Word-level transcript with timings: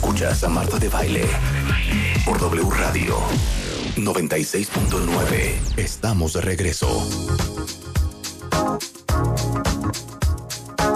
Escuchas 0.00 0.42
a 0.44 0.48
Marta 0.48 0.78
de 0.78 0.88
Baile 0.88 1.26
por 2.24 2.40
W 2.40 2.70
Radio 2.70 3.18
96.9. 3.96 5.76
Estamos 5.76 6.32
de 6.32 6.40
regreso. 6.40 6.88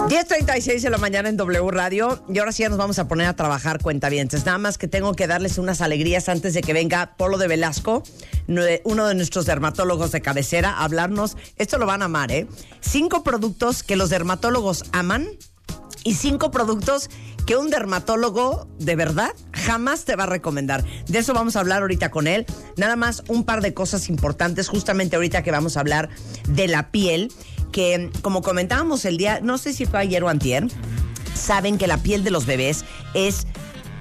10.36 0.09 0.81
de 0.81 0.89
la 0.89 0.97
mañana 0.97 1.29
en 1.29 1.37
W 1.37 1.69
Radio 1.69 2.19
y 2.27 2.39
ahora 2.39 2.51
sí 2.51 2.63
ya 2.63 2.69
nos 2.69 2.79
vamos 2.79 2.97
a 2.97 3.07
poner 3.07 3.27
a 3.27 3.35
trabajar 3.35 3.79
cuentavientes. 3.79 4.43
Nada 4.43 4.57
más 4.57 4.79
que 4.79 4.87
tengo 4.87 5.13
que 5.13 5.27
darles 5.27 5.59
unas 5.59 5.81
alegrías 5.81 6.27
antes 6.27 6.55
de 6.55 6.63
que 6.63 6.73
venga 6.73 7.15
Polo 7.15 7.37
de 7.37 7.47
Velasco, 7.47 8.01
uno 8.47 9.05
de 9.05 9.13
nuestros 9.13 9.45
dermatólogos 9.45 10.13
de 10.13 10.21
cabecera, 10.21 10.71
a 10.71 10.83
hablarnos. 10.83 11.37
Esto 11.57 11.77
lo 11.77 11.85
van 11.85 12.01
a 12.01 12.05
amar, 12.05 12.31
¿eh? 12.31 12.47
Cinco 12.81 13.23
productos 13.23 13.83
que 13.83 13.97
los 13.97 14.09
dermatólogos 14.09 14.83
aman 14.93 15.27
y 16.05 16.13
cinco 16.13 16.51
productos 16.51 17.09
que 17.45 17.57
un 17.57 17.69
dermatólogo 17.69 18.67
de 18.79 18.95
verdad 18.95 19.31
jamás 19.51 20.05
te 20.05 20.15
va 20.15 20.23
a 20.23 20.27
recomendar. 20.27 20.85
De 21.07 21.19
eso 21.19 21.33
vamos 21.33 21.55
a 21.55 21.59
hablar 21.59 21.81
ahorita 21.81 22.11
con 22.11 22.27
él. 22.27 22.45
Nada 22.77 22.95
más 22.95 23.23
un 23.27 23.43
par 23.43 23.61
de 23.61 23.73
cosas 23.73 24.07
importantes 24.07 24.69
justamente 24.69 25.17
ahorita 25.17 25.43
que 25.43 25.51
vamos 25.51 25.75
a 25.75 25.81
hablar 25.81 26.09
de 26.47 26.67
la 26.67 26.91
piel, 26.91 27.33
que 27.73 28.11
como 28.21 28.41
comentábamos 28.41 29.03
el 29.03 29.17
día, 29.17 29.41
no 29.41 29.57
sé 29.57 29.73
si 29.73 29.85
fue 29.85 29.99
ayer 29.99 30.23
o 30.23 30.29
antier, 30.29 30.67
saben 31.33 31.77
que 31.77 31.87
la 31.87 31.97
piel 31.97 32.23
de 32.23 32.31
los 32.31 32.45
bebés 32.45 32.85
es 33.15 33.47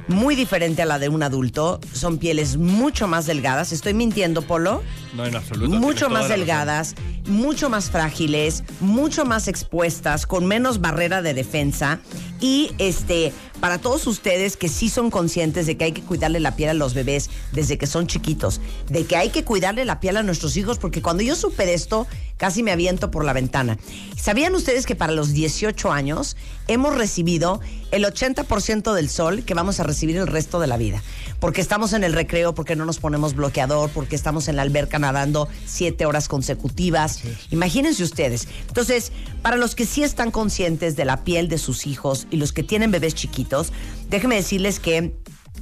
muy 0.07 0.37
diferente 0.37 0.83
a 0.83 0.87
la 0.87 0.99
de 0.99 1.09
un 1.09 1.23
adulto. 1.23 1.81
Son 1.93 2.19
pieles 2.19 2.59
mucho 2.59 3.09
más 3.09 3.25
delgadas. 3.25 3.73
¿Estoy 3.73 3.95
mintiendo, 3.95 4.43
Polo? 4.43 4.83
No, 5.15 5.25
en 5.25 5.37
absoluto. 5.37 5.77
mucho 5.77 6.11
más 6.11 6.29
delgadas, 6.29 6.95
mucho 7.27 7.71
más 7.71 7.91
frágiles, 7.91 8.65
mucho 8.81 9.25
más 9.25 9.49
expuestas, 9.49 10.27
con 10.27 10.47
menos 10.47 10.81
barrera 10.81 11.23
de 11.23 11.35
defensa. 11.35 12.01
Y 12.41 12.73
este, 12.79 13.33
para 13.61 13.79
todos 13.79 14.07
ustedes 14.07 14.57
que 14.57 14.69
sí 14.69 14.91
son 14.91 15.11
conscientes 15.11 15.67
de 15.67 15.77
que 15.77 15.85
hay 15.85 15.93
que 15.93 16.03
cuidarle 16.03 16.41
la 16.41 16.57
piel 16.57 16.71
a 16.71 16.75
los 16.75 16.93
bebés 16.93 17.31
desde 17.53 17.79
que 17.79 17.87
son 17.87 18.07
chiquitos, 18.07 18.61
de 18.91 19.07
que 19.07 19.17
hay 19.17 19.31
que 19.31 19.45
cuidarle 19.45 19.85
la 19.85 20.01
piel 20.01 20.19
a 20.19 20.23
nuestros 20.23 20.57
hijos, 20.57 20.79
porque 20.79 21.01
cuando 21.01 21.23
yo 21.23 21.35
supe 21.35 21.65
de 21.65 21.75
esto, 21.75 22.07
casi 22.37 22.63
me 22.63 22.73
aviento 22.73 23.11
por 23.11 23.25
la 23.25 23.33
ventana. 23.33 23.79
¿Sabían 24.17 24.55
ustedes 24.55 24.85
que 24.85 24.97
para 24.97 25.13
los 25.13 25.33
18 25.33 25.93
años 25.93 26.37
hemos 26.67 26.95
recibido 26.95 27.61
el 27.91 28.05
80% 28.05 28.93
del 28.93 29.09
sol 29.09 29.45
que 29.45 29.55
vamos 29.55 29.81
a 29.81 29.85
recibir 29.85 30.17
el 30.17 30.27
resto 30.27 30.61
de 30.61 30.67
la 30.67 30.77
vida? 30.77 31.03
Porque 31.41 31.61
estamos 31.61 31.93
en 31.93 32.05
el 32.05 32.13
recreo, 32.13 32.55
porque 32.55 32.77
no 32.77 32.85
nos 32.85 32.99
ponemos 32.99 33.35
bloqueador, 33.35 33.89
porque 33.91 34.17
estamos 34.17 34.49
en 34.49 34.57
la 34.57 34.63
alberca 34.63 34.99
nadando 35.05 35.49
siete 35.67 36.07
horas 36.07 36.29
consecutivas. 36.29 37.23
Imagínense 37.51 38.03
ustedes. 38.03 38.49
Entonces, 38.69 39.13
para 39.43 39.57
los 39.57 39.75
que 39.75 39.87
sí 39.87 40.03
están 40.03 40.31
conscientes 40.31 40.97
de 40.97 41.05
la 41.05 41.25
piel 41.25 41.49
de 41.49 41.59
sus 41.59 41.87
hijos 41.87 42.27
y 42.31 42.37
los 42.37 42.53
que 42.53 42.63
tienen 42.63 42.91
bebés 42.91 43.15
chiquitos, 43.15 43.73
déjenme 44.09 44.37
decirles 44.37 44.81
que 44.81 45.15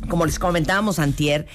como 0.09 0.27
les 0.27 0.39
comentábamos 0.39 0.99
antier, 0.99 1.47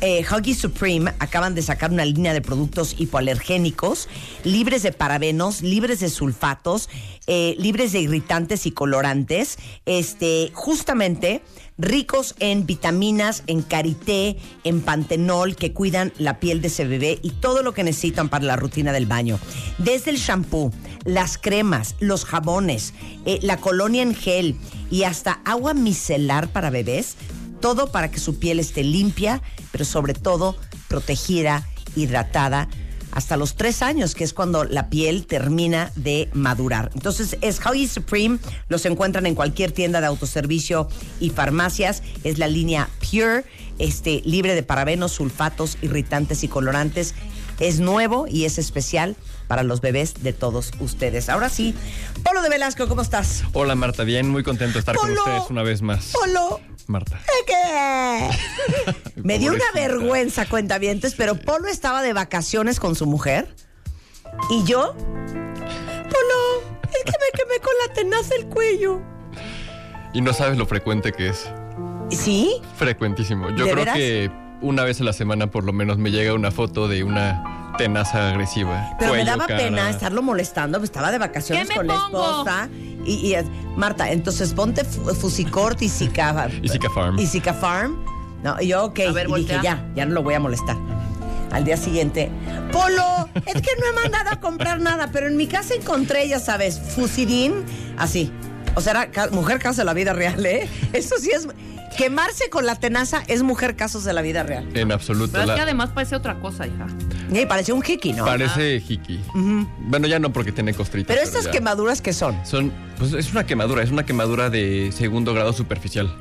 eh, 0.00 0.24
Huggies 0.24 0.58
Supreme 0.58 1.12
acaban 1.18 1.54
de 1.54 1.62
sacar 1.62 1.90
una 1.90 2.04
línea 2.04 2.32
de 2.32 2.40
productos 2.40 2.94
hipoalergénicos, 2.98 4.08
libres 4.44 4.82
de 4.82 4.92
parabenos, 4.92 5.62
libres 5.62 6.00
de 6.00 6.10
sulfatos, 6.10 6.88
eh, 7.26 7.56
libres 7.58 7.92
de 7.92 8.00
irritantes 8.00 8.66
y 8.66 8.70
colorantes, 8.70 9.58
este, 9.86 10.50
justamente 10.54 11.42
ricos 11.78 12.34
en 12.38 12.66
vitaminas, 12.66 13.42
en 13.46 13.62
karité, 13.62 14.36
en 14.64 14.80
pantenol, 14.80 15.56
que 15.56 15.72
cuidan 15.72 16.12
la 16.18 16.40
piel 16.40 16.62
de 16.62 16.68
ese 16.68 16.86
bebé 16.86 17.18
y 17.22 17.30
todo 17.30 17.62
lo 17.62 17.74
que 17.74 17.84
necesitan 17.84 18.28
para 18.28 18.44
la 18.44 18.56
rutina 18.56 18.92
del 18.92 19.06
baño. 19.06 19.38
Desde 19.78 20.10
el 20.10 20.16
shampoo, 20.16 20.72
las 21.04 21.38
cremas, 21.38 21.96
los 22.00 22.24
jabones, 22.24 22.94
eh, 23.24 23.38
la 23.42 23.58
colonia 23.58 24.02
en 24.02 24.14
gel 24.14 24.56
y 24.90 25.02
hasta 25.02 25.40
agua 25.44 25.74
micelar 25.74 26.48
para 26.48 26.70
bebés, 26.70 27.16
todo 27.60 27.90
para 27.90 28.10
que 28.10 28.18
su 28.18 28.38
piel 28.38 28.60
esté 28.60 28.84
limpia, 28.84 29.42
pero 29.72 29.84
sobre 29.84 30.14
todo 30.14 30.56
protegida, 30.88 31.66
hidratada, 31.94 32.68
hasta 33.16 33.38
los 33.38 33.56
tres 33.56 33.80
años, 33.80 34.14
que 34.14 34.24
es 34.24 34.34
cuando 34.34 34.64
la 34.64 34.90
piel 34.90 35.26
termina 35.26 35.90
de 35.96 36.28
madurar. 36.34 36.90
Entonces, 36.92 37.38
es 37.40 37.58
Huggies 37.64 37.92
Supreme, 37.92 38.38
los 38.68 38.84
encuentran 38.84 39.24
en 39.24 39.34
cualquier 39.34 39.72
tienda 39.72 40.02
de 40.02 40.06
autoservicio 40.06 40.86
y 41.18 41.30
farmacias, 41.30 42.02
es 42.24 42.36
la 42.36 42.46
línea 42.46 42.90
Pure, 43.00 43.46
este, 43.78 44.20
libre 44.26 44.54
de 44.54 44.62
parabenos, 44.62 45.12
sulfatos, 45.12 45.78
irritantes 45.80 46.44
y 46.44 46.48
colorantes. 46.48 47.14
Es 47.58 47.80
nuevo 47.80 48.26
y 48.28 48.44
es 48.44 48.58
especial 48.58 49.16
para 49.48 49.62
los 49.62 49.80
bebés 49.80 50.22
de 50.22 50.34
todos 50.34 50.72
ustedes. 50.80 51.30
Ahora 51.30 51.48
sí, 51.48 51.74
Polo 52.26 52.42
de 52.42 52.48
Velasco, 52.48 52.88
¿cómo 52.88 53.02
estás? 53.02 53.44
Hola 53.52 53.76
Marta, 53.76 54.02
bien, 54.02 54.28
muy 54.28 54.42
contento 54.42 54.72
de 54.72 54.78
estar 54.80 54.96
con 54.96 55.12
ustedes 55.12 55.44
una 55.48 55.62
vez 55.62 55.80
más. 55.80 56.12
Polo, 56.12 56.60
Marta. 56.88 57.20
¿Qué? 57.46 58.28
Me 59.22 59.38
dio 59.38 59.52
una 59.52 59.64
vergüenza, 59.72 60.44
cuentavientes, 60.46 61.14
pero 61.14 61.36
Polo 61.36 61.68
estaba 61.68 62.02
de 62.02 62.12
vacaciones 62.12 62.80
con 62.80 62.96
su 62.96 63.06
mujer 63.06 63.54
y 64.50 64.64
yo, 64.64 64.96
Polo, 64.96 66.62
es 66.82 67.04
que 67.04 67.12
me 67.12 67.30
quemé 67.32 67.60
con 67.62 67.74
la 67.86 67.94
tenaza 67.94 68.34
el 68.34 68.46
cuello. 68.46 69.00
Y 70.12 70.20
no 70.20 70.32
sabes 70.32 70.58
lo 70.58 70.66
frecuente 70.66 71.12
que 71.12 71.28
es. 71.28 71.48
¿Sí? 72.10 72.60
Frecuentísimo. 72.76 73.50
Yo 73.50 73.66
¿De 73.66 73.70
creo 73.70 73.76
veras? 73.76 73.94
que 73.94 74.32
una 74.62 74.82
vez 74.82 75.00
a 75.00 75.04
la 75.04 75.12
semana 75.12 75.48
por 75.52 75.62
lo 75.62 75.72
menos 75.72 75.96
me 75.98 76.10
llega 76.10 76.34
una 76.34 76.50
foto 76.50 76.88
de 76.88 77.04
una 77.04 77.65
tenaza 77.76 78.28
agresiva. 78.30 78.90
Pero 78.98 79.12
me 79.14 79.24
daba 79.24 79.46
cara. 79.46 79.58
pena 79.60 79.90
estarlo 79.90 80.22
molestando, 80.22 80.78
pues 80.78 80.90
estaba 80.90 81.10
de 81.12 81.18
vacaciones 81.18 81.64
¿Qué 81.64 81.68
me 81.68 81.76
con 81.76 81.86
la 81.86 81.94
pongo? 81.94 82.20
esposa. 82.30 82.68
Y, 83.04 83.14
y 83.28 83.34
es- 83.34 83.46
Marta, 83.76 84.10
entonces 84.10 84.52
ponte 84.52 84.84
fu- 84.84 85.14
Fusicort 85.14 85.80
y 85.82 85.88
Zika, 85.88 86.48
Y 86.62 86.68
Zika 86.68 86.90
Farm. 86.90 87.18
Y 87.18 87.26
Zika 87.26 87.54
Farm. 87.54 87.96
No, 88.42 88.60
y 88.60 88.68
yo, 88.68 88.84
ok. 88.84 89.00
A 89.08 89.12
ver, 89.12 89.28
y 89.30 89.34
dije, 89.34 89.58
ya, 89.62 89.84
ya 89.94 90.06
no 90.06 90.14
lo 90.14 90.22
voy 90.22 90.34
a 90.34 90.40
molestar. 90.40 90.76
Al 91.52 91.64
día 91.64 91.76
siguiente, 91.76 92.30
Polo, 92.72 93.28
es 93.34 93.54
que 93.54 93.70
no 93.80 93.86
he 93.90 94.02
mandado 94.02 94.30
a 94.30 94.40
comprar 94.40 94.80
nada, 94.80 95.08
pero 95.12 95.26
en 95.28 95.36
mi 95.36 95.46
casa 95.46 95.74
encontré, 95.74 96.28
ya 96.28 96.38
sabes, 96.40 96.78
Fusidín, 96.94 97.64
así. 97.96 98.32
O 98.74 98.80
sea, 98.80 98.90
era 98.92 99.10
ca- 99.10 99.28
mujer 99.30 99.58
caso 99.58 99.80
de 99.80 99.84
la 99.86 99.94
vida 99.94 100.12
real, 100.12 100.44
¿eh? 100.44 100.68
Eso 100.92 101.14
sí 101.18 101.30
es. 101.30 101.48
Quemarse 101.96 102.50
con 102.50 102.66
la 102.66 102.74
tenaza 102.74 103.22
es 103.26 103.42
mujer 103.42 103.74
casos 103.74 104.04
de 104.04 104.12
la 104.12 104.20
vida 104.20 104.42
real. 104.42 104.68
En 104.76 104.92
absoluto. 104.92 105.30
Pero 105.32 105.42
es 105.44 105.48
la- 105.48 105.54
que 105.54 105.60
además 105.62 105.90
parece 105.94 106.14
otra 106.16 106.40
cosa, 106.40 106.66
hija. 106.66 106.86
Y 107.30 107.46
parecía 107.46 107.74
un 107.74 107.82
hiki, 107.86 108.12
¿no? 108.12 108.24
Parece 108.24 108.76
hiki. 108.76 109.20
Bueno, 109.78 110.06
ya 110.06 110.18
no 110.18 110.32
porque 110.32 110.52
tiene 110.52 110.74
costritas. 110.74 111.14
pero 111.14 111.26
estas 111.26 111.44
ya. 111.44 111.50
quemaduras, 111.50 112.00
¿qué 112.00 112.12
son? 112.12 112.36
Son, 112.46 112.72
pues 112.98 113.12
es 113.12 113.30
una 113.32 113.46
quemadura, 113.46 113.82
es 113.82 113.90
una 113.90 114.04
quemadura 114.04 114.50
de 114.50 114.92
segundo 114.92 115.34
grado 115.34 115.52
superficial. 115.52 116.14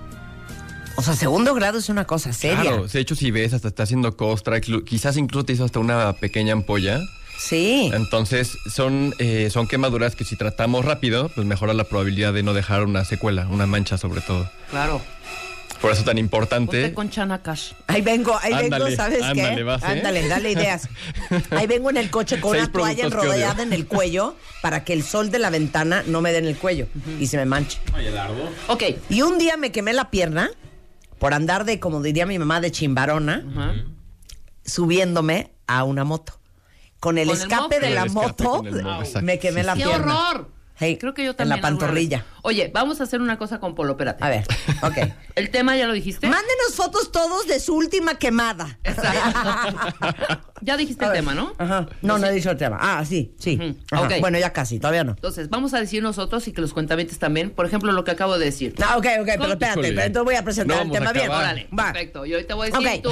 O 0.98 1.02
sea, 1.02 1.14
segundo 1.14 1.54
grado 1.54 1.78
es 1.78 1.90
una 1.90 2.06
cosa 2.06 2.32
seria. 2.32 2.62
Claro, 2.62 2.88
de 2.88 3.00
hecho 3.00 3.16
si 3.16 3.30
ves 3.32 3.54
hasta 3.54 3.68
está 3.68 3.84
haciendo 3.84 4.16
costra, 4.16 4.62
quizás 4.62 5.18
incluso 5.18 5.46
te 5.46 5.54
hizo 5.54 5.66
hasta 5.66 5.80
una 5.80 6.14
pequeña 6.14 6.54
ampolla. 6.54 7.02
Sí. 7.38 7.92
Entonces 7.94 8.58
son, 8.74 9.14
eh, 9.20 9.50
son 9.52 9.68
quemaduras 9.68 10.16
que 10.16 10.24
si 10.24 10.38
tratamos 10.38 10.86
rápido, 10.86 11.30
pues 11.36 11.46
mejora 11.46 11.74
la 11.74 11.84
probabilidad 11.84 12.34
de 12.34 12.44
no 12.44 12.54
dejar 12.54 12.84
una 12.86 13.04
secuela, 13.04 13.48
una 13.50 13.66
mancha 13.66 13.98
sobre 13.98 14.22
todo. 14.22 14.50
Claro. 14.72 15.02
Por 15.82 15.92
eso 15.92 16.04
tan 16.04 16.16
Ponte 16.16 16.20
importante. 16.20 16.94
con 16.94 17.10
Chana 17.10 17.42
Cash. 17.44 17.74
Ahí 17.88 18.02
vengo, 18.02 18.36
ahí 18.42 18.70
vengo, 18.70 18.90
¿sabes 18.96 19.22
ándale, 19.22 19.56
qué? 19.58 19.64
vas, 19.64 19.84
¿eh? 19.84 19.88
Ándale, 19.88 20.28
dale 20.28 20.52
ideas. 20.52 20.90
Ahí 21.52 21.68
vengo 21.68 21.90
en 21.90 21.98
el 21.98 22.10
coche 22.10 22.40
con 22.40 22.54
Seis 22.54 22.64
una 22.64 22.72
toalla 22.72 23.52
odio. 23.52 23.62
en 23.64 23.74
el 23.74 23.86
cuello 23.86 24.36
para 24.62 24.84
que 24.84 24.94
el 24.94 25.04
sol 25.04 25.30
de 25.32 25.40
la 25.40 25.50
ventana 25.50 26.04
no 26.08 26.22
me 26.22 26.32
dé 26.32 26.40
en 26.40 26.46
el 26.48 26.56
cuello 26.58 26.88
y 27.20 27.28
se 27.28 27.38
me 27.38 27.46
manche. 27.46 27.80
Ok. 28.68 28.84
Y 29.10 29.22
un 29.22 29.38
día 29.38 29.58
me 29.58 29.72
quemé 29.72 29.94
la 29.94 30.10
pierna 30.10 30.50
por 31.20 31.34
andar 31.34 31.66
de, 31.66 31.80
como 31.80 32.02
diría 32.02 32.26
mi 32.26 32.40
mamá, 32.40 32.62
de 32.62 32.72
chimbarona, 32.72 33.44
subiéndome 34.66 35.52
a 35.68 35.84
una 35.84 36.04
moto. 36.04 36.40
Con 37.00 37.18
el 37.18 37.28
Con 37.28 37.36
el 37.38 37.42
escape 37.44 37.80
de 37.80 37.90
la 37.92 38.04
El 38.04 38.10
moto, 38.12 38.44
con 38.44 38.68
el 38.68 39.24
me 39.24 39.38
quemé 39.40 39.64
la 39.64 39.76
¡Qué 39.76 39.84
pierna. 39.84 40.30
horror! 40.30 40.50
Hey, 40.78 40.98
Creo 41.00 41.14
que 41.14 41.24
yo 41.24 41.32
en 41.32 41.38
también. 41.38 41.62
la 41.62 41.68
alguna 41.68 41.80
pantorrilla. 41.86 42.18
vez. 42.18 42.26
Oye, 42.42 42.70
vamos 42.74 43.00
a 43.00 43.06
hacer 43.06 43.22
una 43.22 43.38
cosa 43.38 43.60
con 43.60 43.76
Polo, 43.76 43.92
espérate. 43.94 44.24
A 44.24 44.30
ver, 44.30 44.46
ok. 44.84 44.98
¿El 45.36 45.50
tema 45.50 45.76
ya 45.78 45.88
lo 45.88 45.94
dijiste? 45.94 46.28
Mándenos 46.28 46.76
fotos 46.76 47.12
todos 47.12 47.48
de 47.48 47.60
su 47.60 47.76
última 47.76 48.16
quemada. 48.16 48.78
Exacto. 48.84 50.44
ya 50.62 50.78
dijiste 50.78 51.04
A 51.06 51.08
el 51.08 51.12
ver. 51.14 51.22
tema, 51.22 51.34
¿no? 51.34 51.54
Ajá. 51.58 51.88
No, 52.02 52.18
no 52.18 52.28
he 52.28 52.32
dicho 52.34 52.52
el 52.52 52.58
tema. 52.58 52.78
Ah, 52.80 53.04
sí, 53.06 53.34
sí. 53.40 53.78
Ajá. 53.92 54.10
Bueno, 54.20 54.38
ya 54.38 54.52
casi, 54.54 54.80
todavía 54.80 55.04
no. 55.04 55.12
Entonces, 55.14 55.50
vamos 55.50 55.74
a 55.74 55.80
decir 55.80 56.04
nosotros 56.04 56.48
y 56.48 56.52
que 56.52 56.62
los 56.62 56.74
cuentavientes 56.74 57.20
también, 57.20 57.52
por 57.52 57.66
ejemplo, 57.66 57.92
lo 57.92 58.04
que 58.04 58.12
acabo 58.12 58.38
de 58.38 58.46
decir. 58.46 58.76
No, 58.78 58.86
ok, 58.98 59.06
ok, 59.22 59.26
pero 59.26 59.46
espérate, 59.54 59.82
pero 59.82 60.02
entonces 60.02 60.24
voy 60.26 60.36
a 60.36 60.44
presentar 60.44 60.78
No 60.78 60.84
el 60.84 60.92
tema 61.00 61.14
bien. 61.14 61.30
Órale, 61.30 61.68
Va. 61.78 61.86
perfecto. 61.94 62.26
Y 62.26 62.34
hoy 62.36 62.44
te 62.46 62.54
voy 62.54 62.70
a 62.72 62.78
decir 62.80 63.00
Ok. 63.00 63.04
tú. 63.04 63.12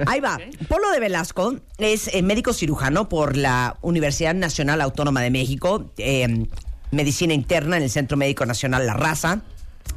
Ahí 0.06 0.20
va. 0.20 0.38
Polo 0.68 0.90
de 0.92 1.00
Velasco 1.00 1.56
es 1.78 2.08
eh, 2.14 2.22
médico 2.22 2.52
cirujano 2.52 3.08
por 3.08 3.36
la 3.36 3.76
Universidad 3.82 4.34
Nacional 4.34 4.80
Autónoma 4.80 5.20
de 5.20 5.30
México, 5.30 5.90
eh, 5.98 6.46
medicina 6.96 7.34
interna 7.34 7.76
en 7.76 7.84
el 7.84 7.90
Centro 7.90 8.16
Médico 8.16 8.44
Nacional 8.46 8.86
La 8.86 8.94
Raza, 8.94 9.42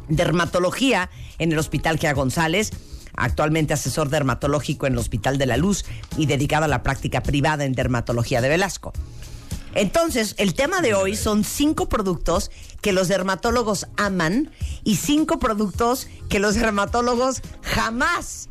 dermatología 0.08 1.10
en 1.40 1.52
el 1.52 1.58
Hospital 1.58 1.98
Quea 1.98 2.14
González, 2.14 2.72
actualmente 3.16 3.74
asesor 3.74 4.10
dermatológico 4.10 4.86
en 4.86 4.94
el 4.94 5.00
Hospital 5.00 5.38
de 5.38 5.46
la 5.46 5.58
Luz 5.58 5.86
y 6.18 6.26
dedicado 6.26 6.66
a 6.66 6.68
la 6.68 6.84
práctica 6.84 7.24
privada 7.24 7.66
en 7.66 7.74
dermatología 7.74 8.42
de 8.42 8.50
Velasco. 8.50 8.94
Entonces, 9.76 10.36
el 10.38 10.56
tema 10.56 10.82
de 10.82 10.94
hoy 10.94 11.16
son 11.16 11.44
cinco 11.44 11.90
productos 11.90 12.50
que 12.82 12.92
los 12.92 13.08
dermatólogos 13.08 13.88
aman 13.98 14.52
y 14.84 14.96
cinco 14.96 15.40
productos 15.40 16.08
que 16.28 16.40
los 16.40 16.56
dermatólogos 16.56 17.42
jamás 17.62 18.50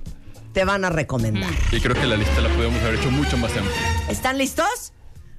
te 0.53 0.65
van 0.65 0.85
a 0.85 0.91
recomendar. 0.91 1.51
Y 1.73 1.81
creo 1.81 1.95
que 1.95 2.07
la 2.07 2.17
lista 2.17 2.41
la 2.41 2.49
podemos 2.55 2.81
haber 2.83 2.97
hecho 2.97 3.11
mucho 3.11 3.37
más 3.37 3.51
amplia. 3.57 4.07
¿Están 4.09 4.39
listos? 4.39 4.93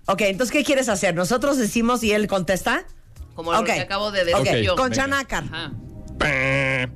Ok, 0.05 0.21
entonces, 0.21 0.51
¿qué 0.51 0.63
quieres 0.63 0.89
hacer? 0.89 1.15
¿Nosotros 1.15 1.57
decimos 1.57 2.03
y 2.03 2.11
él 2.11 2.27
contesta? 2.27 2.85
Como 3.39 3.53
lo 3.53 3.59
Ok. 3.61 3.67
que 3.67 3.79
acabo 3.79 4.11
de 4.11 4.25
decir 4.25 4.35
Ok, 4.35 4.55
yo. 4.65 4.75
con. 4.75 4.91
Chanácar. 4.91 5.45
Ajá. 5.45 5.71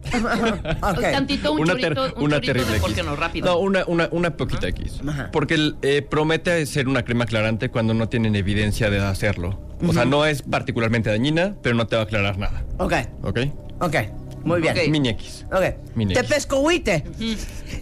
Ok. 0.81 0.97
Un 0.97 1.01
tantito, 1.01 1.53
un 1.53 1.61
una, 1.61 1.73
un 1.73 1.79
una 2.25 2.41
chorrito 2.41 2.41
terrible 2.41 2.73
de 2.73 2.79
¿por 2.81 2.93
qué 2.93 2.99
X. 2.99 3.05
no? 3.05 3.15
Rápido. 3.15 3.45
No, 3.45 3.59
una, 3.59 3.85
una, 3.87 4.09
una 4.11 4.35
poquita 4.35 4.67
X. 4.67 4.99
Ajá. 5.07 5.29
Porque 5.31 5.71
eh, 5.83 6.01
promete 6.01 6.65
ser 6.65 6.89
una 6.89 7.03
crema 7.05 7.23
aclarante 7.23 7.69
cuando 7.69 7.93
no 7.93 8.09
tienen 8.09 8.35
evidencia 8.35 8.89
de 8.89 8.99
hacerlo. 8.99 9.61
O 9.87 9.93
sea, 9.93 10.03
no 10.03 10.25
es 10.25 10.41
particularmente 10.41 11.09
dañina, 11.09 11.55
pero 11.63 11.75
no 11.75 11.87
te 11.87 11.95
va 11.95 12.01
a 12.01 12.05
aclarar 12.05 12.37
nada. 12.37 12.65
Ok, 12.77 12.93
¿Ok? 13.23 13.39
ok. 13.79 13.95
Muy 14.43 14.59
bien. 14.59 14.77
Ok. 14.77 14.87
Mini 14.89 15.07
X. 15.11 15.45
Ok. 15.49 15.63
Mini 15.95 16.13
Te 16.13 16.19
X. 16.19 16.29
pescohuite. 16.29 17.05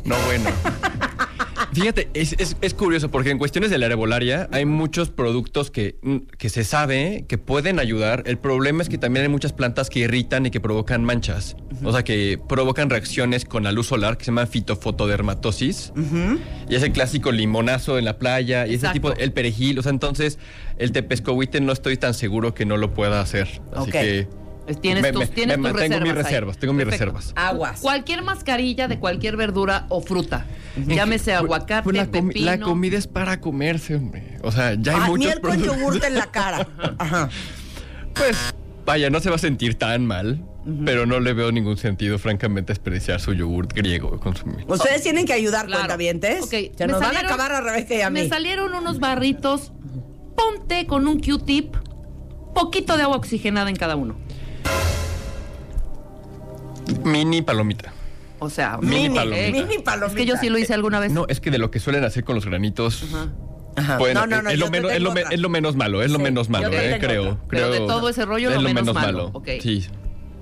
No, 0.06 0.16
bueno. 0.28 0.52
Fíjate, 1.74 2.10
es, 2.14 2.34
es- 2.38 2.58
es 2.60 2.74
curioso 2.74 3.10
porque 3.10 3.30
en 3.32 3.38
cuestiones 3.38 3.70
de 3.70 3.78
la 3.78 3.86
herbolaria 3.86 4.50
hay 4.52 4.66
muchos 4.66 5.10
productos 5.10 5.72
que, 5.72 5.96
mm, 6.02 6.18
que 6.38 6.50
se 6.50 6.64
sabe 6.66 7.24
que 7.30 7.38
pueden 7.38 7.80
ayudar. 7.80 8.24
El 8.26 8.38
problema 8.38 8.84
es 8.84 8.90
que 8.90 8.98
también 8.98 9.24
hay 9.24 9.30
muchas 9.30 9.54
plantas 9.54 9.90
que 9.90 10.00
irritan 10.00 10.46
y 10.46 10.52
que 10.52 10.60
provocan 10.60 11.04
manchas. 11.06 11.56
O 11.84 11.92
sea, 11.94 12.04
que 12.04 12.38
provocan 12.50 12.90
reacciones 12.90 13.46
con 13.46 13.64
la 13.64 13.72
luz 13.72 13.88
solar 13.88 14.18
que 14.18 14.26
se 14.26 14.32
llama 14.32 14.46
fitofotodermatosis. 14.48 15.94
Y 16.70 16.76
es 16.76 16.84
el 16.84 16.92
clásico 16.92 17.32
limonazo 17.32 17.98
en 17.98 18.06
la 18.06 18.18
playa 18.18 18.68
y 18.68 18.76
ese 18.76 18.90
tipo, 18.90 19.14
el 19.14 19.32
perejil. 19.32 19.80
O 19.80 19.82
sea, 19.82 19.92
entonces 19.92 20.40
el 20.78 20.92
tepescohuite 20.92 21.62
no 21.62 21.72
estoy 21.72 21.96
tan 21.98 22.14
seguro 22.14 22.54
que 22.54 22.66
no 22.66 22.76
lo 22.78 22.94
pueda 22.94 23.22
hacer. 23.22 23.48
Así 23.74 23.90
Ok. 23.90 23.92
que... 23.92 24.28
Tienes 24.80 25.02
me- 25.04 25.12
tus, 25.12 25.22
me- 25.22 25.28
tienes 25.28 25.58
me 25.58 25.70
tus 25.70 25.80
mantengo 25.80 26.00
mis 26.02 26.14
reservas 26.14 26.26
ahí. 26.26 26.32
reservas, 26.34 26.58
tengo 26.58 26.74
mis 26.74 26.86
Perfecto. 26.86 27.06
reservas. 27.14 27.34
Aguas. 27.36 27.80
Cualquier 27.82 28.22
mascarilla 28.24 28.88
de 28.88 29.00
cualquier 29.00 29.36
verdura 29.38 29.86
o 29.90 30.02
fruta. 30.02 30.46
Llámese 30.88 31.34
aguacate, 31.34 31.84
Pues 31.84 31.98
la, 31.98 32.06
comi- 32.08 32.28
pepino. 32.30 32.46
la 32.46 32.60
comida 32.60 32.98
es 32.98 33.08
para 33.08 33.42
comerse, 33.42 33.96
hombre. 33.96 34.38
O 34.44 34.52
sea, 34.52 34.76
ya 34.76 34.94
hay 34.94 35.00
Ah, 35.04 35.08
muchos 35.08 35.26
miel 35.26 35.42
con 35.42 35.62
yogurte 35.62 36.08
en 36.08 36.16
la 36.16 36.26
cara. 36.32 36.68
Ajá. 36.98 37.30
Pues, 38.14 38.38
vaya, 38.86 39.10
no 39.10 39.20
se 39.20 39.30
va 39.30 39.36
a 39.36 39.40
sentir 39.40 39.76
tan 39.76 40.06
mal, 40.06 40.44
pero 40.86 41.06
no 41.06 41.20
le 41.20 41.34
veo 41.34 41.52
ningún 41.52 41.78
sentido, 41.78 42.20
francamente, 42.20 42.72
desperdiciar 42.72 43.20
su 43.20 43.34
yogurt 43.34 43.74
griego 43.74 44.20
consumir. 44.20 44.64
Ustedes 44.68 45.02
tienen 45.02 45.26
que 45.26 45.34
ayudar, 45.34 45.66
Claro. 45.66 45.82
cuentavientes. 45.82 46.42
Ok, 46.44 46.50
Se 46.50 46.88
me 46.88 46.94
nos 46.94 47.02
van 47.02 47.18
a 47.18 47.22
acabar 47.22 47.52
a 47.52 47.62
Rebeca 47.62 47.96
y 47.96 48.02
a 48.02 48.10
mí. 48.10 48.22
Me 48.22 48.30
salieron 48.30 48.74
unos 48.74 49.00
barritos. 49.00 49.72
Ponte 50.36 50.86
con 50.88 51.08
un 51.08 51.20
Q-tip. 51.20 51.76
Poquito 52.56 52.98
de 52.98 53.04
agua 53.04 53.18
oxigenada 53.18 53.70
en 53.70 53.76
cada 53.76 53.96
uno. 53.96 54.18
Mini 57.04 57.42
palomita. 57.42 57.94
O 58.40 58.50
sea, 58.50 58.78
Mini 58.82 59.10
ok. 59.10 59.16
palomita. 59.16 59.52
Mini 59.52 59.80
palomita. 59.84 60.08
Es 60.08 60.14
que 60.16 60.26
yo 60.26 60.36
sí 60.38 60.50
lo 60.50 60.58
hice 60.58 60.74
alguna 60.74 61.00
vez. 61.00 61.12
No, 61.12 61.26
es 61.28 61.40
que 61.40 61.52
de 61.52 61.58
lo 61.58 61.70
que 61.72 61.80
suelen 61.80 62.04
hacer 62.04 62.24
con 62.24 62.36
los 62.36 62.46
granitos. 62.46 63.04
Ajá. 63.76 63.98
pueden- 63.98 64.16
no, 64.16 64.28
no, 64.28 64.42
no. 64.42 64.50
es, 64.50 64.60
lo 64.60 64.66
te 64.66 64.72
menos, 64.72 64.92
es, 64.92 64.98
tengo 64.98 65.10
lo, 65.10 65.14
me- 65.16 65.22
otra. 65.22 65.34
es 65.34 65.40
lo 65.40 65.50
menos 65.50 65.76
malo, 65.78 66.02
es 66.04 66.12
lo 66.12 66.18
Sí, 66.18 66.24
menos 66.24 66.50
malo, 66.50 66.70
te 66.70 66.96
eh, 66.96 67.00
creo, 67.00 67.22
otra. 67.24 67.38
Pero 67.50 67.70
creo. 67.70 67.82
de 67.82 67.88
todo 67.88 68.10
ese 68.10 68.26
rollo, 68.26 68.50
es 68.50 68.56
lo 68.62 68.62
menos 68.70 68.94
malo. 68.94 69.30
Ok. 69.34 69.48
Sí, 69.62 69.86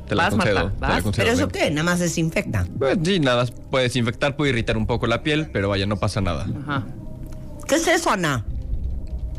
te 0.08 0.16
la 0.16 0.24
Vas, 0.24 0.34
concedo. 0.36 0.56
Marta, 0.56 0.74
te 0.76 0.82
la 0.82 0.88
vas. 0.88 1.04
concedo, 1.04 1.24
¿Pero 1.26 1.36
eso 1.38 1.48
ven. 1.48 1.62
qué? 1.66 1.70
Nada 1.72 1.84
más 1.84 2.00
desinfecta. 2.00 2.66
Pues, 2.80 2.98
sí, 3.04 3.20
nada, 3.20 3.46
puede 3.70 3.84
desinfectar, 3.84 4.36
puede 4.36 4.50
irritar 4.52 4.78
un 4.78 4.88
poco 4.88 5.06
la 5.06 5.22
piel, 5.22 5.50
pero 5.54 5.70
vaya, 5.70 5.86
no 5.86 5.98
pasa 5.98 6.22
nada. 6.22 6.48
Ajá. 6.64 6.88
¿Qué 7.68 7.76
es 7.76 7.88
eso, 7.88 8.10
Ana? 8.10 8.46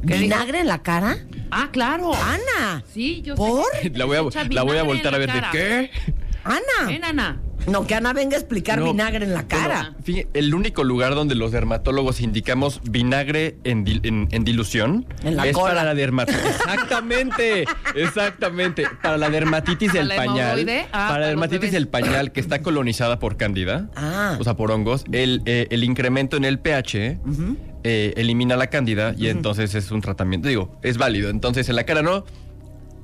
¿Qué 0.06 0.18
¿Vinagre 0.18 0.60
en 0.60 0.68
la 0.68 0.82
cara? 0.82 1.18
Ah, 1.50 1.70
claro. 1.72 2.12
Ana. 2.14 2.84
Sí, 2.94 3.22
yo 3.22 3.34
¿Por? 3.34 3.64
sé. 3.82 3.90
La 3.94 4.04
voy 4.04 4.16
a, 4.18 4.22
la 4.50 4.62
voy 4.62 4.78
a 4.78 4.82
voltar 4.84 5.14
a 5.14 5.18
ver 5.18 5.32
de 5.32 5.42
qué. 5.50 5.90
Ana. 6.44 6.86
Ven, 6.86 7.04
Ana. 7.04 7.40
No, 7.66 7.86
que 7.86 7.94
Ana 7.94 8.14
venga 8.14 8.36
a 8.36 8.40
explicar 8.40 8.78
No. 8.78 8.86
vinagre 8.86 9.24
en 9.26 9.34
la 9.34 9.46
cara. 9.46 9.94
Fíjate, 10.02 10.28
el 10.32 10.54
único 10.54 10.82
lugar 10.82 11.14
donde 11.14 11.34
los 11.34 11.52
dermatólogos 11.52 12.22
indicamos 12.22 12.80
vinagre 12.90 13.58
en, 13.64 13.84
dil- 13.84 14.00
en- 14.02 14.28
en 14.30 14.44
dilución 14.44 15.06
En 15.22 15.36
la 15.36 15.46
es 15.46 15.52
cola. 15.54 15.68
para 15.74 15.84
la 15.84 15.94
dermatitis. 15.94 16.40
Exactamente, 16.42 17.66
exactamente. 17.94 18.86
Para 19.02 19.18
la 19.18 19.28
dermatitis 19.28 19.88
¿Para 19.90 19.98
del 20.00 20.08
la 20.08 20.16
pañal. 20.16 20.66
Ah, 20.70 20.88
para 20.90 21.08
para 21.08 21.20
la 21.20 21.26
dermatitis 21.28 21.70
del 21.72 21.86
pañal 21.88 22.32
que 22.32 22.40
está 22.40 22.62
colonizada 22.62 23.18
por 23.18 23.36
cándida. 23.36 23.90
Ah. 23.94 24.36
O 24.40 24.44
sea, 24.44 24.54
por 24.56 24.70
hongos. 24.70 25.04
El, 25.12 25.42
eh, 25.44 25.66
el 25.70 25.84
incremento 25.84 26.38
en 26.38 26.46
el 26.46 26.58
pH 26.60 27.18
eh, 27.84 28.14
elimina 28.16 28.56
la 28.56 28.68
cándida 28.68 29.14
y 29.16 29.28
entonces 29.28 29.74
es 29.74 29.90
un 29.90 30.00
tratamiento. 30.00 30.48
Digo, 30.48 30.78
es 30.82 30.96
válido. 30.96 31.28
Entonces 31.28 31.68
en 31.68 31.76
la 31.76 31.84
cara 31.84 32.00
no. 32.02 32.24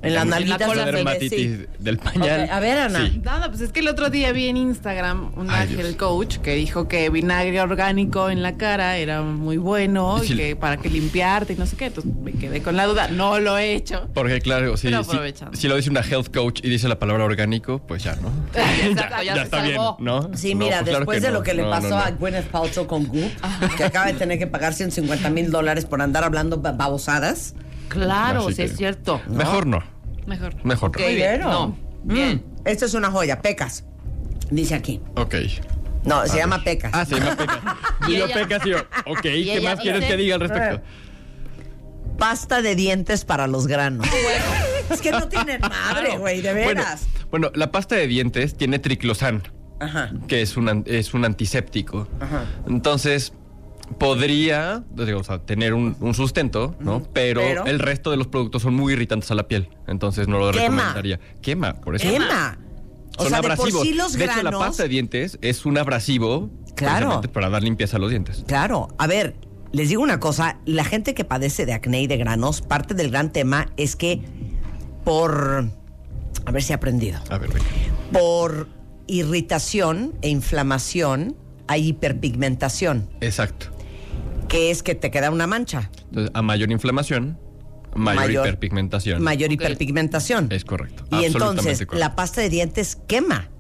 En 0.07 0.15
las 0.15 0.27
la 0.49 0.59
cola 0.59 0.85
dermatitis 0.85 1.31
sí. 1.59 1.67
del 1.79 1.99
pañal. 1.99 2.49
A 2.51 2.61
ver, 2.61 2.79
Ana. 2.79 3.07
Sí. 3.07 3.21
Nada, 3.25 3.49
pues 3.49 3.61
es 3.61 3.73
que 3.73 3.81
el 3.81 3.89
otro 3.89 4.11
día 4.11 4.33
vi 4.33 4.49
en 4.49 4.57
Instagram 4.57 5.33
un 5.37 5.51
ángel 5.51 5.97
coach 5.97 6.37
que 6.39 6.55
dijo 6.55 6.89
que 6.89 7.11
vinagre 7.11 7.61
orgánico 7.61 8.31
en 8.31 8.43
la 8.43 8.57
cara 8.57 8.97
era 8.97 9.23
muy 9.23 9.57
bueno 9.57 10.19
Sí. 10.25 10.33
y 10.33 10.37
que 10.37 10.57
para 10.57 10.77
que 10.77 10.89
limpiarte 10.89 11.53
y 11.53 11.57
no 11.57 11.67
sé 11.67 11.77
qué. 11.77 11.87
Entonces 11.87 12.13
me 12.15 12.33
quedé 12.33 12.63
con 12.63 12.77
la 12.77 12.87
duda. 12.87 13.09
No 13.09 13.39
lo 13.41 13.59
he 13.59 13.75
hecho. 13.75 14.09
Porque 14.15 14.41
claro, 14.41 14.77
si, 14.77 14.89
Pero 14.89 15.05
si, 15.05 15.17
si 15.55 15.69
lo 15.69 15.77
dice 15.77 15.91
una 15.91 16.01
health 16.01 16.33
coach 16.35 16.61
y 16.63 16.69
dice 16.69 16.89
la 16.89 16.99
palabra 16.99 17.25
orgánico, 17.25 17.79
pues 17.87 18.03
ya, 18.05 18.17
¿no? 18.17 18.29
Exacto, 18.55 19.23
ya, 19.25 19.35
se 19.35 19.43
está 19.43 19.63
bien. 19.63 19.81
¿no? 19.99 20.31
Sí, 20.35 20.55
No, 20.55 20.65
mira, 20.65 20.77
pues 20.79 20.89
claro 20.91 20.99
después 21.01 21.23
de 21.23 21.29
no. 21.29 21.35
lo 21.35 21.43
que 21.43 21.55
le 21.55 21.63
pasó 21.65 21.89
no, 21.91 21.97
no. 21.97 22.03
a 22.03 22.11
Gwyneth 22.11 22.47
Paltrow 22.49 22.87
con 22.87 23.07
Goop, 23.07 23.31
que 23.77 23.85
acaba 23.85 24.07
de 24.07 24.15
tener 24.15 24.39
que 24.39 24.47
pagar 24.47 24.75
150 24.75 25.31
mil 25.31 25.51
dólares 25.51 25.85
por 25.85 26.01
andar 26.03 26.25
hablando 26.25 26.59
ba- 26.61 26.73
babosadas. 26.73 27.55
Claro, 27.89 28.51
sí 28.51 28.63
es 28.63 28.77
cierto. 28.77 29.21
Mejor 29.29 29.67
no. 29.67 29.83
Mejor. 30.27 30.65
Mejor 30.65 30.89
Ok, 30.91 30.99
no. 31.01 31.07
bien. 31.09 31.41
No, 31.41 31.77
bien. 32.05 32.37
Mm, 32.65 32.69
Esto 32.69 32.85
es 32.87 32.95
una 32.95 33.11
joya, 33.11 33.41
pecas. 33.43 33.85
Dice 34.51 34.75
aquí. 34.75 35.01
Ok. 35.17 35.35
No, 36.05 36.25
se 36.27 36.37
llama 36.39 36.63
pecas. 36.63 36.93
Ah, 36.95 37.05
se 37.05 37.17
llama 37.17 37.37
Pecas. 37.37 37.59
Y 38.09 38.17
yo 38.17 38.27
Pecas 38.29 38.65
y 38.65 38.71
yo, 38.71 38.79
ok, 39.07 39.21
¿qué 39.23 39.61
más 39.65 39.81
quieres 39.81 40.03
dice- 40.03 40.13
que 40.13 40.17
diga 40.23 40.35
al 40.37 40.41
respecto? 40.43 40.83
Pasta 42.19 42.63
de 42.63 42.75
dientes 42.77 43.25
para 43.25 43.47
los 43.47 43.67
granos. 43.67 44.07
Es 44.91 45.01
que 45.01 45.11
no 45.11 45.27
tienen 45.29 45.61
madre, 45.63 46.17
güey, 46.17 46.41
de 46.43 46.53
Bueno, 46.53 46.69
veras. 46.81 47.07
bueno, 47.29 47.51
la 47.57 47.73
pasta 47.73 47.97
de 47.97 48.07
dientes 48.07 48.57
tiene 48.57 48.79
triclosan, 48.79 49.43
Ajá. 49.81 50.13
que 50.29 50.43
es 50.43 50.57
un, 50.57 50.85
es 50.87 51.13
un 51.13 51.25
antiséptico. 51.25 52.07
Ajá. 52.21 52.45
Entonces, 52.69 53.33
podría 53.99 54.85
digo, 54.95 55.21
o 55.21 55.25
sea, 55.25 55.39
tener 55.39 55.75
un, 55.75 55.97
un 56.01 56.15
sustento, 56.15 56.75
¿no? 56.81 57.03
Pero, 57.13 57.41
Pero- 57.41 57.67
el 57.67 57.79
resto 57.79 58.11
de 58.11 58.17
los 58.17 58.27
productos 58.27 58.63
son 58.63 58.75
muy 58.75 58.93
irritantes 58.95 59.31
a 59.31 59.35
la 59.35 59.49
piel. 59.49 59.69
Entonces 59.87 60.29
no 60.29 60.39
lo 60.39 60.51
Quema. 60.53 60.65
recomendaría. 60.69 61.21
Quema, 61.41 61.75
por 61.75 61.97
eso. 61.97 62.09
Quema. 62.09 62.59
O 63.19 63.23
Son 63.23 63.31
sea, 63.31 63.39
de 63.39 63.43
por 63.43 63.53
abrasivos. 63.53 63.83
sí 63.83 63.95
los 63.95 64.13
de 64.13 64.25
hecho, 64.27 64.43
la 64.43 64.51
pasta 64.51 64.83
de 64.83 64.89
dientes 64.91 65.39
es 65.41 65.65
un 65.65 65.79
abrasivo 65.79 66.51
Claro. 66.75 67.23
para 67.33 67.49
dar 67.49 67.63
limpieza 67.63 67.97
a 67.97 68.01
los 68.01 68.11
dientes. 68.11 68.45
Claro, 68.47 68.89
a 68.99 69.07
ver, 69.07 69.37
les 69.73 69.89
digo 69.89 70.03
una 70.03 70.21
cosa, 70.21 70.59
la 70.67 70.85
gente 70.85 71.15
que 71.15 71.25
padece 71.25 71.65
de 71.65 71.73
acné 71.73 72.03
y 72.03 72.07
de 72.07 72.19
granos, 72.19 72.61
parte 72.61 72.93
del 72.93 73.11
gran 73.11 73.33
tema 73.33 73.69
es 73.79 73.97
que 73.97 74.21
por, 75.05 75.71
a 76.45 76.51
ver 76.51 76.63
si 76.63 76.73
he 76.73 76.75
aprendido, 76.75 77.19
A 77.31 77.39
ver, 77.39 77.49
venga. 77.51 77.65
por 78.13 78.69
irritación 79.07 80.13
e 80.21 80.29
inflamación 80.29 81.37
hay 81.69 81.89
hiperpigmentación, 81.89 83.09
Exacto. 83.23 83.69
Que 84.49 84.71
es 84.71 84.83
que 84.83 84.95
te 84.95 85.11
queda 85.11 85.31
una 85.31 85.47
mancha. 85.47 85.91
Entonces, 86.07 86.31
a 86.35 86.43
mayor 86.43 86.71
inflamación, 86.71 87.39
mayor, 87.95 88.47
hiperpigmentación. 88.47 89.23
Mayor 89.23 89.53
hiperpigmentación. 89.53 90.49
Es 90.51 90.65
correcto. 90.65 91.05
Y 91.11 91.25
entonces 91.25 91.79
correcto. 91.79 91.97
la 91.97 92.15
pasta 92.17 92.41
de 92.41 92.49
dientes 92.49 92.97
quema. 93.07 93.51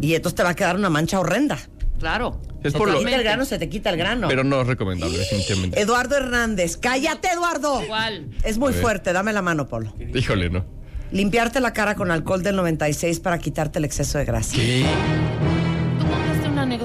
Y 0.00 0.14
entonces 0.14 0.36
te 0.36 0.42
va 0.42 0.50
a 0.50 0.54
quedar 0.54 0.76
una 0.76 0.90
mancha 0.90 1.18
horrenda. 1.18 1.58
Claro. 1.98 2.40
Es 2.62 2.72
Se 2.72 2.78
por 2.78 2.88
te 2.88 2.94
lo- 2.94 2.98
quita 3.00 3.16
el 3.16 3.22
grano, 3.22 3.44
se 3.44 3.58
te 3.58 3.68
quita 3.68 3.90
el 3.90 3.96
grano. 3.96 4.28
Pero 4.28 4.44
no 4.44 4.60
es 4.62 4.66
recomendable, 4.66 5.18
definitivamente. 5.18 5.80
Eduardo 5.80 6.16
Hernández, 6.16 6.76
cállate 6.76 7.28
Eduardo. 7.28 7.82
¿Cuál? 7.86 8.28
Es 8.44 8.58
muy 8.58 8.72
fuerte, 8.72 9.12
dame 9.12 9.32
la 9.32 9.42
mano, 9.42 9.66
Polo. 9.66 9.94
Híjole, 10.14 10.48
¿no? 10.50 10.64
Limpiarte 11.10 11.60
la 11.60 11.72
cara 11.72 11.96
con 11.96 12.10
alcohol 12.10 12.42
del 12.42 12.56
96 12.56 13.18
para 13.20 13.38
quitarte 13.38 13.78
el 13.80 13.84
exceso 13.84 14.18
de 14.18 14.24
grasa. 14.24 14.54
¿Qué? 14.54 14.86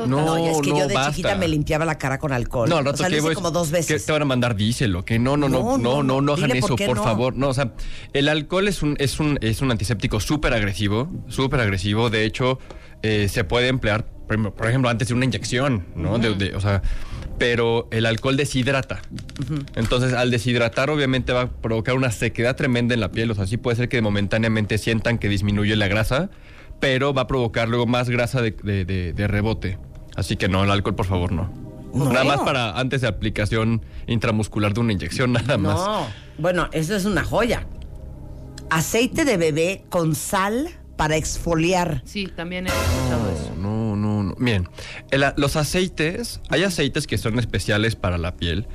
No, 0.08 0.26
No, 0.26 0.38
es 0.38 0.62
que 0.62 0.70
yo 0.70 0.88
de 0.88 0.94
basta. 0.94 1.12
chiquita 1.12 1.36
me 1.36 1.48
limpiaba 1.48 1.86
la 1.86 1.98
cara 1.98 2.18
con 2.20 2.32
alcohol. 2.32 2.70
No, 2.70 2.78
al 2.78 2.88
o 2.88 2.92
rato 2.92 3.04
lo 3.04 3.10
que 3.10 3.16
hice 3.16 3.22
voy- 3.22 3.36
como 3.36 3.52
dos 3.52 3.68
que 3.70 3.74
veces. 3.78 4.06
te 4.06 4.12
van 4.12 4.22
a 4.22 4.26
mandar 4.26 4.56
díselo, 4.56 5.04
que 5.06 5.20
no, 5.20 5.38
no, 5.38 5.50
No, 5.50 5.78
no, 5.78 6.04
no, 6.04 6.22
no, 6.22 6.34
hagan 6.34 6.50
por 6.50 6.58
eso, 6.58 6.76
por 6.76 6.98
favor. 6.98 7.36
No, 7.36 7.50
o 7.50 7.54
sea, 7.54 7.74
el 8.14 8.30
alcohol 8.30 8.68
es 8.68 8.82
un, 8.84 8.96
es 9.00 9.20
un, 9.20 9.38
es 9.42 9.62
un 9.62 9.72
antiséptico 9.72 10.20
súper 10.20 10.54
agresivo, 10.54 11.10
súper 11.28 11.60
agresivo. 11.62 12.10
De 12.10 12.26
hecho, 12.26 12.60
eh, 13.02 13.28
se 13.30 13.44
puede 13.44 13.68
emplear, 13.68 14.06
por 14.28 14.68
ejemplo- 14.68 14.90
antes 14.90 15.08
de 15.10 15.14
una 15.14 15.26
inyección, 15.26 15.86
¿no? 15.96 16.18
De- 16.18 16.34
de- 16.36 16.56
o 16.56 16.62
sea, 16.62 16.82
pero 17.38 17.88
el 17.92 18.06
alcohol 18.06 18.38
deshidrata. 18.38 19.02
Entonces, 19.76 20.14
al 20.14 20.32
deshidratar, 20.32 20.90
obviamente 20.90 21.34
va 21.34 21.42
a 21.42 21.50
provocar 21.52 21.96
una 21.96 22.12
sequedad 22.12 22.56
tremenda 22.56 22.94
en 22.94 23.02
la 23.02 23.12
piel. 23.12 23.30
O 23.32 23.36
sea, 23.36 23.46
sí 23.46 23.58
puede 23.58 23.76
ser 23.78 23.90
que 23.90 24.02
momentáneamente 24.02 24.78
sientan 24.78 25.18
que 25.18 25.28
disminuye 25.30 25.76
la 25.76 25.88
grasa, 25.88 26.30
pero 26.80 27.14
va 27.14 27.24
a 27.24 27.28
provocar 27.28 27.68
luego 27.68 27.86
más 27.86 28.10
grasa 28.10 28.42
de, 28.42 28.52
de- 28.52 28.86
de- 28.86 29.14
de 29.14 29.28
rebote. 29.28 29.78
Así 30.16 30.36
que 30.38 30.48
no, 30.48 30.64
el 30.64 30.72
alcohol, 30.72 30.96
por 30.96 31.06
favor, 31.06 31.32
no. 31.32 31.52
No. 31.94 32.12
Nada 32.12 32.26
más 32.26 32.40
para 32.42 32.78
antes 32.78 33.02
de 33.02 33.08
aplicación 33.08 33.82
intramuscular 34.08 34.74
de 34.74 34.80
una 34.82 34.92
inyección, 34.94 35.32
nada 35.34 35.58
más. 35.58 35.76
No. 35.80 36.08
Bueno, 36.38 36.68
eso 36.74 36.96
es 36.96 37.06
una 37.06 37.24
joya. 37.24 37.66
Aceite 38.70 39.26
de 39.26 39.38
bebé 39.38 39.86
con 39.90 40.16
sal 40.16 40.70
para 40.98 41.16
exfoliar. 41.18 42.02
Sí, 42.06 42.28
también 42.28 42.68
he 42.68 42.70
escuchado 42.70 43.32
eso. 43.32 43.54
No, 43.58 43.96
no, 43.96 44.24
no. 44.24 44.36
Bien, 44.40 44.68
el 45.12 45.24
los 45.38 45.56
aceites, 45.56 46.42
hay 46.50 46.64
aceites 46.64 47.06
que 47.08 47.18
son 47.18 47.38
especiales 47.40 47.96
para 47.96 48.18
la 48.18 48.36
piel. 48.36 48.68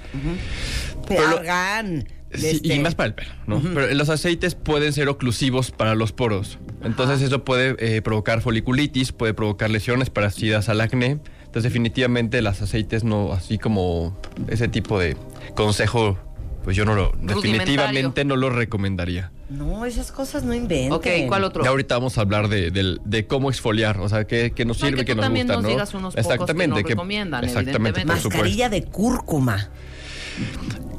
Pero 1.09 1.29
lo- 1.29 1.39
Argan. 1.39 2.07
Sí, 2.33 2.47
este, 2.47 2.75
y 2.75 2.79
más 2.79 2.95
para 2.95 3.09
el 3.09 3.15
pelo, 3.15 3.31
¿no? 3.47 3.61
Pero 3.61 3.93
los 3.93 4.09
aceites 4.09 4.55
pueden 4.55 4.93
ser 4.93 5.09
oclusivos 5.09 5.71
para 5.73 5.95
los 5.95 6.13
poros. 6.13 6.59
Entonces 6.83 7.23
eso 7.23 7.45
puede 7.45 7.75
eh, 7.79 8.03
provocar 8.03 8.41
foliculitis, 8.41 9.13
puede 9.13 9.35
provocar 9.35 9.69
lesiones 9.71 10.11
parecidas 10.11 10.69
al 10.69 10.81
acné. 10.81 11.19
Entonces 11.41 11.65
definitivamente 11.65 12.41
los 12.43 12.63
aceites 12.63 13.03
no, 13.03 13.33
así 13.33 13.59
como 13.59 14.17
ese 14.49 14.69
tipo 14.69 15.01
de 15.01 15.17
consejo, 15.57 16.17
pues 16.63 16.77
yo 16.77 16.85
no 16.85 16.95
lo, 16.95 17.13
definitivamente 17.21 18.25
no 18.25 18.37
lo 18.37 18.51
recomendaría. 18.51 19.33
No, 19.49 19.85
esas 19.85 20.13
cosas 20.13 20.45
no 20.45 20.55
inventen. 20.55 20.93
Ok, 20.93 21.07
¿cuál 21.27 21.43
otro? 21.43 21.65
Ya 21.65 21.71
ahorita 21.71 21.97
vamos 21.97 22.17
a 22.19 22.21
hablar 22.21 22.47
de, 22.49 22.71
de 23.05 23.27
cómo 23.27 23.51
exfoliar, 23.51 23.99
o 23.99 24.09
sea, 24.09 24.25
qué, 24.25 24.53
qué 24.55 24.65
nos 24.65 24.79
No, 24.81 24.87
sirve, 24.87 24.99
que 25.01 25.07
qué 25.07 25.15
nos 25.17 25.29
gusta, 25.29 25.55
nos 25.55 25.63
¿no? 25.65 25.69
digas 25.69 25.93
unos 25.95 26.15
pocos 26.15 26.47
que 26.47 26.69
nos 26.69 26.83
recomiendan, 26.85 27.43
exactamente, 27.43 27.81
por 27.81 28.13
evidentemente. 28.13 28.23
supuesto. 28.23 28.29
Mascarilla 28.39 28.69
de 28.69 28.85
cúrcuma. 28.85 29.71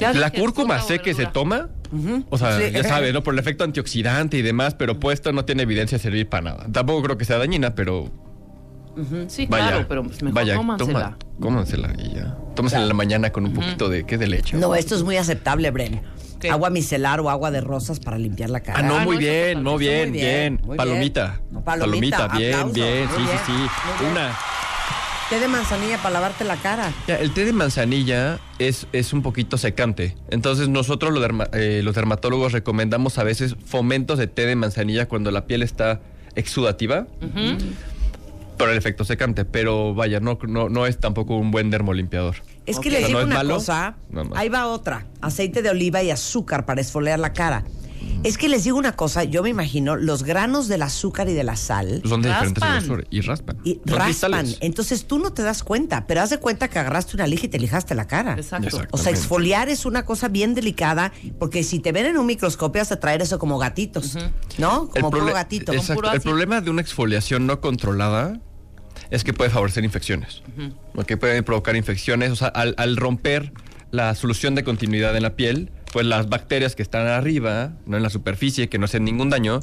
Ya 0.01 0.13
La 0.13 0.31
cúrcuma 0.31 0.79
sé 0.81 0.99
que 0.99 1.13
se 1.13 1.25
toma. 1.27 1.69
O 2.29 2.37
sea, 2.37 2.57
Sí. 2.57 2.71
ya 2.71 2.83
sabe, 2.83 3.13
¿no? 3.13 3.21
Por 3.23 3.33
el 3.33 3.39
efecto 3.39 3.63
antioxidante 3.63 4.37
y 4.37 4.41
demás, 4.41 4.73
pero 4.75 4.99
puesto 4.99 5.31
no 5.31 5.45
tiene 5.45 5.63
evidencia 5.63 5.97
de 5.97 6.01
servir 6.01 6.27
para 6.27 6.43
nada. 6.51 6.65
Tampoco 6.71 7.03
creo 7.03 7.17
que 7.17 7.25
sea 7.25 7.37
dañina, 7.37 7.75
pero 7.75 8.09
Ujú, 8.97 9.25
Sí, 9.29 9.45
vaya. 9.49 9.67
claro, 9.69 9.85
pero 9.87 10.03
pues 10.03 10.21
mejor 10.21 10.35
vaya, 10.35 10.55
cómansela. 10.57 10.93
toma, 10.93 11.17
cómansela 11.39 11.93
y 11.97 12.13
ya. 12.15 12.35
Tómasela 12.55 12.81
en 12.81 12.87
la 12.89 12.93
mañana 12.93 13.31
con 13.31 13.45
un 13.45 13.53
poquito 13.53 13.87
de, 13.87 14.05
¿qué? 14.05 14.17
De 14.17 14.27
leche. 14.27 14.57
No, 14.57 14.75
esto 14.75 14.95
es 14.95 15.03
muy 15.03 15.15
aceptable, 15.15 15.71
Bren. 15.71 16.01
¿Qué? 16.41 16.49
Agua 16.49 16.69
micelar 16.71 17.19
o 17.21 17.29
agua 17.29 17.51
de 17.51 17.61
rosas 17.61 17.99
para 18.01 18.17
limpiar 18.17 18.49
la 18.49 18.59
cara. 18.61 18.79
Ah, 18.79 18.81
no, 18.81 18.97
Ah, 18.97 19.03
muy 19.05 19.15
no, 19.15 19.19
bien, 19.21 19.63
no, 19.63 19.77
bien, 19.77 20.09
muy 20.09 20.19
bien. 20.19 20.57
Palomita. 20.75 21.27
bien. 21.39 21.53
No, 21.53 21.63
palomita, 21.63 22.27
bien, 22.29 22.53
aplauso. 22.55 22.73
bien. 22.73 23.07
Sí, 23.15 23.21
bien, 23.21 23.37
sí, 23.45 23.53
sí. 23.53 24.05
Una. 24.11 24.35
Té 25.31 25.39
de 25.39 25.47
manzanilla 25.47 25.97
para 25.97 26.11
lavarte 26.13 26.43
la 26.43 26.57
cara. 26.57 26.91
Ya, 27.07 27.15
el 27.15 27.31
té 27.31 27.45
de 27.45 27.53
manzanilla 27.53 28.37
es, 28.59 28.85
es 28.91 29.13
un 29.13 29.21
poquito 29.21 29.57
secante. 29.57 30.15
Entonces 30.29 30.67
nosotros 30.67 31.13
los, 31.13 31.23
derma- 31.23 31.49
eh, 31.53 31.81
los 31.85 31.95
dermatólogos 31.95 32.51
recomendamos 32.51 33.17
a 33.17 33.23
veces 33.23 33.55
fomentos 33.65 34.19
de 34.19 34.27
té 34.27 34.45
de 34.45 34.57
manzanilla 34.57 35.07
cuando 35.07 35.31
la 35.31 35.47
piel 35.47 35.63
está 35.63 36.01
exudativa. 36.35 37.07
Por 38.57 38.69
el 38.69 38.77
efecto 38.77 39.05
secante, 39.05 39.45
pero 39.45 39.95
vaya, 39.95 40.19
no, 40.19 40.37
no, 40.47 40.67
no 40.69 40.85
es 40.85 40.99
tampoco 40.99 41.37
un 41.37 41.49
buen 41.49 41.69
dermolimpiador. 41.71 42.35
Es 42.65 42.77
que 42.79 42.89
Ok. 42.89 42.93
les 42.93 42.95
O 42.95 42.99
sea, 42.99 43.07
digo 43.07 43.19
¿no 43.21 43.25
una 43.27 43.35
malo? 43.35 43.53
cosa. 43.55 43.95
Ahí 44.35 44.49
va 44.49 44.67
otra. 44.67 45.05
Aceite 45.21 45.61
de 45.61 45.69
oliva 45.69 46.03
y 46.03 46.11
azúcar 46.11 46.65
para 46.65 46.81
esfoliar 46.81 47.19
la 47.19 47.31
cara. 47.33 47.63
Es 48.23 48.37
que 48.37 48.47
les 48.49 48.63
digo 48.63 48.77
una 48.77 48.95
cosa. 48.95 49.23
Yo 49.23 49.41
me 49.43 49.49
imagino 49.49 49.95
los 49.95 50.23
granos 50.23 50.67
del 50.67 50.83
azúcar 50.83 51.27
y 51.29 51.33
de 51.33 51.43
la 51.43 51.55
sal 51.55 52.01
Son 52.05 52.21
de 52.21 52.29
diferentes 52.29 52.63
y 53.09 53.21
raspan. 53.21 53.57
y 53.63 53.79
raspan. 53.85 54.05
cristales. 54.05 54.57
Entonces 54.61 55.05
tú 55.05 55.17
no 55.19 55.33
te 55.33 55.41
das 55.41 55.63
cuenta, 55.63 56.05
pero 56.05 56.21
haz 56.21 56.29
de 56.29 56.37
cuenta 56.39 56.67
que 56.69 56.77
agarraste 56.79 57.15
una 57.15 57.25
lija 57.27 57.47
y 57.47 57.49
te 57.49 57.57
lijaste 57.59 57.95
la 57.95 58.05
cara. 58.07 58.33
Exacto. 58.33 58.77
O 58.91 58.97
sea, 58.97 59.11
exfoliar 59.11 59.69
es 59.69 59.85
una 59.85 60.05
cosa 60.05 60.27
bien 60.27 60.53
delicada 60.53 61.11
porque 61.39 61.63
si 61.63 61.79
te 61.79 61.91
ven 61.91 62.05
en 62.05 62.17
un 62.17 62.25
microscopio 62.27 62.81
vas 62.81 62.91
a 62.91 62.99
traer 62.99 63.21
eso 63.21 63.39
como 63.39 63.57
gatitos, 63.57 64.17
¿no? 64.57 64.87
Como 64.89 65.09
puro 65.09 65.25
gatito. 65.33 65.73
Exacto. 65.73 65.95
puro 66.01 66.11
El 66.13 66.21
problema 66.21 66.61
de 66.61 66.69
una 66.69 66.81
exfoliación 66.81 67.47
no 67.47 67.59
controlada 67.59 68.39
es 69.09 69.23
que 69.23 69.33
puede 69.33 69.49
favorecer 69.49 69.83
infecciones. 69.83 70.43
Que 71.07 71.17
puede 71.17 71.41
provocar 71.43 71.75
infecciones. 71.75 72.31
O 72.31 72.35
sea, 72.35 72.47
al, 72.49 72.75
al 72.77 72.97
romper 72.97 73.51
la 73.91 74.15
solución 74.15 74.55
de 74.55 74.63
continuidad 74.63 75.15
en 75.17 75.23
la 75.23 75.35
piel, 75.35 75.71
pues 75.91 76.05
las 76.05 76.29
bacterias 76.29 76.75
que 76.75 76.81
están 76.83 77.07
arriba, 77.07 77.73
no 77.85 77.97
en 77.97 78.03
la 78.03 78.09
superficie, 78.09 78.69
que 78.69 78.77
no 78.77 78.85
hacen 78.85 79.03
ningún 79.03 79.29
daño, 79.29 79.59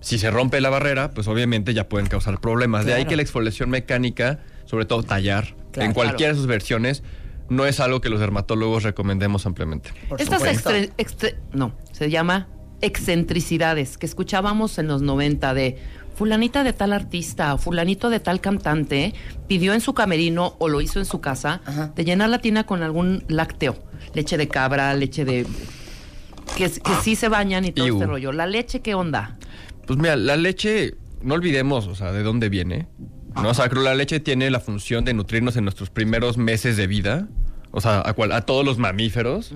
si 0.00 0.18
se 0.18 0.30
rompe 0.30 0.60
la 0.60 0.70
barrera, 0.70 1.10
pues 1.10 1.26
obviamente 1.28 1.74
ya 1.74 1.88
pueden 1.88 2.06
causar 2.08 2.40
problemas. 2.40 2.84
De 2.84 2.94
ahí 2.94 3.04
que 3.06 3.16
la 3.16 3.22
exfoliación 3.22 3.70
mecánica, 3.70 4.38
sobre 4.66 4.84
todo 4.84 5.02
tallar, 5.02 5.54
Claro. 5.72 5.88
en 5.88 5.94
cualquiera 5.94 6.32
de 6.32 6.38
sus 6.38 6.46
versiones, 6.46 7.02
no 7.48 7.66
es 7.66 7.80
algo 7.80 8.00
que 8.00 8.08
los 8.08 8.20
dermatólogos 8.20 8.82
recomendemos 8.82 9.46
ampliamente. 9.46 9.90
Por 10.08 10.20
Estas 10.20 10.38
supuesto. 10.40 10.70
extre- 10.70 10.90
extre- 10.96 11.34
no, 11.52 11.72
se 11.92 12.10
llama 12.10 12.48
excentricidades 12.80 13.98
que 13.98 14.06
escuchábamos 14.06 14.78
en 14.78 14.88
los 14.88 15.00
90 15.02 15.54
de 15.54 15.78
fulanita 16.16 16.64
de 16.64 16.72
tal 16.72 16.92
artista 16.92 17.54
o 17.54 17.58
fulanito 17.58 18.10
de 18.10 18.20
tal 18.20 18.40
cantante 18.40 19.14
pidió 19.48 19.74
en 19.74 19.80
su 19.80 19.94
camerino 19.94 20.54
o 20.58 20.68
lo 20.68 20.80
hizo 20.80 20.98
en 20.98 21.04
su 21.04 21.20
casa 21.20 21.60
Ajá. 21.66 21.92
de 21.94 22.04
llenar 22.04 22.30
la 22.30 22.40
tina 22.40 22.64
con 22.64 22.82
algún 22.82 23.22
lácteo, 23.28 23.76
leche 24.16 24.36
de 24.36 24.48
cabra, 24.48 24.92
leche 24.94 25.24
de 25.24 25.46
que, 26.56 26.70
que 26.70 26.94
sí 27.02 27.14
se 27.14 27.28
bañan 27.28 27.64
y 27.64 27.72
todo 27.72 27.86
Iu. 27.86 27.94
este 27.94 28.06
rollo. 28.06 28.32
La 28.32 28.46
leche, 28.46 28.80
¿qué 28.80 28.94
onda? 28.94 29.38
Pues 29.86 29.98
mira, 29.98 30.16
la 30.16 30.36
leche, 30.36 30.94
no 31.22 31.34
olvidemos, 31.34 31.86
o 31.86 31.94
sea, 31.94 32.10
de 32.12 32.22
dónde 32.24 32.48
viene. 32.48 32.88
¿no? 33.34 33.50
O 33.50 33.54
sea, 33.54 33.68
creo 33.68 33.82
que 33.82 33.88
la 33.90 33.94
leche 33.94 34.18
tiene 34.18 34.50
la 34.50 34.58
función 34.60 35.04
de 35.04 35.12
nutrirnos 35.14 35.56
en 35.56 35.64
nuestros 35.64 35.90
primeros 35.90 36.38
meses 36.38 36.76
de 36.76 36.86
vida. 36.86 37.28
O 37.70 37.80
sea, 37.80 38.02
a, 38.04 38.14
cual- 38.14 38.32
a 38.32 38.40
todos 38.40 38.64
los 38.64 38.78
mamíferos. 38.78 39.52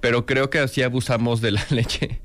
Pero 0.00 0.26
creo 0.26 0.50
que 0.50 0.58
así 0.58 0.82
abusamos 0.82 1.40
de 1.40 1.52
la 1.52 1.64
leche 1.70 2.20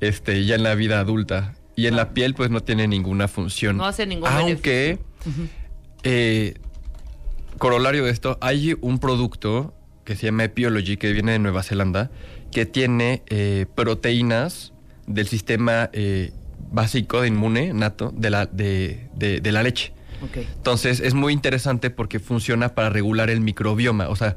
este, 0.00 0.44
ya 0.46 0.54
en 0.54 0.62
la 0.62 0.74
vida 0.76 1.00
adulta. 1.00 1.54
Y 1.74 1.88
en 1.88 1.96
la 1.96 2.14
piel, 2.14 2.34
pues 2.34 2.48
no 2.50 2.60
tiene 2.62 2.86
ninguna 2.88 3.26
función. 3.28 3.76
No 3.76 3.84
hace 3.84 4.06
ningún 4.06 4.28
Aunque, 4.30 4.98
eh, 6.04 6.54
corolario 7.58 8.04
de 8.04 8.10
esto, 8.12 8.38
hay 8.40 8.76
un 8.80 8.98
producto 8.98 9.74
que 10.06 10.16
se 10.16 10.24
llama 10.26 10.44
Epiology, 10.44 10.96
que 10.96 11.12
viene 11.12 11.32
de 11.32 11.38
Nueva 11.38 11.62
Zelanda, 11.62 12.10
que 12.50 12.64
tiene 12.64 13.22
eh, 13.26 13.66
proteínas 13.74 14.72
del 15.06 15.26
sistema 15.28 15.90
eh, 15.92 16.32
básico 16.72 17.20
de 17.20 17.28
inmune 17.28 17.74
nato 17.74 18.12
de 18.16 18.30
la, 18.30 18.46
de, 18.46 19.08
de- 19.14 19.40
de 19.40 19.52
la 19.52 19.62
leche. 19.62 19.92
Entonces 20.56 21.00
es 21.00 21.12
muy 21.12 21.32
interesante 21.34 21.90
porque 21.90 22.18
funciona 22.20 22.70
para 22.74 22.88
regular 22.88 23.28
el 23.28 23.40
microbioma, 23.42 24.08
o 24.08 24.16
sea, 24.16 24.36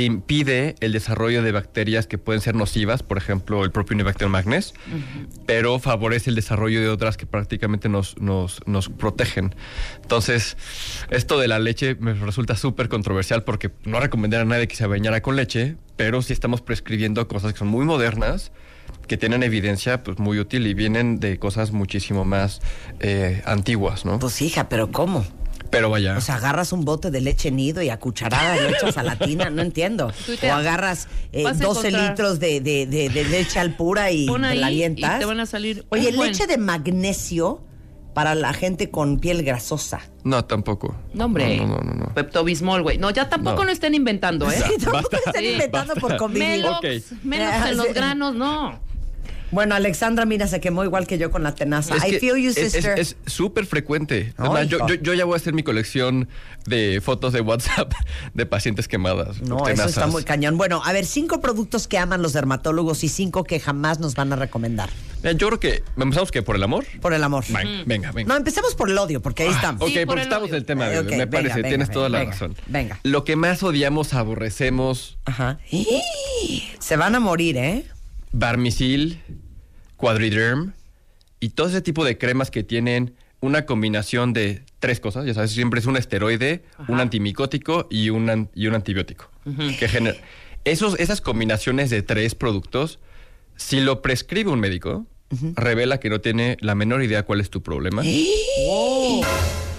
impide 0.00 0.74
el 0.80 0.92
desarrollo 0.92 1.42
de 1.42 1.52
bacterias 1.52 2.06
que 2.06 2.18
pueden 2.18 2.40
ser 2.40 2.54
nocivas, 2.54 3.02
por 3.02 3.18
ejemplo, 3.18 3.64
el 3.64 3.70
propio 3.70 3.94
Unibacterium 3.94 4.32
magnes, 4.32 4.74
pero 5.46 5.78
favorece 5.78 6.30
el 6.30 6.36
desarrollo 6.36 6.80
de 6.80 6.88
otras 6.88 7.16
que 7.16 7.26
prácticamente 7.26 7.88
nos, 7.88 8.18
nos, 8.18 8.60
nos 8.66 8.88
protegen. 8.88 9.54
Entonces, 10.02 10.56
esto 11.10 11.38
de 11.38 11.48
la 11.48 11.58
leche 11.58 11.96
me 11.96 12.14
resulta 12.14 12.56
súper 12.56 12.88
controversial 12.88 13.44
porque 13.44 13.70
no 13.84 14.00
recomendaría 14.00 14.42
a 14.42 14.46
nadie 14.46 14.68
que 14.68 14.76
se 14.76 14.86
bañara 14.86 15.20
con 15.20 15.36
leche, 15.36 15.76
pero 15.96 16.22
sí 16.22 16.32
estamos 16.32 16.62
prescribiendo 16.62 17.26
cosas 17.28 17.52
que 17.52 17.58
son 17.58 17.68
muy 17.68 17.84
modernas, 17.84 18.52
que 19.06 19.16
tienen 19.16 19.42
evidencia 19.42 20.02
pues 20.02 20.18
muy 20.18 20.38
útil 20.38 20.66
y 20.66 20.74
vienen 20.74 21.20
de 21.20 21.38
cosas 21.38 21.72
muchísimo 21.72 22.24
más 22.24 22.60
eh, 23.00 23.42
antiguas, 23.44 24.04
¿no? 24.04 24.18
Pues 24.18 24.40
hija, 24.42 24.68
pero 24.68 24.90
¿cómo? 24.90 25.24
Pero 25.72 25.90
vaya. 25.90 26.16
O 26.16 26.20
sea, 26.20 26.36
agarras 26.36 26.72
un 26.72 26.84
bote 26.84 27.10
de 27.10 27.20
leche 27.20 27.50
nido 27.50 27.82
y 27.82 27.88
a 27.88 27.98
cucharadas 27.98 28.60
lo 28.60 28.68
echas 28.68 28.96
a 28.98 29.02
la 29.02 29.16
tina, 29.16 29.50
no 29.50 29.62
entiendo. 29.62 30.12
O 30.44 30.52
agarras 30.52 31.08
eh, 31.32 31.42
Vas 31.42 31.60
a 31.60 31.64
12 31.64 31.88
encontrar- 31.88 32.10
litros 32.10 32.38
de, 32.38 32.60
de- 32.60 32.86
de- 32.86 33.08
de 33.08 33.24
leche 33.24 33.58
al 33.58 33.74
pura 33.74 34.10
y 34.12 34.26
Pon 34.26 34.42
te 34.42 34.54
la 34.54 34.70
y 34.70 34.74
avientas. 34.74 35.18
te 35.18 35.24
van 35.24 35.40
a 35.40 35.46
salir 35.46 35.84
Oye, 35.88 36.12
buen- 36.12 36.30
leche 36.30 36.46
de 36.46 36.58
magnesio 36.58 37.64
para 38.14 38.34
la 38.34 38.52
gente 38.52 38.90
con 38.90 39.18
piel 39.18 39.42
grasosa. 39.42 40.00
No, 40.24 40.44
tampoco. 40.44 40.94
No, 41.14 41.24
hombre. 41.24 41.56
No, 41.56 41.66
no, 41.66 41.78
no, 41.78 41.94
no. 41.94 42.14
Pepto-Bismol, 42.14 42.82
güey. 42.82 42.98
No, 42.98 43.10
ya 43.10 43.30
tampoco 43.30 43.56
No. 43.60 43.64
lo 43.64 43.72
estén 43.72 43.94
inventando, 43.94 44.50
¿eh? 44.50 44.56
Sí, 44.56 44.74
tampoco 44.84 45.08
basta. 45.10 45.16
están 45.16 45.42
Sí, 45.42 45.48
inventando 45.52 45.94
por 45.94 46.16
convivir. 46.18 46.48
Melox, 46.48 46.76
Ok. 47.12 47.22
menos 47.24 47.66
en 47.66 47.76
los 47.78 47.86
granos, 47.94 48.34
no. 48.34 48.78
Bueno, 49.52 49.74
Alexandra, 49.74 50.24
mira, 50.24 50.48
se 50.48 50.60
quemó 50.60 50.82
igual 50.82 51.06
que 51.06 51.18
yo 51.18 51.30
con 51.30 51.42
la 51.42 51.54
tenaza. 51.54 51.94
Es 51.96 52.04
I 52.08 52.18
feel 52.18 52.36
you, 52.36 52.52
sister. 52.52 52.98
Es 52.98 53.16
súper 53.26 53.66
frecuente. 53.66 54.34
Yo, 54.66 54.86
yo- 54.88 54.94
yo 54.94 55.14
ya 55.14 55.24
voy 55.24 55.34
a 55.34 55.36
hacer 55.36 55.52
mi 55.54 55.62
colección 55.62 56.28
de 56.66 57.00
fotos 57.02 57.32
de 57.32 57.40
WhatsApp 57.42 57.92
de 58.34 58.46
pacientes 58.46 58.88
quemadas. 58.88 59.40
No, 59.42 59.68
eso 59.68 59.84
está 59.84 60.06
muy 60.06 60.24
cañón. 60.24 60.56
Bueno, 60.56 60.82
a 60.84 60.92
ver, 60.92 61.04
cinco 61.06 61.40
productos 61.40 61.86
que 61.86 61.98
aman 61.98 62.22
los 62.22 62.32
dermatólogos 62.32 63.04
y 63.04 63.08
cinco 63.08 63.44
que 63.44 63.60
jamás 63.60 64.00
nos 64.00 64.14
van 64.14 64.32
a 64.32 64.36
recomendar. 64.36 64.90
Mira, 65.22 65.32
Yo 65.32 65.46
creo 65.48 65.60
que 65.60 65.84
empezamos 65.96 66.30
que 66.32 66.42
por 66.42 66.56
el 66.56 66.62
amor. 66.62 66.84
Por 67.00 67.12
el 67.12 67.22
amor. 67.22 67.44
Venga, 67.48 67.84
venga, 67.86 68.10
venga. 68.12 68.28
No, 68.28 68.36
empecemos 68.36 68.74
por 68.74 68.90
el 68.90 68.98
odio, 68.98 69.20
porque 69.20 69.44
ahí 69.44 69.50
estamos. 69.50 69.82
Ok, 69.82 69.88
Sí, 69.88 69.94
por 69.98 70.06
porque 70.06 70.22
estamos 70.22 70.44
odio. 70.48 70.54
en 70.54 70.60
el 70.60 70.64
tema 70.64 70.88
de 70.88 71.02
me 71.02 71.10
venga, 71.10 71.30
parece, 71.30 71.54
venga, 71.56 71.68
tienes 71.68 71.90
toda 71.90 72.08
la 72.08 72.18
venga, 72.20 72.32
razón. 72.32 72.56
venga. 72.68 72.98
Lo 73.02 73.22
que 73.24 73.36
más 73.36 73.62
odiamos, 73.62 74.14
aborrecemos, 74.14 75.18
Ajá. 75.26 75.58
Se 76.78 76.96
van 76.96 77.14
a 77.14 77.20
morir, 77.20 77.56
¿eh? 77.56 77.84
Barmisil, 78.32 79.20
Quadriderm 79.96 80.72
y 81.40 81.50
todo 81.50 81.68
ese 81.68 81.82
tipo 81.82 82.04
de 82.04 82.18
cremas 82.18 82.50
que 82.50 82.62
tienen 82.62 83.14
una 83.40 83.66
combinación 83.66 84.32
de 84.32 84.62
tres 84.78 85.00
cosas, 85.00 85.26
ya 85.26 85.34
sabes, 85.34 85.50
siempre 85.50 85.80
es 85.80 85.86
un 85.86 85.96
esteroide, 85.96 86.62
un 86.88 87.00
antimicótico 87.00 87.88
y 87.90 88.10
un, 88.10 88.48
y 88.54 88.66
un 88.68 88.74
antibiótico. 88.74 89.28
que 89.78 89.88
gener- 89.88 90.20
Esos, 90.64 90.98
esas 91.00 91.20
combinaciones 91.20 91.90
de 91.90 92.02
tres 92.02 92.34
productos, 92.36 93.00
si 93.56 93.80
lo 93.80 94.00
prescribe 94.02 94.50
un 94.50 94.60
médico, 94.60 95.06
revela 95.56 95.98
que 95.98 96.10
no 96.10 96.20
tiene 96.20 96.56
la 96.60 96.74
menor 96.74 97.02
idea 97.02 97.24
cuál 97.24 97.40
es 97.40 97.50
tu 97.50 97.62
problema, 97.62 98.02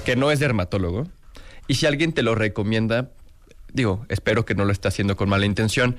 que 0.03 0.15
no 0.17 0.31
es 0.31 0.39
dermatólogo, 0.39 1.07
y 1.67 1.75
si 1.75 1.85
alguien 1.85 2.11
te 2.13 2.23
lo 2.23 2.35
recomienda, 2.35 3.11
Digo, 3.75 4.05
espero 4.07 4.45
que 4.45 4.53
no 4.53 4.65
lo 4.65 4.71
esté 4.71 4.87
haciendo 4.89 5.15
con 5.15 5.29
mala 5.29 5.47
intención, 5.47 5.95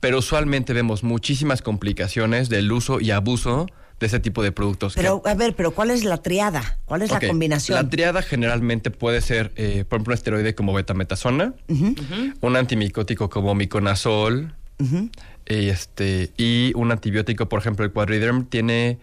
pero 0.00 0.18
usualmente 0.18 0.72
vemos 0.72 1.02
muchísimas 1.02 1.62
complicaciones 1.62 2.48
del 2.48 2.70
uso 2.72 3.00
y 3.00 3.10
abuso 3.10 3.66
de 3.98 4.06
ese 4.06 4.20
tipo 4.20 4.42
de 4.42 4.52
productos. 4.52 4.94
que- 4.94 5.00
Pero, 5.00 5.22
a 5.24 5.34
ver, 5.34 5.54
pero 5.56 5.70
¿cuál 5.70 5.90
es 5.90 6.04
la 6.04 6.18
triada? 6.18 6.78
¿Cuál 6.84 7.00
es 7.02 7.10
la 7.10 7.18
combinación? 7.20 7.76
La 7.82 7.88
triada 7.88 8.20
generalmente 8.20 8.90
puede 8.90 9.20
ser, 9.22 9.52
eh, 9.56 9.84
por 9.88 9.96
ejemplo, 9.98 10.12
un 10.12 10.14
esteroide 10.18 10.54
como 10.54 10.74
betametasona, 10.74 11.54
un 12.40 12.56
antimicótico 12.56 13.30
como 13.30 13.54
miconazol, 13.54 14.54
y, 15.48 15.68
este, 15.68 16.30
y 16.36 16.72
un 16.74 16.92
antibiótico, 16.92 17.48
por 17.48 17.60
ejemplo, 17.60 17.86
el 17.86 17.92
Quadriderm 17.92 18.44
tiene, 18.44 18.98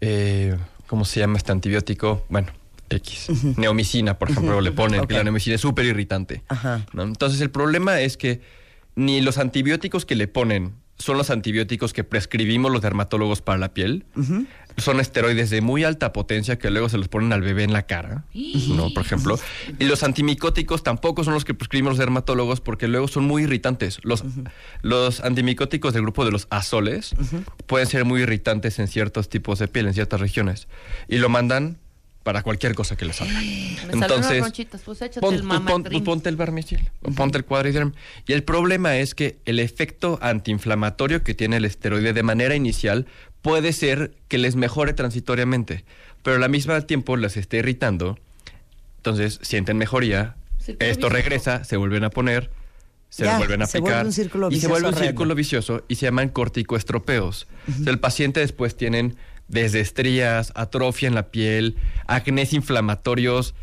eh, 0.00 0.56
¿cómo 0.86 1.04
se 1.04 1.18
llama 1.18 1.38
este 1.38 1.50
antibiótico? 1.50 2.24
Bueno, 2.28 2.48
X. 2.90 3.26
Neomicina, 3.56 4.18
por 4.18 4.30
ejemplo, 4.30 4.60
le 4.60 4.70
ponen, 4.70 5.04
que 5.06 5.14
la 5.14 5.24
neomicina 5.24 5.56
es 5.56 5.60
súper 5.62 5.86
irritante. 5.86 6.42
Ajá. 6.48 6.86
¿no? 6.92 7.02
Entonces, 7.02 7.40
el 7.40 7.50
problema 7.50 8.00
es 8.00 8.16
que 8.16 8.40
ni 8.94 9.20
los 9.20 9.38
antibióticos 9.38 10.04
que 10.04 10.14
le 10.14 10.28
ponen 10.28 10.74
son 10.98 11.18
los 11.18 11.30
antibióticos 11.30 11.92
que 11.92 12.04
prescribimos 12.04 12.70
los 12.70 12.80
dermatólogos 12.80 13.42
para 13.42 13.58
la 13.58 13.74
piel. 13.74 14.04
Son 14.76 15.00
esteroides 15.00 15.50
de 15.50 15.60
muy 15.60 15.84
alta 15.84 16.12
potencia 16.12 16.58
que 16.58 16.70
luego 16.70 16.88
se 16.88 16.96
los 16.96 17.08
ponen 17.08 17.32
al 17.32 17.42
bebé 17.42 17.64
en 17.64 17.72
la 17.72 17.82
cara, 17.82 18.24
¿no? 18.68 18.94
Por 18.94 19.04
ejemplo. 19.04 19.38
Y 19.78 19.84
los 19.84 20.02
antimicóticos 20.02 20.82
tampoco 20.82 21.24
son 21.24 21.34
los 21.34 21.44
que 21.44 21.54
prescribimos 21.54 21.92
los 21.92 21.98
dermatólogos 21.98 22.60
porque 22.60 22.88
luego 22.88 23.08
son 23.08 23.24
muy 23.24 23.42
irritantes. 23.42 23.98
Los, 24.02 24.24
los 24.82 25.20
antimicóticos 25.20 25.92
del 25.92 26.02
grupo 26.02 26.24
de 26.24 26.30
los 26.30 26.46
azoles 26.50 27.14
pueden 27.66 27.86
ser 27.86 28.04
muy 28.04 28.22
irritantes 28.22 28.78
en 28.78 28.86
ciertos 28.86 29.28
tipos 29.28 29.58
de 29.58 29.68
piel, 29.68 29.88
en 29.88 29.94
ciertas 29.94 30.20
regiones. 30.20 30.68
Y 31.08 31.18
lo 31.18 31.28
mandan 31.28 31.78
para 32.22 32.42
cualquier 32.42 32.74
cosa 32.74 32.96
que 32.96 33.04
les 33.04 33.16
salga. 33.16 33.40
Me 33.40 34.38
ronchitas, 34.40 34.80
pues 34.82 35.02
échate 35.02 35.20
pon- 35.20 35.34
el 35.34 35.42
pon- 35.42 35.64
ponte 36.04 36.28
el 36.28 36.36
ponte 37.14 37.38
el 37.38 37.44
Quadriderm. 37.44 37.92
Y 38.26 38.32
el 38.32 38.42
problema 38.44 38.96
es 38.96 39.14
que 39.14 39.38
el 39.44 39.58
efecto 39.58 40.18
antiinflamatorio 40.22 41.22
que 41.24 41.34
tiene 41.34 41.56
el 41.56 41.64
esteroide 41.64 42.12
de 42.12 42.22
manera 42.22 42.54
inicial 42.54 43.06
puede 43.42 43.72
ser 43.72 44.12
que 44.28 44.38
les 44.38 44.54
mejore 44.54 44.92
transitoriamente, 44.92 45.84
pero 46.22 46.42
al 46.42 46.50
mismo 46.50 46.80
tiempo 46.84 47.16
les 47.16 47.36
esté 47.36 47.58
irritando. 47.58 48.18
Entonces 48.98 49.40
sienten 49.42 49.76
mejoría, 49.78 50.36
Círculo 50.58 50.88
esto 50.90 51.06
vicioso. 51.08 51.14
regresa, 51.14 51.64
se 51.64 51.76
vuelven 51.76 52.04
a 52.04 52.10
poner, 52.10 52.50
se 53.10 53.24
Ya, 53.24 53.36
vuelven 53.36 53.62
a 53.62 53.66
se 53.66 53.78
aplicar. 53.78 53.94
vuelve 53.96 54.06
un 54.08 54.12
círculo 54.12 54.48
y 54.50 54.60
se 54.60 54.68
vuelve 54.68 54.88
un 54.90 54.94
círculo 54.94 55.34
vicioso 55.34 55.84
y 55.88 55.96
se 55.96 56.06
llaman 56.06 56.28
corticoestropeos. 56.28 57.48
O 57.80 57.82
sea, 57.82 57.92
el 57.92 57.98
paciente 57.98 58.38
después 58.40 58.76
tienen 58.76 59.16
desde 59.52 59.80
estrías, 59.80 60.52
atrofia 60.56 61.06
en 61.06 61.14
la 61.14 61.28
piel, 61.28 61.76
acnés 62.06 62.52
inflamatorios 62.54 63.54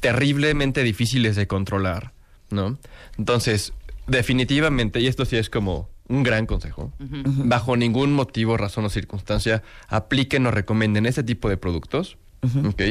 terriblemente 0.00 0.82
difíciles 0.82 1.36
de 1.36 1.46
controlar, 1.46 2.12
¿no? 2.50 2.78
Entonces, 3.18 3.72
definitivamente, 4.06 5.00
y 5.00 5.08
esto 5.08 5.24
sí 5.24 5.36
es 5.36 5.50
como 5.50 5.90
un 6.08 6.22
gran 6.22 6.46
consejo, 6.46 6.92
bajo 6.98 7.76
ningún 7.76 8.12
motivo, 8.12 8.56
razón 8.56 8.84
o 8.84 8.88
circunstancia, 8.88 9.62
apliquen 9.88 10.46
o 10.46 10.50
recomienden 10.50 11.06
este 11.06 11.22
tipo 11.22 11.48
de 11.48 11.56
productos, 11.56 12.16
¿ok? 12.64 12.82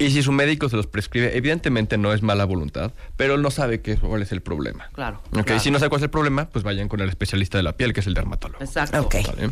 Y 0.00 0.10
si 0.10 0.22
su 0.22 0.30
médico 0.30 0.68
se 0.68 0.76
los 0.76 0.86
prescribe, 0.86 1.36
evidentemente 1.36 1.96
no 1.96 2.12
es 2.12 2.22
mala 2.22 2.44
voluntad, 2.44 2.92
pero 3.16 3.34
él 3.34 3.42
no 3.42 3.50
sabe 3.50 3.80
qué, 3.80 3.96
cuál 3.96 4.22
es 4.22 4.32
el 4.32 4.42
problema. 4.42 4.90
Claro, 4.92 5.22
¿Ok? 5.32 5.44
claro. 5.44 5.60
Si 5.60 5.70
no 5.70 5.78
sabe 5.78 5.88
cuál 5.88 6.00
es 6.00 6.04
el 6.04 6.10
problema, 6.10 6.48
pues 6.50 6.62
vayan 6.62 6.88
con 6.88 7.00
el 7.00 7.08
especialista 7.08 7.56
de 7.58 7.64
la 7.64 7.76
piel, 7.76 7.92
que 7.92 8.00
es 8.00 8.06
el 8.06 8.14
dermatólogo. 8.14 8.62
Exacto. 8.62 9.00
Ok. 9.00 9.16
¿Vale? 9.26 9.50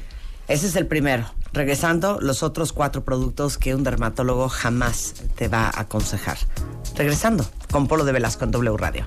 Ese 0.48 0.68
es 0.68 0.76
el 0.76 0.86
primero. 0.86 1.24
Regresando, 1.52 2.18
los 2.20 2.42
otros 2.42 2.72
cuatro 2.72 3.04
productos 3.04 3.58
que 3.58 3.74
un 3.74 3.82
dermatólogo 3.82 4.48
jamás 4.48 5.14
te 5.34 5.48
va 5.48 5.66
a 5.66 5.80
aconsejar. 5.80 6.38
Regresando, 6.94 7.44
con 7.72 7.88
Polo 7.88 8.04
de 8.04 8.12
Velasco 8.12 8.44
en 8.44 8.52
W 8.52 8.76
Radio. 8.76 9.06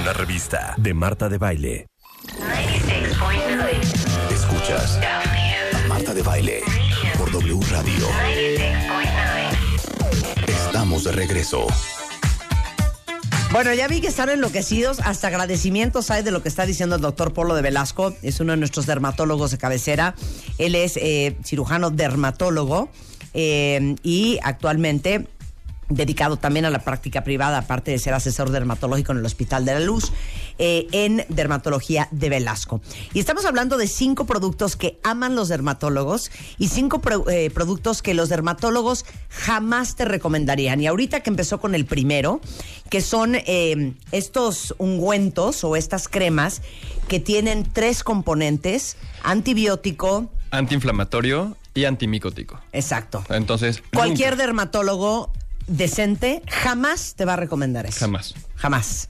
Una 0.00 0.14
revista 0.14 0.74
de 0.78 0.94
Marta 0.94 1.28
de 1.28 1.36
Baile. 1.36 1.86
Escuchas 4.30 4.98
Marta 5.88 6.14
de 6.14 6.22
Baile 6.22 6.62
por 7.18 7.30
W 7.30 7.60
Radio. 7.70 8.06
Estamos 10.46 11.04
de 11.04 11.12
regreso. 11.12 11.66
Bueno, 13.52 13.74
ya 13.74 13.88
vi 13.88 14.00
que 14.00 14.06
están 14.06 14.30
enloquecidos, 14.30 15.00
hasta 15.00 15.26
agradecimientos 15.26 16.10
hay 16.10 16.22
de 16.22 16.30
lo 16.30 16.42
que 16.42 16.48
está 16.48 16.64
diciendo 16.64 16.96
el 16.96 17.02
doctor 17.02 17.34
Polo 17.34 17.54
de 17.54 17.60
Velasco, 17.60 18.14
es 18.22 18.40
uno 18.40 18.52
de 18.52 18.58
nuestros 18.58 18.86
dermatólogos 18.86 19.50
de 19.50 19.58
cabecera, 19.58 20.14
él 20.56 20.76
es 20.76 20.96
eh, 20.96 21.36
cirujano 21.44 21.90
dermatólogo 21.90 22.88
eh, 23.34 23.96
y 24.02 24.38
actualmente 24.42 25.26
dedicado 25.90 26.36
también 26.38 26.64
a 26.64 26.70
la 26.70 26.78
práctica 26.78 27.22
privada, 27.24 27.58
aparte 27.58 27.90
de 27.90 27.98
ser 27.98 28.14
asesor 28.14 28.50
dermatológico 28.50 29.12
en 29.12 29.18
el 29.18 29.26
Hospital 29.26 29.64
de 29.64 29.74
la 29.74 29.80
Luz, 29.80 30.12
eh, 30.58 30.86
en 30.92 31.24
dermatología 31.28 32.08
de 32.10 32.28
Velasco. 32.28 32.80
Y 33.12 33.18
estamos 33.20 33.44
hablando 33.44 33.76
de 33.76 33.86
cinco 33.88 34.24
productos 34.24 34.76
que 34.76 34.98
aman 35.02 35.34
los 35.34 35.48
dermatólogos 35.48 36.30
y 36.58 36.68
cinco 36.68 37.00
pro- 37.00 37.28
eh, 37.28 37.50
productos 37.50 38.02
que 38.02 38.14
los 38.14 38.28
dermatólogos 38.28 39.04
jamás 39.28 39.96
te 39.96 40.04
recomendarían. 40.04 40.80
Y 40.80 40.86
ahorita 40.86 41.20
que 41.20 41.30
empezó 41.30 41.60
con 41.60 41.74
el 41.74 41.84
primero, 41.86 42.40
que 42.88 43.00
son 43.00 43.34
eh, 43.34 43.94
estos 44.12 44.74
ungüentos 44.78 45.64
o 45.64 45.76
estas 45.76 46.08
cremas 46.08 46.62
que 47.08 47.18
tienen 47.20 47.64
tres 47.72 48.04
componentes, 48.04 48.96
antibiótico, 49.24 50.30
Antiinflamatorio 50.52 51.56
y 51.74 51.84
antimicótico. 51.84 52.60
exacto. 52.72 53.24
Entonces, 53.30 53.82
Cualquier 53.92 54.30
nunca, 54.32 54.42
dermatólogo 54.46 55.32
decente 55.70 56.42
jamás 56.48 57.14
te 57.14 57.24
va 57.24 57.34
a 57.34 57.36
recomendar 57.36 57.86
eso. 57.86 58.00
Jamás. 58.00 58.34
Jamás. 58.56 59.08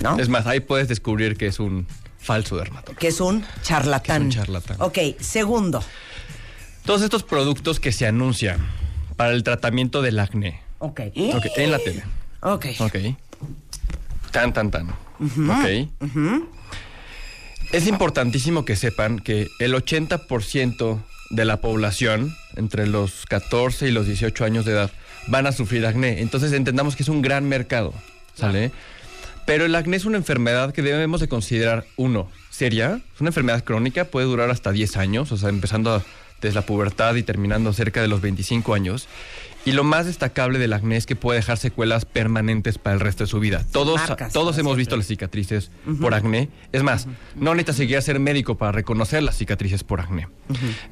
¿No? 0.00 0.18
Es 0.18 0.28
más, 0.28 0.46
ahí 0.46 0.60
puedes 0.60 0.88
descubrir 0.88 1.36
que 1.36 1.46
es 1.46 1.58
un 1.58 1.86
falso 2.18 2.56
dermatólogo. 2.56 2.98
que 2.98 3.08
es 3.08 3.20
un 3.20 3.44
charlatán. 3.62 4.22
Que 4.24 4.28
es 4.28 4.36
un 4.36 4.42
charlatán. 4.44 4.76
Ok, 4.80 4.98
segundo. 5.20 5.82
Todos 6.84 7.02
estos 7.02 7.22
productos 7.22 7.80
que 7.80 7.92
se 7.92 8.06
anuncian 8.06 8.58
para 9.16 9.32
el 9.32 9.42
tratamiento 9.42 10.02
del 10.02 10.18
acné. 10.18 10.60
Ok. 10.78 11.00
Ok, 11.34 11.46
en 11.56 11.70
la 11.70 11.78
tele. 11.78 12.04
Ok. 12.42 12.66
Ok. 12.78 12.96
Tan, 14.30 14.52
tan, 14.52 14.70
tan. 14.70 14.90
Ok. 14.90 15.88
Es 17.72 17.86
importantísimo 17.86 18.64
que 18.64 18.76
sepan 18.76 19.18
que 19.18 19.48
el 19.58 19.74
80% 19.74 21.02
de 21.30 21.44
la 21.44 21.60
población, 21.60 22.36
entre 22.54 22.86
los 22.86 23.24
14 23.26 23.88
y 23.88 23.90
los 23.90 24.06
18 24.06 24.44
años 24.44 24.64
de 24.64 24.72
edad, 24.72 24.92
van 25.28 25.46
a 25.46 25.52
sufrir 25.52 25.84
acné. 25.86 26.20
Entonces 26.20 26.52
entendamos 26.52 26.96
que 26.96 27.02
es 27.02 27.08
un 27.08 27.22
gran 27.22 27.48
mercado, 27.48 27.92
¿sale? 28.34 28.70
Pero 29.46 29.64
el 29.64 29.74
acné 29.74 29.96
es 29.96 30.04
una 30.04 30.16
enfermedad 30.16 30.72
que 30.72 30.82
debemos 30.82 31.20
de 31.20 31.28
considerar, 31.28 31.84
uno, 31.96 32.28
seria, 32.50 33.00
es 33.14 33.20
una 33.20 33.30
enfermedad 33.30 33.62
crónica, 33.64 34.06
puede 34.06 34.26
durar 34.26 34.50
hasta 34.50 34.72
10 34.72 34.96
años, 34.96 35.30
o 35.32 35.36
sea, 35.36 35.48
empezando 35.50 35.94
a- 35.94 36.04
desde 36.40 36.54
la 36.54 36.62
pubertad 36.66 37.14
y 37.14 37.22
terminando 37.22 37.72
cerca 37.72 38.02
de 38.02 38.08
los 38.08 38.20
25 38.20 38.74
años. 38.74 39.08
Y 39.64 39.72
lo 39.72 39.84
más 39.84 40.06
destacable 40.06 40.58
del 40.58 40.74
acné 40.74 40.96
es 40.96 41.06
que 41.06 41.16
puede 41.16 41.38
dejar 41.38 41.56
secuelas 41.58 42.04
permanentes 42.04 42.76
para 42.78 42.94
el 42.94 43.00
resto 43.00 43.24
de 43.24 43.28
su 43.28 43.40
vida. 43.40 43.64
Todos, 43.72 43.96
Marcas 44.08 44.32
todos 44.32 44.56
hemos 44.58 44.70
siempre. 44.72 44.76
visto 44.80 44.96
las 44.96 45.06
cicatrices 45.06 45.70
por 46.00 46.14
acné. 46.14 46.50
Es 46.72 46.82
más, 46.82 47.08
no 47.36 47.52
necesitas 47.54 47.76
seguir 47.76 47.96
a 47.96 48.02
ser 48.02 48.20
médico 48.20 48.56
para 48.56 48.70
reconocer 48.72 49.22
las 49.22 49.36
cicatrices 49.38 49.82
por 49.82 50.00
acné. 50.00 50.28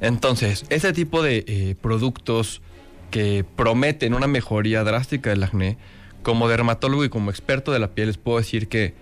Entonces, 0.01 0.65
ese 0.69 0.91
tipo 0.93 1.21
de 1.21 1.43
eh, 1.47 1.75
productos 1.81 2.61
que 3.11 3.45
prometen 3.55 4.13
una 4.13 4.27
mejoría 4.27 4.83
drástica 4.83 5.29
del 5.29 5.43
acné, 5.43 5.77
como 6.23 6.47
dermatólogo 6.47 7.05
y 7.05 7.09
como 7.09 7.29
experto 7.29 7.71
de 7.71 7.79
la 7.79 7.93
piel, 7.93 8.07
les 8.07 8.17
puedo 8.17 8.39
decir 8.39 8.67
que 8.67 8.93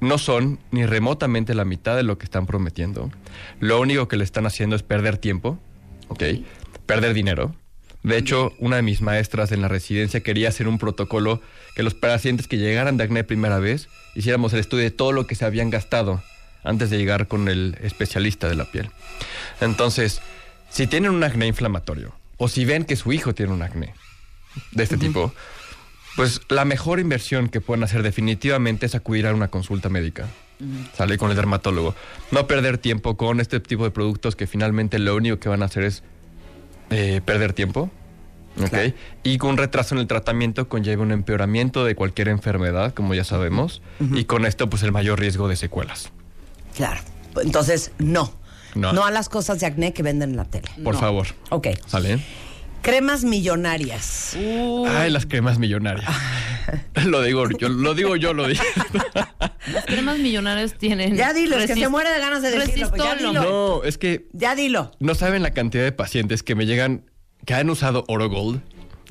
no 0.00 0.18
son 0.18 0.58
ni 0.70 0.86
remotamente 0.86 1.54
la 1.54 1.64
mitad 1.64 1.96
de 1.96 2.02
lo 2.02 2.18
que 2.18 2.24
están 2.24 2.46
prometiendo. 2.46 3.10
Lo 3.60 3.80
único 3.80 4.08
que 4.08 4.16
le 4.16 4.24
están 4.24 4.46
haciendo 4.46 4.76
es 4.76 4.82
perder 4.82 5.18
tiempo, 5.18 5.58
¿ok? 6.08 6.22
Perder 6.86 7.14
dinero. 7.14 7.54
De 8.02 8.16
hecho, 8.16 8.52
una 8.58 8.76
de 8.76 8.82
mis 8.82 9.02
maestras 9.02 9.52
en 9.52 9.60
la 9.60 9.68
residencia 9.68 10.20
quería 10.20 10.48
hacer 10.48 10.68
un 10.68 10.78
protocolo 10.78 11.42
que 11.76 11.82
los 11.82 11.94
pacientes 11.94 12.48
que 12.48 12.56
llegaran 12.56 12.96
de 12.96 13.04
acné 13.04 13.24
primera 13.24 13.58
vez 13.58 13.88
hiciéramos 14.14 14.52
el 14.54 14.60
estudio 14.60 14.84
de 14.84 14.90
todo 14.90 15.12
lo 15.12 15.26
que 15.26 15.34
se 15.34 15.44
habían 15.44 15.68
gastado 15.68 16.22
antes 16.64 16.88
de 16.90 16.98
llegar 16.98 17.26
con 17.26 17.48
el 17.48 17.76
especialista 17.82 18.48
de 18.48 18.54
la 18.54 18.64
piel. 18.64 18.90
Entonces, 19.60 20.22
si 20.70 20.86
tienen 20.86 21.10
un 21.10 21.22
acné 21.22 21.46
inflamatorio 21.46 22.14
o 22.40 22.48
si 22.48 22.64
ven 22.64 22.84
que 22.84 22.96
su 22.96 23.12
hijo 23.12 23.34
tiene 23.34 23.52
un 23.52 23.62
acné 23.62 23.94
de 24.72 24.82
este 24.82 24.96
tipo, 24.96 25.32
Pues 26.16 26.40
la 26.48 26.64
mejor 26.64 26.98
inversión 26.98 27.48
que 27.48 27.60
pueden 27.60 27.84
hacer 27.84 28.02
definitivamente 28.02 28.86
es 28.86 28.94
acudir 28.94 29.26
a 29.26 29.34
una 29.34 29.48
consulta 29.48 29.88
médica. 29.90 30.26
Sale 30.96 31.18
con 31.18 31.30
el 31.30 31.36
dermatólogo. 31.36 31.94
No 32.30 32.46
perder 32.46 32.78
tiempo 32.78 33.16
con 33.16 33.40
este 33.40 33.60
tipo 33.60 33.84
de 33.84 33.90
productos 33.90 34.36
que 34.36 34.46
finalmente 34.46 34.98
lo 34.98 35.14
único 35.14 35.38
que 35.38 35.48
van 35.48 35.62
a 35.62 35.66
hacer 35.66 35.84
es 35.84 36.02
eh, 36.90 37.20
perder 37.24 37.52
tiempo. 37.52 37.90
Y 39.22 39.38
con 39.38 39.50
un 39.50 39.56
retraso 39.58 39.94
en 39.94 40.00
el 40.00 40.06
tratamiento 40.06 40.68
conlleva 40.68 41.02
un 41.02 41.12
empeoramiento 41.12 41.84
de 41.84 41.94
cualquier 41.94 42.28
enfermedad, 42.28 42.92
como 42.94 43.14
ya 43.14 43.24
sabemos. 43.24 43.82
Y 44.00 44.24
con 44.24 44.46
esto, 44.46 44.68
pues 44.68 44.82
el 44.82 44.92
mayor 44.92 45.20
riesgo 45.20 45.46
de 45.46 45.56
secuelas. 45.56 46.10
Claro. 46.74 47.00
Entonces, 47.42 47.92
no. 47.98 48.32
No. 48.74 48.92
No 48.92 49.04
a 49.04 49.10
las 49.10 49.28
cosas 49.28 49.60
de 49.60 49.66
acné 49.66 49.92
que 49.92 50.02
venden 50.02 50.30
en 50.30 50.36
la 50.36 50.44
tele. 50.44 50.68
Por 50.84 50.96
favor. 50.96 51.26
Ok. 51.50 51.68
¿Sale? 51.86 52.20
Cremas 52.82 53.24
millonarias. 53.24 54.36
Ay, 54.88 55.10
las 55.10 55.26
cremas 55.26 55.58
millonarias. 55.58 56.08
lo 57.04 57.20
digo 57.22 57.44
yo, 57.58 57.68
lo 57.68 57.94
digo 57.94 58.16
yo, 58.16 58.32
lo 58.32 58.48
digo. 58.48 58.62
Las 59.72 59.84
cremas 59.84 60.18
millonarias 60.18 60.74
tienen. 60.78 61.14
Ya 61.14 61.32
dilo, 61.34 61.58
es 61.58 61.66
que 61.66 61.74
se 61.74 61.88
muere 61.88 62.10
de 62.10 62.18
ganas 62.20 62.42
de 62.42 62.50
decirlo. 62.52 62.88
pues 62.90 63.02
ya 63.02 63.14
dilo. 63.16 63.32
No, 63.32 63.82
es 63.84 63.98
que 63.98 64.26
Ya 64.32 64.54
dilo. 64.54 64.92
no 64.98 65.14
saben 65.14 65.42
la 65.42 65.50
cantidad 65.52 65.84
de 65.84 65.92
pacientes 65.92 66.42
que 66.42 66.54
me 66.54 66.64
llegan 66.66 67.04
que 67.44 67.54
han 67.54 67.68
usado 67.70 68.04
Orogold, 68.08 68.60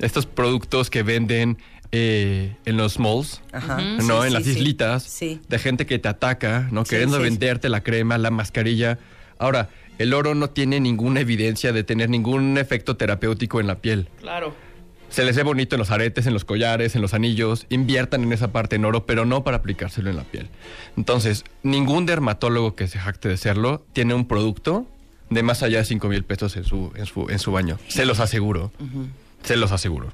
estos 0.00 0.26
productos 0.26 0.88
que 0.90 1.02
venden 1.04 1.58
eh, 1.92 2.56
en 2.64 2.76
los 2.76 2.98
malls, 2.98 3.40
Ajá. 3.52 3.80
¿no? 3.80 4.22
Sí, 4.22 4.26
en 4.26 4.28
sí, 4.28 4.30
las 4.34 4.44
sí. 4.44 4.50
islitas, 4.50 5.02
Sí. 5.04 5.40
de 5.48 5.58
gente 5.58 5.86
que 5.86 5.98
te 5.98 6.08
ataca, 6.08 6.68
¿no? 6.72 6.84
Queriendo 6.84 7.16
sí, 7.18 7.22
sí. 7.24 7.28
venderte 7.30 7.68
la 7.68 7.82
crema, 7.82 8.18
la 8.18 8.30
mascarilla. 8.30 8.98
Ahora, 9.40 9.70
el 9.98 10.14
oro 10.14 10.34
no 10.34 10.50
tiene 10.50 10.78
ninguna 10.80 11.20
evidencia 11.20 11.72
de 11.72 11.82
tener 11.82 12.10
ningún 12.10 12.56
efecto 12.58 12.96
terapéutico 12.96 13.58
en 13.58 13.66
la 13.66 13.76
piel. 13.76 14.08
Claro. 14.20 14.54
Se 15.08 15.24
les 15.24 15.34
ve 15.34 15.42
bonito 15.42 15.74
en 15.74 15.80
los 15.80 15.90
aretes, 15.90 16.26
en 16.26 16.34
los 16.34 16.44
collares, 16.44 16.94
en 16.94 17.02
los 17.02 17.14
anillos. 17.14 17.66
Inviertan 17.70 18.22
en 18.22 18.32
esa 18.32 18.52
parte 18.52 18.76
en 18.76 18.84
oro, 18.84 19.06
pero 19.06 19.24
no 19.24 19.42
para 19.42 19.56
aplicárselo 19.56 20.10
en 20.10 20.16
la 20.16 20.22
piel. 20.22 20.48
Entonces, 20.96 21.44
ningún 21.64 22.06
dermatólogo 22.06 22.76
que 22.76 22.86
se 22.86 22.98
jacte 22.98 23.28
de 23.28 23.36
serlo 23.36 23.82
tiene 23.92 24.14
un 24.14 24.28
producto 24.28 24.86
de 25.30 25.42
más 25.42 25.62
allá 25.62 25.78
de 25.78 25.84
5 25.84 26.08
mil 26.08 26.22
pesos 26.22 26.56
en 26.56 26.64
su, 26.64 26.92
en, 26.94 27.06
su, 27.06 27.28
en 27.28 27.38
su 27.38 27.50
baño. 27.50 27.78
Se 27.88 28.04
los 28.04 28.20
aseguro. 28.20 28.70
Se 29.42 29.56
los 29.56 29.72
aseguro. 29.72 30.12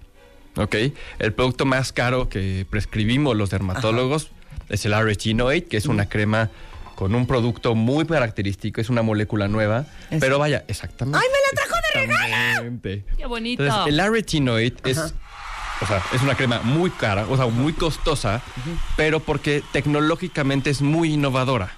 ¿Ok? 0.57 0.77
El 1.19 1.33
producto 1.33 1.67
más 1.67 1.93
caro 1.93 2.29
que 2.29 2.65
prescribimos 2.71 3.37
los 3.37 3.51
dermatólogos 3.51 4.31
es 4.69 4.87
el 4.87 4.95
Aretinoate, 4.95 5.65
que 5.65 5.77
es 5.77 5.87
una 5.87 6.09
crema 6.09 6.51
con 6.97 7.15
un 7.15 7.27
producto 7.27 7.77
muy 7.77 8.05
característico, 8.07 8.81
es 8.81 8.89
una 8.91 9.03
molécula 9.03 9.47
nueva. 9.47 9.85
Pero 10.19 10.41
vaya, 10.41 10.65
exactamente. 10.67 11.19
¡Ay, 11.23 11.29
me 11.31 11.39
la 11.39 11.63
trajo 11.63 11.77
de 11.77 12.01
regalo! 12.01 13.07
Qué 13.17 13.27
bonito. 13.27 13.63
Entonces, 13.63 13.93
el 13.93 14.01
Aretinoid 14.01 14.73
es, 14.85 14.99
o 14.99 15.87
sea, 15.87 16.03
es 16.13 16.23
una 16.23 16.35
crema 16.35 16.63
muy 16.63 16.91
cara, 16.91 17.27
o 17.29 17.37
sea, 17.37 17.47
muy 17.47 17.75
costosa, 17.75 18.43
pero 18.97 19.21
porque 19.21 19.63
tecnológicamente 19.73 20.71
es 20.71 20.83
muy 20.83 21.13
innovadora. 21.13 21.71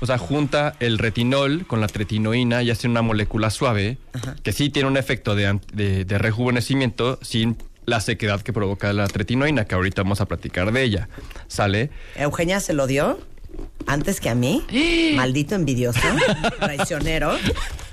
O 0.00 0.06
sea, 0.06 0.18
junta 0.18 0.74
el 0.80 0.98
retinol 0.98 1.66
con 1.66 1.80
la 1.80 1.86
tretinoína 1.86 2.62
y 2.62 2.70
hace 2.70 2.86
una 2.88 3.00
molécula 3.00 3.48
suave 3.50 3.96
que 4.42 4.52
sí 4.52 4.68
tiene 4.70 4.88
un 4.88 4.96
efecto 4.96 5.34
de, 5.34 5.58
de 5.72 6.18
rejuvenecimiento 6.18 7.18
sin 7.22 7.56
la 7.86 8.00
sequedad 8.00 8.40
que 8.40 8.52
provoca 8.52 8.92
la 8.92 9.06
tretinoína, 9.06 9.66
que 9.66 9.74
ahorita 9.74 10.02
vamos 10.02 10.20
a 10.20 10.26
platicar 10.26 10.72
de 10.72 10.82
ella. 10.82 11.08
¿Sale? 11.48 11.90
Eugenia 12.16 12.60
se 12.60 12.72
lo 12.72 12.86
dio 12.86 13.18
antes 13.86 14.20
que 14.20 14.30
a 14.30 14.34
mí. 14.34 14.64
Maldito 15.16 15.54
envidioso, 15.54 16.00
traicionero. 16.60 17.36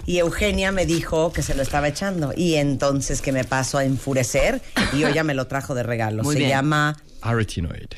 Y 0.05 0.17
Eugenia 0.17 0.71
me 0.71 0.85
dijo 0.85 1.31
que 1.31 1.43
se 1.43 1.53
lo 1.53 1.61
estaba 1.61 1.87
echando. 1.87 2.33
Y 2.35 2.55
entonces 2.55 3.21
que 3.21 3.31
me 3.31 3.43
paso 3.43 3.77
a 3.77 3.85
enfurecer 3.85 4.61
y 4.93 5.03
hoy 5.03 5.13
ya 5.13 5.23
me 5.23 5.33
lo 5.33 5.47
trajo 5.47 5.75
de 5.75 5.83
regalo. 5.83 6.23
Muy 6.23 6.33
se 6.33 6.39
bien. 6.39 6.51
llama 6.51 6.97
Aretinoid. 7.21 7.89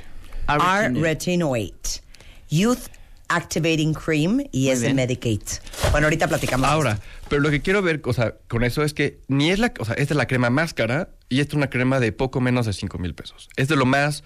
R-Retinoate. 0.47 2.02
Youth 2.49 2.89
Activating 3.30 3.93
Cream 3.93 4.43
y 4.52 4.69
es 4.69 4.82
de 4.82 4.88
bien. 4.88 4.97
Medicate. 4.97 5.62
Bueno, 5.91 6.08
ahorita 6.08 6.28
platicamos. 6.28 6.67
Ahora, 6.67 6.99
pero 7.30 7.41
lo 7.41 7.49
que 7.49 7.62
quiero 7.62 7.82
ver, 7.82 8.02
o 8.04 8.13
sea, 8.13 8.36
con 8.47 8.63
eso 8.63 8.84
es 8.84 8.93
que 8.93 9.21
ni 9.28 9.49
es 9.49 9.60
la, 9.60 9.73
o 9.80 9.86
sea, 9.86 9.95
esta 9.95 10.13
es 10.13 10.17
la 10.17 10.28
crema 10.28 10.49
más 10.49 10.73
cara 10.73 11.10
y 11.30 11.39
esta 11.39 11.52
es 11.52 11.56
una 11.56 11.69
crema 11.69 11.99
de 11.99 12.12
poco 12.12 12.41
menos 12.41 12.65
de 12.65 12.73
5 12.73 12.97
mil 12.99 13.15
pesos. 13.15 13.49
Es 13.56 13.69
de 13.69 13.76
lo 13.76 13.86
más 13.86 14.23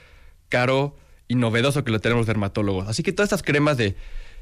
caro 0.49 0.97
y 1.27 1.35
novedoso 1.35 1.83
que 1.83 1.91
lo 1.91 1.99
tenemos 1.99 2.21
los 2.21 2.27
dermatólogos. 2.27 2.87
Así 2.87 3.03
que 3.03 3.11
todas 3.11 3.27
estas 3.27 3.43
cremas 3.43 3.77
de 3.77 3.95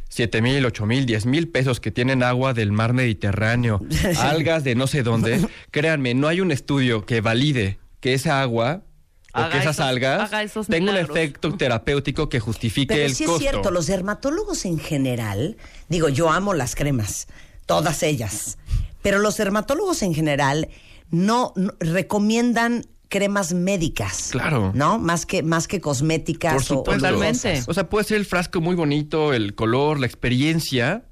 7 0.09 0.41
mil, 0.41 0.65
8 0.65 0.85
mil, 0.85 1.05
10 1.05 1.25
mil 1.25 1.47
pesos 1.49 1.79
que 1.79 1.91
tienen 1.91 2.21
agua 2.23 2.53
del 2.53 2.71
mar 2.71 2.93
Mediterráneo, 2.93 3.81
algas 4.19 4.63
de 4.63 4.75
no 4.75 4.87
sé 4.87 5.01
dónde, 5.03 5.45
créanme, 5.71 6.13
no 6.13 6.27
hay 6.27 6.41
un 6.41 6.51
estudio 6.51 7.05
que 7.05 7.21
valide 7.21 7.79
que 7.99 8.13
esa 8.13 8.41
agua 8.41 8.83
o 9.33 9.39
Haga 9.39 9.49
que 9.49 9.57
esas 9.57 9.77
esos- 9.77 9.85
algas 9.87 10.31
tengan 10.69 10.95
un 10.95 11.01
efecto 11.01 11.51
terapéutico 11.57 12.29
que 12.29 12.39
justifique 12.39 12.93
Pero 12.93 13.05
el 13.07 13.15
sí 13.15 13.25
costo. 13.25 13.43
es 13.43 13.49
cierto, 13.51 13.71
los 13.71 13.87
dermatólogos 13.87 14.63
en 14.65 14.79
general, 14.79 15.57
digo, 15.89 16.07
yo 16.07 16.29
amo 16.29 16.53
las 16.53 16.75
cremas, 16.75 17.27
todas 17.65 18.01
ellas, 18.03 18.57
pero 19.01 19.17
los 19.19 19.35
dermatólogos 19.37 20.03
en 20.03 20.13
general 20.13 20.69
no, 21.09 21.51
no- 21.57 21.73
recomiendan 21.79 22.85
cremas 23.15 23.53
médicas. 23.53 24.27
Claro. 24.33 24.73
¿No? 24.75 24.99
Más 24.99 25.25
que, 25.25 25.41
más 25.41 25.69
que 25.69 25.79
cosméticas 25.79 26.51
Por 26.53 26.61
o- 26.61 26.65
o 26.65 26.67
supuesto. 26.79 27.01
Totalmente. 27.01 27.63
O 27.65 27.73
sea, 27.73 27.87
puede 27.89 28.03
ser 28.03 28.17
el 28.17 28.25
frasco 28.25 28.59
muy 28.59 28.75
bonito, 28.75 29.31
el 29.33 29.55
color, 29.55 30.01
la 30.01 30.05
experiencia, 30.05 31.05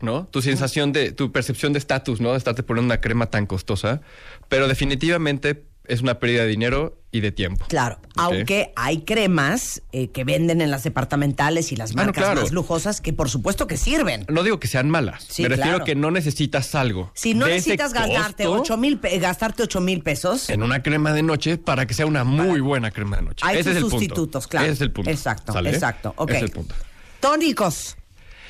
¿no? 0.00 0.28
Tu 0.28 0.40
sensación 0.40 0.92
de, 0.92 1.10
tu 1.10 1.32
percepción 1.32 1.72
de 1.72 1.80
estatus, 1.80 2.20
¿no? 2.20 2.30
De 2.30 2.38
estarte 2.38 2.62
poniendo 2.62 2.86
una 2.94 3.00
crema 3.00 3.26
tan 3.26 3.46
costosa. 3.46 4.00
Pero 4.48 4.68
definitivamente 4.68 5.66
es 5.88 6.00
una 6.02 6.18
pérdida 6.18 6.42
de 6.42 6.48
dinero 6.48 6.94
y 7.10 7.20
de 7.20 7.32
tiempo. 7.32 7.64
Claro, 7.68 7.98
aunque 8.16 8.72
hay 8.76 9.00
cremas 9.02 9.82
eh, 9.92 10.08
que 10.10 10.24
venden 10.24 10.60
en 10.60 10.70
las 10.70 10.82
departamentales 10.84 11.72
y 11.72 11.76
las 11.76 11.90
Ah, 11.92 11.94
no, 11.96 12.02
marcas 12.04 12.24
claro. 12.24 12.42
más 12.42 12.52
lujosas 12.52 13.00
que 13.00 13.12
por 13.14 13.30
supuesto 13.30 13.66
que 13.66 13.76
sirven. 13.78 14.26
No 14.28 14.42
digo 14.42 14.60
que 14.60 14.68
sean 14.68 14.90
malas. 14.90 15.24
Sí, 15.28 15.42
Me 15.42 15.48
refiero 15.48 15.70
claro. 15.70 15.82
a 15.84 15.86
que 15.86 15.94
no 15.94 16.10
necesitas 16.10 16.74
algo. 16.74 17.10
Si 17.14 17.32
no 17.34 17.46
necesitas 17.46 17.94
gastarte 17.94 18.46
ocho 18.46 18.76
mil, 18.76 19.00
gastarte 19.20 19.62
ocho 19.62 19.80
mil 19.80 20.02
pesos, 20.02 20.50
En 20.50 20.62
una 20.62 20.82
crema 20.82 21.12
de 21.14 21.22
noche 21.22 21.56
para 21.56 21.86
que 21.86 21.94
sea 21.94 22.04
una 22.06 22.24
muy 22.24 22.60
buena 22.60 22.90
crema 22.90 23.16
de 23.16 23.22
noche. 23.22 23.44
hay 23.46 23.56
Ese 23.58 23.62
sus 23.64 23.70
es 23.70 23.76
el 23.76 23.82
punto. 23.84 23.96
sustitutos, 23.98 24.46
claro. 24.46 24.66
Ese 24.66 24.74
es 24.74 24.80
el 24.82 24.92
punto. 24.92 25.10
Exacto, 25.10 25.52
¿Sale? 25.54 25.70
exacto. 25.70 26.14
Ese 26.28 26.36
es 26.36 26.42
el 26.42 26.50
punto. 26.50 26.74
Tónicos. 27.20 27.96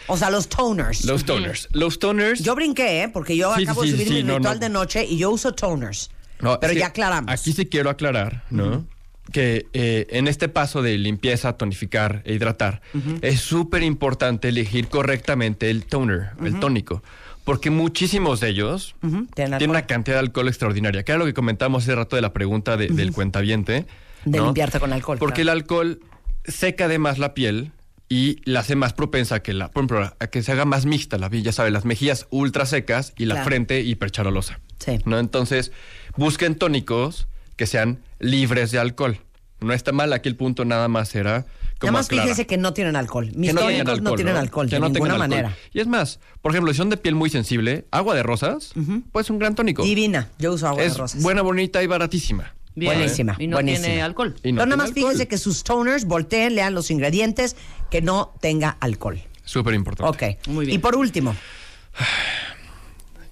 O 0.08 0.16
sea, 0.16 0.30
los 0.30 0.48
toners. 0.48 1.04
Los 1.04 1.24
toners. 1.24 1.68
Los 1.72 1.98
toners. 1.98 2.40
Yo 2.40 2.54
brinqué, 2.54 3.02
¿eh? 3.02 3.08
Porque 3.08 3.36
yo 3.36 3.54
Sí, 3.56 3.64
acabo 3.64 3.82
sí, 3.84 3.92
de 3.92 3.98
subir 4.04 4.12
mi 4.14 4.22
no, 4.22 4.38
ritual 4.38 4.54
no. 4.54 4.60
de 4.60 4.68
noche 4.70 5.04
y 5.04 5.18
yo 5.18 5.30
uso 5.30 5.52
toners. 5.52 6.10
No, 6.40 6.58
Pero 6.60 6.72
ya 6.72 6.86
aclaramos. 6.86 7.30
Aquí 7.32 7.52
sí 7.52 7.66
quiero 7.66 7.90
aclarar, 7.90 8.44
¿no? 8.50 8.86
Que 9.32 9.66
eh, 9.74 10.06
en 10.10 10.26
este 10.28 10.48
paso 10.48 10.80
de 10.82 10.96
limpieza, 10.96 11.56
tonificar 11.58 12.22
e 12.24 12.34
hidratar, 12.34 12.80
es 13.20 13.40
súper 13.40 13.82
importante 13.82 14.48
elegir 14.48 14.88
correctamente 14.88 15.68
el 15.70 15.84
toner, 15.84 16.30
el 16.44 16.58
tónico. 16.60 17.02
Porque 17.44 17.70
muchísimos 17.70 18.40
de 18.40 18.48
ellos 18.50 18.94
tienen 19.34 19.70
una 19.70 19.86
cantidad 19.86 20.16
de 20.16 20.20
alcohol 20.20 20.48
extraordinaria. 20.48 21.02
Que 21.02 21.12
era 21.12 21.18
lo 21.18 21.24
que 21.26 21.34
comentamos 21.34 21.82
hace 21.84 21.94
rato 21.94 22.14
de 22.16 22.22
la 22.22 22.32
pregunta 22.32 22.76
de- 22.76 22.88
del 22.88 23.12
cuentaviente. 23.12 23.86
De 24.24 24.38
¿no? 24.38 24.46
limpiarte 24.46 24.80
con 24.80 24.92
alcohol, 24.92 25.18
Porque 25.18 25.42
claro. 25.42 25.52
el 25.56 25.62
alcohol 25.62 26.00
seca 26.44 26.86
además 26.86 27.18
la 27.18 27.34
piel 27.34 27.72
y 28.10 28.40
la 28.50 28.60
hace 28.60 28.74
más 28.76 28.92
propensa 28.94 29.36
a 29.36 29.42
que, 29.42 29.52
la, 29.54 29.70
por 29.70 29.84
ejemplo, 29.84 30.14
a 30.18 30.26
que 30.28 30.42
se 30.42 30.52
haga 30.52 30.64
más 30.64 30.86
mixta 30.86 31.18
la 31.18 31.28
piel. 31.30 31.42
Ya 31.42 31.52
sabes, 31.52 31.72
las 31.72 31.84
mejillas 31.84 32.26
ultra 32.30 32.64
secas 32.66 33.12
y 33.18 33.26
la 33.26 33.34
Claro. 33.36 33.46
frente 33.48 33.80
hipercharolosa. 33.80 34.60
Sí. 34.78 34.98
¿no? 35.04 35.18
Entonces, 35.18 35.72
busquen 36.18 36.54
tónicos 36.56 37.26
que 37.56 37.66
sean 37.66 37.98
libres 38.18 38.70
de 38.70 38.78
alcohol. 38.78 39.18
No 39.60 39.72
está 39.72 39.92
mal, 39.92 40.12
aquí 40.12 40.28
el 40.28 40.36
punto 40.36 40.64
nada 40.64 40.86
más 40.88 41.14
era 41.14 41.44
como 41.80 41.92
Nada 41.92 42.00
más 42.00 42.08
fíjese 42.08 42.46
que 42.46 42.56
no 42.56 42.72
tienen 42.72 42.96
alcohol. 42.96 43.30
Mis 43.34 43.54
no 43.54 43.60
tónicos 43.60 44.00
no 44.02 44.14
tienen 44.14 44.36
alcohol, 44.36 44.68
Que 44.68 44.76
de 44.76 44.80
no 44.80 44.88
ninguna 44.88 45.14
alcohol. 45.14 45.28
manera. 45.28 45.56
Y 45.72 45.80
es 45.80 45.86
más, 45.86 46.18
por 46.42 46.52
ejemplo, 46.52 46.72
si 46.72 46.76
son 46.78 46.90
de 46.90 46.96
piel 46.96 47.14
muy 47.14 47.30
sensible, 47.30 47.86
agua 47.90 48.14
de 48.14 48.22
rosas, 48.22 48.72
pues 49.12 49.30
un 49.30 49.38
gran 49.38 49.54
tónico. 49.54 49.82
Divina. 49.84 50.28
Yo 50.38 50.52
uso 50.52 50.66
agua 50.68 50.82
es 50.82 50.92
de 50.94 50.98
rosas. 50.98 51.22
buena, 51.22 51.42
bonita 51.42 51.82
y 51.82 51.86
baratísima. 51.86 52.54
Bien. 52.74 52.94
Buenísima, 52.94 53.34
Y 53.40 53.48
no 53.48 53.56
buenísima. 53.56 53.86
tiene 53.86 54.02
alcohol. 54.02 54.36
Y 54.44 54.52
no 54.52 54.58
Pero 54.58 54.66
nada 54.66 54.76
más 54.76 54.88
alcohol. 54.90 55.02
fíjense 55.10 55.26
que 55.28 55.38
sus 55.38 55.64
toners 55.64 56.04
volteen, 56.04 56.54
lean 56.54 56.74
los 56.74 56.90
ingredientes, 56.92 57.56
que 57.90 58.02
no 58.02 58.32
tenga 58.40 58.76
alcohol. 58.80 59.20
Súper 59.44 59.74
importante. 59.74 60.36
Ok. 60.36 60.46
Muy 60.48 60.66
bien. 60.66 60.76
Y 60.76 60.78
por 60.78 60.94
último, 60.94 61.34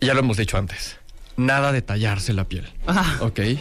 Ya 0.01 0.15
lo 0.15 0.21
hemos 0.21 0.37
dicho 0.37 0.57
antes. 0.59 0.97
Nada 1.37 1.73
de 1.73 1.83
tallarse 1.83 2.33
la 2.33 2.45
piel. 2.45 2.67
Ah. 2.87 3.17
¿Ok? 3.21 3.39
eh, 3.41 3.59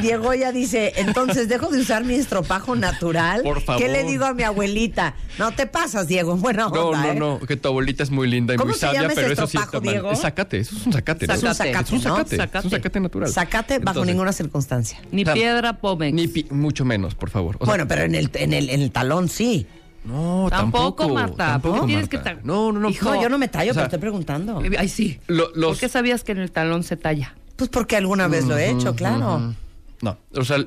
Diego 0.00 0.32
ya 0.34 0.52
dice, 0.52 0.92
entonces 0.96 1.48
dejo 1.48 1.68
de 1.68 1.80
usar 1.80 2.04
mi 2.04 2.14
estropajo 2.14 2.76
natural. 2.76 3.42
Por 3.42 3.60
favor. 3.62 3.82
¿Qué 3.82 3.88
le 3.90 4.04
digo 4.04 4.24
a 4.24 4.34
mi 4.34 4.42
abuelita? 4.42 5.14
No 5.38 5.52
te 5.52 5.66
pasas, 5.66 6.06
Diego, 6.06 6.32
en 6.34 6.40
buena 6.42 6.68
No, 6.68 6.88
onda, 6.88 7.02
no, 7.02 7.12
¿eh? 7.12 7.14
no, 7.40 7.46
que 7.46 7.56
tu 7.56 7.68
abuelita 7.68 8.02
es 8.02 8.10
muy 8.10 8.28
linda 8.28 8.54
y 8.54 8.56
¿Cómo 8.56 8.68
muy 8.70 8.74
se 8.74 8.80
sabia, 8.80 9.02
llama 9.02 9.12
ese 9.12 9.22
pero 9.22 9.32
eso 9.34 9.46
sí 9.46 9.56
estropajo, 9.58 9.76
está 9.78 9.84
mal. 9.84 9.94
Diego? 9.94 10.10
Es 10.12 10.20
zacate, 10.20 10.58
eso 10.58 10.76
es 10.76 10.86
un 10.86 10.92
zacate. 10.92 11.26
¿no? 11.26 11.34
Es 11.34 11.42
un 11.42 11.54
zacate, 11.54 11.80
Es 11.86 11.90
un 11.92 11.96
¿no? 11.98 12.02
zacate, 12.16 12.34
es 12.36 12.40
Zacate. 12.40 12.66
un 12.66 12.70
zacate 12.70 13.00
natural. 13.00 13.30
Sacate 13.32 13.78
bajo 13.78 13.90
Entonces, 13.98 14.06
ninguna 14.14 14.32
circunstancia. 14.32 14.98
Ni 15.10 15.24
piedra 15.24 15.74
Pomex. 15.78 16.14
Ni 16.14 16.28
pi- 16.28 16.46
mucho 16.50 16.84
menos, 16.84 17.14
por 17.14 17.30
favor. 17.30 17.56
O 17.56 17.64
sea, 17.64 17.72
bueno, 17.72 17.88
pero 17.88 18.02
en 18.02 18.14
el, 18.14 18.30
en, 18.34 18.52
el, 18.52 18.70
en 18.70 18.80
el 18.82 18.90
talón 18.92 19.28
sí. 19.28 19.66
No, 20.06 20.46
Tampoco, 20.50 21.02
tampoco. 21.02 21.14
Marta, 21.14 21.36
Tampoco, 21.52 21.74
¿por 21.78 21.80
qué 21.82 21.86
tienes 21.88 22.12
Marta. 22.12 22.36
que 22.36 22.46
No, 22.46 22.72
no, 22.72 22.80
no. 22.80 22.88
Hijo, 22.90 23.14
No, 23.14 23.20
yo 23.22 23.28
no 23.28 23.38
me 23.38 23.48
tallo, 23.48 23.72
o 23.72 23.74
sea, 23.74 23.82
pero 23.82 23.86
estoy 23.86 23.98
preguntando. 24.00 24.62
Ay, 24.78 24.88
sí. 24.88 25.18
Lo- 25.26 25.50
los- 25.54 25.72
¿Por 25.72 25.78
qué 25.78 25.88
sabías 25.88 26.22
que 26.24 26.32
en 26.32 26.38
el 26.38 26.50
talón 26.52 26.82
se 26.84 26.96
talla? 26.96 27.34
Pues 27.56 27.70
porque 27.70 27.96
alguna 27.96 28.28
vez 28.28 28.44
lo 28.46 28.56
he 28.56 28.70
hecho, 28.70 28.94
claro. 28.94 29.54
No, 30.02 30.18
o 30.34 30.44
sea, 30.44 30.64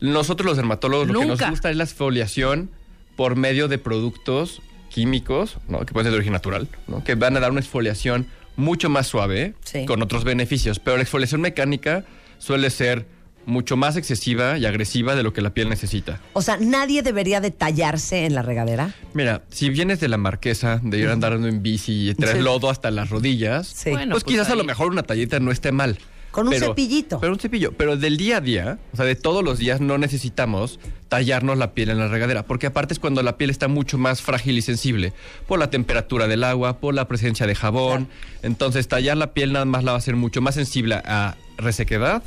nosotros 0.00 0.46
los 0.46 0.56
dermatólogos 0.56 1.08
lo 1.08 1.20
que 1.20 1.26
nos 1.26 1.40
gusta 1.50 1.70
es 1.70 1.76
la 1.76 1.84
exfoliación 1.84 2.70
por 3.16 3.36
medio 3.36 3.68
de 3.68 3.76
productos 3.78 4.62
químicos, 4.88 5.58
¿no? 5.68 5.80
que 5.80 5.92
pueden 5.92 6.06
ser 6.06 6.12
de 6.12 6.16
origen 6.16 6.32
natural, 6.32 6.66
¿no? 6.88 7.04
que 7.04 7.14
van 7.14 7.36
a 7.36 7.40
dar 7.40 7.50
una 7.50 7.60
exfoliación 7.60 8.26
mucho 8.56 8.88
más 8.90 9.06
suave, 9.06 9.54
Sí. 9.62 9.84
con 9.86 10.02
otros 10.02 10.24
beneficios. 10.24 10.80
Pero 10.80 10.96
la 10.96 11.02
exfoliación 11.02 11.40
mecánica 11.42 12.04
suele 12.38 12.70
ser 12.70 13.06
mucho 13.46 13.76
más 13.76 13.96
excesiva 13.96 14.58
y 14.58 14.66
agresiva 14.66 15.14
de 15.14 15.22
lo 15.22 15.32
que 15.32 15.40
la 15.40 15.50
piel 15.50 15.68
necesita. 15.68 16.20
O 16.34 16.42
sea, 16.42 16.56
nadie 16.58 17.02
debería 17.02 17.40
de 17.40 17.50
tallarse 17.50 18.26
en 18.26 18.34
la 18.34 18.42
regadera. 18.42 18.94
Mira, 19.14 19.42
si 19.50 19.70
vienes 19.70 20.00
de 20.00 20.08
la 20.08 20.18
marquesa, 20.18 20.80
de 20.82 20.98
ir 20.98 21.08
andando 21.08 21.48
en 21.48 21.62
bici 21.62 22.10
y 22.10 22.14
traes 22.14 22.36
Sí. 22.36 22.42
lodo 22.42 22.70
hasta 22.70 22.90
las 22.90 23.10
rodillas, 23.10 23.66
Sí. 23.66 23.90
Bueno, 23.90 24.12
pues, 24.12 24.24
pues 24.24 24.34
quizás 24.34 24.50
a 24.50 24.54
lo 24.56 24.64
mejor 24.64 24.90
una 24.90 25.02
tallita 25.02 25.40
no 25.40 25.50
esté 25.50 25.72
mal. 25.72 25.98
Con 26.30 26.46
un 26.46 26.54
cepillito. 26.54 27.18
Pero 27.18 27.32
un 27.32 27.40
cepillo. 27.40 27.72
Pero 27.72 27.96
del 27.96 28.16
día 28.16 28.36
a 28.36 28.40
día, 28.40 28.78
o 28.92 28.96
sea, 28.96 29.04
de 29.04 29.16
todos 29.16 29.42
los 29.42 29.58
días, 29.58 29.80
no 29.80 29.98
necesitamos 29.98 30.78
tallarnos 31.08 31.58
la 31.58 31.72
piel 31.72 31.90
en 31.90 31.98
la 31.98 32.06
regadera. 32.06 32.44
Porque 32.44 32.68
aparte 32.68 32.94
es 32.94 33.00
cuando 33.00 33.20
la 33.24 33.36
piel 33.36 33.50
está 33.50 33.66
mucho 33.66 33.98
más 33.98 34.22
frágil 34.22 34.56
y 34.56 34.62
sensible. 34.62 35.12
Por 35.48 35.58
la 35.58 35.70
temperatura 35.70 36.28
del 36.28 36.44
agua, 36.44 36.78
por 36.78 36.94
la 36.94 37.08
presencia 37.08 37.48
de 37.48 37.56
jabón. 37.56 38.06
Entonces, 38.42 38.86
tallar 38.86 39.16
la 39.16 39.32
piel 39.34 39.52
nada 39.52 39.64
más 39.64 39.82
la 39.82 39.90
va 39.90 39.96
a 39.96 39.98
hacer 39.98 40.14
mucho 40.14 40.40
más 40.40 40.54
sensible 40.54 40.94
a 41.04 41.36
resequedad 41.58 42.22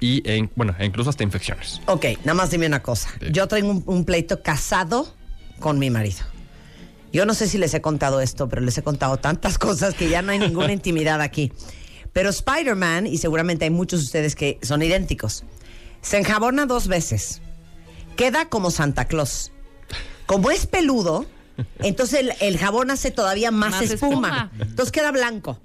y, 0.00 0.22
en- 0.30 0.50
bueno, 0.54 0.74
incluso 0.80 1.10
hasta 1.10 1.22
infecciones. 1.24 1.80
Ok, 1.86 2.04
nada 2.20 2.34
más 2.34 2.50
dime 2.50 2.66
una 2.66 2.82
cosa. 2.82 3.10
Sí. 3.20 3.26
Yo 3.32 3.48
tengo 3.48 3.70
un, 3.70 3.82
un 3.86 4.04
pleito 4.04 4.42
casado 4.42 5.12
con 5.60 5.78
mi 5.78 5.90
marido. 5.90 6.18
Yo 7.12 7.24
no 7.26 7.34
sé 7.34 7.48
si 7.48 7.56
les 7.58 7.72
he 7.74 7.80
contado 7.80 8.20
esto, 8.20 8.48
pero 8.48 8.60
les 8.62 8.76
he 8.78 8.82
contado 8.82 9.16
tantas 9.16 9.58
cosas 9.58 9.94
que 9.94 10.08
ya 10.08 10.22
no 10.22 10.32
hay 10.32 10.38
ninguna 10.38 10.72
intimidad 10.72 11.20
aquí. 11.20 11.52
Pero 12.12 12.30
Spider-Man, 12.30 13.06
y 13.06 13.18
seguramente 13.18 13.64
hay 13.64 13.70
muchos 13.70 14.00
de 14.00 14.06
ustedes 14.06 14.34
que 14.34 14.58
son 14.62 14.82
idénticos, 14.82 15.44
se 16.00 16.18
enjabona 16.18 16.66
dos 16.66 16.88
veces. 16.88 17.40
Queda 18.16 18.48
como 18.48 18.70
Santa 18.70 19.04
Claus. 19.06 19.52
Como 20.26 20.50
es 20.50 20.66
peludo, 20.66 21.26
entonces 21.80 22.20
el, 22.20 22.32
el 22.40 22.58
jabón 22.58 22.90
hace 22.90 23.10
todavía 23.10 23.50
más, 23.50 23.70
Más 23.72 23.82
espuma. 23.90 24.28
espuma. 24.28 24.50
Entonces 24.60 24.92
queda 24.92 25.10
blanco. 25.12 25.60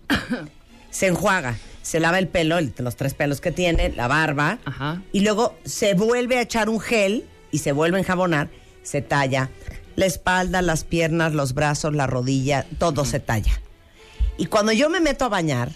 Se 0.92 1.08
enjuaga, 1.08 1.58
se 1.84 2.00
lava 2.00 2.18
el 2.18 2.28
pelo, 2.28 2.58
el- 2.58 2.74
los 2.80 2.96
tres 2.96 3.14
pelos 3.14 3.40
que 3.42 3.52
tiene, 3.52 3.90
la 3.90 4.08
barba, 4.08 4.58
Ajá. 4.66 5.02
y 5.12 5.20
luego 5.20 5.56
se 5.64 5.94
vuelve 5.94 6.38
a 6.40 6.42
echar 6.42 6.68
un 6.70 6.80
gel 6.80 7.26
y 7.52 7.60
se 7.60 7.72
vuelve 7.72 7.98
a 7.98 8.00
enjabonar, 8.00 8.50
se 8.82 9.02
talla 9.04 9.50
la 9.96 10.08
espalda, 10.08 10.64
las 10.64 10.84
piernas, 10.86 11.34
los 11.34 11.54
brazos, 11.54 11.94
la 11.94 12.08
rodilla, 12.08 12.66
todo 12.80 13.06
se 13.06 13.20
talla. 13.20 13.62
Y 14.40 14.48
cuando 14.48 14.72
yo 14.72 14.90
me 14.90 15.00
meto 15.00 15.26
a 15.26 15.30
bañar, 15.30 15.70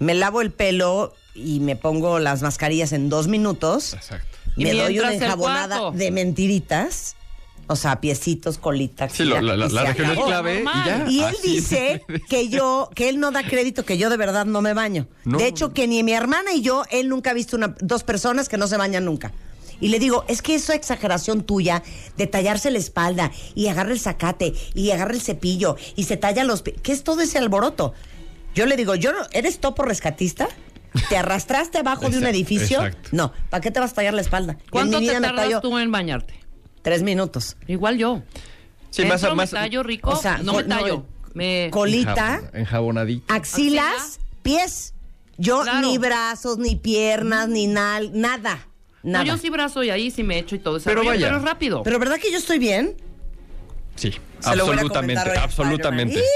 me 0.00 0.14
lavo 0.14 0.40
el 0.40 0.50
pelo 0.50 1.14
y 1.34 1.60
me 1.60 1.76
pongo 1.76 2.18
las 2.18 2.42
mascarillas 2.42 2.92
en 2.92 3.08
dos 3.08 3.28
minutos. 3.28 3.94
Exacto. 3.94 4.36
Y 4.56 4.64
me 4.64 4.74
doy 4.74 4.98
una 4.98 5.12
enjabonada 5.14 5.92
de 5.92 6.10
mentiritas. 6.10 7.14
O 7.68 7.74
sea, 7.76 8.00
piecitos, 8.00 8.58
colita. 8.58 9.08
Sí, 9.08 9.24
lo- 9.24 9.40
la, 9.40 9.56
la- 9.56 9.84
región 9.84 10.10
es 10.12 10.18
clave 10.18 10.60
y 10.62 10.86
ya. 10.86 11.04
Y 11.08 11.18
él 11.20 11.24
Así 11.38 11.52
dice 11.56 12.04
es. 12.08 12.22
que 12.28 12.48
yo, 12.48 12.90
que 12.94 13.08
él 13.08 13.18
no 13.18 13.32
da 13.32 13.42
crédito, 13.42 13.84
que 13.84 13.98
yo 13.98 14.08
de 14.08 14.16
verdad 14.16 14.46
no 14.46 14.62
me 14.62 14.72
baño. 14.72 15.08
No. 15.24 15.38
De 15.38 15.46
hecho, 15.48 15.72
que 15.72 15.88
ni 15.88 16.02
mi 16.04 16.12
hermana 16.12 16.52
y 16.52 16.62
yo, 16.62 16.84
él 16.90 17.08
nunca 17.08 17.30
ha 17.30 17.34
visto 17.34 17.56
una, 17.56 17.74
dos 17.80 18.04
personas 18.04 18.48
que 18.48 18.56
no 18.56 18.68
se 18.68 18.76
bañan 18.76 19.04
nunca. 19.04 19.32
Y 19.80 19.88
le 19.88 19.98
digo, 19.98 20.24
es 20.28 20.40
que 20.42 20.54
eso 20.54 20.72
exageración 20.72 21.42
tuya 21.42 21.82
de 22.16 22.26
tallarse 22.26 22.70
la 22.70 22.78
espalda 22.78 23.30
y 23.54 23.66
agarra 23.68 23.90
el 23.92 24.00
zacate 24.00 24.54
y 24.74 24.90
agarra 24.92 25.12
el 25.12 25.20
cepillo 25.20 25.76
y 25.96 26.04
se 26.04 26.16
talla 26.16 26.44
los 26.44 26.62
pies. 26.62 26.76
¿Qué 26.82 26.92
es 26.92 27.02
todo 27.04 27.20
ese 27.20 27.36
alboroto? 27.38 27.92
Yo 28.54 28.64
le 28.64 28.76
digo, 28.76 28.94
yo 28.94 29.12
no, 29.12 29.18
¿eres 29.32 29.58
topo 29.58 29.82
rescatista? 29.82 30.48
¿Te 31.10 31.16
arrastraste 31.18 31.76
abajo 31.78 32.08
de 32.08 32.16
un 32.16 32.26
edificio? 32.26 32.78
exacto. 32.78 33.10
No, 33.12 33.32
¿para 33.50 33.60
qué 33.60 33.70
te 33.70 33.80
vas 33.80 33.92
a 33.92 33.96
tallar 33.96 34.14
la 34.14 34.22
espalda? 34.22 34.56
¿Cuánto 34.70 34.98
te 34.98 35.04
me 35.06 35.12
tardas 35.20 35.34
tallo 35.44 35.60
tú 35.60 35.76
en 35.76 35.92
bañarte? 35.92 36.32
Tres 36.86 37.02
minutos. 37.02 37.56
Igual 37.66 37.98
yo. 37.98 38.22
Sí, 38.90 39.02
Entro, 39.02 39.18
más, 39.34 39.36
más 39.36 39.52
me 39.52 39.58
tallo 39.58 39.82
rico. 39.82 40.10
O 40.10 40.16
sea, 40.16 40.38
no 40.38 40.52
me 40.54 40.62
tallo. 40.62 40.98
no, 40.98 41.06
me... 41.34 41.68
Colita, 41.72 42.38
enjabon- 42.40 42.50
enjabonadito. 42.60 43.34
axilas, 43.34 43.92
¿Axila? 43.96 44.24
pies. 44.42 44.94
Yo 45.36 45.62
Claro. 45.62 45.80
ni 45.84 45.98
brazos, 45.98 46.58
ni 46.58 46.76
piernas, 46.76 47.48
ni 47.48 47.66
nal, 47.66 48.12
nada. 48.14 48.68
No, 49.02 49.10
Nada. 49.14 49.24
yo 49.24 49.36
sí 49.36 49.50
brazo 49.50 49.82
y 49.82 49.90
ahí 49.90 50.12
sí 50.12 50.22
me 50.22 50.38
echo 50.38 50.54
y 50.54 50.60
todo 50.60 50.76
eso. 50.76 50.84
Pero 50.88 51.04
vaya. 51.04 51.26
Pero 51.26 51.38
es 51.38 51.42
rápido. 51.42 51.82
Pero 51.82 51.98
¿verdad 51.98 52.18
que 52.20 52.30
yo 52.30 52.38
estoy 52.38 52.60
bien? 52.60 52.94
Sí, 53.96 54.12
Se 54.40 54.50
absolutamente, 54.50 55.38
absolutamente. 55.38 56.22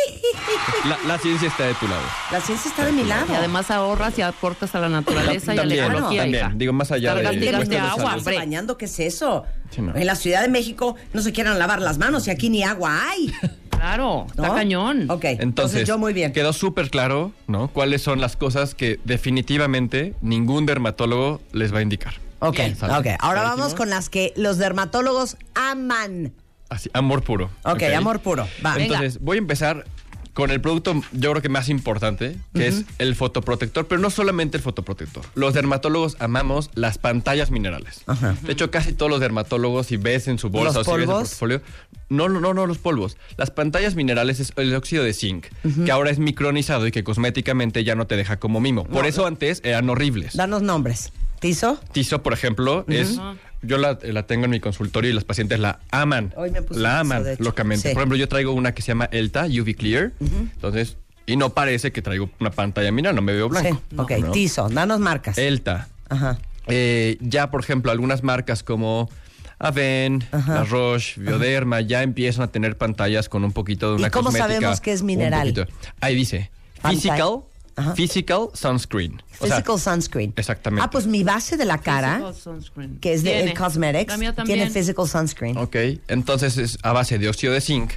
La, 0.85 0.99
la 1.07 1.19
ciencia 1.19 1.49
está 1.49 1.67
de 1.67 1.75
tu 1.75 1.87
lado. 1.87 2.03
La 2.33 2.41
ciencia 2.41 2.71
está 2.71 2.87
de 2.87 2.93
mi 2.93 3.05
lado. 3.05 3.27
y 3.31 3.35
además 3.35 3.71
ahorras 3.71 4.19
y 4.19 4.23
aportas 4.23 4.75
a 4.75 4.81
la 4.81 4.89
naturaleza 4.89 5.55
y 5.55 5.59
a 5.59 5.63
la 5.65 5.69
También, 5.69 5.85
ecología. 5.85 6.23
también. 6.23 6.45
hija. 6.47 6.53
Digo, 6.57 6.73
más 6.73 6.91
allá 6.91 7.15
de 7.15 7.23
Cargas 7.23 7.41
de 7.41 7.67
de 7.69 7.79
agua, 7.79 8.17
hombre. 8.17 8.37
bañando, 8.37 8.77
¿qué 8.79 8.87
es 8.87 8.99
eso? 9.01 9.45
Sí, 9.71 9.83
no. 9.83 9.95
En 9.95 10.07
la 10.07 10.15
Ciudad 10.17 10.41
de 10.43 10.49
México 10.49 10.97
no 11.13 11.21
se 11.23 11.33
quieran 11.33 11.59
lavar 11.59 11.83
las 11.83 11.99
manos 11.99 12.27
y 12.29 12.31
aquí 12.31 12.49
ni 12.51 12.63
agua 12.63 13.09
hay. 13.11 13.33
Claro, 13.81 14.27
está 14.29 14.49
¿no? 14.49 14.55
cañón. 14.55 15.11
Ok, 15.11 15.25
entonces, 15.25 15.41
Entonces, 15.43 15.89
yo 15.89 15.97
muy 15.97 16.13
bien. 16.13 16.33
quedó 16.35 16.53
súper 16.53 16.91
claro, 16.91 17.33
¿no? 17.47 17.69
Cuáles 17.69 18.03
son 18.03 18.21
las 18.21 18.37
cosas 18.37 18.75
que 18.75 19.01
definitivamente 19.07 20.15
ningún 20.21 20.67
dermatólogo 20.67 21.41
les 21.53 21.73
va 21.73 21.79
a 21.79 21.83
indicar. 21.83 22.13
Ok, 22.41 22.57
Bien, 22.57 22.77
¿sale? 22.77 22.93
ok. 23.13 23.17
Ahora 23.21 23.43
vamos 23.43 23.75
con 23.75 23.89
las 23.89 24.11
que 24.11 24.35
los 24.37 24.59
dermatólogos 24.59 25.39
aman. 25.55 26.35
Así, 26.71 26.89
amor 26.93 27.23
puro. 27.23 27.51
Ok, 27.65 27.83
amor 27.95 28.21
puro. 28.21 28.49
Va. 28.65 28.77
Entonces, 28.81 29.21
voy 29.21 29.37
a 29.37 29.39
empezar 29.39 29.85
con 30.33 30.51
el 30.51 30.61
producto, 30.61 30.95
yo 31.13 31.31
creo 31.33 31.43
que 31.43 31.49
más 31.49 31.69
importante, 31.69 32.37
que 32.55 32.69
es 32.69 32.85
el 32.99 33.15
fotoprotector, 33.15 33.87
pero 33.89 34.01
no 34.01 34.11
solamente 34.11 34.57
el 34.57 34.63
fotoprotector. 34.63 35.25
Los 35.35 35.55
dermatólogos 35.55 36.17
amamos 36.21 36.71
las 36.75 36.99
pantallas 36.99 37.51
minerales. 37.51 38.05
De 38.43 38.53
hecho, 38.53 38.71
casi 38.71 38.93
todos 38.93 39.11
los 39.11 39.21
dermatólogos, 39.21 39.89
si 39.89 39.97
ves 39.97 40.29
en 40.29 40.39
su 40.39 40.49
bolsa 40.49 40.79
¿Los 40.79 40.89
o 40.89 40.93
si 40.93 41.01
ves 41.01 41.09
en 41.09 41.15
su 41.15 41.21
portfolio, 41.23 41.63
no, 42.09 42.29
no, 42.29 42.41
no, 42.41 42.55
no, 42.55 42.67
los 42.67 42.79
polvos. 42.79 43.17
Las 43.37 43.51
pantallas 43.51 43.97
minerales 43.97 44.41
es 44.41 44.53
el 44.57 44.75
óxido 44.75 45.05
de 45.05 45.13
zinc, 45.13 45.47
que 45.85 45.91
ahora 45.91 46.11
es 46.11 46.19
micronizado 46.19 46.87
y 46.87 46.93
que 46.93 47.05
cosméticamente 47.05 47.83
ya 47.85 47.95
no 47.95 48.07
te 48.07 48.17
deja 48.17 48.39
como 48.39 48.61
mimo. 48.61 48.85
Por 48.85 49.07
eso 49.07 49.27
antes 49.27 49.61
eran 49.65 49.91
horribles. 49.91 50.37
Danos 50.37 50.63
nombres. 50.63 51.13
¿Tizo? 51.41 51.81
Tizo, 51.93 52.23
por 52.23 52.33
ejemplo, 52.33 52.85
es. 52.89 53.19
Yo 53.63 53.77
la, 53.79 53.99
la 54.03 54.27
tengo 54.27 54.47
en 54.47 54.51
mi 54.53 54.61
consultorio 54.61 55.11
y 55.11 55.15
los 55.15 55.25
pacientes 55.25 55.59
la 55.61 55.81
aman. 55.91 56.33
Hoy 56.37 56.51
me 56.51 56.63
puse 56.63 56.81
la 56.81 57.01
aman 57.01 57.25
locamente. 57.39 57.89
Sí. 57.89 57.95
Por 57.95 58.01
ejemplo, 58.03 58.17
yo 58.17 58.29
traigo 58.29 58.53
una 58.53 58.73
que 58.73 58.81
se 58.83 58.89
llama 58.89 59.09
Elta 59.13 59.45
UV 59.47 59.75
Clear. 59.77 60.13
Entonces, 60.21 60.97
y 61.27 61.37
no 61.37 61.51
parece 61.51 61.93
que 61.93 62.01
traigo 62.03 62.31
una 62.41 62.51
pantalla 62.51 62.91
mineral, 62.91 63.15
no 63.17 63.23
me 63.23 63.33
veo 63.35 63.49
blanco. 63.49 63.83
Sí. 63.91 63.97
Ok, 63.97 64.13
¿no? 64.21 64.31
Tizo. 64.33 64.69
Danos 64.71 64.99
marcas. 65.01 65.37
Elta. 65.39 65.89
Ajá. 66.09 66.39
Eh, 66.67 67.19
ya, 67.21 67.51
por 67.51 67.61
ejemplo, 67.63 67.91
algunas 67.93 68.23
marcas 68.23 68.63
como 68.63 69.11
Aven, 69.59 70.25
Ajá. 70.33 70.55
La 70.55 70.65
Roche, 70.65 71.21
Bioderma, 71.21 71.83
ya 71.83 72.03
empiezan 72.03 72.45
a 72.45 72.49
tener 72.49 72.79
pantallas 72.79 73.29
con 73.29 73.45
un 73.45 73.53
poquito 73.53 73.91
de 73.93 73.97
¿Y 73.97 74.01
una 74.01 74.11
cómo 74.11 74.27
cosmética, 74.27 74.55
sabemos 74.55 74.81
que 74.81 74.93
es 74.93 75.03
mineral? 75.03 75.69
Ahí 76.01 76.15
dice, 76.15 76.51
Pantalla. 76.81 76.95
physical, 77.01 77.41
Ajá. 77.77 77.95
physical 77.95 78.49
sunscreen. 78.55 79.23
O 79.41 79.47
sea, 79.47 79.57
Physical 79.57 79.79
sunscreen. 79.81 80.33
exactamente. 80.37 80.85
Ah, 80.85 80.91
pues 80.91 81.07
mi 81.07 81.23
base 81.25 81.57
de 81.57 81.65
la 81.65 81.79
cara, 81.79 82.17
Physical 82.17 82.35
sunscreen. 82.35 82.99
que 83.01 83.13
es 83.15 83.23
de 83.23 83.33
Tiene. 83.33 83.55
Cosmetics, 83.55 84.13
La 84.13 84.17
mía 84.19 84.35
también. 84.35 84.59
tiene 84.59 84.71
physical 84.71 85.09
sunscreen. 85.09 85.57
Ok, 85.57 85.77
entonces 86.09 86.57
es 86.59 86.79
a 86.83 86.93
base 86.93 87.19
de 87.19 87.29
óxido 87.29 87.53
de 87.53 87.61
zinc 87.61 87.93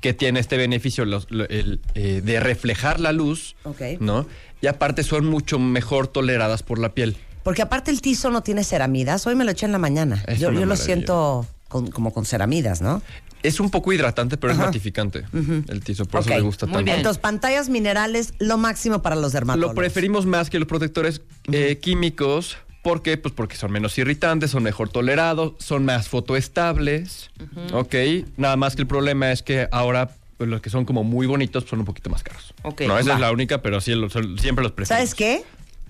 que 0.00 0.12
tiene 0.14 0.40
este 0.40 0.56
beneficio 0.56 1.04
los- 1.04 1.30
lo- 1.30 1.48
el, 1.48 1.80
eh, 1.94 2.20
de 2.24 2.40
reflejar 2.40 3.00
la 3.00 3.12
luz, 3.12 3.56
Ok. 3.64 3.80
¿no? 4.00 4.26
Y 4.60 4.66
aparte 4.66 5.02
son 5.02 5.26
mucho 5.26 5.58
mejor 5.58 6.06
toleradas 6.08 6.62
por 6.62 6.78
la 6.78 6.90
piel. 6.94 7.16
Porque 7.42 7.62
aparte 7.62 7.90
el 7.90 8.00
tizo 8.02 8.30
no 8.30 8.42
tiene 8.42 8.62
ceramidas. 8.64 9.26
Hoy 9.26 9.34
me 9.34 9.44
lo 9.44 9.50
eché 9.52 9.66
en 9.66 9.72
la 9.72 9.78
mañana. 9.78 10.22
Es 10.26 10.38
Yo, 10.38 10.48
una 10.48 10.56
yo 10.60 10.66
lo 10.66 10.70
maravilla. 10.74 10.84
siento 10.84 11.46
con- 11.68 11.90
como 11.90 12.12
con 12.12 12.24
ceramidas, 12.26 12.80
¿no? 12.80 13.02
Es 13.42 13.60
un 13.60 13.70
poco 13.70 13.92
hidratante, 13.92 14.36
pero 14.36 14.52
Ajá. 14.52 14.62
es 14.62 14.66
matificante 14.68 15.24
el 15.68 15.82
tizo, 15.84 16.04
por 16.06 16.20
eso 16.22 16.30
me 16.30 16.40
gusta 16.40 16.66
muy 16.66 16.74
tanto. 16.74 16.84
bien. 16.86 16.96
Entonces, 16.98 17.20
pantallas 17.20 17.68
minerales, 17.68 18.34
lo 18.38 18.58
máximo 18.58 19.00
para 19.02 19.14
los 19.16 19.32
dermatólogos. 19.32 19.74
Lo 19.74 19.80
preferimos 19.80 20.26
más 20.26 20.50
que 20.50 20.58
los 20.58 20.66
protectores 20.68 21.20
eh, 21.52 21.78
químicos. 21.80 22.56
¿Por 22.82 23.02
qué? 23.02 23.16
Pues 23.16 23.34
porque 23.34 23.56
son 23.56 23.70
menos 23.72 23.96
irritantes, 23.98 24.50
son 24.52 24.62
mejor 24.62 24.88
tolerados, 24.88 25.52
son 25.58 25.84
más 25.84 26.08
fotoestables. 26.08 27.30
Ok. 27.72 27.94
Nada 28.36 28.56
más 28.56 28.76
que 28.76 28.82
el 28.82 28.88
problema 28.88 29.30
es 29.32 29.42
que 29.42 29.68
ahora 29.72 30.10
pues, 30.36 30.48
los 30.48 30.60
que 30.60 30.70
son 30.70 30.84
como 30.84 31.04
muy 31.04 31.26
bonitos 31.26 31.64
son 31.68 31.80
un 31.80 31.84
poquito 31.84 32.08
más 32.10 32.22
caros. 32.22 32.54
Ok, 32.62 32.82
no, 32.82 32.98
esa 32.98 33.10
va. 33.10 33.14
es 33.16 33.20
la 33.20 33.32
única, 33.32 33.60
pero 33.62 33.80
sí, 33.80 33.94
lo- 33.94 34.08
siempre 34.08 34.62
los 34.62 34.72
preferimos. 34.72 34.88
¿Sabes 34.88 35.14
qué? 35.14 35.42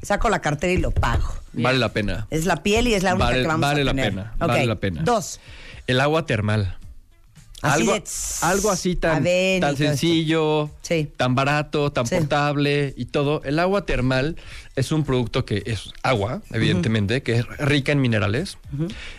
Saco 0.03 0.29
la 0.29 0.41
cartera 0.41 0.73
y 0.73 0.79
lo 0.79 0.91
pago. 0.91 1.35
Vale 1.53 1.79
la 1.79 1.93
pena. 1.93 2.27
Es 2.31 2.47
la 2.47 2.63
piel 2.63 2.89
y 2.89 2.95
es 2.95 3.03
la 3.03 3.15
única 3.15 3.27
Vale- 3.27 3.43
que 3.43 3.47
vamos 3.49 3.61
vale 3.63 3.81
a 3.83 3.85
la 3.85 3.91
tener. 3.93 4.09
pena, 4.11 4.35
vale 4.39 4.67
la 4.67 4.77
pena. 4.77 5.03
Dos. 5.03 5.41
El 5.87 6.01
agua 6.01 6.25
termal. 6.27 6.77
Así 7.62 7.83
algo, 7.83 8.05
algo 8.42 8.71
así 8.71 8.94
tan, 8.94 9.25
tan 9.61 9.77
sencillo, 9.77 10.71
Sí. 10.83 11.09
tan 11.16 11.35
barato, 11.35 11.90
tan 11.90 12.07
Sí. 12.07 12.14
portable 12.16 12.94
y 12.97 13.07
todo. 13.07 13.42
El 13.44 13.59
agua 13.59 13.85
termal 13.85 14.37
es 14.77 14.92
un 14.92 15.05
producto 15.05 15.44
que 15.44 15.62
es 15.66 15.90
agua, 16.03 16.40
evidentemente, 16.53 17.23
que 17.23 17.38
es 17.40 17.47
rica 17.59 17.90
en 17.92 18.01
minerales 18.01 18.59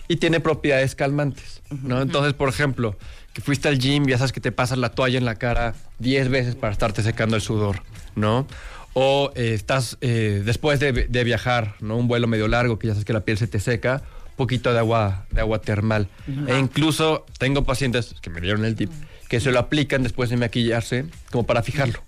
y 0.08 0.15
tiene 0.17 0.39
propiedades 0.39 0.95
calmantes. 0.95 1.62
¿no? 1.84 2.02
Entonces, 2.02 2.34
por 2.34 2.47
ejemplo, 2.49 2.97
que 3.34 3.41
fuiste 3.41 3.67
al 3.67 3.78
gym 3.78 4.08
y 4.08 4.12
ya 4.12 4.17
sabes 4.17 4.32
que 4.32 4.41
te 4.41 4.52
pasas 4.52 4.78
la 4.78 4.89
toalla 4.89 5.17
en 5.17 5.25
la 5.25 5.36
cara 5.36 5.75
10 5.99 6.30
veces 6.30 6.56
para 6.56 6.71
estarte 6.71 7.04
secando 7.04 7.36
el 7.36 7.41
sudor, 7.41 7.84
¿no? 8.15 8.47
O 8.93 9.32
eh, 9.36 9.54
estás 9.54 9.97
eh, 10.02 10.41
después 10.43 10.80
de, 10.80 10.91
de 10.93 11.23
viajar, 11.23 11.75
¿no? 11.80 11.95
Un 11.97 12.08
vuelo 12.08 12.25
medio 12.28 12.47
largo 12.47 12.80
que 12.80 12.88
ya 12.88 12.93
sabes 12.93 13.06
que 13.06 13.13
la 13.13 13.21
piel 13.21 13.38
se 13.38 13.47
te 13.47 13.60
seca, 13.60 14.02
poquito 14.39 14.73
de 14.73 14.80
agua, 14.80 15.25
de 15.32 15.41
agua 15.41 15.62
termal. 15.62 16.08
E 16.47 16.58
incluso 16.58 17.25
tengo 17.38 17.63
pacientes 17.63 18.15
que 18.21 18.30
me 18.32 18.41
dieron 18.41 18.65
el 18.65 18.75
tip 18.75 18.89
que 19.28 19.39
se 19.39 19.52
lo 19.52 19.60
aplican 19.60 20.02
después 20.02 20.32
de 20.32 20.38
maquillarse 20.38 21.06
como 21.32 21.45
para 21.45 21.62
fijarlo. 21.62 22.02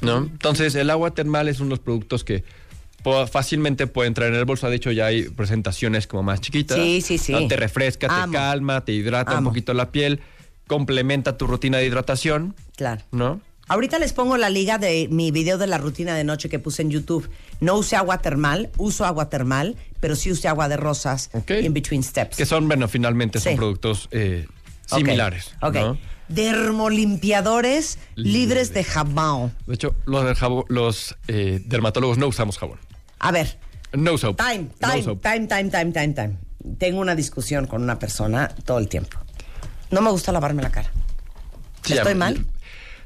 ¿no? 0.00 0.18
Entonces, 0.18 0.74
el 0.74 0.88
agua 0.88 1.10
termal 1.12 1.48
es 1.48 1.58
uno 1.60 1.66
de 1.66 1.70
los 1.76 1.80
productos 1.80 2.24
que 2.24 2.42
fácilmente 3.30 3.86
puede 3.86 4.08
entrar 4.08 4.28
en 4.30 4.34
el 4.36 4.44
bolso. 4.44 4.68
De 4.68 4.76
hecho, 4.76 4.90
ya 4.92 5.06
hay 5.06 5.24
presentaciones 5.30 6.06
como 6.06 6.22
más 6.22 6.40
chiquitas. 6.40 6.76
Sí, 6.78 7.00
sí, 7.00 7.18
sí. 7.18 7.32
¿no? 7.32 7.46
Te 7.48 7.56
refresca, 7.56 8.06
Amo. 8.22 8.32
te 8.32 8.38
calma, 8.38 8.84
te 8.84 8.92
hidrata 8.92 9.38
un 9.38 9.44
poquito 9.44 9.74
la 9.74 9.90
piel, 9.92 10.20
complementa 10.66 11.36
tu 11.36 11.46
rutina 11.46 11.78
de 11.78 11.86
hidratación, 11.86 12.54
Claro. 12.76 13.02
¿no? 13.12 13.40
Ahorita 13.68 13.98
les 13.98 14.12
pongo 14.14 14.36
la 14.38 14.48
liga 14.48 14.78
de 14.78 15.08
mi 15.10 15.30
video 15.30 15.58
de 15.58 15.66
la 15.66 15.76
rutina 15.78 16.14
de 16.16 16.24
noche 16.24 16.48
que 16.48 16.58
puse 16.58 16.80
en 16.82 16.90
YouTube. 16.90 17.28
No 17.60 17.76
use 17.76 17.96
agua 17.96 18.18
termal, 18.18 18.70
uso 18.78 19.04
agua 19.04 19.28
termal, 19.28 19.76
pero 20.00 20.16
sí 20.16 20.32
use 20.32 20.48
agua 20.48 20.68
de 20.68 20.76
rosas 20.78 21.28
Ok. 21.34 21.50
in 21.62 21.74
between 21.74 22.02
steps. 22.02 22.36
Que 22.36 22.46
son, 22.46 22.66
bueno, 22.66 22.88
finalmente 22.88 23.40
son 23.40 23.52
Sí. 23.52 23.56
productos 23.56 24.08
eh, 24.10 24.46
similares. 24.86 25.52
Ok. 25.60 25.74
¿no? 25.74 25.98
Dermolimpiadores 26.28 27.98
libres 28.14 28.72
de 28.72 28.84
jabón. 28.84 29.54
De 29.66 29.74
hecho, 29.74 29.94
los, 30.06 31.16
eh, 31.28 31.60
dermatólogos 31.66 32.16
no 32.18 32.26
usamos 32.28 32.58
jabón. 32.58 32.78
A 33.18 33.32
ver, 33.32 33.58
No 33.92 34.16
soap. 34.18 34.36
time, 34.38 34.68
No 34.80 34.88
time, 34.90 35.02
soap. 35.02 35.22
time, 35.22 35.46
time, 35.46 35.70
time, 35.70 35.92
time, 35.92 36.14
time. 36.14 36.36
Tengo 36.78 37.00
una 37.00 37.14
discusión 37.14 37.66
con 37.66 37.82
una 37.82 37.98
persona 37.98 38.48
todo 38.64 38.78
el 38.78 38.88
tiempo. 38.88 39.18
No 39.90 40.00
me 40.02 40.10
gusta 40.10 40.32
lavarme 40.32 40.62
la 40.62 40.70
cara. 40.70 40.90
Sí, 41.84 41.94
¿Estoy 41.94 42.12
ya- 42.12 42.18
mal? 42.18 42.46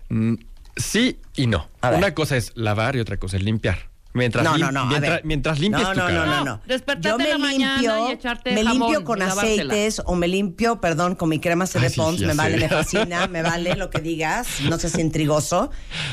Mm, 0.09 0.35
sí 0.77 1.19
y 1.37 1.47
no. 1.47 1.69
Una 1.83 2.15
cosa 2.15 2.37
es 2.37 2.53
lavar 2.55 2.97
y 2.97 3.01
otra 3.01 3.17
cosa 3.19 3.37
es 3.37 3.43
limpiar. 3.43 3.91
Mientras, 4.15 4.45
No, 4.45 4.57
lim- 4.59 4.71
no, 4.73 4.85
no. 4.85 5.21
mientras, 5.25 5.59
limpies 5.59 5.85
no, 5.85 5.93
tu 5.95 6.01
no, 6.01 6.07
cara. 6.07 6.27
No, 6.27 6.27
no, 6.27 6.37
No, 6.37 6.45
no. 6.45 6.61
despertarte 6.67 7.09
Yo 7.09 7.17
me 7.17 7.29
la 7.31 7.39
mañana 7.39 7.77
limpio, 7.81 8.09
y 8.09 8.13
echarte 8.13 8.53
me 8.53 8.63
jabón 8.63 8.79
limpio 8.81 9.05
con 9.05 9.23
aceites 9.23 10.03
o 10.05 10.15
me 10.17 10.29
limpio, 10.29 10.83
perdón, 10.83 11.15
con 11.15 11.31
mi 11.31 11.39
crema 11.41 11.67
CD 11.67 11.85
Ay, 11.87 11.91
sí, 11.93 11.97
Pons, 11.97 12.21
me 12.21 12.35
vale, 12.35 12.59
me 12.59 12.69
fascina, 12.69 13.27
me 13.29 13.41
vale 13.43 13.75
lo 13.75 13.89
que 13.89 14.03
digas, 14.03 14.61
no 14.69 14.77
seas 14.79 14.99
intrigoso. 14.99 15.71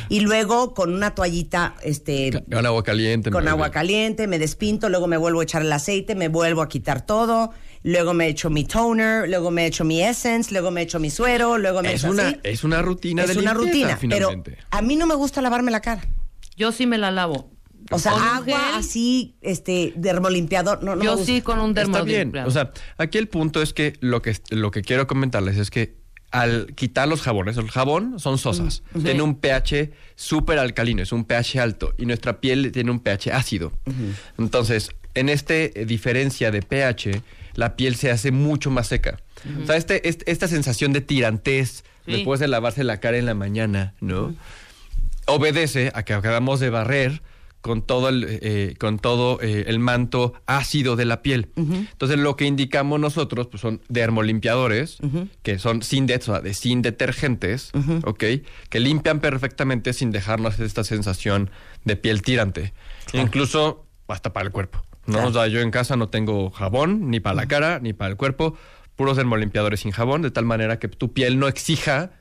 Y 0.07 0.21
luego 0.21 0.73
con 0.73 0.93
una 0.93 1.13
toallita, 1.13 1.75
este, 1.83 2.41
Con 2.49 2.65
agua 2.65 2.83
caliente. 2.85 3.31
con 3.31 3.45
agua 3.49 3.69
caliente, 3.69 4.27
me 4.27 4.39
despinto, 4.39 4.87
luego 4.87 5.07
me 5.07 5.17
vuelvo 5.17 5.41
a 5.41 5.43
echar 5.43 5.61
el 5.63 5.73
aceite, 5.73 6.15
me 6.15 6.29
vuelvo 6.29 6.61
a 6.61 6.69
quitar 6.69 7.05
todo, 7.05 7.51
luego 7.83 8.13
me 8.13 8.27
echo 8.27 8.49
mi 8.49 8.65
toner, 8.65 9.29
luego 9.29 9.51
me 9.51 9.65
echo 9.65 9.83
mi 9.85 10.01
essence, 10.01 10.51
luego 10.51 10.71
me 10.71 10.81
echo 10.81 10.99
mi 10.99 11.09
suero, 11.09 11.57
luego 11.57 11.81
me 11.81 11.93
Es 11.93 12.03
echo 12.03 12.11
una, 12.11 12.27
así. 12.29 12.39
es 12.43 12.63
una 12.63 12.81
rutina 12.81 13.23
es 13.23 13.33
de 13.33 13.39
una 13.39 13.53
limpieza, 13.53 13.95
rutina, 13.95 13.97
pero 14.15 14.29
finalmente. 14.29 14.57
a 14.71 14.81
mí 14.81 14.95
no 14.95 15.05
me 15.07 15.15
gusta 15.15 15.41
lavarme 15.41 15.71
la 15.71 15.81
cara. 15.81 16.01
Yo 16.57 16.71
sí 16.71 16.85
me 16.87 16.97
la 16.97 17.11
lavo. 17.11 17.51
O 17.91 17.97
sea, 17.97 18.11
¿Con 18.11 18.21
un 18.21 18.27
agua 18.27 18.59
gel? 18.59 18.75
así, 18.75 19.35
este, 19.41 19.93
dermolimpiador, 19.95 20.83
no, 20.83 20.95
no 20.95 21.03
Yo 21.03 21.17
sí 21.17 21.41
con 21.41 21.59
un 21.59 21.69
Está 21.71 22.03
bien. 22.03 22.31
dermolimpiador. 22.31 22.47
O 22.49 22.51
sea, 22.51 22.71
aquí 22.97 23.17
el 23.17 23.29
punto 23.29 23.61
es 23.61 23.73
que 23.73 23.93
lo 24.01 24.21
que, 24.21 24.35
lo 24.49 24.69
que 24.71 24.81
quiero 24.81 25.07
comentarles 25.07 25.57
es 25.57 25.71
que 25.71 25.97
al 26.31 26.73
quitar 26.75 27.07
los 27.07 27.21
jabones, 27.21 27.57
el 27.57 27.71
jabón 27.71 28.19
son 28.19 28.37
sosas, 28.37 28.83
tiene 29.03 29.23
un 29.23 29.33
pH 29.39 29.89
súper 30.15 30.59
alcalino, 30.59 31.01
es 31.01 31.11
un 31.11 31.23
pH 31.25 31.59
alto 31.59 31.93
y 31.97 32.05
nuestra 32.05 32.39
piel 32.39 32.71
tiene 32.71 32.91
un 32.91 32.99
pH 32.99 33.31
ácido. 33.33 33.71
Entonces, 34.37 34.89
en 35.15 35.29
este 35.29 35.81
eh, 35.81 35.85
diferencia 35.85 36.51
de 36.51 36.61
pH, 36.61 37.21
la 37.59 37.75
piel 37.75 37.95
se 37.95 38.09
hace 38.09 38.31
mucho 38.31 38.71
más 38.71 38.87
seca. 38.87 39.19
O 39.63 39.65
sea, 39.65 39.75
este, 39.77 40.07
este- 40.09 40.31
esta 40.31 40.47
sensación 40.47 40.93
de 40.93 41.01
tirantez 41.01 41.83
Sí. 42.05 42.13
después 42.13 42.39
de 42.39 42.47
lavarse 42.47 42.83
la 42.83 42.99
cara 42.99 43.17
en 43.17 43.25
la 43.25 43.33
mañana, 43.35 43.93
¿no? 44.01 44.33
obedece 45.27 45.91
a 45.93 46.03
que 46.03 46.13
acabamos 46.13 46.59
de 46.59 46.69
barrer 46.71 47.21
con 47.61 47.81
todo 47.81 48.07
el, 48.09 48.25
eh, 48.41 48.75
con 48.79 48.99
todo 48.99 49.39
eh, 49.41 49.65
el 49.67 49.79
manto 49.79 50.33
ácido 50.45 50.95
de 50.95 51.03
la 51.05 51.21
piel. 51.21 51.49
Entonces, 51.57 52.17
lo 52.17 52.35
que 52.37 52.45
indicamos 52.45 52.99
nosotros 53.01 53.47
pues, 53.47 53.61
son 53.61 53.81
dermolimpiadores, 53.89 54.97
que 55.43 55.59
son 55.59 55.83
sin 55.83 56.07
de, 56.07 56.15
o 56.15 56.21
sea, 56.21 56.39
de 56.39 56.53
sin 56.53 56.81
detergentes, 56.81 57.71
¿ok? 58.05 58.23
Que 58.69 58.79
limpian 58.79 59.19
perfectamente 59.19 59.91
sin 59.93 60.11
dejarnos 60.11 60.59
esta 60.59 60.83
sensación 60.85 61.49
de 61.83 61.95
piel 61.97 62.21
tirante. 62.21 62.73
Incluso 63.13 63.85
hasta 64.07 64.31
para 64.33 64.45
el 64.47 64.51
cuerpo. 64.53 64.83
¿No? 65.09 65.15
Claro. 65.15 65.29
O 65.29 65.33
sea, 65.33 65.47
yo 65.47 65.59
en 65.59 65.71
casa 65.71 65.95
no 65.95 66.09
tengo 66.09 66.49
jabón, 66.51 67.09
ni 67.09 67.19
para 67.19 67.35
la 67.35 67.47
cara, 67.47 67.79
ni 67.79 67.93
para 67.93 68.09
el 68.11 68.17
cuerpo, 68.17 68.57
puros 68.95 69.17
dermolimpiadores 69.17 69.81
sin 69.81 69.91
jabón, 69.91 70.21
de 70.21 70.31
tal 70.31 70.45
manera 70.45 70.79
que 70.79 70.87
tu 70.87 71.13
piel 71.13 71.39
no 71.39 71.47
exija 71.47 72.11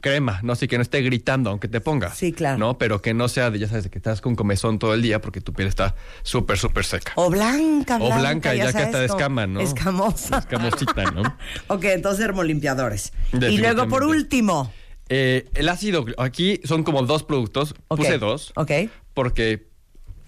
crema, 0.00 0.40
no 0.42 0.52
así 0.52 0.68
que 0.68 0.76
no 0.76 0.82
esté 0.82 1.02
gritando 1.02 1.50
aunque 1.50 1.68
te 1.68 1.80
pongas. 1.80 2.16
Sí, 2.16 2.32
claro. 2.32 2.58
No, 2.58 2.78
pero 2.78 3.02
que 3.02 3.14
no 3.14 3.28
sea 3.28 3.50
de, 3.50 3.58
ya 3.58 3.68
sabes, 3.68 3.84
de 3.84 3.90
que 3.90 3.98
estás 3.98 4.20
con 4.20 4.36
comezón 4.36 4.78
todo 4.78 4.94
el 4.94 5.02
día 5.02 5.20
porque 5.20 5.40
tu 5.40 5.52
piel 5.52 5.68
está 5.68 5.96
súper, 6.22 6.58
súper 6.58 6.84
seca. 6.84 7.12
O 7.16 7.30
blanca, 7.30 7.96
O 7.96 8.06
blanca. 8.06 8.18
blanca, 8.18 8.54
ya 8.54 8.72
que 8.72 8.78
hasta 8.78 9.00
de 9.00 9.06
escama, 9.06 9.46
¿no? 9.46 9.60
Escamosa. 9.60 10.38
Escamosita, 10.38 11.10
¿no? 11.10 11.22
ok, 11.66 11.84
entonces 11.84 12.20
dermolimpiadores. 12.20 13.12
Y 13.32 13.58
luego, 13.58 13.88
por 13.88 14.04
último. 14.04 14.72
Eh, 15.08 15.48
el 15.54 15.68
ácido, 15.68 16.04
aquí 16.18 16.60
son 16.64 16.84
como 16.84 17.02
dos 17.02 17.24
productos, 17.24 17.74
puse 17.88 18.18
dos, 18.18 18.52
ok. 18.56 18.70
porque 19.14 19.68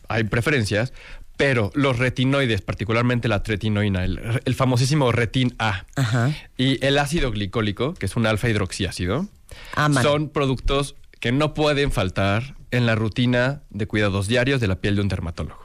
hay 0.09 0.25
preferencias, 0.25 0.93
pero 1.41 1.71
los 1.75 1.99
retinoides, 1.99 2.61
particularmente 2.63 3.27
la 3.29 3.43
tretinoína, 3.43 4.05
el, 4.05 4.41
el 4.45 4.55
famosísimo 4.55 5.11
retin 5.13 5.55
A, 5.59 5.85
Ajá. 5.97 6.33
y 6.57 6.85
el 6.85 6.99
ácido 6.99 7.31
glicólico, 7.31 7.95
que 7.95 8.07
es 8.07 8.15
un 8.17 8.27
alfa 8.27 8.49
hidroxiácido, 8.49 9.27
Aman. 9.75 10.03
son 10.03 10.29
productos 10.29 10.95
que 11.19 11.33
no 11.33 11.55
pueden 11.55 11.91
faltar 11.93 12.55
en 12.71 12.87
la 12.87 12.95
rutina 12.95 13.63
de 13.71 13.87
cuidados 13.87 14.29
diarios 14.29 14.61
de 14.61 14.69
la 14.69 14.77
piel 14.77 14.95
de 14.97 15.03
un 15.03 15.09
dermatólogo. 15.09 15.61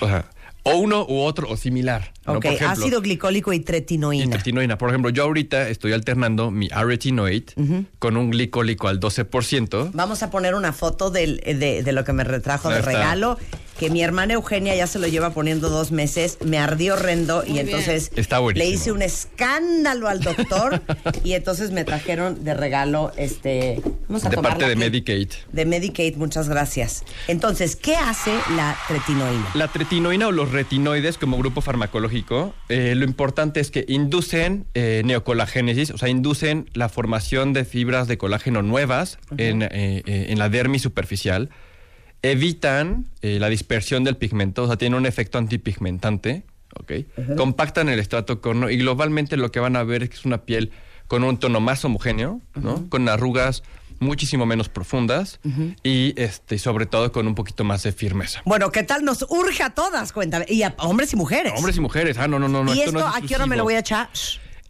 O 0.00 0.06
sea, 0.08 0.28
o 0.62 0.76
uno 0.76 1.06
u 1.08 1.20
otro 1.20 1.48
o 1.48 1.56
similar. 1.56 2.12
¿no? 2.26 2.34
Ok, 2.34 2.42
Por 2.44 2.52
ejemplo, 2.54 2.68
ácido 2.84 3.00
glicólico 3.00 3.52
y 3.52 3.56
y 3.56 3.60
tretinoína. 3.60 4.30
tretinoína. 4.30 4.76
Por 4.78 4.88
ejemplo, 4.90 5.10
yo 5.10 5.22
ahorita 5.22 5.68
estoy 5.68 5.92
alternando 5.92 6.50
mi 6.50 6.68
aretinoid 6.72 7.44
con 8.00 8.16
un 8.16 8.30
glicólico 8.32 8.88
al 8.88 8.98
12%. 8.98 9.90
Vamos 9.94 10.22
a 10.24 10.30
poner 10.30 10.54
una 10.56 10.72
foto 10.72 11.10
del- 11.10 11.36
de, 11.38 11.82
de 11.84 11.92
lo 11.92 12.02
que 12.04 12.12
me 12.12 12.24
retrajo 12.24 12.68
de 12.68 12.80
está. 12.80 12.90
Que 13.78 13.90
mi 13.90 14.02
hermana 14.02 14.34
Eugenia 14.34 14.74
ya 14.74 14.86
se 14.86 14.98
lo 14.98 15.06
lleva 15.06 15.30
poniendo 15.30 15.68
dos 15.68 15.92
meses, 15.92 16.38
me 16.44 16.58
ardió 16.58 16.94
horrendo 16.94 17.44
y 17.46 17.58
entonces 17.58 18.10
Está 18.16 18.40
le 18.40 18.66
hice 18.66 18.92
un 18.92 19.02
escándalo 19.02 20.08
al 20.08 20.20
doctor 20.20 20.82
y 21.24 21.34
entonces 21.34 21.70
me 21.70 21.84
trajeron 21.84 22.44
de 22.44 22.54
regalo 22.54 23.12
este... 23.16 23.80
Vamos 24.08 24.24
a 24.24 24.30
De 24.30 24.36
parte 24.38 24.68
de 24.68 24.76
Medicaid. 24.76 25.30
De 25.52 25.64
Medicaid, 25.64 26.16
muchas 26.16 26.48
gracias. 26.48 27.04
Entonces, 27.28 27.76
¿qué 27.76 27.96
hace 27.96 28.32
la 28.56 28.76
tretinoína? 28.88 29.50
La 29.54 29.68
tretinoína 29.68 30.28
o 30.28 30.32
los 30.32 30.52
retinoides 30.52 31.18
como 31.18 31.38
grupo 31.38 31.60
farmacológico, 31.60 32.54
eh, 32.68 32.94
lo 32.94 33.04
importante 33.04 33.60
es 33.60 33.70
que 33.70 33.84
inducen 33.88 34.66
eh, 34.74 35.02
neocolagénesis, 35.04 35.90
o 35.90 35.98
sea, 35.98 36.08
inducen 36.08 36.70
la 36.74 36.88
formación 36.88 37.52
de 37.52 37.64
fibras 37.64 38.08
de 38.08 38.18
colágeno 38.18 38.62
nuevas 38.62 39.18
en, 39.36 39.62
eh, 39.62 39.68
eh, 39.72 40.26
en 40.28 40.38
la 40.38 40.48
dermis 40.48 40.82
superficial, 40.82 41.50
evitan 42.22 43.06
eh, 43.22 43.38
la 43.38 43.48
dispersión 43.48 44.04
del 44.04 44.16
pigmento, 44.16 44.64
o 44.64 44.66
sea, 44.66 44.76
tienen 44.76 44.98
un 44.98 45.06
efecto 45.06 45.38
antipigmentante, 45.38 46.44
¿ok? 46.78 46.92
Compactan 47.36 47.88
el 47.88 47.98
estrato 47.98 48.40
corno 48.40 48.70
y 48.70 48.76
globalmente 48.76 49.36
lo 49.36 49.50
que 49.50 49.60
van 49.60 49.76
a 49.76 49.82
ver 49.84 50.02
es 50.02 50.10
que 50.10 50.16
es 50.16 50.24
una 50.24 50.42
piel 50.44 50.72
con 51.06 51.22
un 51.24 51.38
tono 51.38 51.60
más 51.60 51.84
homogéneo, 51.84 52.40
¿no? 52.54 52.88
Con 52.88 53.08
arrugas 53.08 53.62
muchísimo 53.98 54.44
menos 54.44 54.68
profundas 54.68 55.40
y 55.82 56.12
este 56.20 56.58
sobre 56.58 56.84
todo 56.84 57.12
con 57.12 57.26
un 57.26 57.34
poquito 57.34 57.64
más 57.64 57.82
de 57.82 57.92
firmeza. 57.92 58.42
Bueno, 58.44 58.70
¿qué 58.70 58.82
tal 58.82 59.04
nos 59.04 59.24
urge 59.30 59.62
a 59.62 59.70
todas? 59.70 60.12
Cuéntame. 60.12 60.44
Y 60.48 60.62
a 60.64 60.74
hombres 60.78 61.12
y 61.12 61.16
mujeres. 61.16 61.52
Hombres 61.56 61.76
y 61.76 61.80
mujeres. 61.80 62.18
Ah, 62.18 62.28
no, 62.28 62.38
no, 62.38 62.48
no. 62.48 62.64
no 62.64 62.74
¿Y 62.74 62.80
esto 62.80 62.90
esto, 62.90 63.00
no 63.00 63.16
es 63.16 63.24
a 63.24 63.26
qué 63.26 63.34
hora 63.36 63.46
me 63.46 63.56
lo 63.56 63.64
voy 63.64 63.74
a 63.74 63.78
echar? 63.78 64.10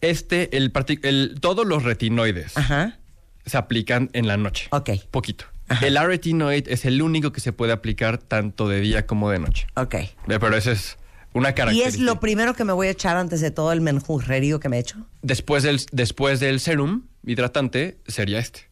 Este, 0.01 0.57
el, 0.57 0.73
el- 1.03 1.35
todos 1.41 1.67
los 1.67 1.83
retinoides 1.83 2.57
Ajá. 2.57 2.99
se 3.47 3.57
aplican 3.57 4.11
en 4.13 4.27
la 4.29 4.37
noche. 4.37 4.69
Ok. 4.71 4.91
Poquito. 5.11 5.47
El 5.83 5.97
aretinoid 5.97 6.69
es 6.69 6.85
el 6.85 7.03
único 7.03 7.33
que 7.33 7.41
se 7.41 7.53
puede 7.53 7.73
aplicar 7.73 8.19
tanto 8.19 8.69
de 8.69 8.81
día 8.81 9.07
como 9.07 9.31
de 9.31 9.39
noche. 9.41 9.67
Ok. 9.75 9.95
Eh, 9.95 10.11
Pero 10.27 10.57
esa 10.57 10.73
es 10.73 10.97
una 11.33 11.51
¿Y 11.51 11.55
característica. 11.55 11.89
es 11.89 11.99
lo 12.01 12.21
primero 12.21 12.55
que 12.55 12.65
me 12.65 12.73
voy 12.73 12.87
a 12.87 12.91
echar 12.91 13.17
antes 13.17 13.41
de 13.41 13.51
todo 13.51 13.73
el 13.73 13.81
menjurrerío 13.81 14.61
que 14.61 14.69
me 14.69 14.77
he 14.77 14.81
hecho? 14.81 15.07
Después 15.23 15.63
del, 15.65 15.81
después 15.93 16.39
del 16.41 16.61
serum 16.61 17.03
hidratante 17.27 17.99
sería 18.07 18.39
este. 18.39 18.69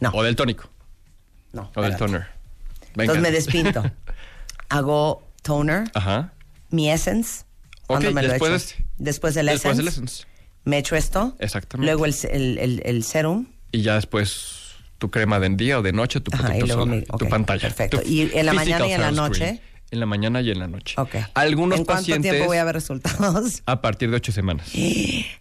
No. 0.00 0.10
O 0.14 0.22
del 0.22 0.34
tónico. 0.36 0.70
No. 1.52 1.70
O 1.74 1.82
del 1.82 1.96
toner. 1.96 2.26
Venga. 2.94 3.12
Entonces 3.12 3.22
me 3.22 3.30
despinto. 3.30 3.82
Hago 4.68 5.26
toner, 5.42 5.90
Ajá. 5.94 6.32
mi 6.70 6.90
essence. 6.90 7.44
¿Cuándo 7.86 8.08
Ok, 8.08 8.14
me 8.14 8.22
lo 8.22 8.28
después 8.28 8.50
de 8.50 8.56
este. 8.56 8.86
Después 8.98 9.34
del 9.34 9.46
Después 9.46 9.78
essence. 9.78 9.82
del 9.82 9.88
essence. 10.06 10.24
Me 10.64 10.78
echo 10.78 10.94
esto. 10.96 11.36
Exactamente. 11.38 11.86
Luego 11.90 12.04
el, 12.06 12.14
el- 12.30 12.58
el- 12.58 12.82
el 12.84 13.02
serum. 13.04 13.46
Y 13.72 13.82
ya 13.82 13.94
después 13.94 14.57
tu 14.98 15.10
crema 15.10 15.40
de 15.40 15.48
día 15.50 15.78
o 15.78 15.82
de 15.82 15.92
noche, 15.92 16.20
tu 16.20 16.30
Ajá, 16.34 16.44
protector 16.48 16.68
solar, 16.70 16.86
mi- 16.88 17.02
tu 17.02 17.28
pantalla. 17.28 17.62
perfecto. 17.62 18.00
tu 18.00 18.08
¿Y 18.08 18.30
en 18.34 18.46
la 18.46 18.52
mañana 18.52 18.86
y 18.86 18.92
en 18.92 19.00
la 19.00 19.10
noche? 19.12 19.60
En 19.90 20.00
la 20.00 20.06
mañana 20.06 20.42
y 20.42 20.50
en 20.50 20.58
la 20.58 20.66
noche. 20.68 20.94
Ok. 20.98 21.14
Algunos 21.34 21.78
¿En 21.78 21.84
cuánto 21.86 22.00
pacientes 22.02 22.30
tiempo 22.32 22.46
voy 22.48 22.58
a 22.58 22.64
ver 22.64 22.74
resultados? 22.74 23.62
a 23.64 23.80
partir 23.80 24.10
de 24.10 24.16
ocho 24.16 24.32
semanas. 24.32 24.68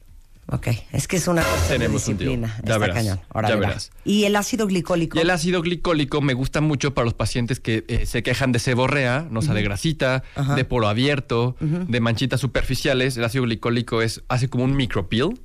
Ok, 0.49 0.67
es 0.93 1.09
que 1.09 1.17
es 1.17 1.27
una 1.27 1.41
de 1.41 1.47
Tenemos 1.67 2.07
un 2.07 2.15
tío. 2.17 2.27
disciplina. 2.29 2.47
Ya 2.47 2.59
Está 2.59 2.77
verás, 2.77 2.95
cañón. 2.95 3.19
Ahora 3.29 3.49
ya 3.49 3.55
verá. 3.55 3.67
verás. 3.67 3.91
Y 4.05 4.23
el 4.23 4.35
ácido 4.37 4.65
glicólico. 4.65 5.17
Y 5.17 5.21
el 5.21 5.29
ácido 5.29 5.61
glicólico 5.61 6.21
me 6.21 6.33
gusta 6.33 6.61
mucho 6.61 6.93
para 6.93 7.03
los 7.03 7.13
pacientes 7.13 7.59
que 7.59 7.83
eh, 7.89 8.05
se 8.05 8.23
quejan 8.23 8.53
de 8.53 8.59
seborrea, 8.59 9.27
no 9.29 9.41
sea, 9.41 9.53
de 9.53 9.61
grasita, 9.63 10.23
de 10.55 10.63
poro 10.63 10.87
abierto, 10.87 11.57
de 11.59 11.99
manchitas 11.99 12.39
superficiales. 12.39 13.17
El 13.17 13.25
ácido 13.25 13.43
glicólico 13.43 14.01
es 14.01 14.23
hace 14.29 14.47
como 14.47 14.63
un 14.63 14.75
micropeel, 14.77 15.37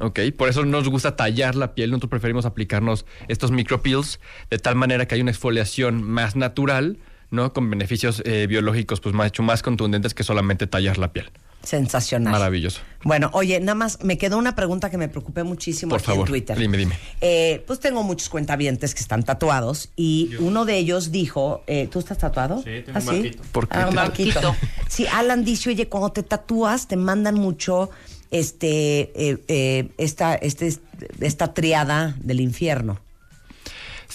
¿ok? 0.00 0.20
Por 0.36 0.48
eso 0.48 0.64
nos 0.64 0.88
gusta 0.88 1.14
tallar 1.14 1.54
la 1.54 1.74
piel. 1.76 1.90
Nosotros 1.90 2.10
preferimos 2.10 2.44
aplicarnos 2.44 3.06
estos 3.28 3.52
micropeels 3.52 4.18
de 4.50 4.58
tal 4.58 4.74
manera 4.74 5.06
que 5.06 5.14
hay 5.14 5.20
una 5.20 5.30
exfoliación 5.30 6.02
más 6.02 6.34
natural, 6.34 6.98
¿no? 7.30 7.52
Con 7.52 7.70
beneficios 7.70 8.22
eh, 8.24 8.46
biológicos 8.48 9.00
pues 9.00 9.14
mucho 9.14 9.42
más 9.44 9.62
contundentes 9.62 10.14
que 10.14 10.24
solamente 10.24 10.66
tallar 10.66 10.98
la 10.98 11.12
piel. 11.12 11.30
Sensacional. 11.62 12.32
Maravilloso. 12.32 12.80
Bueno, 13.04 13.30
oye, 13.32 13.60
nada 13.60 13.74
más 13.74 14.02
me 14.02 14.16
quedó 14.18 14.38
una 14.38 14.54
pregunta 14.56 14.90
que 14.90 14.96
me 14.98 15.08
preocupé 15.08 15.42
muchísimo 15.42 15.90
Por 15.90 15.98
aquí 15.98 16.06
favor, 16.06 16.26
en 16.26 16.32
Twitter. 16.32 16.58
dime, 16.58 16.76
dime. 16.78 16.98
Eh, 17.20 17.62
pues 17.66 17.78
tengo 17.80 18.02
muchos 18.02 18.28
cuentavientes 18.28 18.94
que 18.94 19.00
están 19.00 19.22
tatuados 19.22 19.90
y 19.96 20.30
uno 20.40 20.64
de 20.64 20.78
ellos 20.78 21.12
dijo, 21.12 21.62
eh, 21.66 21.88
¿tú 21.90 21.98
estás 21.98 22.18
tatuado? 22.18 22.58
Sí, 22.62 22.82
tengo 22.84 22.98
¿Ah, 22.98 23.00
un 23.00 23.06
barquito. 23.06 23.42
¿Por 23.52 23.68
qué 23.68 23.76
Ah, 23.78 23.88
un. 23.88 23.94
Barquito. 23.94 24.56
Sí, 24.88 25.06
Alan 25.06 25.44
dice, 25.44 25.70
oye, 25.70 25.88
cuando 25.88 26.10
te 26.10 26.22
tatúas 26.22 26.88
te 26.88 26.96
mandan 26.96 27.34
mucho 27.34 27.90
este, 28.30 29.12
eh, 29.14 29.38
eh, 29.48 29.88
esta, 29.98 30.34
este, 30.34 30.74
esta 31.20 31.54
triada 31.54 32.16
del 32.20 32.40
infierno. 32.40 33.00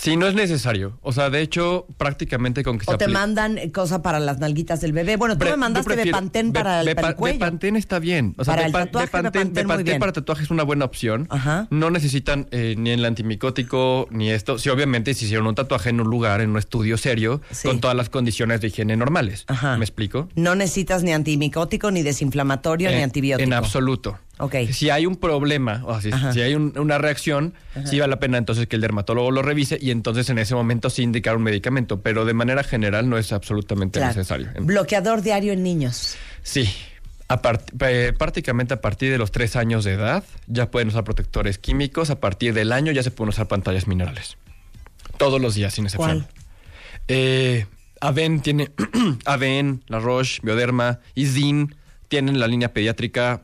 Sí, 0.03 0.17
no 0.17 0.27
es 0.27 0.35
necesario. 0.35 0.99
O 1.01 1.13
sea, 1.13 1.29
de 1.29 1.39
hecho, 1.41 1.87
prácticamente 1.97 2.61
con 2.63 2.77
que 2.77 2.83
se 2.85 2.91
O 2.93 2.97
te 2.97 3.07
mandan 3.07 3.57
eh, 3.57 3.71
cosa 3.71 4.01
para 4.01 4.19
las 4.19 4.37
nalguitas 4.39 4.81
del 4.81 4.91
bebé. 4.91 5.15
Bueno, 5.15 5.35
tú 5.35 5.39
Pre- 5.39 5.51
me 5.51 5.57
mandaste 5.57 5.95
Bepantén 5.95 6.51
Be- 6.51 6.59
para, 6.59 6.81
el, 6.81 6.93
para 6.95 7.07
el 7.09 7.15
cuello. 7.15 7.39
Bepantén 7.39 7.77
está 7.77 7.99
bien. 7.99 8.35
O 8.37 8.43
sea, 8.43 8.53
Para 8.55 8.65
el 8.67 8.73
tatuaje, 8.73 9.05
Bepantén, 9.07 9.53
Bepantén 9.53 9.99
para 9.99 10.11
tatuaje 10.11 10.43
es 10.43 10.51
una 10.51 10.63
buena 10.63 10.83
opción. 10.83 11.27
Ajá. 11.29 11.67
No 11.69 11.89
necesitan 11.89 12.47
eh, 12.51 12.75
ni 12.77 12.89
el 12.89 13.05
antimicótico 13.05 14.07
ni 14.11 14.29
esto. 14.29 14.57
Sí, 14.57 14.69
obviamente, 14.69 15.13
si 15.13 15.25
hicieron 15.25 15.47
un 15.47 15.55
tatuaje 15.55 15.89
en 15.89 16.01
un 16.01 16.09
lugar, 16.09 16.41
en 16.41 16.49
un 16.51 16.57
estudio 16.57 16.97
serio, 16.97 17.41
Sí. 17.51 17.67
con 17.69 17.79
todas 17.79 17.95
las 17.95 18.09
condiciones 18.09 18.59
de 18.61 18.67
higiene 18.67 18.97
normales. 18.97 19.45
Ajá. 19.47 19.77
¿Me 19.77 19.85
explico? 19.85 20.27
No 20.35 20.55
necesitas 20.55 21.03
ni 21.03 21.13
antimicótico, 21.13 21.91
ni 21.91 22.01
desinflamatorio, 22.03 22.89
ni 22.89 22.97
En- 22.97 23.03
antibiótico. 23.03 23.43
En 23.47 23.53
absoluto. 23.53 24.19
Si 24.71 24.89
hay 24.89 25.05
un 25.05 25.15
problema, 25.15 25.81
o 25.85 25.99
si, 26.01 26.11
Ajá. 26.11 26.33
si 26.33 26.41
hay 26.41 26.55
un- 26.55 26.73
una 26.77 26.97
reacción, 26.97 27.53
sí 27.85 27.99
vale 27.99 28.11
la 28.11 28.19
pena 28.19 28.37
entonces 28.37 28.67
que 28.67 28.75
el 28.75 28.81
dermatólogo 28.81 29.31
lo 29.31 29.41
revise 29.41 29.77
y 29.81 29.91
entonces 29.91 30.29
en 30.29 30.39
ese 30.39 30.55
momento 30.55 30.89
sí 30.89 31.03
indicar 31.03 31.35
un 31.37 31.43
medicamento, 31.43 32.01
pero 32.01 32.25
de 32.25 32.33
manera 32.33 32.63
general 32.63 33.09
no 33.09 33.17
es 33.17 33.31
absolutamente 33.31 33.99
Claro. 33.99 34.15
necesario. 34.15 34.49
Bloqueador 34.59 35.21
diario 35.21 35.53
en 35.53 35.63
niños. 35.63 36.15
Sí. 36.41 36.69
A 37.29 37.41
part- 37.41 37.71
eh, 37.87 38.13
prácticamente 38.17 38.73
a 38.73 38.81
partir 38.81 39.11
de 39.11 39.17
los 39.17 39.31
tres 39.31 39.55
años 39.55 39.83
de 39.85 39.93
edad 39.93 40.23
ya 40.47 40.69
pueden 40.69 40.89
usar 40.89 41.03
protectores 41.03 41.57
químicos. 41.57 42.09
A 42.09 42.19
partir 42.19 42.53
del 42.53 42.71
año 42.71 42.91
ya 42.91 43.01
se 43.01 43.11
pueden 43.11 43.29
usar 43.29 43.47
pantallas 43.47 43.87
minerales. 43.87 44.37
Todos 45.17 45.39
los 45.41 45.55
días, 45.55 45.73
sin 45.73 45.85
excepción. 45.85 46.19
¿Cuál? 46.21 46.43
Eh, 47.07 47.65
Aven 48.01 48.41
tiene. 48.41 48.71
Aven, 49.25 49.83
La 49.87 49.99
Roche, 49.99 50.41
Bioderma, 50.43 50.99
Isdin 51.15 51.75
tienen 52.09 52.39
la 52.39 52.47
línea 52.47 52.73
pediátrica 52.73 53.43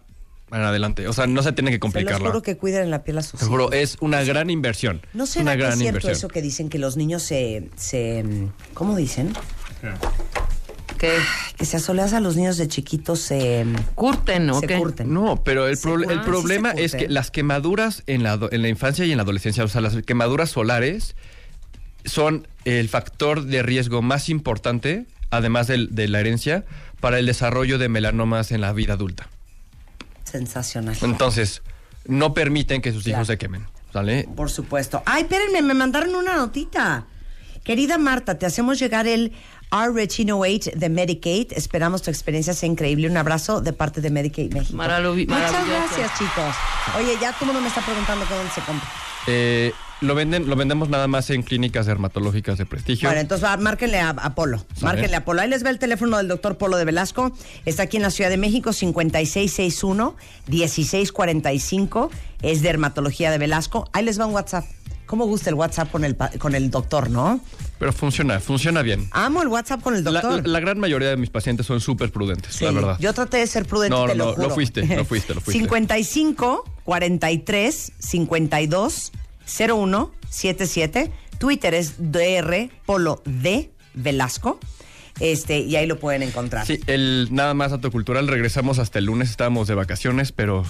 en 0.51 0.61
adelante. 0.61 1.07
O 1.07 1.13
sea, 1.13 1.27
no 1.27 1.41
se 1.43 1.51
tiene 1.53 1.69
que 1.71 1.75
Se 1.75 1.79
los 1.79 1.81
complicarla. 1.93 2.27
juro 2.29 2.41
que 2.41 2.57
cuiden 2.57 2.89
la 2.91 3.03
piel 3.03 3.17
a 3.17 3.21
sus 3.21 3.39
Te 3.39 3.45
juro, 3.45 3.65
hijos. 3.65 3.75
es 3.75 3.97
una 4.01 4.23
gran 4.23 4.49
inversión. 4.49 5.01
¿No 5.13 5.25
será 5.25 5.43
una 5.43 5.51
que 5.53 5.57
gran 5.59 5.71
es 5.73 5.77
cierto 5.79 5.89
inversión. 5.97 6.11
eso 6.13 6.27
que 6.27 6.41
dicen 6.41 6.69
que 6.69 6.79
los 6.79 6.97
niños 6.97 7.23
se, 7.23 7.69
se 7.75 8.23
¿cómo 8.73 8.95
dicen? 8.95 9.33
Que 10.97 11.17
Que 11.57 11.65
se 11.65 11.77
asoleas 11.77 12.11
a 12.13 12.19
los 12.19 12.35
niños 12.35 12.57
de 12.57 12.67
chiquitos 12.67 13.19
se, 13.19 13.65
curten, 13.95 14.49
¿o 14.49 14.59
se 14.59 14.67
qué? 14.67 14.77
curten. 14.77 15.13
No, 15.13 15.41
pero 15.43 15.67
el, 15.67 15.77
Se 15.77 15.89
el 15.93 16.03
Ah, 16.09 16.13
sí 16.13 16.19
problema 16.29 16.73
se 16.73 16.83
es 16.85 16.95
que 16.95 17.07
las 17.07 17.31
quemaduras 17.31 18.03
en 18.07 18.23
la, 18.23 18.37
en 18.51 18.61
la 18.61 18.67
infancia 18.67 19.05
y 19.05 19.11
en 19.11 19.17
la 19.17 19.23
adolescencia, 19.23 19.63
o 19.63 19.67
sea, 19.69 19.79
las 19.81 19.95
quemaduras 20.03 20.49
solares 20.49 21.15
son 22.05 22.47
el 22.65 22.89
factor 22.89 23.43
de 23.45 23.61
riesgo 23.63 24.01
más 24.01 24.27
importante, 24.29 25.05
además 25.29 25.67
del- 25.67 25.93
de, 25.95 26.07
la 26.09 26.19
herencia, 26.19 26.65
para 26.99 27.19
el 27.19 27.25
desarrollo 27.25 27.77
de 27.77 27.87
melanomas 27.87 28.51
en 28.51 28.59
la 28.61 28.73
vida 28.73 28.93
adulta. 28.93 29.29
Sensacional. 30.31 30.97
Entonces, 31.01 31.61
no 32.05 32.33
permiten 32.33 32.81
que 32.81 32.91
sus 32.91 33.01
hijos 33.07 33.11
Claro. 33.19 33.25
se 33.25 33.37
quemen, 33.37 33.65
¿sale? 33.93 34.27
Por 34.35 34.49
supuesto. 34.49 35.01
Ay, 35.05 35.23
espérenme, 35.23 35.61
me 35.61 35.73
mandaron 35.73 36.15
una 36.15 36.35
notita. 36.35 37.05
Querida 37.63 37.97
Marta, 37.97 38.37
te 38.39 38.45
hacemos 38.45 38.79
llegar 38.79 39.05
el 39.07 39.33
R-Rechino-8 39.71 40.73
de 40.73 40.89
Medicaid. 40.89 41.51
Esperamos 41.53 42.01
tu 42.01 42.09
experiencia 42.09 42.53
sea 42.53 42.67
increíble. 42.67 43.07
Un 43.09 43.17
abrazo 43.17 43.61
de 43.61 43.73
parte 43.73 44.01
de 44.01 44.09
Medicaid 44.09 44.53
México. 44.53 44.75
Maravilloso. 44.77 45.35
Muchas 45.39 45.67
gracias, 45.67 46.11
chicos. 46.17 46.55
Oye, 46.97 47.13
ya 47.21 47.31
todo 47.33 47.41
el 47.41 47.45
mundo 47.47 47.61
me 47.61 47.67
está 47.67 47.81
preguntando 47.81 48.27
que 48.27 48.33
dónde 48.33 48.51
se 48.51 48.61
compra. 48.61 48.89
Eh, 49.27 49.71
lo, 50.01 50.15
venden, 50.15 50.47
lo 50.49 50.55
vendemos 50.55 50.89
nada 50.89 51.07
más 51.07 51.29
en 51.29 51.43
clínicas 51.43 51.85
dermatológicas 51.85 52.57
de 52.57 52.65
prestigio. 52.65 53.07
Bueno, 53.09 53.21
entonces 53.21 53.45
va, 53.47 53.57
márquenle 53.57 53.99
a, 53.99 54.09
a 54.09 54.35
Polo. 54.35 54.65
Márquenle 54.81 55.15
a 55.17 55.25
Polo. 55.25 55.41
Ahí 55.41 55.49
les 55.49 55.63
ve 55.63 55.69
el 55.69 55.79
teléfono 55.79 56.17
del 56.17 56.27
doctor 56.27 56.57
Polo 56.57 56.77
de 56.77 56.85
Velasco. 56.85 57.31
Está 57.65 57.83
aquí 57.83 57.97
en 57.97 58.03
la 58.03 58.11
Ciudad 58.11 58.29
de 58.29 58.37
México, 58.37 58.71
5661-1645. 60.79 62.09
Es 62.41 62.61
dermatología 62.61 63.31
de 63.31 63.37
Velasco. 63.37 63.89
Ahí 63.93 64.03
les 64.05 64.19
va 64.19 64.25
un 64.25 64.33
WhatsApp. 64.33 64.65
¿Cómo 65.05 65.25
gusta 65.25 65.49
el 65.49 65.55
WhatsApp 65.55 65.89
con 65.89 66.03
el, 66.05 66.15
con 66.37 66.53
el 66.53 66.69
doctor, 66.69 67.09
no? 67.09 67.39
Pero 67.79 67.91
funciona, 67.91 68.39
funciona 68.39 68.83
bien. 68.83 69.07
Amo 69.11 69.41
el 69.41 69.47
WhatsApp 69.47 69.81
con 69.81 69.95
el 69.95 70.03
doctor. 70.03 70.43
la- 70.45 70.47
la 70.47 70.59
gran 70.59 70.77
mayoría 70.79 71.09
de 71.09 71.17
mis 71.17 71.31
pacientes 71.31 71.65
son 71.65 71.81
súper 71.81 72.11
prudentes, 72.11 72.53
Sí, 72.53 72.65
la 72.65 72.71
verdad. 72.71 72.97
Yo 72.99 73.11
traté 73.13 73.37
de 73.37 73.47
ser 73.47 73.65
prudente, 73.65 73.95
No, 73.97 74.03
te 74.05 74.09
no, 74.13 74.15
lo 74.15 74.25
no, 74.25 74.35
juro. 74.35 74.47
lo 74.49 74.53
fuiste, 74.53 74.85
lo 74.95 75.05
fuiste, 75.05 75.33
lo 75.33 75.41
fuiste. 75.41 75.63
55 75.63 76.63
43 76.83 77.91
52 77.97 79.11
01 79.57 80.11
77. 80.29 81.11
Twitter 81.37 81.73
es 81.73 81.95
DR 81.97 82.69
Polo 82.85 83.21
de 83.25 83.71
Velasco. 83.93 84.59
Este, 85.19 85.59
y 85.59 85.75
ahí 85.75 85.85
lo 85.85 85.99
pueden 85.99 86.23
encontrar. 86.23 86.65
Sí, 86.65 86.79
el 86.87 87.27
nada 87.31 87.53
más 87.53 87.71
dato 87.71 87.91
cultural, 87.91 88.27
regresamos 88.27 88.79
hasta 88.79 88.99
el 88.99 89.05
lunes, 89.05 89.29
estábamos 89.29 89.67
de 89.67 89.75
vacaciones, 89.75 90.31
pero 90.31 90.63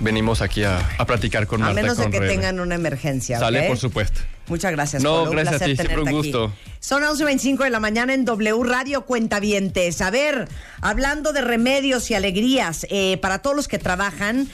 venimos 0.00 0.40
aquí 0.42 0.62
a, 0.64 0.78
a 0.98 1.06
platicar 1.06 1.46
con 1.46 1.62
a 1.62 1.66
Marta. 1.66 1.82
menos 1.82 1.98
de 1.98 2.10
que 2.10 2.20
tengan 2.20 2.60
una 2.60 2.74
emergencia. 2.74 3.38
Sale, 3.38 3.64
por 3.64 3.78
supuesto. 3.78 4.20
Muchas 4.48 4.72
gracias. 4.72 5.02
No, 5.02 5.10
Polo. 5.10 5.30
Un 5.30 5.36
gracias 5.36 5.62
a 5.62 5.64
ti, 5.64 5.76
siempre 5.76 6.00
un 6.00 6.08
aquí. 6.08 6.16
gusto. 6.16 6.52
Son 6.80 7.02
11.25 7.02 7.64
de 7.64 7.70
la 7.70 7.80
mañana 7.80 8.14
en 8.14 8.24
W 8.24 8.62
Radio 8.64 9.04
Cuentavientes. 9.04 10.00
A 10.00 10.10
ver, 10.10 10.48
hablando 10.80 11.32
de 11.32 11.40
remedios 11.40 12.10
y 12.10 12.14
alegrías, 12.14 12.86
eh, 12.90 13.18
para 13.20 13.40
todos 13.40 13.56
los 13.56 13.68
que 13.68 13.78
trabajan, 13.78 14.48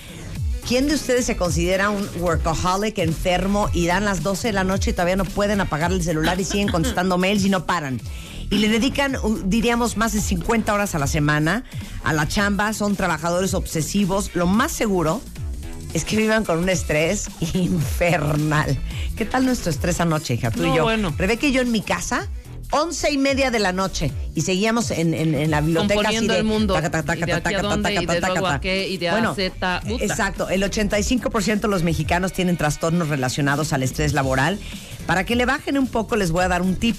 ¿quién 0.66 0.88
de 0.88 0.94
ustedes 0.94 1.26
se 1.26 1.36
considera 1.36 1.90
un 1.90 2.08
workaholic 2.20 2.98
enfermo 2.98 3.68
y 3.72 3.86
dan 3.86 4.04
las 4.04 4.22
12 4.22 4.48
de 4.48 4.52
la 4.52 4.64
noche 4.64 4.90
y 4.90 4.92
todavía 4.92 5.16
no 5.16 5.24
pueden 5.24 5.60
apagar 5.60 5.92
el 5.92 6.02
celular 6.02 6.40
y 6.40 6.44
siguen 6.44 6.68
contestando 6.68 7.18
mails 7.18 7.44
y 7.44 7.50
no 7.50 7.66
paran? 7.66 8.00
Y 8.50 8.58
le 8.58 8.68
dedican, 8.68 9.16
diríamos, 9.46 9.96
más 9.96 10.12
de 10.12 10.20
50 10.20 10.74
horas 10.74 10.94
a 10.94 10.98
la 10.98 11.06
semana 11.06 11.64
a 12.04 12.12
la 12.12 12.28
chamba, 12.28 12.74
son 12.74 12.96
trabajadores 12.96 13.54
obsesivos. 13.54 14.34
Lo 14.34 14.46
más 14.46 14.72
seguro 14.72 15.22
es 15.94 16.04
que 16.04 16.16
vivan 16.16 16.44
con 16.44 16.58
un 16.58 16.68
estrés 16.68 17.28
infernal. 17.54 18.78
¿Qué 19.16 19.24
tal 19.24 19.46
nuestro 19.46 19.70
estrés 19.70 20.00
anoche, 20.00 20.34
hija? 20.34 20.50
Tú 20.50 20.64
y 20.64 20.76
yo. 20.76 20.82
bueno. 20.82 21.14
Rebeca 21.16 21.46
y 21.46 21.52
yo 21.52 21.62
en 21.62 21.72
mi 21.72 21.80
casa, 21.80 22.28
once 22.72 23.10
y 23.12 23.18
media 23.18 23.50
de 23.52 23.58
la 23.60 23.72
noche. 23.72 24.10
Y 24.34 24.40
seguíamos 24.42 24.90
en, 24.90 25.14
en- 25.14 25.34
en 25.36 25.50
la 25.50 25.60
biblioteca 25.60 25.94
así 25.94 25.96
Componiendo 26.02 26.32
de... 26.34 26.38
el 26.40 26.44
mundo. 26.44 26.74
Bueno. 29.12 29.34
Exacto. 30.02 30.48
El 30.48 30.62
85% 30.62 31.60
de 31.60 31.68
los 31.68 31.84
mexicanos 31.84 32.32
tienen 32.32 32.56
trastornos 32.56 33.08
relacionados 33.08 33.72
al 33.72 33.82
estrés 33.84 34.12
laboral. 34.12 34.58
Para 35.06 35.24
que 35.24 35.36
le 35.36 35.46
bajen 35.46 35.78
un 35.78 35.86
poco, 35.86 36.16
les 36.16 36.30
voy 36.32 36.44
a 36.44 36.48
dar 36.48 36.62
un 36.62 36.74
tip. 36.76 36.96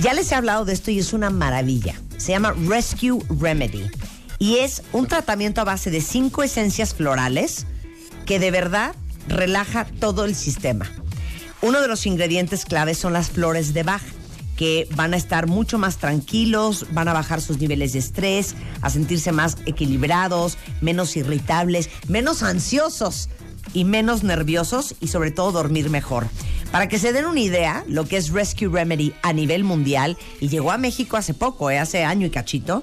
Ya 0.00 0.14
les 0.14 0.30
he 0.30 0.34
hablado 0.34 0.64
de 0.64 0.72
esto 0.72 0.90
y 0.90 0.98
es 0.98 1.12
una 1.12 1.30
maravilla. 1.30 1.94
Se 2.16 2.32
llama 2.32 2.54
Rescue 2.68 3.18
Remedy. 3.40 3.90
Y 4.38 4.58
es 4.58 4.82
un 4.92 5.06
tratamiento 5.08 5.60
a 5.60 5.64
base 5.64 5.90
de 5.90 6.00
cinco 6.00 6.42
esencias 6.44 6.94
florales 6.94 7.66
que 8.24 8.38
de 8.38 8.50
verdad 8.52 8.94
relaja 9.26 9.84
todo 9.98 10.24
el 10.24 10.36
sistema. 10.36 10.88
Uno 11.60 11.80
de 11.80 11.88
los 11.88 12.06
ingredientes 12.06 12.64
claves 12.64 12.98
son 12.98 13.12
las 13.12 13.30
flores 13.30 13.74
de 13.74 13.82
Bach, 13.82 14.02
que 14.58 14.88
van 14.96 15.14
a 15.14 15.16
estar 15.16 15.46
mucho 15.46 15.78
más 15.78 15.98
tranquilos, 15.98 16.86
van 16.90 17.06
a 17.06 17.12
bajar 17.12 17.40
sus 17.40 17.58
niveles 17.58 17.92
de 17.92 18.00
estrés, 18.00 18.56
a 18.82 18.90
sentirse 18.90 19.30
más 19.30 19.56
equilibrados, 19.66 20.58
menos 20.80 21.16
irritables, 21.16 21.88
menos 22.08 22.42
ansiosos 22.42 23.28
y 23.72 23.84
menos 23.84 24.24
nerviosos 24.24 24.96
y 25.00 25.06
sobre 25.06 25.30
todo 25.30 25.52
dormir 25.52 25.90
mejor. 25.90 26.26
Para 26.72 26.88
que 26.88 26.98
se 26.98 27.12
den 27.12 27.26
una 27.26 27.38
idea, 27.38 27.84
lo 27.86 28.06
que 28.06 28.16
es 28.16 28.30
Rescue 28.30 28.68
Remedy 28.68 29.14
a 29.22 29.32
nivel 29.32 29.62
mundial, 29.62 30.18
y 30.40 30.48
llegó 30.48 30.72
a 30.72 30.76
México 30.76 31.16
hace 31.16 31.34
poco, 31.34 31.70
¿eh? 31.70 31.78
hace 31.78 32.02
año 32.02 32.26
y 32.26 32.30
cachito, 32.30 32.82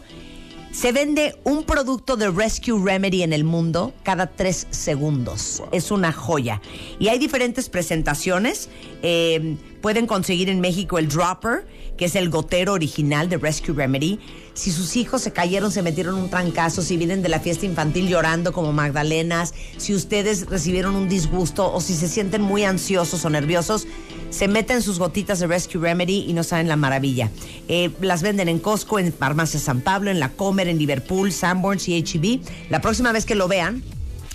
se 0.76 0.92
vende 0.92 1.40
un 1.46 1.64
producto 1.64 2.18
de 2.18 2.30
Rescue 2.30 2.78
Remedy 2.78 3.24
en 3.24 3.32
el 3.32 3.46
mundo 3.46 3.94
cada 4.04 4.28
tres 4.28 4.68
segundos. 4.72 5.64
Es 5.72 5.90
una 5.90 6.12
joya. 6.12 6.62
Y 7.00 7.08
hay 7.08 7.18
diferentes 7.18 7.70
presentaciones. 7.70 8.68
Eh, 9.08 9.58
pueden 9.82 10.08
conseguir 10.08 10.50
en 10.50 10.62
México 10.62 10.98
el 10.98 11.10
Dropper, 11.10 11.68
que 11.96 12.06
es 12.06 12.16
el 12.16 12.32
gotero 12.32 12.74
original 12.74 13.30
de 13.30 13.38
Rescue 13.38 13.76
Remedy. 13.76 14.20
Si 14.56 14.72
sus 14.72 14.96
hijos 14.96 15.22
se 15.22 15.32
cayeron, 15.32 15.72
se 15.72 15.84
metieron 15.84 16.16
un 16.16 16.32
trancazo, 16.32 16.82
si 16.82 16.98
vienen 16.98 17.22
de 17.22 17.30
la 17.30 17.40
fiesta 17.40 17.68
infantil 17.68 18.08
llorando 18.08 18.52
como 18.52 18.74
Magdalenas, 18.74 19.54
si 19.78 19.94
ustedes 19.94 20.48
recibieron 20.48 20.96
un 20.96 21.08
disgusto 21.08 21.72
o 21.72 21.82
si 21.82 21.94
se 21.94 22.08
sienten 22.08 22.42
muy 22.42 22.64
ansiosos 22.64 23.24
o 23.26 23.30
nerviosos, 23.30 23.86
se 24.32 24.48
meten 24.48 24.82
sus 24.82 24.98
gotitas 24.98 25.40
de 25.40 25.46
Rescue 25.46 25.80
Remedy 25.80 26.26
y 26.28 26.34
no 26.34 26.44
saben 26.44 26.68
la 26.68 26.76
maravilla. 26.76 27.30
Eh, 27.68 27.92
las 28.02 28.24
venden 28.24 28.50
en 28.50 28.58
Costco, 28.58 28.98
en 28.98 29.14
Farmacia 29.14 29.60
San 29.60 29.82
Pablo, 29.82 30.10
en 30.10 30.20
La 30.20 30.30
Comer, 30.30 30.68
en 30.68 30.80
Liverpool, 30.80 31.32
Sanborns 31.32 31.88
y 31.90 32.00
H-E 32.00 32.40
La 32.72 32.82
próxima 32.82 33.12
vez 33.12 33.28
que 33.28 33.36
lo 33.36 33.48
vean, 33.48 33.84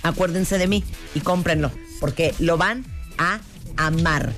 acuérdense 0.04 0.58
de 0.58 0.68
mí 0.68 0.84
y 1.16 1.20
cómprenlo, 1.20 1.72
porque 1.98 2.34
lo 2.38 2.56
van 2.56 2.84
a 3.18 3.40
amar. 3.76 4.32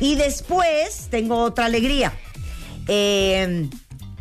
Y 0.00 0.16
después 0.16 1.08
tengo 1.10 1.38
otra 1.38 1.66
alegría. 1.66 2.12
Eh, 2.88 3.68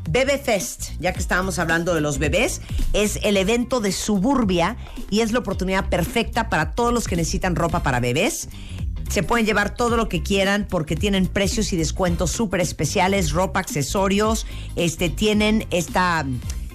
Bebe 0.09 0.37
Fest, 0.37 0.91
ya 0.99 1.13
que 1.13 1.19
estábamos 1.19 1.59
hablando 1.59 1.95
de 1.95 2.01
los 2.01 2.19
bebés, 2.19 2.61
es 2.93 3.19
el 3.23 3.37
evento 3.37 3.79
de 3.79 3.91
Suburbia 3.91 4.77
y 5.09 5.21
es 5.21 5.31
la 5.31 5.39
oportunidad 5.39 5.89
perfecta 5.89 6.49
para 6.49 6.71
todos 6.71 6.93
los 6.93 7.07
que 7.07 7.15
necesitan 7.15 7.55
ropa 7.55 7.83
para 7.83 7.99
bebés. 7.99 8.49
Se 9.09 9.23
pueden 9.23 9.45
llevar 9.45 9.75
todo 9.75 9.97
lo 9.97 10.09
que 10.09 10.21
quieran 10.21 10.67
porque 10.69 10.95
tienen 10.95 11.27
precios 11.27 11.71
y 11.73 11.77
descuentos 11.77 12.31
súper 12.31 12.61
especiales, 12.61 13.31
ropa, 13.31 13.59
accesorios, 13.59 14.45
este, 14.75 15.09
tienen 15.09 15.67
esta 15.71 16.25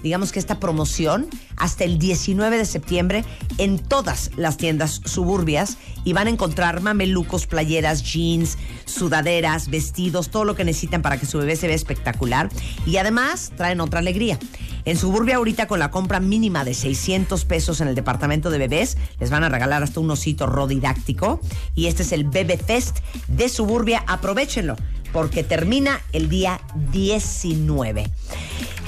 digamos 0.03 0.31
que 0.31 0.39
esta 0.39 0.59
promoción 0.59 1.27
hasta 1.57 1.83
el 1.83 1.99
19 1.99 2.57
de 2.57 2.65
septiembre 2.65 3.25
en 3.57 3.79
todas 3.79 4.31
las 4.35 4.57
tiendas 4.57 5.01
suburbias 5.05 5.77
y 6.03 6.13
van 6.13 6.27
a 6.27 6.29
encontrar 6.29 6.81
mamelucos, 6.81 7.47
playeras, 7.47 8.03
jeans, 8.03 8.57
sudaderas, 8.85 9.69
vestidos, 9.69 10.29
todo 10.29 10.45
lo 10.45 10.55
que 10.55 10.63
necesitan 10.63 11.01
para 11.01 11.17
que 11.17 11.25
su 11.25 11.37
bebé 11.37 11.55
se 11.55 11.67
vea 11.67 11.75
espectacular. 11.75 12.49
Y 12.85 12.97
además 12.97 13.51
traen 13.55 13.81
otra 13.81 13.99
alegría. 13.99 14.39
En 14.85 14.97
Suburbia 14.97 15.35
ahorita 15.35 15.67
con 15.67 15.79
la 15.79 15.91
compra 15.91 16.19
mínima 16.19 16.63
de 16.63 16.73
600 16.73 17.45
pesos 17.45 17.81
en 17.81 17.89
el 17.89 17.95
departamento 17.95 18.49
de 18.49 18.57
bebés, 18.57 18.97
les 19.19 19.29
van 19.29 19.43
a 19.43 19.49
regalar 19.49 19.83
hasta 19.83 19.99
un 19.99 20.09
osito 20.09 20.47
rodidáctico. 20.47 21.41
Y 21.75 21.87
este 21.87 22.03
es 22.03 22.11
el 22.11 22.23
Bebe 22.23 22.57
Fest 22.57 22.99
de 23.27 23.49
Suburbia. 23.49 24.03
Aprovechenlo 24.07 24.75
porque 25.11 25.43
termina 25.43 26.01
el 26.13 26.29
día 26.29 26.61
19. 26.91 28.09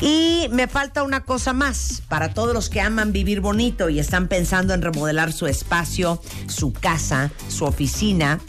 Y 0.01 0.47
me 0.51 0.67
falta 0.67 1.03
una 1.03 1.23
cosa 1.23 1.53
más 1.53 2.01
para 2.09 2.33
todos 2.33 2.55
los 2.55 2.69
que 2.69 2.81
aman 2.81 3.11
vivir 3.11 3.39
bonito 3.39 3.87
y 3.87 3.99
están 3.99 4.27
pensando 4.27 4.73
en 4.73 4.81
remodelar 4.81 5.31
su 5.31 5.45
espacio, 5.45 6.19
su 6.47 6.73
casa, 6.73 7.31
su 7.47 7.65
oficina. 7.65 8.39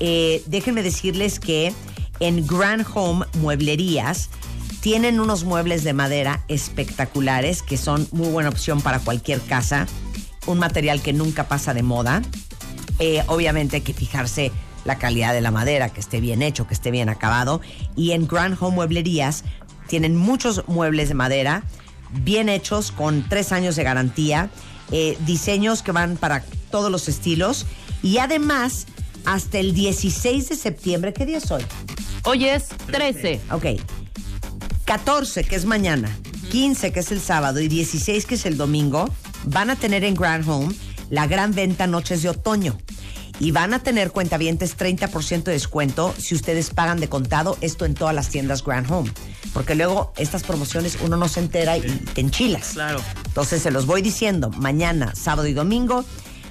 Eh, 0.00 0.42
déjenme 0.46 0.82
decirles 0.82 1.38
que 1.38 1.74
en 2.20 2.46
Grand 2.46 2.86
Home 2.94 3.26
Mueblerías 3.34 4.30
tienen 4.80 5.20
unos 5.20 5.44
muebles 5.44 5.84
de 5.84 5.92
madera 5.92 6.42
espectaculares 6.48 7.62
que 7.62 7.76
son 7.76 8.08
muy 8.12 8.28
buena 8.28 8.48
opción 8.48 8.80
para 8.80 8.98
cualquier 8.98 9.42
casa. 9.42 9.86
Un 10.46 10.58
material 10.58 11.02
que 11.02 11.12
nunca 11.12 11.48
pasa 11.48 11.74
de 11.74 11.82
moda. 11.82 12.22
Eh, 12.98 13.22
obviamente 13.26 13.76
hay 13.76 13.82
que 13.82 13.94
fijarse 13.94 14.52
la 14.84 14.98
calidad 14.98 15.32
de 15.32 15.40
la 15.40 15.50
madera, 15.50 15.88
que 15.88 16.00
esté 16.00 16.20
bien 16.20 16.42
hecho, 16.42 16.66
que 16.66 16.74
esté 16.74 16.90
bien 16.90 17.08
acabado. 17.08 17.60
Y 17.96 18.12
en 18.12 18.26
Grand 18.26 18.56
Home 18.60 18.76
Mueblerías 18.76 19.44
tienen 19.88 20.16
muchos 20.16 20.64
muebles 20.66 21.08
de 21.08 21.14
madera, 21.14 21.64
bien 22.10 22.48
hechos, 22.48 22.92
con 22.92 23.28
tres 23.28 23.52
años 23.52 23.76
de 23.76 23.84
garantía, 23.84 24.50
eh, 24.90 25.16
diseños 25.26 25.82
que 25.82 25.92
van 25.92 26.16
para 26.16 26.44
todos 26.70 26.90
los 26.90 27.08
estilos. 27.08 27.66
Y 28.02 28.18
además, 28.18 28.86
hasta 29.24 29.58
el 29.58 29.74
16 29.74 30.48
de 30.48 30.56
septiembre, 30.56 31.12
¿qué 31.12 31.26
día 31.26 31.38
es 31.38 31.50
hoy? 31.50 31.64
Hoy 32.24 32.46
es 32.46 32.68
13. 32.86 33.40
Ok. 33.50 33.66
14, 34.84 35.44
que 35.44 35.56
es 35.56 35.64
mañana, 35.64 36.14
15, 36.50 36.92
que 36.92 37.00
es 37.00 37.10
el 37.10 37.20
sábado, 37.20 37.60
y 37.60 37.68
16, 37.68 38.26
que 38.26 38.34
es 38.34 38.44
el 38.44 38.56
domingo, 38.56 39.08
van 39.44 39.70
a 39.70 39.76
tener 39.76 40.04
en 40.04 40.14
Grand 40.14 40.48
Home 40.48 40.74
la 41.10 41.26
gran 41.26 41.54
venta 41.54 41.86
Noches 41.86 42.22
de 42.22 42.30
Otoño. 42.30 42.76
Y 43.40 43.50
van 43.50 43.74
a 43.74 43.82
tener 43.82 44.10
cuentavientes 44.12 44.76
30% 44.76 45.44
de 45.44 45.52
descuento 45.52 46.14
si 46.18 46.34
ustedes 46.34 46.70
pagan 46.70 47.00
de 47.00 47.08
contado 47.08 47.58
esto 47.60 47.84
en 47.84 47.94
todas 47.94 48.14
las 48.14 48.28
tiendas 48.28 48.62
Grand 48.62 48.90
Home. 48.90 49.10
Porque 49.52 49.74
luego 49.74 50.12
estas 50.16 50.42
promociones 50.42 50.98
uno 51.02 51.16
no 51.16 51.28
se 51.28 51.40
entera 51.40 51.76
y 51.76 51.82
te 51.82 52.20
enchilas. 52.20 52.70
Claro. 52.74 53.00
Entonces 53.26 53.62
se 53.62 53.70
los 53.70 53.86
voy 53.86 54.02
diciendo, 54.02 54.50
mañana, 54.50 55.14
sábado 55.14 55.48
y 55.48 55.52
domingo, 55.52 56.04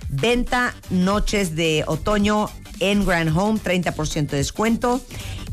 venta 0.09 0.73
noches 0.89 1.55
de 1.55 1.83
otoño 1.87 2.49
en 2.79 3.05
Grand 3.05 3.35
Home, 3.37 3.59
30% 3.59 4.27
de 4.27 4.37
descuento. 4.37 5.01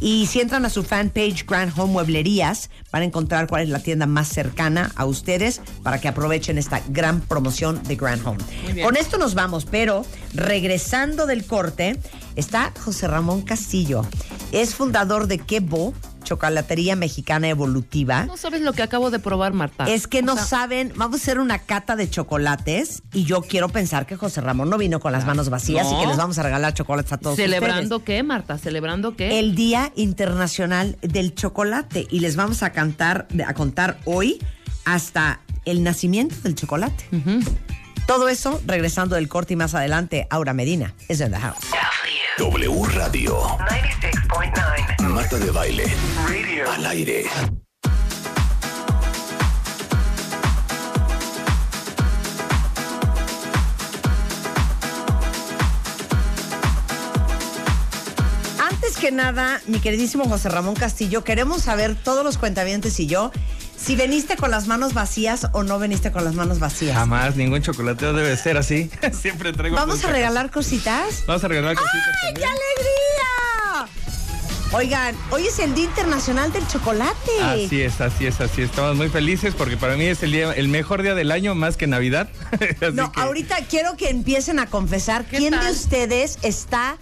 Y 0.01 0.27
si 0.27 0.41
entran 0.41 0.65
a 0.65 0.71
su 0.71 0.83
fanpage 0.83 1.45
Grand 1.47 1.73
Home 1.79 1.93
Mueblerías, 1.93 2.71
van 2.91 3.03
a 3.03 3.05
encontrar 3.05 3.47
cuál 3.47 3.63
es 3.63 3.69
la 3.69 3.81
tienda 3.81 4.07
más 4.07 4.29
cercana 4.29 4.91
a 4.97 5.05
ustedes 5.05 5.61
para 5.83 6.01
que 6.01 6.09
aprovechen 6.09 6.57
esta 6.57 6.83
gran 6.89 7.21
promoción 7.21 7.83
de 7.83 7.97
Grand 7.97 8.27
Home. 8.27 8.39
Con 8.83 8.97
esto 8.97 9.19
nos 9.19 9.35
vamos, 9.35 9.67
pero 9.67 10.07
regresando 10.33 11.27
del 11.27 11.45
corte, 11.45 11.99
está 12.35 12.73
José 12.83 13.09
Ramón 13.09 13.43
Castillo. 13.43 14.07
Es 14.53 14.75
fundador 14.75 15.27
de 15.27 15.39
Quebo, 15.39 15.93
Chocolatería 16.35 16.95
Mexicana 16.95 17.49
Evolutiva. 17.49 18.25
No 18.25 18.37
sabes 18.37 18.61
lo 18.61 18.73
que 18.73 18.83
acabo 18.85 19.11
de 19.11 19.19
probar, 19.19 19.53
Marta. 19.53 19.87
Es 19.87 20.07
que 20.07 20.21
O 20.21 20.23
no 20.23 20.37
sea, 20.37 20.45
saben, 20.45 20.93
vamos 20.95 21.19
a 21.19 21.23
hacer 21.25 21.41
una 21.41 21.59
cata 21.59 21.97
de 21.97 22.09
chocolates 22.09 23.03
y 23.13 23.25
yo 23.25 23.43
quiero 23.43 23.69
pensar 23.69 24.07
que 24.07 24.15
José 24.17 24.41
Ramón 24.41 24.71
no 24.71 24.79
vino 24.79 25.01
con 25.01 25.11
las 25.11 25.27
manos 25.27 25.49
vacías 25.51 25.91
No. 25.91 25.97
y 25.99 26.01
que 26.03 26.07
les 26.07 26.17
vamos 26.17 26.39
a 26.39 26.45
regalar 26.45 26.73
chocolates 26.73 27.13
a 27.13 27.19
todos 27.19 27.35
¿Celebrando 27.35 27.97
ustedes. 27.97 28.19
qué, 28.19 28.23
Marta? 28.23 28.59
¿Celebrando 28.59 29.17
qué? 29.17 29.41
El 29.41 29.57
Día 29.57 29.91
Internacional 29.97 30.97
del 31.03 31.35
Chocolate 31.35 32.07
y 32.09 32.21
les 32.21 32.37
vamos 32.37 32.63
a 32.63 32.71
cantar, 32.71 33.27
a 33.45 33.53
contar 33.55 33.99
hoy 34.05 34.39
hasta 34.85 35.41
el 35.65 35.83
nacimiento 35.83 36.37
del 36.45 36.55
chocolate. 36.55 37.07
Todo 38.07 38.29
eso 38.29 38.63
regresando 38.67 39.17
del 39.17 39.27
corte 39.29 39.55
y 39.55 39.57
más 39.57 39.75
adelante, 39.75 40.29
Aura 40.31 40.53
Medina 40.55 40.95
es 41.09 41.21
en 41.21 41.33
the 41.33 41.39
house. 41.39 41.59
W 42.39 42.85
Radio. 42.95 43.37
96.9. 43.59 45.00
Marta 45.11 45.39
de 45.39 45.51
baile. 45.51 45.85
Radio. 46.29 46.71
Al 46.71 46.87
aire. 46.87 47.25
Antes 58.59 58.97
que 58.97 59.11
nada, 59.11 59.61
mi 59.67 59.81
queridísimo 59.81 60.27
José 60.27 60.49
Ramón 60.49 60.75
Castillo, 60.75 61.25
queremos 61.25 61.63
saber 61.63 61.97
todos 61.97 62.25
los 62.25 62.39
cuentavientes 62.39 63.01
y 63.01 63.07
yo 63.07 63.33
si 63.77 63.97
veniste 63.97 64.37
con 64.37 64.51
las 64.51 64.69
manos 64.69 64.95
vacías 64.95 65.49
o 65.53 65.65
no 65.65 65.79
veniste 65.79 66.13
con 66.13 66.25
las 66.25 66.35
manos 66.35 66.61
vacías. 66.61 66.97
Jamás, 66.97 67.35
ningún 67.35 67.63
chocolateo 67.63 68.13
debe 68.13 68.37
ser 68.37 68.57
así. 68.59 68.91
Siempre 69.13 69.53
traigo. 69.53 69.75
¿Vamos 69.75 70.05
a 70.05 70.13
regalar 70.13 70.51
cositas? 70.51 71.25
Vamos 71.27 71.43
a 71.43 71.49
regalar 71.49 71.75
cositas 71.75 72.15
¡Ay, 72.27 72.35
qué 72.35 72.45
alegría! 72.45 74.10
Oigan, 74.73 75.17
hoy 75.31 75.47
es 75.49 75.59
el 75.59 75.75
Día 75.75 75.85
Internacional 75.87 76.53
del 76.53 76.67
Chocolate. 76.69 77.43
Así 77.43 77.83
es, 77.83 78.01
así 78.01 78.27
es, 78.27 78.41
así 78.41 78.63
es. 78.63 78.71
Estamos 78.71 78.95
muy 78.97 79.09
felices 79.09 79.53
porque 79.59 79.77
para 79.77 79.97
mí 79.97 80.05
es 80.05 80.23
el 80.23 80.31
día, 80.31 80.53
el 80.53 80.69
mejor 80.69 81.03
día 81.03 81.17
del 81.17 81.33
año 81.33 81.57
más 81.57 81.77
que 81.77 81.89
Navidad. 81.89 82.29
Así 82.53 82.93
No, 82.95 83.11
que- 83.11 83.21
ahorita 83.21 83.57
quiero 83.69 83.97
que 83.97 84.11
empiecen 84.11 84.61
a 84.61 84.67
confesar 84.67 85.25
quién 85.25 85.59
de 85.59 85.71
ustedes 85.73 86.39
está 86.43 86.99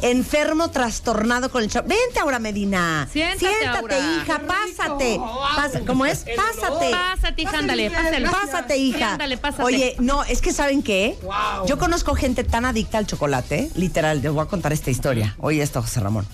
enfermo, 0.00 0.70
trastornado 0.70 1.50
con 1.50 1.62
el 1.62 1.68
chocolate. 1.68 1.94
Vente, 1.94 2.20
Aura 2.20 2.38
Medina. 2.38 3.06
Siéntate, 3.12 3.66
Aura. 3.66 3.98
hija, 3.98 4.40
pásate. 4.46 5.20
¿Cómo 5.86 6.06
es? 6.06 6.24
Pásate. 6.34 6.90
Pásate, 6.90 7.42
hija, 7.42 7.58
ándale, 7.58 7.90
pásale. 7.90 8.28
Pásate, 8.30 8.76
hija. 8.78 9.12
Ándale, 9.12 9.36
pásate. 9.36 9.62
Oye, 9.62 9.94
no, 9.98 10.24
es 10.24 10.40
que 10.40 10.54
¿saben 10.54 10.82
qué? 10.82 11.18
Yo 11.66 11.76
conozco 11.78 12.14
gente 12.14 12.44
tan 12.44 12.64
adicta 12.64 12.96
al 12.96 13.06
chocolate, 13.06 13.70
literal, 13.74 14.22
les 14.22 14.32
voy 14.32 14.42
a 14.42 14.46
contar 14.48 14.72
esta 14.72 14.90
historia. 14.90 15.36
Oye 15.38 15.62
esto, 15.62 15.82
José 15.82 16.00
Ramón. 16.00 16.26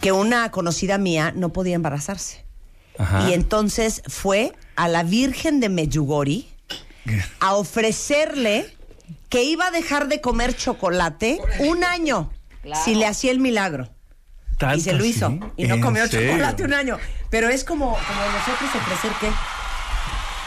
Que 0.00 0.12
una 0.12 0.50
conocida 0.50 0.98
mía 0.98 1.32
no 1.34 1.50
podía 1.52 1.74
embarazarse. 1.74 2.44
Ajá. 2.98 3.28
Y 3.28 3.32
entonces 3.32 4.02
fue 4.08 4.52
a 4.76 4.88
la 4.88 5.02
Virgen 5.02 5.60
de 5.60 5.68
Meyugori 5.68 6.48
a 7.40 7.54
ofrecerle 7.54 8.76
que 9.28 9.42
iba 9.44 9.66
a 9.66 9.70
dejar 9.70 10.08
de 10.08 10.20
comer 10.20 10.56
chocolate 10.56 11.38
un 11.60 11.84
año 11.84 12.30
si 12.84 12.94
le 12.94 13.06
hacía 13.06 13.30
el 13.30 13.38
milagro. 13.40 13.88
Y 14.52 14.56
¿Tanto 14.56 14.80
se 14.84 14.92
lo 14.92 15.04
hizo. 15.04 15.26
así? 15.26 15.40
Y 15.56 15.64
no 15.64 15.76
¿En 15.76 15.80
comió 15.80 16.06
serio? 16.06 16.32
chocolate 16.32 16.64
un 16.64 16.74
año. 16.74 16.98
Pero 17.30 17.48
es 17.48 17.64
como, 17.64 17.86
como 17.92 18.20
nosotros 18.32 18.70
ofrecer 18.74 19.12
qué. 19.20 19.30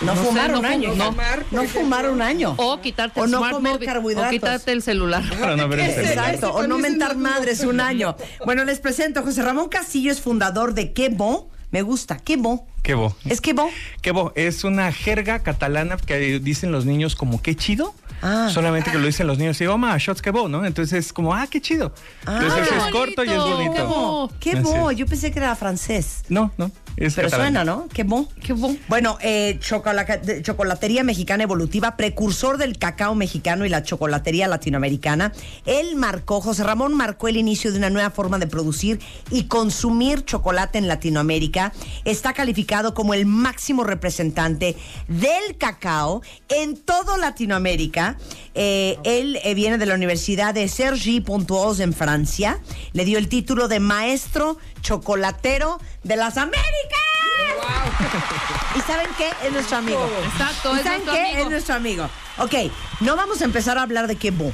No, 0.04 0.16
No 0.16 0.22
sé, 0.22 0.28
fumar 0.28 0.52
no 0.52 0.60
un 0.60 0.66
año. 0.66 0.90
fumar, 0.94 1.46
No, 1.52 1.64
no 1.64 1.68
fumar 1.70 2.10
un 2.10 2.22
año. 2.22 2.54
O 2.58 2.82
quitarte 2.82 3.20
O 3.20 3.26
el 3.26 3.32
no 3.32 3.38
smart 3.40 3.54
comer 3.54 3.80
carbohidratos. 3.86 4.30
O 4.30 4.32
quitarte 4.32 4.72
el 4.72 4.82
celular. 4.82 5.24
Para 5.40 5.56
no 5.56 5.68
ver 5.68 5.80
el 5.80 5.92
celular. 5.94 6.34
Exacto, 6.36 6.54
o 6.54 6.68
no 6.68 6.78
mentar 6.78 7.16
madres 7.16 7.62
un 7.62 7.80
año. 7.80 8.16
Bueno, 8.46 8.64
les 8.66 8.80
presento, 8.80 9.24
José 9.24 9.42
Ramón 9.42 9.70
Castillo 9.70 10.12
es 10.12 10.22
fundador 10.22 10.74
de 10.74 10.94
Qué 10.94 11.10
Bo. 11.10 11.50
Me 11.72 11.82
gusta, 11.82 12.18
Qué 12.18 12.38
Bo. 12.38 12.68
Qué 12.84 12.96
bo. 12.96 13.16
¿Es 13.30 13.40
Qué 13.40 13.54
Bo? 13.54 13.70
Qué 14.02 14.12
bo. 14.12 14.34
Es 14.36 14.66
una 14.66 14.92
jerga 14.92 15.40
catalana 15.40 15.96
que 15.96 16.40
dicen 16.40 16.74
los 16.74 16.86
niños 16.86 17.16
como 17.16 17.42
qué 17.42 17.56
chido. 17.56 17.96
Ah. 18.26 18.50
Solamente 18.50 18.90
que 18.90 18.98
lo 18.98 19.06
dicen 19.06 19.28
los 19.28 19.38
niños 19.38 19.60
y 19.60 19.66
digo, 19.66 19.78
ma, 19.78 19.98
shots 19.98 20.22
que 20.22 20.32
bo, 20.32 20.48
¿no? 20.48 20.66
Entonces 20.66 21.08
es 21.08 21.14
como, 21.14 21.34
ah, 21.34 21.46
qué 21.48 21.60
chido. 21.60 21.94
Entonces 22.22 22.70
qué 22.70 22.78
es 22.78 22.86
corto 22.86 23.26
y 23.26 23.30
es 23.30 23.38
bonito. 23.38 24.32
Qué 24.40 24.56
bo. 24.62 24.92
Yo 24.92 25.06
pensé 25.06 25.32
que 25.32 25.40
era 25.40 25.54
francés. 25.58 26.24
No, 26.30 26.52
no. 26.58 26.72
Es 26.96 27.16
Pero 27.16 27.28
catalán. 27.28 27.48
suena, 27.48 27.66
¿no? 27.66 27.88
Qué 27.92 28.04
bo. 28.04 28.30
Qué 28.42 28.54
bo. 28.54 28.76
Bueno, 28.88 29.18
eh, 29.22 29.60
Chocolatería 29.60 31.04
Mexicana 31.04 31.44
Evolutiva, 31.44 31.98
precursor 31.98 32.58
del 32.58 32.78
cacao 32.78 33.16
mexicano 33.16 33.66
y 33.66 33.70
la 33.70 33.84
chocolatería 33.84 34.48
latinoamericana. 34.48 35.34
Él 35.66 35.96
marcó, 35.96 36.40
José 36.40 36.64
Ramón 36.64 36.94
marcó 36.94 37.28
el 37.28 37.38
inicio 37.38 37.72
de 37.72 37.80
una 37.80 37.90
nueva 37.90 38.12
forma 38.12 38.38
de 38.38 38.48
producir 38.48 39.00
y 39.32 39.46
consumir 39.46 40.24
chocolate 40.24 40.78
en 40.78 40.88
Latinoamérica. 40.88 41.74
Está 42.06 42.34
calificado 42.34 42.94
como 42.94 43.14
el 43.14 43.26
máximo 43.26 43.84
representante 43.84 44.78
del 45.08 45.58
cacao 45.58 46.22
en 46.48 46.78
toda 46.78 47.18
Latinoamérica. 47.18 48.13
Eh, 48.56 48.98
él 49.04 49.40
eh, 49.44 49.54
viene 49.56 49.78
de 49.78 49.86
la 49.86 49.96
Universidad 49.96 50.54
de 50.54 50.68
Cergy 50.68 51.22
Pontoise 51.22 51.82
en 51.84 51.94
Francia. 51.94 52.60
Le 52.94 53.06
dio 53.06 53.18
el 53.18 53.28
título 53.30 53.68
de 53.68 53.80
maestro 53.80 54.58
chocolatero 54.82 55.80
de 56.04 56.16
las 56.16 56.38
Américas. 56.38 57.00
¿Y 58.76 58.80
saben 58.82 59.08
qué? 59.18 59.30
Es 59.46 59.52
nuestro 59.52 59.78
amigo. 59.78 60.10
Exacto, 60.32 60.74
¿Y 60.76 60.78
es 60.80 60.84
saben 60.84 61.02
qué? 61.04 61.22
amigo. 61.22 61.40
Es 61.44 61.50
nuestro 61.50 61.76
amigo. 61.76 62.10
Ok, 62.38 62.54
no 63.02 63.16
vamos 63.16 63.42
a 63.42 63.46
empezar 63.46 63.78
a 63.78 63.84
hablar 63.84 64.08
de 64.08 64.16
qué 64.16 64.32
bo. 64.32 64.52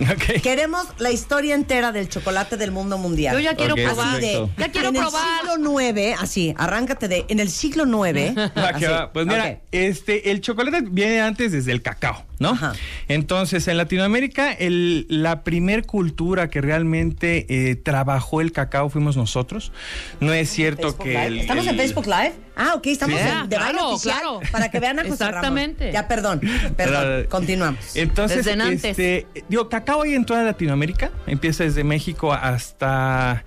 Ok. 0.00 0.40
Queremos 0.42 0.86
la 0.98 1.10
historia 1.10 1.54
entera 1.54 1.92
del 1.92 2.08
chocolate 2.08 2.56
del 2.56 2.70
mundo 2.70 2.96
mundial. 2.96 3.34
Yo 3.34 3.40
ya 3.40 3.54
quiero 3.54 3.74
Ok, 3.74 3.80
probar. 3.84 4.16
Así 4.16 4.20
de. 4.20 4.48
Ya 4.56 4.70
quiero 4.70 4.88
en 4.88 4.94
probar. 4.94 5.22
el 5.44 5.50
siglo 5.56 5.80
IX, 5.80 6.22
así, 6.22 6.54
arráncate 6.56 7.08
de, 7.08 7.26
en 7.28 7.38
el 7.40 7.50
siglo 7.50 7.84
IX. 7.84 8.34
Pues 9.12 9.26
mira, 9.26 9.44
ok. 9.50 9.58
este, 9.72 10.30
el 10.30 10.40
chocolate 10.40 10.82
viene 10.82 11.20
antes 11.20 11.52
desde 11.52 11.72
el 11.72 11.82
cacao, 11.82 12.24
¿no? 12.40 12.50
Ajá. 12.50 12.72
Entonces, 13.06 13.68
en 13.68 13.76
Latinoamérica, 13.76 14.50
el- 14.52 15.06
la 15.08 15.44
primer 15.44 15.86
cultura 15.86 16.50
que 16.50 16.60
realmente 16.60 17.46
eh, 17.48 17.76
trabajó 17.76 18.40
el 18.40 18.50
cacao 18.50 18.88
fuimos 18.90 19.16
nosotros. 19.16 19.70
No 20.18 20.32
es 20.32 20.50
cierto 20.50 20.88
Facebook 20.88 21.04
que 21.04 21.26
el- 21.26 21.38
¿Estamos 21.40 21.66
en 21.68 21.76
Facebook 21.76 22.06
Live? 22.06 22.32
Ah, 22.56 22.72
ok, 22.74 22.86
estamos 22.88 23.18
Sí. 23.20 23.26
en 23.26 23.48
de 23.48 23.56
Claro, 23.56 23.64
baile 23.78 23.80
oficial 23.94 24.18
claro. 24.20 24.40
para 24.50 24.70
que 24.70 24.80
vean 24.80 24.98
a 24.98 25.02
José 25.02 25.24
Ramón. 25.24 25.28
Exactamente. 25.36 25.92
Ya, 25.92 26.08
perdón, 26.08 26.40
perdón, 26.76 27.02
Pero- 27.04 27.28
continuamos. 27.28 27.94
Entonces, 27.96 28.44
Desde 28.44 28.72
este, 28.90 29.26
digo, 29.48 29.68
cacao 29.68 30.02
hay 30.02 30.14
en 30.14 30.24
toda 30.24 30.42
Latinoamérica. 30.42 31.10
Empieza 31.26 31.64
desde 31.64 31.84
México 31.84 32.32
hasta, 32.32 33.44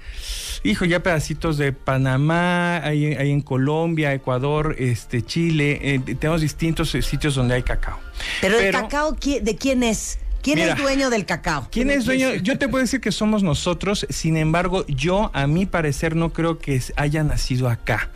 hijo, 0.64 0.86
ya 0.86 1.02
pedacitos 1.02 1.58
de 1.58 1.74
Panamá, 1.74 2.78
hay, 2.78 3.06
hay 3.14 3.32
en 3.32 3.42
Colombia, 3.42 4.14
Ecuador, 4.14 4.76
este, 4.80 5.22
Chile. 5.24 5.80
eh, 5.82 6.00
tenemos 6.20 6.42
distintos 6.42 6.94
eh, 6.96 7.02
sitios 7.02 7.36
donde 7.36 7.56
hay 7.56 7.64
cacao. 7.64 8.00
Pero 8.42 8.60
el 8.60 8.72
cacao, 8.72 8.83
¿qui- 8.90 9.42
¿de 9.42 9.56
quién 9.56 9.84
es? 9.84 10.20
¿Quién 10.42 10.60
Mira, 10.60 10.74
es 10.74 10.78
dueño 10.82 11.10
del 11.10 11.26
cacao? 11.26 11.70
¿Quién 11.72 11.90
es 11.90 12.04
dueño? 12.04 12.34
Yo 12.34 12.58
te 12.58 12.68
puedo 12.68 12.82
decir 12.84 13.00
que 13.00 13.14
somos 13.14 13.44
nosotros, 13.44 14.06
sin 14.10 14.36
embargo, 14.36 14.86
yo 14.88 15.32
a 15.34 15.48
mi 15.48 15.66
parecer 15.66 16.18
no 16.18 16.34
creo 16.34 16.60
que 16.60 16.82
haya 16.98 17.24
nacido 17.24 17.70
acá. 17.70 18.10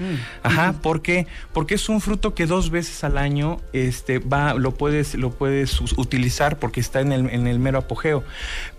Ajá, 0.44 0.74
¿por 0.74 1.02
qué? 1.02 1.26
Porque 1.54 1.76
es 1.76 1.88
un 1.88 2.02
fruto 2.02 2.36
que 2.36 2.46
dos 2.46 2.70
veces 2.70 3.06
al 3.06 3.18
año 3.18 3.62
este, 3.72 4.20
va, 4.20 4.56
lo 4.56 4.74
puedes, 4.74 5.16
lo 5.16 5.32
puedes 5.32 5.80
utilizar 5.96 6.60
porque 6.60 6.82
está 6.82 7.00
en 7.00 7.14
el, 7.14 7.30
en 7.30 7.48
el 7.48 7.60
mero 7.60 7.78
apogeo. 7.78 8.26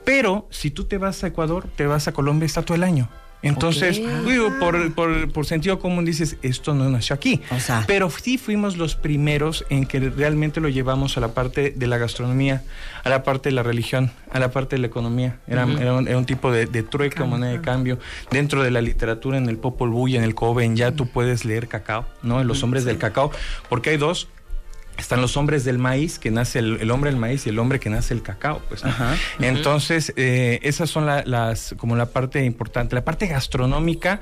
Pero 0.04 0.46
si 0.50 0.70
tú 0.70 0.84
te 0.84 0.98
vas 0.98 1.24
a 1.24 1.28
Ecuador, 1.28 1.68
te 1.74 1.86
vas 1.86 2.06
a 2.06 2.12
Colombia, 2.12 2.44
está 2.44 2.60
todo 2.60 2.74
el 2.74 2.84
año. 2.84 3.08
Entonces, 3.42 4.00
digo, 4.26 4.52
por, 4.58 4.92
por- 4.94 5.32
por 5.32 5.46
sentido 5.46 5.78
común 5.78 6.04
dices, 6.04 6.36
esto 6.42 6.74
no 6.74 6.88
nació 6.88 7.14
aquí. 7.14 7.40
O 7.50 7.60
sea. 7.60 7.84
Pero 7.86 8.10
sí 8.10 8.36
fuimos 8.38 8.76
los 8.76 8.96
primeros 8.96 9.64
en 9.70 9.86
que 9.86 10.00
realmente 10.00 10.60
lo 10.60 10.68
llevamos 10.68 11.16
a 11.16 11.20
la 11.20 11.28
parte 11.28 11.70
de 11.76 11.86
la 11.86 11.98
gastronomía, 11.98 12.62
a 13.04 13.08
la 13.08 13.22
parte 13.22 13.48
de 13.50 13.54
la 13.54 13.62
religión, 13.62 14.10
a 14.32 14.38
la 14.40 14.50
parte 14.50 14.76
de 14.76 14.80
la 14.80 14.88
economía. 14.88 15.38
Era, 15.46 15.66
era 15.80 15.94
un, 15.94 16.08
era 16.08 16.18
un 16.18 16.26
tipo 16.26 16.50
de, 16.50 16.66
de 16.66 16.82
trueque, 16.82 17.22
moneda 17.22 17.52
de 17.52 17.60
cambio. 17.60 17.98
Dentro 18.30 18.62
de 18.62 18.70
la 18.70 18.80
literatura, 18.80 19.38
en 19.38 19.48
el 19.48 19.56
Popol 19.58 19.90
Vuh 19.90 20.08
y 20.08 20.16
en 20.16 20.24
el 20.24 20.34
Coven, 20.34 20.74
ya 20.76 20.92
tú 20.92 21.06
puedes 21.08 21.44
leer 21.44 21.68
cacao, 21.68 22.06
¿no? 22.22 22.40
En 22.40 22.48
los 22.48 22.62
hombres 22.64 22.84
del 22.84 22.98
cacao, 22.98 23.30
porque 23.68 23.90
hay 23.90 23.96
dos. 23.98 24.28
Están 24.98 25.20
los 25.20 25.36
hombres 25.36 25.64
del 25.64 25.78
maíz, 25.78 26.18
que 26.18 26.30
nace 26.30 26.58
el, 26.58 26.78
el 26.80 26.90
hombre 26.90 27.10
del 27.10 27.20
maíz 27.20 27.46
y 27.46 27.50
el 27.50 27.58
hombre 27.58 27.78
que 27.80 27.88
nace 27.88 28.12
el 28.14 28.22
cacao, 28.22 28.60
pues. 28.68 28.84
¿no? 28.84 28.90
Entonces, 29.40 30.12
eh, 30.16 30.58
esas 30.62 30.90
son 30.90 31.06
la- 31.06 31.22
las, 31.24 31.74
como 31.78 31.94
la 31.96 32.06
parte 32.06 32.44
importante. 32.44 32.94
La 32.96 33.04
parte 33.04 33.26
gastronómica, 33.28 34.20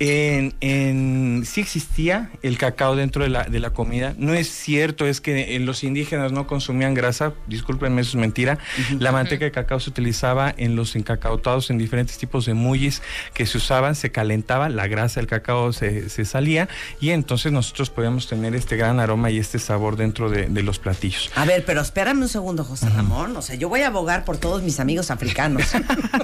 en, 0.00 0.54
en- 0.60 1.42
sí 1.44 1.60
existía 1.60 2.30
el 2.42 2.56
cacao 2.56 2.94
dentro 2.96 3.22
de 3.24 3.30
la, 3.30 3.44
de 3.44 3.58
la 3.58 3.70
comida. 3.70 4.14
No 4.16 4.32
es 4.32 4.48
cierto, 4.48 5.06
es 5.06 5.20
que 5.20 5.56
eh, 5.56 5.58
los 5.58 5.82
indígenas 5.84 6.30
no 6.32 6.46
consumían 6.46 6.94
grasa, 6.94 7.32
discúlpenme, 7.48 8.00
eso 8.00 8.10
es 8.10 8.14
mentira. 8.20 8.58
La 9.00 9.10
manteca 9.12 9.44
de 9.44 9.50
cacao 9.50 9.78
se 9.80 9.90
utilizaba 9.90 10.54
en 10.56 10.74
los 10.76 10.94
encacautados, 10.96 11.68
en 11.70 11.78
diferentes 11.78 12.16
tipos 12.16 12.46
de 12.46 12.54
mullis 12.54 13.02
que 13.34 13.44
se 13.44 13.58
usaban, 13.58 13.94
se 13.94 14.10
calentaba, 14.12 14.68
la 14.68 14.86
grasa 14.86 15.20
del 15.20 15.26
cacao 15.26 15.72
se, 15.72 16.08
se 16.08 16.24
salía 16.24 16.68
y 17.00 17.10
entonces 17.10 17.50
nosotros 17.52 17.90
podíamos 17.90 18.26
tener 18.28 18.54
este 18.54 18.76
gran 18.76 19.00
aroma 19.00 19.30
y 19.30 19.38
este 19.38 19.58
sabor 19.58 19.96
dentro 19.98 20.30
de, 20.30 20.46
de 20.46 20.62
los 20.62 20.78
platillos. 20.78 21.30
A 21.36 21.44
ver, 21.44 21.64
pero 21.66 21.82
espérame 21.82 22.22
un 22.22 22.28
segundo, 22.28 22.64
José 22.64 22.88
Ramón. 22.88 23.36
O 23.36 23.42
sea, 23.42 23.56
yo 23.56 23.68
voy 23.68 23.82
a 23.82 23.88
abogar 23.88 24.24
por 24.24 24.38
todos 24.38 24.62
mis 24.62 24.80
amigos 24.80 25.10
africanos. 25.10 25.64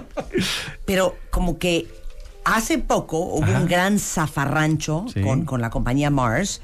pero 0.86 1.16
como 1.30 1.58
que 1.58 1.86
hace 2.44 2.78
poco 2.78 3.18
hubo 3.18 3.44
Ajá. 3.44 3.60
un 3.60 3.66
gran 3.66 3.98
zafarrancho 3.98 5.04
Sí. 5.12 5.20
con, 5.20 5.44
con 5.44 5.60
la 5.60 5.70
compañía 5.70 6.10
Mars 6.10 6.60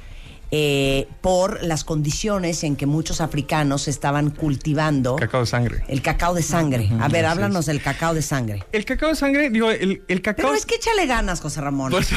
eh, 0.52 1.06
por 1.20 1.62
las 1.62 1.84
condiciones 1.84 2.64
en 2.64 2.74
que 2.76 2.86
muchos 2.86 3.20
africanos 3.20 3.86
estaban 3.88 4.30
cultivando 4.30 5.16
Cacao 5.16 5.40
de 5.42 5.46
sangre. 5.46 5.84
el 5.88 6.02
cacao 6.02 6.34
de 6.34 6.42
sangre. 6.42 6.90
A 7.00 7.08
ver, 7.08 7.24
háblanos 7.26 7.66
del 7.66 7.80
cacao 7.80 8.14
de 8.14 8.22
sangre. 8.22 8.64
El 8.72 8.84
cacao 8.84 9.10
de 9.10 9.14
sangre, 9.16 9.50
digo, 9.50 9.70
el, 9.70 10.02
el 10.08 10.22
cacao... 10.22 10.46
Pero 10.46 10.56
es 10.56 10.66
que 10.66 10.74
échale 10.76 11.06
ganas, 11.06 11.40
José 11.40 11.60
Ramón. 11.60 11.90
Pues- 11.92 12.10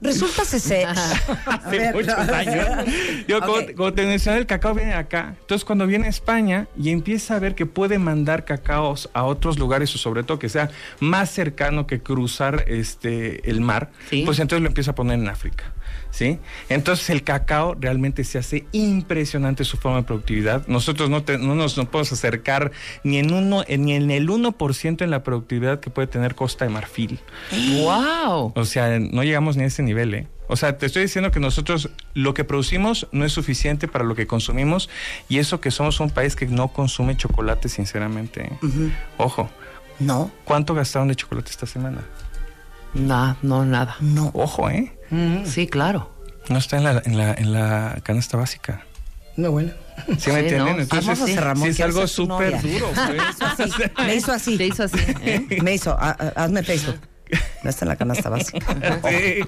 resulta 0.00 0.42
ese. 0.42 0.84
hace 1.46 1.92
muchos 1.92 2.14
años. 2.18 2.66
Digo, 3.26 3.40
como 3.76 3.92
te 3.92 4.04
mencioné, 4.06 4.38
el 4.38 4.46
cacao 4.46 4.74
viene 4.74 4.90
de 4.92 4.96
acá. 4.98 5.36
Entonces, 5.40 5.64
cuando 5.64 5.86
viene 5.86 6.06
a 6.06 6.10
España 6.10 6.68
y 6.76 6.90
empieza 6.90 7.36
a 7.36 7.38
ver 7.38 7.54
que 7.54 7.66
puede 7.66 7.98
mandar 7.98 8.44
cacaos 8.44 9.08
a 9.14 9.24
otros 9.24 9.58
lugares, 9.58 9.94
o 9.94 9.98
sobre 9.98 10.22
todo 10.24 10.38
que 10.38 10.48
sea 10.48 10.70
más 11.00 11.30
cercano 11.30 11.86
que 11.86 12.00
cruzar 12.00 12.64
este 12.66 13.48
el 13.50 13.60
mar, 13.60 13.90
Sí. 14.10 14.22
pues 14.24 14.38
entonces 14.38 14.62
lo 14.62 14.68
empieza 14.68 14.92
a 14.92 14.94
poner 14.94 15.18
en 15.18 15.28
África. 15.28 15.72
¿Sí? 16.14 16.38
Entonces 16.68 17.10
el 17.10 17.24
cacao 17.24 17.74
realmente 17.74 18.22
se 18.22 18.38
hace 18.38 18.66
impresionante 18.70 19.64
su 19.64 19.78
forma 19.78 19.96
de 19.98 20.02
productividad. 20.04 20.64
Nosotros 20.68 21.10
no, 21.10 21.24
te- 21.24 21.38
no 21.38 21.56
nos 21.56 21.76
no 21.76 21.86
podemos 21.90 22.12
acercar 22.12 22.70
ni 23.02 23.18
en 23.18 23.32
uno, 23.34 23.64
en- 23.66 23.84
ni 23.84 23.94
en 23.94 24.08
el 24.12 24.28
1% 24.30 25.02
en 25.02 25.10
la 25.10 25.24
productividad 25.24 25.80
que 25.80 25.90
puede 25.90 26.06
tener 26.06 26.36
Costa 26.36 26.66
de 26.66 26.70
Marfil. 26.70 27.18
¡Wow! 27.80 28.52
O 28.54 28.64
sea, 28.64 29.00
no 29.00 29.24
llegamos 29.24 29.56
ni 29.56 29.64
a 29.64 29.66
ese 29.66 29.82
nivel, 29.82 30.14
¿eh? 30.14 30.28
O 30.46 30.54
sea, 30.54 30.78
te 30.78 30.86
estoy 30.86 31.02
diciendo 31.02 31.32
que 31.32 31.40
nosotros 31.40 31.90
lo 32.12 32.32
que 32.32 32.44
producimos 32.44 33.08
no 33.10 33.24
es 33.24 33.32
suficiente 33.32 33.88
para 33.88 34.04
lo 34.04 34.14
que 34.14 34.28
consumimos 34.28 34.88
y 35.28 35.38
eso 35.38 35.60
que 35.60 35.72
somos 35.72 35.98
un 35.98 36.10
país 36.10 36.36
que 36.36 36.46
no 36.46 36.68
consume 36.68 37.16
chocolate, 37.16 37.68
sinceramente. 37.68 38.44
¿eh? 38.44 38.92
Ojo, 39.18 39.50
No, 39.98 40.30
¿cuánto 40.44 40.74
gastaron 40.74 41.08
de 41.08 41.16
chocolate 41.16 41.50
esta 41.50 41.66
semana? 41.66 42.02
Nah, 42.94 43.34
no, 43.42 43.64
nada. 43.64 43.96
no. 44.00 44.30
Ojo, 44.34 44.70
¿eh? 44.70 44.92
Sí, 45.46 45.66
claro. 45.66 46.10
No 46.48 46.58
está 46.58 46.76
en 46.76 46.84
la, 46.84 47.02
en 47.04 47.16
la, 47.18 47.32
en 47.34 47.52
la 47.52 47.98
canasta 48.02 48.36
básica. 48.36 48.82
No, 49.36 49.50
bueno. 49.50 49.72
¿Sí 50.06 50.12
me 50.12 50.18
Sí, 50.18 50.30
entienden? 50.30 50.58
¿no? 50.76 50.82
Entonces, 50.82 51.06
Vamos 51.06 51.20
a 51.20 51.24
hacer, 51.24 51.40
Ramón, 51.44 51.62
sí 51.64 51.68
es 51.70 51.80
algo 51.80 52.06
súper 52.06 52.60
duro. 52.62 52.88
pues. 53.56 53.72
Me 54.06 54.14
hizo 54.16 54.32
así. 54.32 54.56
Te 54.58 54.66
hizo 54.66 54.82
así. 54.84 54.98
¿eh? 55.22 55.58
Me 55.62 55.74
hizo, 55.74 55.92
a- 55.92 56.10
a- 56.10 56.44
hazme 56.44 56.62
Facebook. 56.62 56.98
No 57.62 57.70
está 57.70 57.84
en 57.84 57.88
la 57.88 57.96
canasta 57.96 58.28
básica. 58.28 58.64
Sí, 59.08 59.40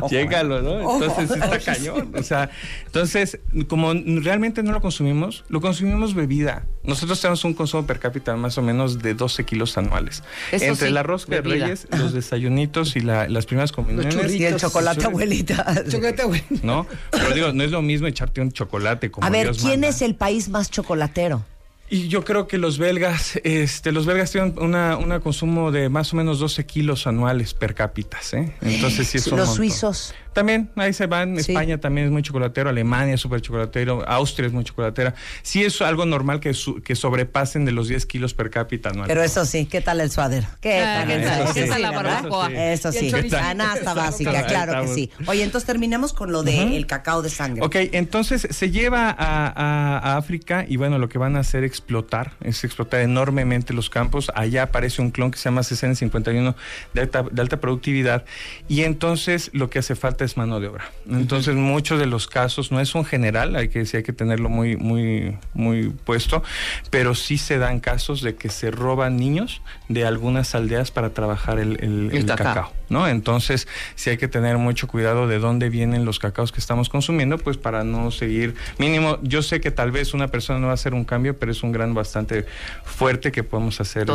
Ojo, 0.00 0.08
llégalo, 0.08 0.60
¿no? 0.62 0.72
Ojo. 0.86 1.04
Entonces 1.04 1.30
está 1.42 1.58
cañón. 1.60 2.12
O 2.16 2.22
sea, 2.22 2.50
entonces, 2.86 3.38
como 3.68 3.92
realmente 3.94 4.62
no 4.62 4.72
lo 4.72 4.80
consumimos, 4.80 5.44
lo 5.48 5.60
consumimos 5.60 6.14
bebida. 6.14 6.66
Nosotros 6.82 7.20
tenemos 7.20 7.44
un 7.44 7.54
consumo 7.54 7.86
per 7.86 7.98
cápita 8.00 8.34
más 8.36 8.58
o 8.58 8.62
menos 8.62 9.00
de 9.00 9.14
12 9.14 9.44
kilos 9.44 9.78
anuales. 9.78 10.22
Eso 10.50 10.64
Entre 10.64 10.88
sí, 10.88 10.92
la 10.92 11.02
rosca 11.02 11.36
de 11.36 11.42
reyes, 11.42 11.86
los 11.96 12.12
desayunitos 12.12 12.96
y 12.96 13.00
la- 13.00 13.28
las 13.28 13.46
primeras 13.46 13.70
comuniones. 13.72 14.34
Y 14.34 14.44
el 14.44 14.56
chocolate, 14.56 15.04
abuelita. 15.06 15.84
Chocolate, 15.88 16.22
abuelita. 16.22 16.60
¿No? 16.62 16.86
Pero 17.10 17.34
digo, 17.34 17.52
no 17.52 17.62
es 17.62 17.70
lo 17.70 17.82
mismo 17.82 18.06
echarte 18.08 18.40
un 18.40 18.50
chocolate 18.52 19.10
como 19.10 19.26
A 19.26 19.30
ver, 19.30 19.44
Dios 19.46 19.58
¿quién 19.58 19.72
manda. 19.80 19.88
es 19.88 20.02
el 20.02 20.14
país 20.16 20.48
más 20.48 20.70
chocolatero? 20.70 21.44
Y 21.92 22.06
yo 22.06 22.24
creo 22.24 22.46
que 22.46 22.56
los 22.56 22.78
belgas, 22.78 23.40
este, 23.42 23.90
los 23.90 24.06
belgas 24.06 24.30
tienen 24.30 24.54
una, 24.60 24.96
una 24.96 25.18
consumo 25.18 25.72
de 25.72 25.88
más 25.88 26.12
o 26.12 26.16
menos 26.16 26.38
12 26.38 26.64
kilos 26.64 27.08
anuales 27.08 27.52
per 27.52 27.74
cápita, 27.74 28.18
¿eh? 28.32 28.52
Entonces 28.60 29.08
sí 29.08 29.18
es 29.18 29.26
un 29.26 29.38
Los 29.38 29.48
montón. 29.48 29.56
suizos. 29.56 30.14
También, 30.32 30.70
ahí 30.76 30.92
se 30.92 31.06
van. 31.06 31.34
Sí. 31.42 31.52
España 31.52 31.78
también 31.78 32.06
es 32.06 32.12
muy 32.12 32.22
chocolatero, 32.22 32.70
Alemania 32.70 33.14
es 33.14 33.20
súper 33.20 33.40
chocolatero, 33.40 34.04
Austria 34.08 34.46
es 34.46 34.52
muy 34.52 34.64
chocolatera. 34.64 35.14
Sí 35.42 35.64
es 35.64 35.80
algo 35.82 36.06
normal 36.06 36.40
que, 36.40 36.54
su- 36.54 36.82
que 36.82 36.94
sobrepasen 36.94 37.64
de 37.64 37.72
los 37.72 37.88
10 37.88 38.06
kilos 38.06 38.34
per 38.34 38.50
cápita 38.50 38.90
anual. 38.90 39.08
Pero 39.08 39.22
eso 39.22 39.44
sí, 39.44 39.66
¿qué 39.66 39.80
tal 39.80 40.00
el 40.00 40.10
suadero? 40.10 40.46
¿Qué 40.60 40.78
Ah, 40.80 40.98
tal? 41.00 41.06
¿qué 41.08 41.14
el 41.14 41.22
tal? 41.24 41.34
suadero? 41.36 41.54
¿Qué 41.54 41.64
tal 41.66 41.82
la 41.82 41.90
barbacoa? 41.90 42.52
Eso 42.52 42.92
sí, 42.92 43.10
canasta 43.30 43.94
básica, 43.94 44.46
claro 44.46 44.82
que 44.82 44.88
sí. 44.88 45.10
Oye, 45.26 45.42
entonces 45.42 45.66
terminemos 45.66 46.12
con 46.12 46.32
lo 46.32 46.42
del 46.42 46.86
cacao 46.86 47.22
de 47.22 47.30
sangre. 47.30 47.64
Ok, 47.64 47.76
entonces 47.92 48.46
se 48.50 48.70
lleva 48.70 49.08
a, 49.10 49.46
a- 49.48 49.98
a 49.98 50.16
África 50.16 50.64
y 50.68 50.76
bueno, 50.76 50.98
lo 50.98 51.08
que 51.08 51.18
van 51.18 51.36
a 51.36 51.40
hacer 51.40 51.64
explotar, 51.64 52.32
es 52.42 52.62
explotar 52.64 53.00
enormemente 53.00 53.72
los 53.74 53.90
campos. 53.90 54.30
Allá 54.34 54.62
aparece 54.64 55.02
un 55.02 55.10
clon 55.10 55.30
que 55.30 55.38
se 55.38 55.44
llama 55.44 55.62
CCN51 55.62 56.54
de 56.94 57.00
alta, 57.00 57.24
de 57.30 57.42
alta 57.42 57.60
productividad 57.60 58.24
y 58.68 58.82
entonces 58.82 59.50
lo 59.52 59.70
que 59.70 59.78
hace 59.80 59.94
falta 59.96 60.19
es 60.24 60.36
mano 60.36 60.60
de 60.60 60.68
obra. 60.68 60.90
Entonces 61.10 61.54
muchos 61.54 61.98
de 61.98 62.06
los 62.06 62.26
casos, 62.26 62.70
no 62.72 62.80
es 62.80 62.94
un 62.94 63.04
general, 63.04 63.56
hay 63.56 63.68
que, 63.68 63.84
sí 63.86 63.96
hay 63.98 64.02
que 64.02 64.12
tenerlo 64.12 64.48
muy, 64.48 64.76
muy, 64.76 65.36
muy 65.54 65.88
puesto, 65.90 66.42
pero 66.90 67.14
sí 67.14 67.38
se 67.38 67.58
dan 67.58 67.80
casos 67.80 68.22
de 68.22 68.34
que 68.36 68.48
se 68.48 68.70
roban 68.70 69.16
niños 69.16 69.62
de 69.88 70.04
algunas 70.04 70.54
aldeas 70.54 70.90
para 70.90 71.10
trabajar 71.10 71.58
el, 71.58 71.72
el- 71.82 72.10
El 72.10 72.16
el 72.18 72.26
cacao. 72.26 72.46
cacao. 72.54 72.72
¿no? 72.90 73.06
Entonces, 73.06 73.68
sí 73.94 74.10
hay 74.10 74.16
que 74.18 74.26
tener 74.26 74.58
mucho 74.58 74.88
cuidado 74.88 75.28
de 75.28 75.38
dónde 75.38 75.70
vienen 75.70 76.04
los 76.04 76.18
cacaos 76.18 76.50
que 76.50 76.58
estamos 76.60 76.88
consumiendo, 76.88 77.38
pues 77.38 77.56
para 77.56 77.84
no 77.84 78.10
seguir 78.10 78.56
mínimo. 78.78 79.18
Yo 79.22 79.42
sé 79.42 79.60
que 79.60 79.70
tal 79.70 79.92
vez 79.92 80.12
una 80.12 80.26
persona 80.28 80.58
no 80.58 80.66
va 80.66 80.72
a 80.72 80.74
hacer 80.74 80.92
un 80.94 81.04
cambio, 81.04 81.38
pero 81.38 81.52
es 81.52 81.62
un 81.62 81.70
gran 81.70 81.94
bastante 81.94 82.46
fuerte 82.84 83.30
que 83.30 83.44
podemos 83.44 83.80
hacer 83.80 84.06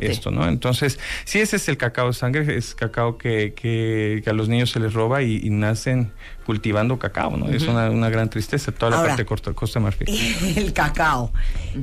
este, 0.00 0.10
esto, 0.10 0.30
¿no? 0.32 0.48
Entonces, 0.48 0.98
sí, 1.24 1.38
ese 1.38 1.56
es 1.56 1.68
el 1.68 1.76
cacao 1.76 2.08
de 2.08 2.12
sangre, 2.14 2.56
es 2.56 2.74
cacao 2.74 3.18
que, 3.18 3.54
que- 3.54 4.20
que 4.24 4.30
a 4.30 4.32
los 4.32 4.48
niños 4.48 4.70
se 4.70 4.80
les 4.80 4.92
roba 4.92 5.22
y, 5.22 5.36
y 5.36 5.50
nacen 5.60 6.12
cultivando 6.44 6.98
cacao, 6.98 7.36
¿no? 7.36 7.48
Es 7.48 7.62
una, 7.64 7.90
una 7.90 8.08
gran 8.10 8.28
tristeza, 8.30 8.70
toda 8.72 8.90
la 8.90 8.96
Ahora, 8.98 9.08
parte 9.10 9.22
de 9.22 9.26
Costa, 9.26 9.52
Costa 9.52 9.78
de 9.80 9.84
Marfil. 9.84 10.08
El 10.56 10.72
cacao. 10.72 11.32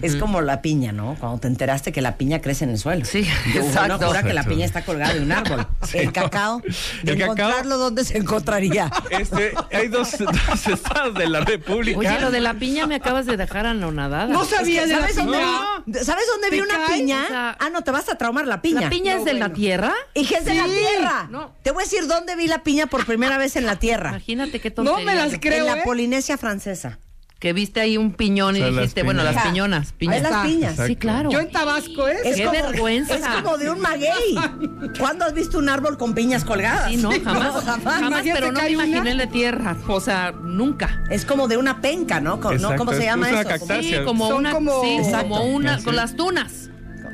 Es 0.02 0.16
como 0.16 0.42
la 0.42 0.62
piña, 0.62 0.92
¿no? 0.92 1.16
Cuando 1.20 1.40
te 1.40 1.48
enteraste 1.48 1.92
que 1.92 2.02
la 2.02 2.16
piña 2.18 2.40
crece 2.42 2.64
en 2.64 2.70
el 2.72 2.78
suelo. 2.80 3.04
Sí, 3.06 3.28
Uno 3.56 3.66
exacto. 3.66 4.08
jura 4.08 4.24
que 4.24 4.34
la 4.34 4.44
piña 4.44 4.66
está 4.66 4.86
colgada 4.86 5.14
de 5.14 5.22
un 5.22 5.32
árbol. 5.32 5.68
El 5.94 6.12
cacao, 6.14 6.62
de 7.04 7.12
El 7.12 7.18
cacao- 7.18 7.24
encontrarlo, 7.34 7.78
¿dónde 7.78 8.06
se 8.06 8.18
encontraría? 8.18 8.90
Este, 9.10 9.54
hay 9.74 9.88
dos, 9.90 10.12
dos 10.20 10.68
estados 10.68 11.14
de 11.16 11.28
la 11.28 11.42
República. 11.42 12.00
Oye, 12.00 12.20
lo 12.22 12.32
de 12.32 12.40
la 12.40 12.54
piña 12.54 12.88
me 12.88 12.96
acabas 12.96 13.26
de 13.26 13.36
dejar 13.38 13.66
anonadada. 13.66 14.28
No 14.28 14.46
sabía 14.46 14.84
Es 14.84 14.88
que, 14.90 14.94
de 14.96 15.02
la 15.02 15.08
¿Sabes 15.10 15.16
dónde 15.18 15.38
piña. 15.38 15.84
vi? 15.86 15.94
¿Sabes 16.06 16.24
dónde 16.32 16.50
vi 16.50 16.58
¿Te 16.58 16.64
una 16.64 16.86
cae? 16.86 16.98
piña? 17.00 17.24
O 17.24 17.28
sea, 17.28 17.58
ah, 17.60 17.70
no, 17.70 17.82
te 17.84 17.92
vas 17.92 18.08
a 18.10 18.16
traumar 18.18 18.48
la 18.48 18.62
piña. 18.62 18.82
¿La 18.82 18.90
piña 18.90 19.16
es 19.16 19.26
de 19.26 19.34
la 19.34 19.50
tierra? 19.54 19.94
Y 20.14 20.26
que 20.26 20.36
es 20.36 20.46
de 20.46 20.54
la 20.54 20.66
tierra. 20.66 21.28
No. 21.30 21.52
Te 21.64 21.72
voy 21.72 21.84
a 21.84 21.86
decir 21.86 22.08
dónde 22.08 22.36
vi 22.36 22.48
la 22.48 22.64
piña 22.64 22.88
por 22.88 23.06
primera 23.06 23.38
vez 23.38 23.56
en 23.56 23.66
la 23.66 23.76
tierra. 23.78 24.10
Imagínate 24.10 24.51
qué 24.60 24.74
No 24.78 25.00
me 25.00 25.16
las 25.16 25.34
en 25.34 25.40
creo, 25.40 25.66
la 25.66 25.80
¿eh? 25.80 25.82
Polinesia 25.86 26.38
francesa. 26.38 27.00
Que 27.40 27.54
viste 27.54 27.82
ahí 27.82 27.98
un 27.98 28.14
piñón 28.14 28.56
y 28.56 28.60
las 28.60 28.70
dijiste, 28.76 29.02
bueno, 29.02 29.24
las 29.24 29.44
piñonas. 29.48 29.96
Ahí 30.00 30.22
las 30.22 30.46
piñas. 30.46 30.76
Sí, 30.86 30.96
claro. 30.96 31.32
Yo 31.32 31.40
en 31.40 31.50
Tabasco, 31.50 32.08
¿eh? 32.08 32.18
Es 32.24 32.36
Qué 32.36 32.46
como, 32.46 32.52
vergüenza. 32.62 33.16
Es 33.16 33.26
como 33.42 33.58
de 33.58 33.72
un 33.72 33.80
maguey. 33.80 34.36
¿Cuándo 35.00 35.26
has 35.26 35.34
visto 35.34 35.58
un 35.58 35.68
árbol 35.68 35.98
con 35.98 36.14
piñas 36.14 36.46
colgadas? 36.46 36.92
Sí, 36.92 36.98
no, 36.98 37.10
jamás. 37.24 37.64
jamás. 37.66 38.24
pero 38.32 38.52
no 38.52 38.62
me 38.62 38.70
imaginé 38.70 39.16
de 39.16 39.26
tierra. 39.26 39.76
O 39.88 40.00
sea, 40.00 40.34
nunca. 40.34 41.04
Es 41.10 41.26
como 41.26 41.48
de 41.48 41.58
una 41.58 41.82
penca, 41.82 42.20
¿no? 42.20 42.40
¿Cómo 42.40 42.94
se 42.94 43.06
llama 43.06 43.32
eso? 43.32 43.66
Sí, 43.82 43.96
como 44.06 44.28
Son 44.28 44.38
una. 44.38 44.52
como- 44.52 44.84
Sí, 44.84 44.98
Exacto. 44.98 45.30
como 45.30 45.44
una. 45.46 45.80
Sí. 45.80 45.84
Con 45.86 45.96
las 45.96 46.16
tunas. 46.16 46.61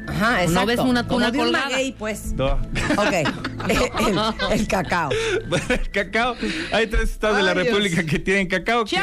Ajá, 0.08 0.44
exacto. 0.44 0.52
No 0.60 0.66
ves 0.66 0.80
una 0.80 1.08
Como 1.08 1.20
tuna 1.20 1.30
un 1.30 1.38
colgada. 1.38 1.66
maguey, 1.70 1.92
pues. 1.92 2.34
No. 2.34 2.54
Ok. 2.54 3.14
el, 3.70 4.20
el 4.60 4.68
cacao. 4.68 5.10
El 5.70 5.90
cacao. 5.92 6.36
Hay 6.72 6.88
tres 6.88 7.12
estados 7.12 7.38
de 7.38 7.44
la 7.44 7.54
Dios. 7.54 7.66
República 7.68 8.06
que 8.06 8.20
tienen 8.20 8.48
cacao. 8.48 8.86
que 8.86 8.96
es 8.96 9.02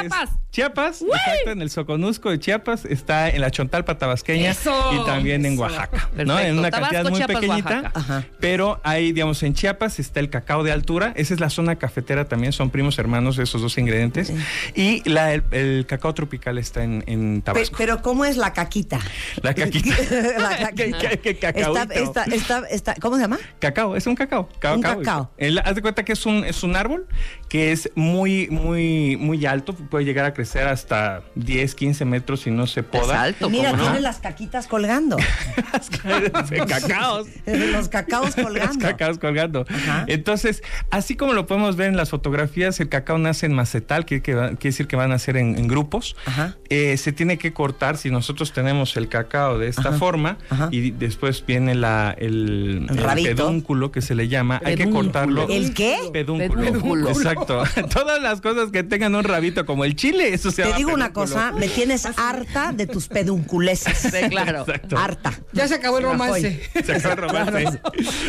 Chiapas. 0.54 1.02
Exacto, 1.02 1.50
en 1.50 1.62
el 1.62 1.68
Soconusco 1.70 2.30
de 2.30 2.38
Chiapas, 2.38 2.84
está 2.84 3.28
en 3.28 3.40
la 3.40 3.50
Chontalpa 3.50 3.98
tabasqueña 3.98 4.52
Eso. 4.52 4.72
y 4.92 5.04
también 5.04 5.44
en. 5.44 5.58
Oaxaca, 5.58 6.08
¿no? 6.24 6.38
En 6.38 6.58
una 6.60 6.70
Tabasco, 6.70 6.94
cantidad 6.94 7.10
muy 7.10 7.18
Chiapas, 7.18 7.36
pequeñita, 7.40 7.92
pero 8.38 8.80
ahí, 8.84 9.10
digamos, 9.12 9.42
en 9.42 9.54
Chiapas 9.54 9.98
está 9.98 10.20
el 10.20 10.30
cacao 10.30 10.62
de 10.62 10.70
altura, 10.70 11.12
esa 11.16 11.34
es 11.34 11.40
la 11.40 11.50
zona 11.50 11.74
cafetera 11.76 12.26
también, 12.26 12.52
son 12.52 12.70
primos 12.70 12.98
hermanos 13.00 13.36
de 13.36 13.42
esos 13.42 13.62
dos 13.62 13.76
ingredientes, 13.78 14.32
y 14.76 15.02
la, 15.10 15.34
el, 15.34 15.42
el 15.50 15.86
cacao 15.86 16.14
tropical 16.14 16.56
está 16.58 16.84
en, 16.84 17.02
en 17.08 17.40
Pe- 17.40 17.46
Tabasco. 17.52 17.76
pero 17.76 18.00
¿cómo 18.00 18.24
es 18.24 18.36
la 18.36 18.52
caquita? 18.52 19.00
La 19.42 19.54
caquita. 19.54 19.96
la 20.38 20.56
caquita. 20.70 20.98
¿Qué- 21.08 21.18
qué- 21.18 21.18
qué 21.18 21.30
Está, 21.30 21.52
cacahuito? 21.52 21.92
está, 21.94 22.24
está, 22.24 22.58
está- 22.68 22.94
¿Cómo 23.00 23.16
se 23.16 23.22
llama? 23.22 23.38
Cacao, 23.58 23.96
es 23.96 24.06
un 24.06 24.14
cacao. 24.14 24.48
Un 24.72 24.82
cacao. 24.82 25.32
El- 25.36 25.58
haz 25.58 25.74
de 25.74 25.82
cuenta 25.82 26.04
que 26.04 26.12
es 26.12 26.24
un, 26.26 26.44
es 26.44 26.62
un 26.62 26.76
árbol 26.76 27.06
que 27.54 27.70
es 27.70 27.88
muy, 27.94 28.48
muy, 28.50 29.16
muy 29.16 29.46
alto. 29.46 29.74
Puede 29.76 30.04
llegar 30.04 30.24
a 30.24 30.34
crecer 30.34 30.66
hasta 30.66 31.22
10, 31.36 31.76
15 31.76 32.04
metros 32.04 32.40
si 32.40 32.50
no 32.50 32.66
se 32.66 32.80
Es 32.80 32.86
poda. 32.86 33.22
alto, 33.22 33.48
Mira, 33.48 33.70
¿cómo 33.70 33.82
no? 33.84 33.88
tiene 33.90 34.00
las 34.00 34.18
caquitas 34.18 34.66
colgando. 34.66 35.16
de 36.50 36.58
cacaos. 36.66 37.28
Los 37.46 37.88
cacaos 37.88 38.36
Los 38.36 38.46
colgando. 38.46 38.80
cacaos 38.84 39.18
colgando. 39.20 39.66
Ajá. 39.68 40.04
Entonces, 40.08 40.64
así 40.90 41.14
como 41.14 41.32
lo 41.32 41.46
podemos 41.46 41.76
ver 41.76 41.90
en 41.90 41.96
las 41.96 42.10
fotografías, 42.10 42.80
el 42.80 42.88
cacao 42.88 43.18
nace 43.18 43.46
en 43.46 43.52
macetal, 43.52 44.04
quiere, 44.04 44.20
que 44.24 44.34
va- 44.34 44.48
quiere 44.48 44.70
decir 44.70 44.88
que 44.88 44.96
van 44.96 45.12
a 45.12 45.18
ser 45.20 45.36
en, 45.36 45.56
en 45.56 45.68
grupos. 45.68 46.16
Ajá. 46.26 46.56
Eh, 46.70 46.96
se 46.96 47.12
tiene 47.12 47.38
que 47.38 47.52
cortar, 47.52 47.98
si 47.98 48.10
nosotros 48.10 48.52
tenemos 48.52 48.96
el 48.96 49.08
cacao 49.08 49.58
de 49.60 49.68
esta 49.68 49.90
Ajá. 49.90 49.98
forma, 49.98 50.38
Ajá. 50.50 50.70
y 50.72 50.90
después 50.90 51.44
viene 51.46 51.76
la, 51.76 52.16
el, 52.18 52.86
El 52.90 52.98
el 52.98 53.04
rabito. 53.04 53.28
pedúnculo 53.36 53.92
que 53.92 54.02
se 54.02 54.16
le 54.16 54.26
llama, 54.26 54.60
hay 54.64 54.74
que 54.74 54.90
cortarlo. 54.90 55.46
¿El 55.48 55.72
qué? 55.72 55.98
Pedúnculo. 56.12 56.60
Pedúnculo. 56.62 57.08
Exacto. 57.10 57.43
Todas 57.92 58.22
las 58.22 58.40
cosas 58.40 58.70
que 58.70 58.82
tengan 58.82 59.14
un 59.14 59.24
rabito 59.24 59.66
como 59.66 59.84
el 59.84 59.96
chile, 59.96 60.34
eso 60.34 60.50
se 60.50 60.62
Te 60.62 60.72
digo 60.74 60.92
una 60.92 61.12
cosa, 61.12 61.52
me 61.52 61.68
tienes 61.68 62.06
harta 62.16 62.72
de 62.72 62.86
tus 62.86 63.08
pedunculeses. 63.08 63.98
Sí, 63.98 64.28
claro. 64.28 64.60
Exacto. 64.60 64.98
Harta. 64.98 65.32
Ya 65.52 65.68
se 65.68 65.74
acabó 65.74 65.98
el 65.98 66.04
romance. 66.04 66.60
Se 66.84 66.92
acaba 66.92 67.14
de 67.14 67.20
romper. 67.20 67.80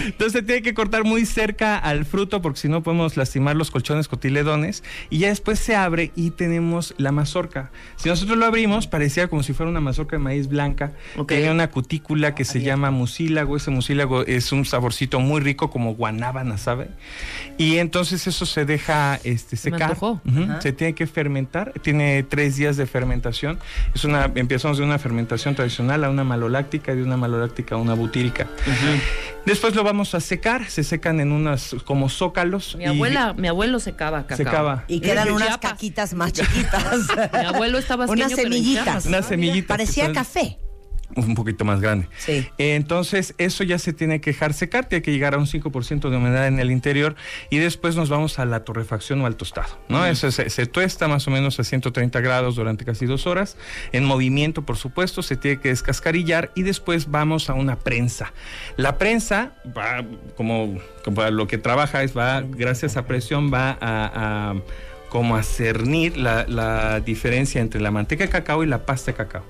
Entonces 0.06 0.46
tiene 0.46 0.62
que 0.62 0.74
cortar 0.74 1.04
muy 1.04 1.26
cerca 1.26 1.78
al 1.78 2.06
fruto 2.06 2.42
porque 2.42 2.60
si 2.60 2.70
no 2.70 2.84
podemos 2.84 3.18
lastimar 3.18 3.56
los 3.56 3.72
colchones 3.72 4.08
cotiledones 4.08 4.84
y 5.10 5.20
ya 5.20 5.30
después 5.30 5.60
se 5.60 5.76
abre 5.76 6.12
y 6.16 6.32
tenemos 6.32 6.94
la 6.98 7.12
mazorca. 7.12 7.72
Si 7.96 8.10
nosotros 8.10 8.38
lo 8.38 8.46
abrimos 8.46 8.88
parecía 8.88 9.28
como 9.28 9.44
si 9.44 9.54
fuera 9.54 9.70
una 9.70 9.82
mazorca 9.82 10.18
de 10.18 10.24
maíz 10.24 10.48
blanca. 10.48 10.94
Ok. 11.18 11.30
Tenía 11.30 11.52
una 11.52 11.70
cutícula 11.70 12.36
que 12.36 12.46
se 12.46 12.62
llama 12.62 12.92
mucílago. 12.92 13.58
Ese 13.58 13.72
mucílago 13.72 14.24
es 14.24 14.52
un 14.52 14.66
saborcito 14.66 15.20
muy 15.20 15.42
rico 15.42 15.70
como 15.70 15.96
guanábana, 15.96 16.58
¿sabe? 16.58 16.90
Y 17.58 17.78
entonces 17.78 18.28
eso 18.28 18.46
se 18.46 18.66
deja 18.66 19.05
este, 19.24 19.56
Se 19.56 19.72
me 19.72 19.78
secar. 19.78 19.98
Se 20.62 20.72
tiene 20.74 20.94
que 20.96 21.08
fermentar. 21.08 21.74
Tiene 21.82 22.24
tres 22.24 22.56
días 22.56 22.78
de 22.78 22.86
fermentación. 22.86 23.60
Es 23.94 24.04
una, 24.04 24.32
empezamos 24.36 24.78
de 24.78 24.84
una 24.84 24.98
fermentación 25.00 25.56
tradicional 25.56 26.04
a 26.04 26.10
una 26.10 26.24
maloláctica 26.24 26.94
y 26.94 26.98
de 26.98 27.04
una 27.04 27.18
maloláctica 27.18 27.76
a 27.76 27.78
una 27.78 27.94
butírica. 27.94 28.48
Después 29.46 29.76
lo 29.76 29.84
vamos 29.84 30.16
a 30.16 30.20
secar. 30.20 30.66
Se 30.70 30.84
secan 30.84 31.20
en 31.20 31.32
unas 31.32 31.76
como 31.86 32.10
zócalos. 32.10 32.76
Mi 32.76 32.84
y 32.86 32.88
abuela, 32.88 33.34
mi 33.34 33.48
abuelo 33.48 33.80
secaba 33.80 34.24
cacao. 34.24 34.38
Secaba. 34.38 34.84
Y 34.88 35.00
quedan 35.02 35.32
unas 35.32 35.48
Chiapas. 35.50 35.72
caquitas 35.72 36.14
más 36.14 36.34
chiquitas. 36.34 36.84
Mi 37.34 37.46
abuelo 37.46 37.78
estaba 37.78 38.06
Unas 38.06 38.32
semillitas. 38.32 39.06
Unas 39.06 39.28
semillitas. 39.28 39.68
Parecía 39.78 40.06
son- 40.06 40.14
café. 40.16 40.58
Un 41.16 41.36
poquito 41.36 41.66
más 41.66 41.82
grande. 41.82 42.08
Sí. 42.18 42.48
Entonces, 42.58 43.34
eso 43.38 43.64
ya 43.64 43.80
se 43.80 43.94
tiene 43.94 44.22
que 44.22 44.32
dejar 44.32 44.54
secar, 44.54 44.86
tiene 44.86 45.02
que 45.02 45.12
llegar 45.12 45.34
a 45.34 45.38
un 45.38 45.46
5% 45.46 46.10
de 46.10 46.18
humedad 46.18 46.48
en 46.48 46.60
el 46.60 46.72
interior 46.72 47.16
y 47.50 47.58
después 47.58 47.96
nos 47.96 48.10
vamos 48.10 48.40
a 48.40 48.46
la 48.46 48.64
torrefacción 48.64 49.22
o 49.22 49.26
al 49.26 49.36
tostado, 49.36 49.80
¿no? 49.90 50.06
Eso 50.06 50.32
se, 50.32 50.50
se 50.50 50.66
tuesta 50.66 51.08
más 51.08 51.28
o 51.28 51.32
menos 51.32 51.60
a 51.60 51.64
130 51.64 52.20
grados 52.22 52.56
durante 52.56 52.86
casi 52.86 53.06
dos 53.06 53.28
horas, 53.28 53.58
en 53.92 54.06
movimiento, 54.06 54.64
por 54.64 54.78
supuesto, 54.78 55.22
se 55.22 55.36
tiene 55.36 55.60
que 55.60 55.70
descascarillar 55.70 56.52
y 56.56 56.64
después 56.64 57.10
vamos 57.10 57.50
a 57.50 57.54
una 57.54 57.78
prensa. 57.78 58.34
La 58.78 58.98
prensa 58.98 59.54
va, 59.78 60.06
como, 60.36 60.78
como 61.04 61.24
lo 61.30 61.48
que 61.48 61.58
trabaja 61.58 62.04
es, 62.04 62.16
va, 62.16 62.42
gracias 62.42 62.98
a 62.98 63.06
presión, 63.06 63.54
va 63.54 63.78
a... 63.80 64.52
a 64.52 64.56
como 65.16 65.38
a 65.38 65.44
cernir 65.44 66.18
la, 66.18 66.46
la 66.46 67.00
diferencia 67.00 67.62
entre 67.62 67.80
la 67.80 67.90
manteca 67.90 68.26
de 68.26 68.30
cacao 68.30 68.66
y 68.66 68.68
la 68.68 68.86
pasta 68.86 69.12
de 69.12 69.16
cacao. 69.18 69.44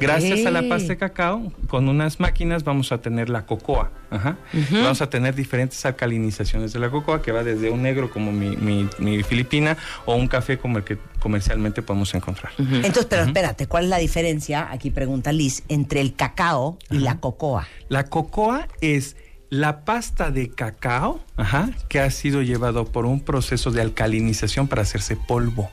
Gracias 0.00 0.46
a 0.46 0.50
la 0.50 0.62
pasta 0.66 0.88
de 0.88 0.96
cacao, 0.96 1.52
con 1.68 1.90
unas 1.90 2.20
máquinas 2.20 2.64
vamos 2.64 2.90
a 2.90 3.02
tener 3.02 3.28
la 3.28 3.44
cocoa. 3.44 3.90
Ajá. 4.10 4.38
Vamos 4.72 5.02
a 5.02 5.10
tener 5.10 5.34
diferentes 5.34 5.84
alcalinizaciones 5.84 6.72
de 6.72 6.78
la 6.78 6.88
cocoa, 6.88 7.20
que 7.20 7.32
va 7.32 7.44
desde 7.44 7.68
un 7.68 7.82
negro 7.82 8.10
como 8.10 8.32
mi, 8.32 8.56
mi- 8.56 8.88
mi 8.98 9.22
filipina 9.22 9.76
o 10.06 10.14
un 10.14 10.26
café 10.26 10.56
como 10.56 10.78
el 10.78 10.84
que 10.84 10.96
comercialmente 11.18 11.82
podemos 11.82 12.14
encontrar. 12.14 12.52
Entonces, 12.58 13.04
pero 13.04 13.22
espérate, 13.24 13.66
¿cuál 13.66 13.84
es 13.84 13.90
la 13.90 13.98
diferencia? 13.98 14.68
Aquí 14.70 14.90
pregunta 14.90 15.32
Liz, 15.32 15.64
entre 15.68 16.00
el 16.00 16.14
cacao 16.14 16.78
y 16.90 16.96
la 16.98 17.18
cocoa. 17.20 17.68
La 17.90 18.04
cocoa 18.04 18.68
es 18.80 19.16
la 19.50 19.84
pasta 19.84 20.30
de 20.30 20.48
cacao 20.50 21.20
ajá, 21.36 21.70
que 21.88 22.00
ha 22.00 22.10
sido 22.10 22.40
llevado 22.42 22.84
por 22.86 23.04
un 23.04 23.20
proceso 23.20 23.70
de 23.72 23.80
alcalinización 23.82 24.68
para 24.68 24.82
hacerse 24.82 25.16
polvo. 25.16 25.70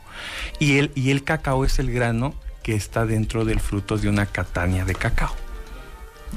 Y 0.59 0.78
el, 0.80 0.91
y 0.95 1.11
el 1.11 1.23
cacao 1.23 1.63
es 1.63 1.78
el 1.80 1.91
grano 1.91 2.34
que 2.63 2.73
está 2.75 3.05
dentro 3.05 3.45
del 3.45 3.59
fruto 3.59 3.97
de 3.97 4.09
una 4.09 4.25
catania 4.25 4.84
de 4.84 4.95
cacao. 4.95 5.34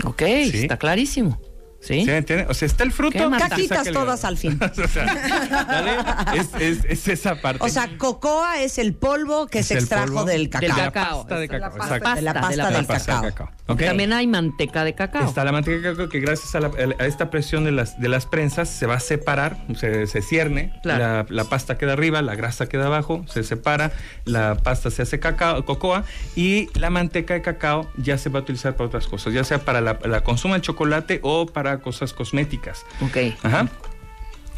Ok, 0.04 0.22
Sí. 0.50 0.58
está 0.62 0.76
clarísimo. 0.76 1.40
¿Sí? 1.80 2.04
me 2.04 2.18
entiende? 2.18 2.46
O 2.48 2.54
sea, 2.54 2.66
está 2.66 2.84
el 2.84 2.92
fruto. 2.92 3.30
Caquitas 3.38 3.90
todas 3.90 4.24
al 4.24 4.36
fin. 4.36 4.58
o 4.84 4.88
sea, 4.88 5.64
¿vale? 5.66 6.38
Es, 6.38 6.48
es- 6.60 6.84
es 6.84 7.08
esa 7.08 7.36
parte. 7.40 7.64
O 7.64 7.68
sea, 7.68 7.88
cocoa 7.98 8.60
es 8.60 8.78
el 8.78 8.94
polvo 8.94 9.46
que 9.46 9.60
Es 9.60 9.66
se 9.68 9.74
el 9.74 9.80
extrajo 9.80 10.06
polvo 10.06 10.24
del 10.24 10.50
Del 10.50 10.70
cacao. 10.70 10.76
cacao. 10.92 11.18
pasta 11.26 11.38
de 11.40 11.46
la 11.48 11.52
cacao, 11.70 11.78
pasta. 11.78 12.14
De 12.14 12.22
la 12.22 12.32
Pasta 12.34 12.40
pasta 12.40 12.50
de 12.50 12.56
la 12.72 12.76
del 12.78 12.86
pasta 12.86 13.12
de 13.22 13.32
cacao. 13.32 13.46
cacao. 13.66 13.76
También 13.76 14.12
hay 14.12 14.26
manteca 14.26 14.84
de 14.84 14.94
cacao. 14.94 15.26
Está 15.28 15.44
la 15.44 15.52
manteca 15.52 15.76
de 15.76 15.82
cacao 15.92 16.08
que 16.08 16.20
gracias 16.20 16.54
a, 16.54 16.60
la- 16.60 16.70
a 16.98 17.06
esta 17.06 17.30
presión 17.30 17.64
de 17.64 17.72
las, 17.72 17.98
de 18.00 18.08
las 18.08 18.26
prensas 18.26 18.68
se 18.68 18.86
va 18.86 18.96
a 18.96 19.00
separar, 19.00 19.56
se, 19.76 20.06
se 20.06 20.22
cierne, 20.22 20.74
Claro. 20.82 20.98
la, 21.04 21.26
la 21.28 21.44
pasta 21.44 21.78
queda 21.78 21.92
arriba, 21.94 22.20
la 22.20 22.34
grasa 22.34 22.66
queda 22.68 22.86
abajo, 22.86 23.24
se 23.28 23.42
separa, 23.42 23.92
la 24.24 24.56
pasta 24.56 24.90
se 24.90 25.02
hace 25.02 25.18
cacao, 25.20 25.64
cocoa 25.64 26.04
y 26.36 26.68
la 26.78 26.90
manteca 26.90 27.34
de 27.34 27.42
cacao 27.42 27.90
ya 27.96 28.18
se 28.18 28.28
va 28.28 28.40
a 28.40 28.42
utilizar 28.42 28.76
para 28.76 28.88
otras 28.88 29.06
cosas, 29.06 29.32
ya 29.32 29.44
sea 29.44 29.60
para 29.64 29.80
la, 29.80 29.98
la 30.04 30.22
consumo 30.22 30.54
del 30.54 30.62
chocolate 30.62 31.20
o 31.22 31.46
para 31.46 31.69
cosas 31.78 32.12
cosméticas. 32.12 32.84
Ok. 33.00 33.16
Ajá. 33.42 33.68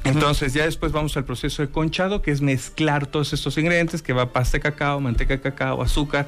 Entonces 0.05 0.53
ya 0.53 0.65
después 0.65 0.91
vamos 0.91 1.17
al 1.17 1.25
proceso 1.25 1.63
de 1.63 1.69
conchado, 1.69 2.23
que 2.23 2.33
es 2.33 2.41
mezclar 2.41 3.07
todos 3.07 3.33
estos 3.33 3.57
ingredientes, 3.59 4.03
que 4.03 4.13
va 4.13 4.33
pasta 4.33 4.57
de 4.57 4.61
cacao, 4.61 5.01
manteca 5.01 5.35
de 5.35 5.41
cacao, 5.41 5.81
azúcar, 5.81 6.27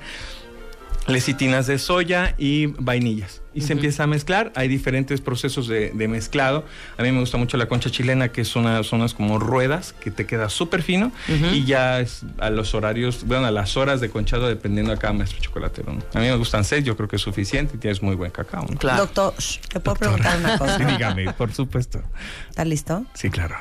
lecitinas 1.06 1.66
de 1.66 1.78
soya 1.78 2.34
y 2.38 2.66
vainillas. 2.66 3.42
Y 3.52 3.60
se 3.60 3.72
empieza 3.72 4.02
a 4.02 4.06
mezclar, 4.08 4.52
hay 4.56 4.66
diferentes 4.66 5.20
procesos 5.20 5.68
de, 5.68 5.90
de 5.90 6.08
mezclado. 6.08 6.64
A 6.98 7.02
mí 7.02 7.12
me 7.12 7.20
gusta 7.20 7.36
mucho 7.36 7.56
la 7.56 7.66
concha 7.66 7.88
chilena, 7.88 8.30
que 8.30 8.44
son 8.44 8.64
unas, 8.66 8.84
son 8.84 8.98
unas 8.98 9.14
como 9.14 9.38
ruedas, 9.38 9.94
que 10.00 10.10
te 10.10 10.26
queda 10.26 10.48
súper 10.48 10.82
fino. 10.82 11.12
Y 11.28 11.64
ya 11.64 12.00
es 12.00 12.22
a 12.40 12.50
los 12.50 12.74
horarios, 12.74 13.24
bueno, 13.24 13.46
a 13.46 13.52
las 13.52 13.76
horas 13.76 14.00
de 14.00 14.10
conchado, 14.10 14.48
dependiendo 14.48 14.92
a 14.92 14.96
cada 14.96 15.12
maestro 15.12 15.38
chocolatero. 15.40 15.92
¿no? 15.92 16.00
A 16.14 16.18
mí 16.18 16.26
me 16.26 16.34
gustan 16.36 16.64
seis, 16.64 16.82
yo 16.84 16.96
creo 16.96 17.08
que 17.08 17.14
es 17.16 17.22
suficiente 17.22 17.76
y 17.76 17.78
tienes 17.78 18.02
muy 18.02 18.16
buen 18.16 18.32
cacao. 18.32 18.66
¿no? 18.68 18.76
Claro. 18.76 19.02
Doctor, 19.02 19.34
¿te 19.72 19.78
puedo 19.78 19.96
preguntar 19.96 20.38
una 20.38 20.58
cosa? 20.58 20.78
Sí, 20.78 20.84
dígame, 20.84 21.32
por 21.34 21.52
supuesto. 21.52 22.02
¿Está 22.50 22.64
listo? 22.64 23.04
Sí, 23.14 23.30
claro. 23.30 23.54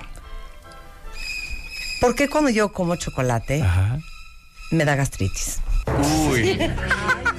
¿Por 2.01 2.15
qué 2.15 2.27
cuando 2.27 2.49
yo 2.49 2.73
como 2.73 2.95
chocolate 2.95 3.61
Ajá. 3.61 3.99
me 4.71 4.85
da 4.85 4.95
gastritis? 4.95 5.59
Uy. 5.87 6.57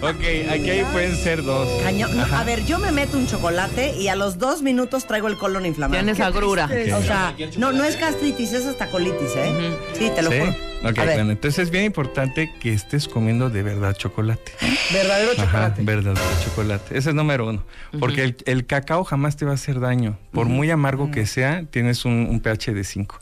ok, 0.01 0.51
aquí 0.51 0.71
ahí 0.71 0.85
pueden 0.93 1.17
ser 1.17 1.43
dos. 1.43 1.69
Cañón. 1.83 2.17
No, 2.17 2.25
a 2.25 2.45
ver, 2.45 2.65
yo 2.67 2.79
me 2.79 2.93
meto 2.93 3.17
un 3.17 3.27
chocolate 3.27 3.97
y 3.99 4.09
a 4.09 4.17
los 4.17 4.39
dos 4.39 4.63
minutos 4.63 5.07
traigo 5.07 5.29
el 5.29 5.37
colon 5.37 5.67
inflamado. 5.67 6.03
Tienes 6.03 6.21
agrura. 6.21 6.69
O 6.97 7.03
sea, 7.03 7.35
no, 7.59 7.73
no 7.73 7.85
es 7.85 7.99
gastritis, 7.99 8.53
es 8.53 8.67
hasta 8.67 8.89
colitis, 8.91 9.31
¿eh? 9.37 9.73
Sí, 9.99 10.11
te 10.15 10.23
lo 10.23 10.31
¿Sí? 10.31 10.39
juro. 10.41 10.55
Ok, 10.87 10.99
a 10.99 11.05
bueno, 11.05 11.31
entonces 11.33 11.61
es 11.61 11.71
bien 11.71 11.85
importante 11.87 12.53
que 12.61 12.75
estés 12.75 13.09
comiendo 13.09 13.49
de 13.49 13.63
verdad 13.63 13.95
chocolate. 13.97 14.53
Verdadero 14.93 15.31
Ajá, 15.33 15.45
chocolate. 15.47 15.83
verdadero 15.83 16.21
chocolate. 16.45 16.99
Ese 16.99 17.09
es 17.09 17.15
número 17.15 17.49
uno. 17.49 17.65
Porque 17.99 18.23
el, 18.23 18.37
el 18.45 18.67
cacao 18.67 19.03
jamás 19.03 19.37
te 19.39 19.47
va 19.47 19.53
a 19.53 19.55
hacer 19.55 19.81
daño. 19.81 20.19
Por 20.31 20.45
muy 20.47 20.71
amargo 20.71 21.11
que 21.11 21.25
sea, 21.25 21.65
tienes 21.71 22.05
un, 22.05 22.27
un 22.31 22.41
pH 22.41 22.75
de 22.75 22.85
5. 22.85 23.19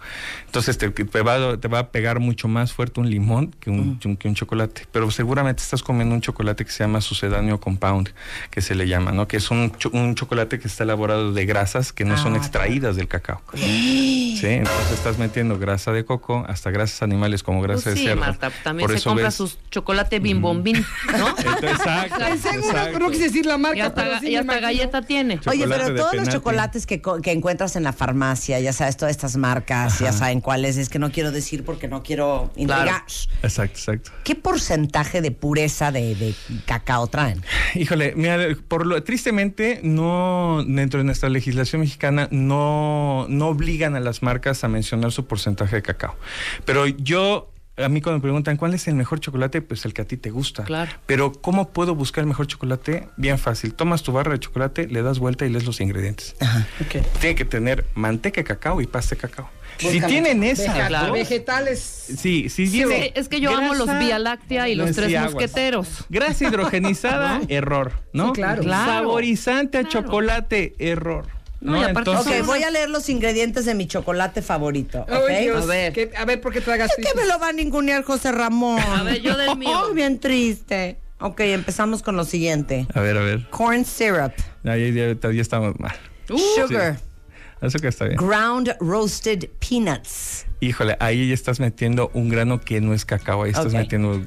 Entonces 0.47 0.77
te, 0.77 0.91
te 0.91 1.23
va, 1.23 1.35
a- 1.53 1.57
te 1.61 1.69
va 1.69 1.79
a 1.79 1.93
pegar 1.93 2.19
mucho 2.19 2.49
más 2.49 2.73
fuerte 2.73 2.99
un 2.99 3.09
limón 3.09 3.55
que 3.61 3.71
un, 3.71 3.97
que 4.17 4.27
un 4.27 4.35
chocolate. 4.35 4.83
Pero 4.91 5.07
seguramente 5.13 5.63
estás 5.63 5.83
comiendo 5.83 6.15
un 6.15 6.21
chocolate 6.21 6.65
que 6.65 6.73
se 6.73 6.83
llama 6.85 7.01
sucedáneo 7.01 7.61
compound, 7.61 8.11
que 8.51 8.61
se 8.61 8.75
le 8.75 8.89
llama, 8.89 9.13
¿no? 9.13 9.29
Que 9.29 9.37
es 9.37 9.51
un, 9.51 9.71
cho- 9.79 9.91
un 9.93 10.15
chocolate 10.15 10.59
que 10.59 10.67
está 10.69 10.83
elaborado 10.85 11.33
de 11.33 11.47
grasas 11.47 11.93
que 11.93 12.05
no 12.05 12.17
son 12.19 12.35
extraídas 12.35 12.97
del 12.97 13.07
cacao. 13.09 13.41
Sí, 13.55 14.41
entonces 14.49 14.93
estás 14.93 15.19
metiendo 15.19 15.59
grasa 15.59 15.93
de 15.93 16.05
coco, 16.05 16.45
hasta 16.49 16.71
grasas 16.71 17.03
animales 17.03 17.43
como 17.43 17.61
grasa 17.63 17.85
Pues 17.85 17.95
de 17.95 18.01
sí, 18.01 18.07
cerdo. 18.07 18.21
Marta, 18.21 18.51
también 18.65 18.87
Por 18.87 18.91
se 18.93 18.99
eso 18.99 19.11
compra 19.11 19.27
ves- 19.27 19.35
sus 19.35 19.59
chocolate 19.71 20.19
bim 20.19 20.41
bombín, 20.41 20.85
¿no? 21.19 21.29
Exacto, 21.39 22.17
Seguro, 22.43 22.69
exacto. 22.69 22.99
no 22.99 23.11
quise 23.11 23.25
decir 23.25 23.47
la 23.47 23.59
marca, 23.59 23.79
Y 23.79 23.81
hasta, 23.83 24.03
pero 24.03 24.19
sí 24.21 24.29
y 24.29 24.31
me 24.33 24.39
hasta 24.39 24.53
imagino. 24.59 24.67
galleta 24.69 25.03
tiene. 25.03 25.35
Oye, 25.47 25.61
chocolate 25.63 25.83
pero 25.83 25.95
de 25.95 26.01
todos 26.01 26.15
los 26.15 26.29
chocolates 26.29 26.87
que, 26.87 27.01
que 27.23 27.33
encuentras 27.33 27.77
en 27.77 27.83
la 27.85 27.93
farmacia, 27.93 28.59
ya 28.61 28.73
sabes, 28.73 28.97
todas 28.97 29.11
estas 29.13 29.37
marcas, 29.37 29.99
ya 29.99 30.13
saben 30.13 30.41
cuáles, 30.41 30.77
es 30.77 30.89
que 30.89 30.99
no 30.99 31.11
quiero 31.13 31.31
decir 31.31 31.65
porque 31.65 31.89
no 31.89 32.03
quiero 32.03 32.51
intrigar. 32.57 32.85
Claro. 32.87 33.05
Exacto, 33.43 33.79
exacto. 33.79 34.11
¿Qué 34.25 34.35
porcentaje 34.35 35.02
de 35.11 35.31
pureza 35.31 35.93
de, 35.93 36.35
cacao 36.67 37.07
traen? 37.07 37.43
Híjole, 37.75 38.15
mira, 38.17 38.39
por 38.69 38.87
lo, 38.87 39.03
tristemente 39.03 39.81
no 39.83 40.65
dentro 40.67 40.99
de 40.99 41.05
nuestra 41.05 41.29
legislación 41.29 41.81
mexicana 41.81 42.29
no, 42.31 43.27
no 43.29 43.49
obligan 43.49 43.97
a 43.97 44.01
las 44.01 44.23
marcas 44.23 44.65
a 44.65 44.69
mencionar 44.69 45.13
su 45.13 45.27
porcentaje 45.27 45.77
de 45.77 45.83
cacao. 45.83 46.17
Pero 46.65 46.87
yo 46.87 47.52
a 47.77 47.89
mí 47.89 48.01
cuando 48.03 48.19
me 48.19 48.23
preguntan 48.23 48.57
cuál 48.57 48.75
es 48.75 48.87
el 48.89 48.95
mejor 48.95 49.21
chocolate, 49.21 49.63
pues 49.63 49.85
el 49.85 49.95
que 49.95 50.03
a 50.03 50.05
ti 50.05 50.17
te 50.17 50.31
gusta. 50.31 50.65
Claro. 50.65 50.93
Pero 51.07 51.33
¿cómo 51.33 51.71
puedo 51.71 51.95
buscar 51.95 52.23
el 52.23 52.29
mejor 52.29 52.47
chocolate? 52.47 53.09
Bien 53.17 53.39
fácil. 53.39 53.75
Tomas 53.75 54.03
tu 54.03 54.13
barra 54.13 54.33
de 54.33 54.41
chocolate, 54.41 54.87
le 54.89 55.03
das 55.03 55.19
vuelta 55.19 55.47
y 55.47 55.49
lees 55.51 55.65
los 55.65 55.81
ingredientes. 55.81 56.37
Ok. 56.81 57.03
Tiene 57.21 57.35
que 57.35 57.45
tener 57.45 57.87
manteca 57.95 58.41
de 58.41 58.45
cacao 58.45 58.81
y 58.81 58.87
pasta 58.87 59.15
de 59.15 59.21
cacao. 59.23 59.49
Si 59.79 60.01
tienen 60.03 60.45
esas 60.45 60.75
Veja- 60.75 60.87
Claro. 60.89 61.07
dos, 61.09 61.15
Vegetales. 61.17 61.81
Sí, 61.81 62.49
sí, 62.51 62.67
Sí, 62.67 62.85
es 63.15 63.29
que 63.29 63.41
yo 63.41 63.57
amo 63.57 63.75
los 63.75 63.89
Vía 63.99 64.19
Láctea 64.19 64.69
y 64.69 64.75
los 64.75 64.89
no, 64.91 64.95
tres 64.95 65.17
aguas. 65.17 65.33
mosqueteros. 65.33 66.05
Grasa 66.11 66.45
hidrogenizada, 66.47 67.41
error, 67.49 67.93
¿no? 68.13 68.27
Sí, 68.29 68.33
claro. 68.35 68.63
Claro. 68.63 68.93
Saborizante 68.93 69.79
a 69.79 69.85
Claro. 69.85 70.07
chocolate, 70.07 70.75
error. 70.79 71.27
No, 71.63 71.73
¿no? 71.73 71.79
y 71.81 71.85
aparte- 71.85 72.11
Entonces, 72.11 72.41
Ok, 72.41 72.47
voy 72.47 72.63
a 72.65 72.71
leer 72.71 72.91
los 72.91 73.09
ingredientes 73.09 73.65
de 73.65 73.75
mi 73.75 73.87
chocolate 73.87 74.43
favorito. 74.43 75.03
¿ok? 75.03 75.11
Ay, 75.29 75.45
Dios. 75.45 75.63
A 75.63 75.67
ver. 75.67 75.93
¿Qué- 75.93 76.11
a 76.17 76.25
ver, 76.25 76.41
¿por 76.41 76.53
qué 76.53 76.61
tragas 76.61 76.91
Es 76.99 77.07
que 77.07 77.15
me 77.15 77.25
lo 77.27 77.39
va 77.39 77.49
a 77.49 77.53
ningunear 77.53 78.03
José 78.03 78.33
Ramón. 78.33 78.79
A 79.01 79.03
ver, 79.05 79.21
yo 79.23 79.37
del 79.37 79.57
mío. 79.57 79.71
Ay, 79.89 79.95
bien 79.95 80.19
triste. 80.19 80.99
Ok, 81.21 81.39
empezamos 81.41 82.03
con 82.03 82.17
lo 82.17 82.25
siguiente. 82.25 82.87
A 82.95 83.01
ver, 83.01 83.17
a 83.17 83.21
ver. 83.23 83.49
Corn 83.51 83.85
syrup, 83.85 84.33
Ahí 84.65 84.93
ya, 84.93 85.15
ya 85.31 85.41
estamos 85.41 85.79
mal. 85.79 85.95
sugar, 86.27 86.99
Eso 87.61 87.79
que 87.79 87.87
está 87.87 88.07
bien. 88.07 88.17
ground 88.17 88.75
roasted 88.81 89.49
peanuts, 89.61 90.47
Híjole, 90.59 90.97
ahí 91.01 91.29
ya 91.29 91.35
estás 91.35 91.59
metiendo 91.61 92.11
un 92.15 92.29
grano 92.29 92.61
que 92.61 92.81
no 92.81 92.95
es 92.95 93.05
cacao. 93.05 93.43
Ahí 93.45 93.51
estás 93.51 93.67
Ok. 93.67 93.73
metiendo. 93.73 94.21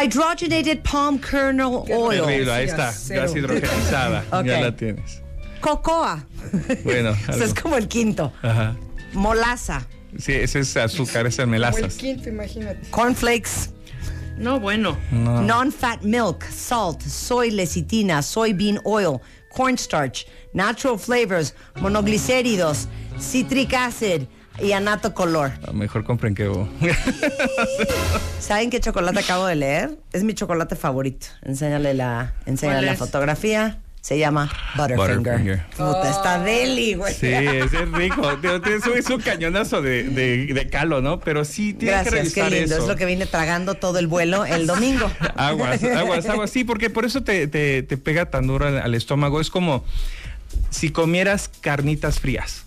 hydrogenated 0.00 0.80
palm 0.82 1.18
kernel 1.18 1.82
oil, 1.88 2.20
Terrible, 2.20 2.52
ahí 2.52 2.64
Sí, 2.66 2.70
está. 2.70 2.92
Gas 3.14 3.36
hidrogenizada. 3.36 4.24
Ok. 4.32 4.44
Ya 4.44 4.60
la 4.60 4.76
tienes. 4.76 5.21
Cocoa. 5.62 6.26
Bueno, 6.84 7.10
Eso 7.28 7.44
es 7.44 7.54
como 7.54 7.76
el 7.78 7.88
quinto. 7.88 8.32
Ajá. 8.42 8.76
Molaza, 9.14 9.86
Sí, 10.18 10.32
ese 10.32 10.60
es 10.60 10.76
azúcar, 10.76 11.26
ese 11.26 11.28
es 11.28 11.36
Como 11.36 11.54
el 11.54 11.60
melazas. 11.60 11.94
quinto, 11.94 12.28
imagínate. 12.28 12.80
cornflakes, 12.90 13.70
No, 14.36 14.60
bueno. 14.60 14.98
No. 15.10 15.40
non-fat 15.40 16.02
milk, 16.02 16.44
salt, 16.50 17.00
soy 17.00 17.50
lecitina, 17.50 18.20
soybean 18.22 18.78
oil, 18.84 19.18
cornstarch, 19.54 20.26
natural 20.52 20.98
flavors, 20.98 21.54
monoglicéridos, 21.80 22.88
citric 23.18 23.72
acid 23.74 24.22
y 24.60 24.72
anato 24.72 25.14
color. 25.14 25.52
A 25.62 25.66
lo 25.68 25.72
Mejor 25.74 26.04
compren 26.04 26.34
que 26.34 26.46
¿Saben 28.40 28.70
qué 28.70 28.80
chocolate 28.80 29.20
acabo 29.20 29.46
de 29.46 29.54
leer? 29.56 29.98
Es 30.12 30.24
mi 30.24 30.34
chocolate 30.34 30.76
favorito. 30.76 31.26
Enséñale 31.42 31.94
la, 31.94 32.34
enséñale 32.46 32.78
¿Cuál 32.78 32.86
la 32.86 32.92
es? 32.92 32.98
fotografía. 32.98 33.78
Se 34.02 34.18
llama 34.18 34.50
Butterfinger. 34.76 35.16
Butterfinger. 35.18 35.66
Puta, 35.76 36.10
está 36.10 36.38
deli, 36.42 36.94
güey. 36.94 37.14
Sí, 37.14 37.28
ese 37.28 37.84
es 37.84 37.92
rico. 37.92 38.30
Es 38.32 38.84
un, 38.86 38.98
es 38.98 39.08
un 39.08 39.20
cañonazo 39.20 39.80
de, 39.80 40.02
de, 40.02 40.46
de 40.52 40.68
calo, 40.68 41.00
¿no? 41.00 41.20
Pero 41.20 41.44
sí, 41.44 41.72
tienes 41.72 42.02
que 42.02 42.10
Gracias, 42.10 42.34
qué 42.34 42.40
revisar 42.42 42.52
lindo. 42.60 42.74
eso. 42.74 42.82
Es 42.82 42.88
lo 42.88 42.96
que 42.96 43.06
vine 43.06 43.26
tragando 43.26 43.74
todo 43.76 44.00
el 44.00 44.08
vuelo 44.08 44.44
el 44.44 44.66
domingo. 44.66 45.08
Aguas, 45.36 45.84
aguas, 45.84 46.26
aguas. 46.26 46.50
Sí, 46.50 46.64
porque 46.64 46.90
por 46.90 47.04
eso 47.04 47.22
te, 47.22 47.46
te- 47.46 47.84
te 47.84 47.96
pega 47.96 48.26
tan 48.28 48.48
duro 48.48 48.66
al, 48.66 48.78
al 48.78 48.94
estómago. 48.96 49.40
Es 49.40 49.50
como 49.50 49.84
si 50.70 50.90
comieras 50.90 51.48
carnitas 51.60 52.18
frías. 52.18 52.64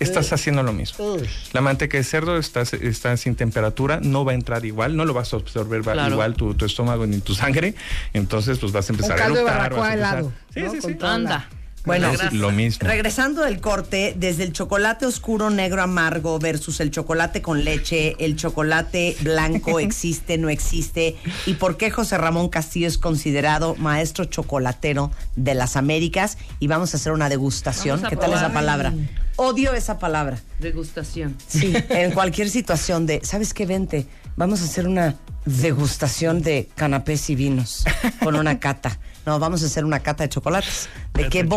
Estás 0.00 0.32
haciendo 0.32 0.62
lo 0.62 0.72
mismo. 0.72 1.16
La 1.52 1.60
manteca 1.60 1.96
de 1.96 2.04
cerdo 2.04 2.36
está, 2.36 2.62
está 2.62 3.16
sin 3.16 3.36
temperatura, 3.36 4.00
no 4.02 4.24
va 4.24 4.32
a 4.32 4.34
entrar 4.34 4.64
igual, 4.64 4.96
no 4.96 5.04
lo 5.04 5.14
vas 5.14 5.32
a 5.32 5.36
absorber 5.36 5.86
va- 5.86 5.92
Claro. 5.92 6.12
igual 6.14 6.34
tu, 6.34 6.54
tu 6.54 6.64
estómago 6.64 7.06
ni 7.06 7.18
tu 7.20 7.34
sangre. 7.34 7.74
Entonces, 8.12 8.58
pues 8.58 8.72
vas 8.72 8.88
a 8.90 8.92
empezar 8.92 9.12
Un 9.16 9.18
a 9.20 9.22
caldo 9.24 9.34
de 9.36 9.40
eructar. 9.42 9.60
barbacoa 9.72 9.80
vas 9.80 9.88
a 9.88 9.94
empezar- 9.94 10.18
helado, 10.18 10.32
Sí, 10.52 10.60
¿no? 10.60 10.70
sí, 10.72 10.78
sí. 10.82 10.96
Anda. 11.00 11.48
Bueno, 11.84 12.10
La. 12.12 12.30
Lo 12.30 12.50
mismo. 12.50 12.88
Regresando 12.88 13.42
del 13.42 13.60
corte, 13.60 14.14
desde 14.16 14.44
el 14.44 14.52
chocolate 14.52 15.04
oscuro 15.04 15.50
negro 15.50 15.82
amargo 15.82 16.38
versus 16.38 16.80
el 16.80 16.90
chocolate 16.90 17.42
con 17.42 17.62
leche, 17.62 18.16
el 18.18 18.36
chocolate 18.36 19.16
blanco 19.20 19.78
existe, 19.80 20.38
no 20.38 20.48
existe, 20.48 21.16
y 21.44 21.54
por 21.54 21.76
qué 21.76 21.90
José 21.90 22.16
Ramón 22.16 22.48
Castillo 22.48 22.88
es 22.88 22.96
considerado 22.96 23.74
maestro 23.76 24.24
chocolatero 24.24 25.10
de 25.36 25.54
las 25.54 25.76
Américas, 25.76 26.38
y 26.58 26.68
vamos 26.68 26.94
a 26.94 26.96
hacer 26.96 27.12
una 27.12 27.28
degustación. 27.28 28.02
¿Qué 28.08 28.16
tal 28.16 28.30
esa 28.30 28.46
probar. 28.46 28.52
palabra? 28.54 28.94
Odio 29.36 29.74
esa 29.74 29.98
palabra. 29.98 30.38
Degustación. 30.60 31.36
Sí, 31.46 31.74
en 31.90 32.12
cualquier 32.12 32.48
situación 32.48 33.04
de, 33.04 33.20
¿sabes 33.24 33.52
qué? 33.52 33.66
Vente, 33.66 34.06
vamos 34.36 34.62
a 34.62 34.64
hacer 34.64 34.86
una 34.86 35.16
degustación 35.44 36.40
de 36.40 36.70
canapés 36.74 37.28
y 37.28 37.34
vinos 37.34 37.84
con 38.22 38.36
una 38.36 38.58
cata. 38.58 38.98
No, 39.26 39.38
vamos 39.38 39.62
a 39.62 39.66
hacer 39.66 39.84
una 39.84 40.00
cata 40.00 40.24
de 40.24 40.28
chocolates. 40.28 40.88
¿De 41.14 41.28
qué. 41.28 41.48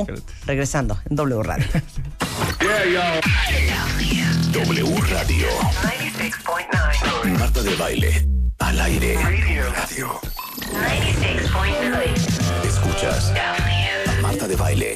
Regresando 0.46 1.00
en 1.10 1.16
W 1.16 1.44
Radio. 1.44 1.66
W 4.54 5.02
Radio. 5.10 5.48
96.9. 5.84 7.38
Marta 7.38 7.64
de 7.64 7.76
baile. 7.76 8.28
Al 8.60 8.80
aire. 8.80 9.16
Radio. 9.16 10.20
96.9. 10.72 12.66
Escuchas. 12.66 13.34
Marta 14.22 14.48
de 14.48 14.56
baile 14.56 14.96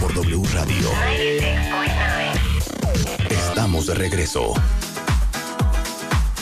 por 0.00 0.14
W 0.14 0.42
Radio. 0.54 0.90
96.9. 0.90 3.30
Estamos 3.30 3.86
de 3.86 3.94
regreso. 3.94 4.54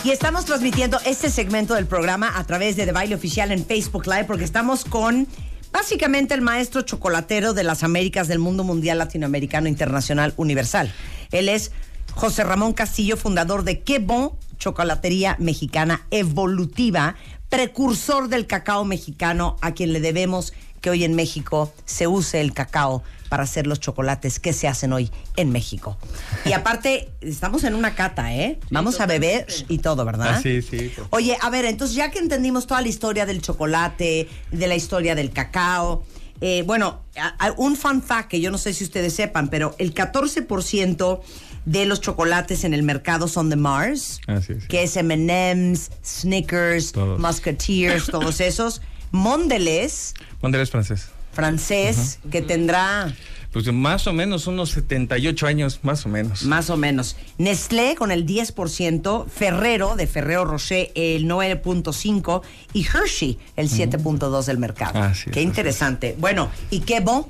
Y 0.05 0.11
estamos 0.11 0.45
transmitiendo 0.45 1.01
este 1.07 1.31
segmento 1.31 1.75
del 1.75 1.87
programa 1.87 2.39
a 2.39 2.45
través 2.45 2.77
de 2.77 2.85
The 2.85 2.93
Baile 2.93 3.15
Oficial 3.15 3.51
en 3.53 3.65
Facebook 3.65 4.07
Live 4.07 4.25
porque 4.25 4.45
estamos 4.45 4.85
con 4.85 5.27
básicamente 5.75 6.35
el 6.35 6.41
maestro 6.41 6.83
chocolatero 6.83 7.53
de 7.53 7.65
las 7.65 7.83
Américas 7.83 8.29
del 8.29 8.39
mundo 8.39 8.63
mundial 8.63 8.97
latinoamericano 8.97 9.69
internacional 9.69 10.33
universal. 10.37 10.95
Él 11.33 11.49
es 11.49 11.73
José 12.15 12.45
Ramón 12.45 12.75
Castillo, 12.75 13.17
fundador 13.17 13.65
de 13.65 13.81
Qué 13.81 13.99
Bon 13.99 14.31
Chocolatería 14.57 15.37
Mexicana 15.41 16.07
Evolutiva, 16.13 17.17
precursor 17.49 18.29
del 18.29 18.47
cacao 18.47 18.85
mexicano 18.85 19.57
a 19.63 19.75
quien 19.75 19.93
le 19.93 20.01
debemos 20.01 20.53
que 20.81 20.91
hoy 20.91 21.03
en 21.03 21.17
México 21.17 21.73
se 21.87 22.07
use 22.07 22.41
el 22.41 22.53
cacao 22.53 23.03
para 23.35 23.43
hacer 23.43 23.67
los 23.67 23.81
chocolates 23.81 24.39
que 24.39 24.53
se 24.53 24.69
hacen 24.69 24.93
hoy 24.93 25.11
en 25.35 25.51
México. 25.51 25.99
Y 26.45 26.53
aparte, 26.53 27.09
estamos 27.21 27.65
en 27.65 27.75
una 27.75 27.97
cata, 27.97 28.33
¿eh? 28.33 28.61
Vamos 28.71 29.01
a 29.01 29.07
beber 29.07 29.49
y 29.69 29.79
todo, 29.79 30.05
¿verdad? 30.05 30.35
Ah, 30.37 30.41
sí, 30.41 30.63
sí. 30.63 30.93
Oye, 31.11 31.37
a 31.41 31.51
ver, 31.51 31.65
entonces 31.65 31.97
ya 31.97 32.13
que 32.13 32.21
entendimos 32.21 32.69
toda 32.69 32.81
la 32.81 32.87
historia 32.87 33.27
del 33.27 33.43
chocolate, 33.43 34.29
de 34.53 34.67
la 34.69 34.77
historia 34.77 35.17
del 35.17 35.33
cacao, 35.33 36.05
eh, 36.41 36.63
bueno, 36.65 37.01
a- 37.17 37.47
a- 37.47 37.53
un 37.57 37.75
fun 37.77 38.03
fact 38.03 38.29
que 38.31 38.41
yo 38.41 38.53
no 38.53 38.59
sé 38.59 38.73
si 38.73 38.85
ustedes 38.85 39.13
sepan, 39.15 39.49
pero 39.51 39.75
el 39.79 39.93
14% 39.95 41.21
de 41.65 41.87
los 41.87 42.01
chocolates 42.01 42.63
en 42.63 42.73
el 42.73 42.85
mercado 42.85 43.27
son 43.27 43.51
de 43.51 43.57
Mars, 43.57 44.21
Así 44.29 44.53
es. 44.53 44.69
que 44.69 44.85
es 44.85 44.97
M&M's, 44.97 45.91
Snickers, 46.05 46.93
Todos. 46.93 47.19
Musketeers, 47.19 48.07
todos 48.07 48.41
esos. 48.41 48.81
Mondelez, 49.11 50.15
Mondelez 50.41 50.71
francés. 50.71 51.09
Francés, 51.35 52.19
que 52.31 52.41
tendrá 52.41 53.13
Pues 53.53 53.73
más 53.73 54.07
o 54.07 54.13
menos 54.13 54.47
unos 54.47 54.71
78 54.71 55.47
años, 55.47 55.81
más 55.83 56.07
o 56.07 56.09
menos. 56.09 56.43
Más 56.45 56.71
o 56.71 56.77
menos. 56.77 57.17
Nestlé 57.39 57.95
con 57.95 58.11
el 58.11 58.27
10%, 58.27 59.29
Ferrero 59.29 59.95
de 59.95 60.07
Ferrero 60.07 60.45
Rocher 60.45 60.91
el 60.95 61.27
9.5% 61.27 62.43
y 62.73 62.85
Hershey 62.85 63.39
el 63.57 63.69
7.2% 63.69 64.45
del 64.45 64.59
mercado. 64.59 65.01
Qué 65.31 65.43
interesante. 65.43 66.17
Bueno, 66.19 66.51
¿y 66.71 66.81
qué 66.81 67.01
bon? 67.01 67.27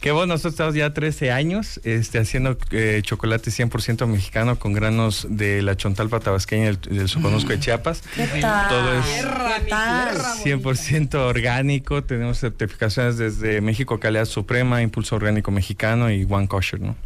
Qué 0.00 0.12
bueno, 0.12 0.34
nosotros 0.34 0.54
estamos 0.54 0.74
ya 0.74 0.92
13 0.92 1.30
años 1.30 1.80
este, 1.84 2.18
haciendo 2.18 2.56
eh, 2.70 3.00
chocolate 3.02 3.50
100% 3.50 4.06
mexicano 4.06 4.58
con 4.58 4.72
granos 4.72 5.26
de 5.28 5.62
la 5.62 5.76
chontalpa 5.76 6.20
tabasqueña 6.20 6.66
del, 6.66 6.80
del 6.80 7.08
soconusco 7.08 7.50
de 7.50 7.60
Chiapas. 7.60 8.02
¿Qué 8.14 8.26
tal? 8.40 8.68
Todo 8.68 8.98
es 8.98 9.06
¿Qué 9.06 9.68
tal? 9.68 10.16
100% 10.16 11.14
orgánico. 11.14 12.04
Tenemos 12.04 12.38
certificaciones 12.38 13.18
desde 13.18 13.60
México 13.60 14.00
Calidad 14.00 14.26
Suprema, 14.26 14.82
Impulso 14.82 15.16
Orgánico 15.16 15.50
Mexicano 15.50 16.10
y 16.10 16.26
One 16.28 16.48
Kosher, 16.48 16.80
¿no? 16.80 16.96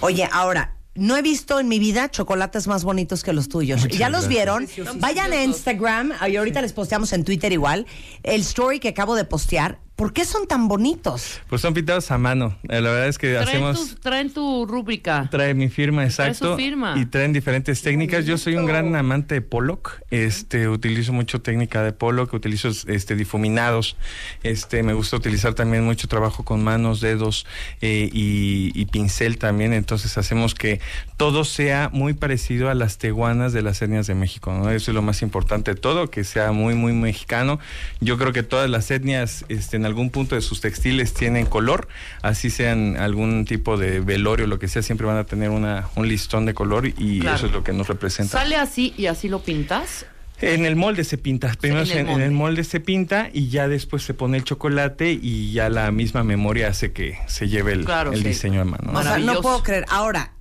Oye, 0.00 0.28
ahora, 0.32 0.74
no 0.94 1.16
he 1.16 1.22
visto 1.22 1.60
en 1.60 1.68
mi 1.68 1.78
vida 1.78 2.10
chocolates 2.10 2.66
más 2.66 2.84
bonitos 2.84 3.22
que 3.22 3.32
los 3.32 3.48
tuyos. 3.48 3.80
Muchas 3.82 3.98
¿Ya 3.98 4.08
los 4.08 4.28
vieron? 4.28 4.66
Vayan 4.96 5.32
a 5.32 5.42
Instagram, 5.42 6.12
y 6.28 6.36
ahorita 6.36 6.60
les 6.62 6.72
posteamos 6.72 7.12
en 7.12 7.24
Twitter 7.24 7.52
igual, 7.52 7.86
el 8.22 8.40
story 8.40 8.80
que 8.80 8.88
acabo 8.88 9.14
de 9.14 9.24
postear. 9.24 9.78
¿Por 10.00 10.14
qué 10.14 10.24
son 10.24 10.46
tan 10.46 10.66
bonitos? 10.66 11.42
Pues 11.50 11.60
son 11.60 11.74
pintados 11.74 12.10
a 12.10 12.16
mano. 12.16 12.56
Eh, 12.70 12.80
la 12.80 12.90
verdad 12.90 13.08
es 13.08 13.18
que 13.18 13.34
Traen, 13.34 13.48
hacemos... 13.48 13.90
tu, 13.90 13.94
traen 13.96 14.32
tu 14.32 14.64
rúbrica. 14.64 15.28
Trae 15.30 15.52
mi 15.52 15.68
firma, 15.68 16.08
Trae 16.08 16.10
su 16.10 16.22
exacto. 16.22 16.56
firma. 16.56 16.94
Y 16.96 17.04
traen 17.04 17.34
diferentes 17.34 17.82
técnicas. 17.82 18.24
Yo 18.24 18.38
soy 18.38 18.56
un 18.56 18.64
gran 18.64 18.96
amante 18.96 19.34
de 19.34 19.42
Pollock. 19.42 20.00
Este, 20.10 20.68
utilizo 20.68 21.12
mucho 21.12 21.42
técnica 21.42 21.82
de 21.82 21.92
Pollock, 21.92 22.32
utilizo 22.32 22.70
este 22.86 23.14
difuminados. 23.14 23.98
Este, 24.42 24.82
me 24.82 24.94
gusta 24.94 25.18
utilizar 25.18 25.52
también 25.52 25.84
mucho 25.84 26.08
trabajo 26.08 26.46
con 26.46 26.64
manos, 26.64 27.02
dedos 27.02 27.44
eh, 27.82 28.08
y, 28.10 28.72
y 28.74 28.86
pincel 28.86 29.36
también. 29.36 29.74
Entonces 29.74 30.16
hacemos 30.16 30.54
que 30.54 30.80
todo 31.18 31.44
sea 31.44 31.90
muy 31.92 32.14
parecido 32.14 32.70
a 32.70 32.74
las 32.74 32.96
teguanas 32.96 33.52
de 33.52 33.60
las 33.60 33.82
etnias 33.82 34.06
de 34.06 34.14
México. 34.14 34.50
¿no? 34.50 34.70
Eso 34.70 34.92
es 34.92 34.94
lo 34.94 35.02
más 35.02 35.20
importante 35.20 35.74
de 35.74 35.78
todo, 35.78 36.10
que 36.10 36.24
sea 36.24 36.52
muy, 36.52 36.74
muy 36.74 36.94
mexicano. 36.94 37.60
Yo 38.00 38.16
creo 38.16 38.32
que 38.32 38.42
todas 38.42 38.70
las 38.70 38.90
etnias, 38.90 39.44
este, 39.50 39.76
en 39.76 39.89
algún 39.90 40.10
punto 40.10 40.34
de 40.34 40.40
sus 40.40 40.60
textiles 40.60 41.12
tienen 41.12 41.44
color, 41.46 41.88
así 42.22 42.48
sean 42.50 42.96
algún 42.96 43.44
tipo 43.44 43.76
de 43.76 44.00
velorio, 44.00 44.46
lo 44.46 44.58
que 44.58 44.68
sea, 44.68 44.82
siempre 44.82 45.06
van 45.06 45.18
a 45.18 45.24
tener 45.24 45.50
una, 45.50 45.88
un 45.96 46.08
listón 46.08 46.46
de 46.46 46.54
color 46.54 46.86
y 46.86 47.20
Claro. 47.20 47.36
eso 47.36 47.46
es 47.46 47.52
lo 47.52 47.62
que 47.62 47.72
nos 47.72 47.86
representa. 47.88 48.38
¿Sale 48.38 48.56
así 48.56 48.94
y 48.96 49.06
así 49.06 49.28
lo 49.28 49.42
pintas? 49.42 50.06
En 50.40 50.64
el 50.64 50.74
molde 50.74 51.04
se 51.04 51.18
pinta, 51.18 51.54
primero 51.60 51.82
en 51.82 51.90
el 51.90 51.98
en, 51.98 52.06
molde. 52.06 52.24
el 52.24 52.30
molde 52.30 52.64
se 52.64 52.80
pinta 52.80 53.28
y 53.30 53.48
ya 53.50 53.68
después 53.68 54.02
se 54.02 54.14
pone 54.14 54.38
el 54.38 54.44
chocolate 54.44 55.12
y 55.12 55.52
ya 55.52 55.68
la 55.68 55.90
misma 55.90 56.24
memoria 56.24 56.68
hace 56.68 56.92
que 56.92 57.18
se 57.26 57.48
lleve 57.48 57.72
el, 57.74 57.84
Claro, 57.84 58.12
el 58.12 58.22
sí. 58.22 58.28
diseño 58.28 58.62
a 58.62 58.64
mano. 58.64 58.90
¿no? 58.90 58.98
O 58.98 59.02
sea, 59.02 59.18
no 59.18 59.42
puedo 59.42 59.62
creer. 59.62 59.84
Ahora, 59.90 60.32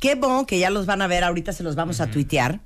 qué 0.00 0.16
bon 0.16 0.44
que 0.44 0.58
ya 0.58 0.70
los 0.70 0.86
van 0.86 1.02
a 1.02 1.06
ver, 1.06 1.22
ahorita 1.22 1.52
se 1.52 1.62
los 1.62 1.76
vamos 1.76 2.00
a 2.00 2.10
tuitear. 2.10 2.58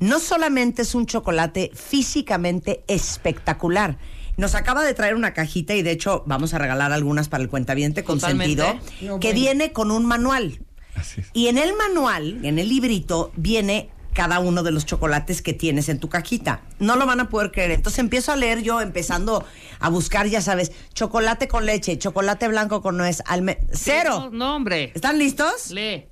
No 0.00 0.18
solamente 0.18 0.82
es 0.82 0.96
un 0.96 1.06
chocolate 1.06 1.70
físicamente 1.74 2.82
espectacular. 2.88 3.98
Nos 4.36 4.54
acaba 4.54 4.82
de 4.84 4.94
traer 4.94 5.14
una 5.14 5.34
cajita 5.34 5.74
y 5.74 5.82
de 5.82 5.90
hecho 5.90 6.22
vamos 6.26 6.54
a 6.54 6.58
regalar 6.58 6.92
algunas 6.92 7.28
para 7.28 7.42
el 7.42 7.48
cuentaviente 7.48 8.02
Totalmente. 8.02 8.62
consentido, 8.62 9.18
que 9.20 9.32
viene 9.32 9.72
con 9.72 9.90
un 9.90 10.06
manual. 10.06 10.60
Así 10.94 11.20
es. 11.20 11.30
Y 11.32 11.48
en 11.48 11.58
el 11.58 11.74
manual, 11.74 12.44
en 12.44 12.58
el 12.58 12.68
librito, 12.68 13.32
viene 13.36 13.90
cada 14.12 14.40
uno 14.40 14.62
de 14.62 14.70
los 14.72 14.84
chocolates 14.86 15.42
que 15.42 15.52
tienes 15.52 15.88
en 15.88 15.98
tu 15.98 16.08
cajita. 16.08 16.60
No 16.78 16.96
lo 16.96 17.06
van 17.06 17.20
a 17.20 17.28
poder 17.28 17.50
creer. 17.50 17.70
Entonces 17.70 17.98
empiezo 17.98 18.32
a 18.32 18.36
leer 18.36 18.62
yo, 18.62 18.80
empezando 18.80 19.44
a 19.80 19.88
buscar, 19.88 20.26
ya 20.26 20.40
sabes, 20.40 20.72
chocolate 20.92 21.48
con 21.48 21.66
leche, 21.66 21.98
chocolate 21.98 22.48
blanco 22.48 22.82
con 22.82 22.96
nuez, 22.96 23.22
alme... 23.26 23.58
¡Cero! 23.72 24.30
No, 24.30 24.30
no, 24.30 24.56
hombre. 24.56 24.92
¿Están 24.94 25.18
listos? 25.18 25.70
Lee. 25.70 26.08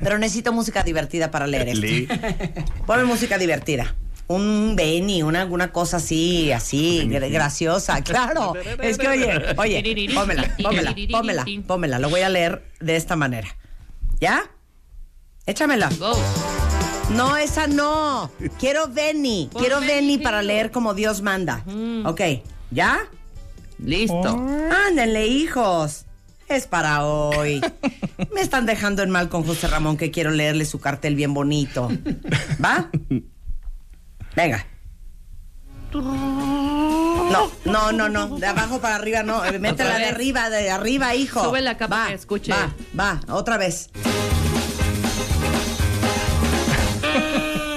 Pero 0.00 0.18
necesito 0.18 0.52
música 0.52 0.82
divertida 0.82 1.30
para 1.30 1.46
leer 1.46 1.68
esto. 1.68 1.80
Lee. 1.80 2.08
Ponme 2.86 3.04
música 3.04 3.38
divertida. 3.38 3.94
Un 4.26 4.74
Benny, 4.74 5.22
una 5.22 5.42
alguna 5.42 5.70
cosa 5.70 5.98
así, 5.98 6.50
así, 6.50 7.02
gra- 7.08 7.30
graciosa, 7.30 8.00
claro. 8.02 8.54
Es 8.82 8.96
que 8.98 9.08
oye, 9.08 9.54
oye, 9.56 10.10
pómela, 10.14 10.56
pómela, 10.62 10.94
pómela, 11.10 11.44
pómela. 11.66 11.98
Lo 11.98 12.08
voy 12.08 12.20
a 12.22 12.28
leer 12.30 12.64
de 12.80 12.96
esta 12.96 13.16
manera. 13.16 13.48
¿Ya? 14.20 14.44
Échamela. 15.46 15.90
Go. 15.98 16.12
No, 17.14 17.36
esa 17.36 17.66
no. 17.66 18.30
Quiero 18.58 18.88
Benny. 18.88 19.50
Pon 19.52 19.60
Quiero 19.62 19.80
Benny, 19.80 20.16
para 20.18 20.40
leer 20.42 20.70
como 20.70 20.94
Dios 20.94 21.20
manda. 21.20 21.62
Ok, 22.06 22.20
¿ya? 22.70 23.00
Listo. 23.78 24.28
Ándenle, 24.88 25.26
hijos. 25.26 26.06
Es 26.48 26.66
para 26.66 27.04
hoy. 27.04 27.60
Me 28.34 28.40
están 28.40 28.64
dejando 28.64 29.02
en 29.02 29.10
mal 29.10 29.28
con 29.28 29.44
José 29.44 29.66
Ramón 29.66 29.96
que 29.98 30.10
quiero 30.10 30.30
leerle 30.30 30.64
su 30.64 30.78
cartel 30.80 31.14
bien 31.14 31.34
bonito. 31.34 31.90
¿Va? 32.64 32.90
Venga. 34.36 34.66
No, 35.92 37.50
no, 37.64 37.92
no, 37.92 38.08
no. 38.08 38.38
De 38.38 38.46
abajo 38.46 38.80
para 38.80 38.96
arriba 38.96 39.22
no. 39.22 39.44
Eh, 39.44 39.58
Métela 39.58 39.98
de 39.98 40.06
arriba, 40.06 40.50
de 40.50 40.70
arriba, 40.70 41.14
hijo. 41.14 41.44
Sube 41.44 41.60
la 41.60 41.76
capa 41.76 41.96
Va, 41.96 42.06
que 42.08 42.14
escuche. 42.14 42.52
Va, 42.52 42.74
va, 42.98 43.20
otra 43.32 43.56
vez. 43.56 43.90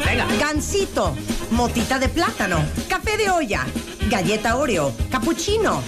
Venga. 0.06 0.26
Gansito, 0.40 1.16
motita 1.52 2.00
de 2.00 2.10
plátano, 2.10 2.66
café 2.90 3.18
de 3.18 3.30
olla, 3.30 3.66
galleta 4.10 4.56
Oreo, 4.56 4.94
cappuccino, 5.12 5.84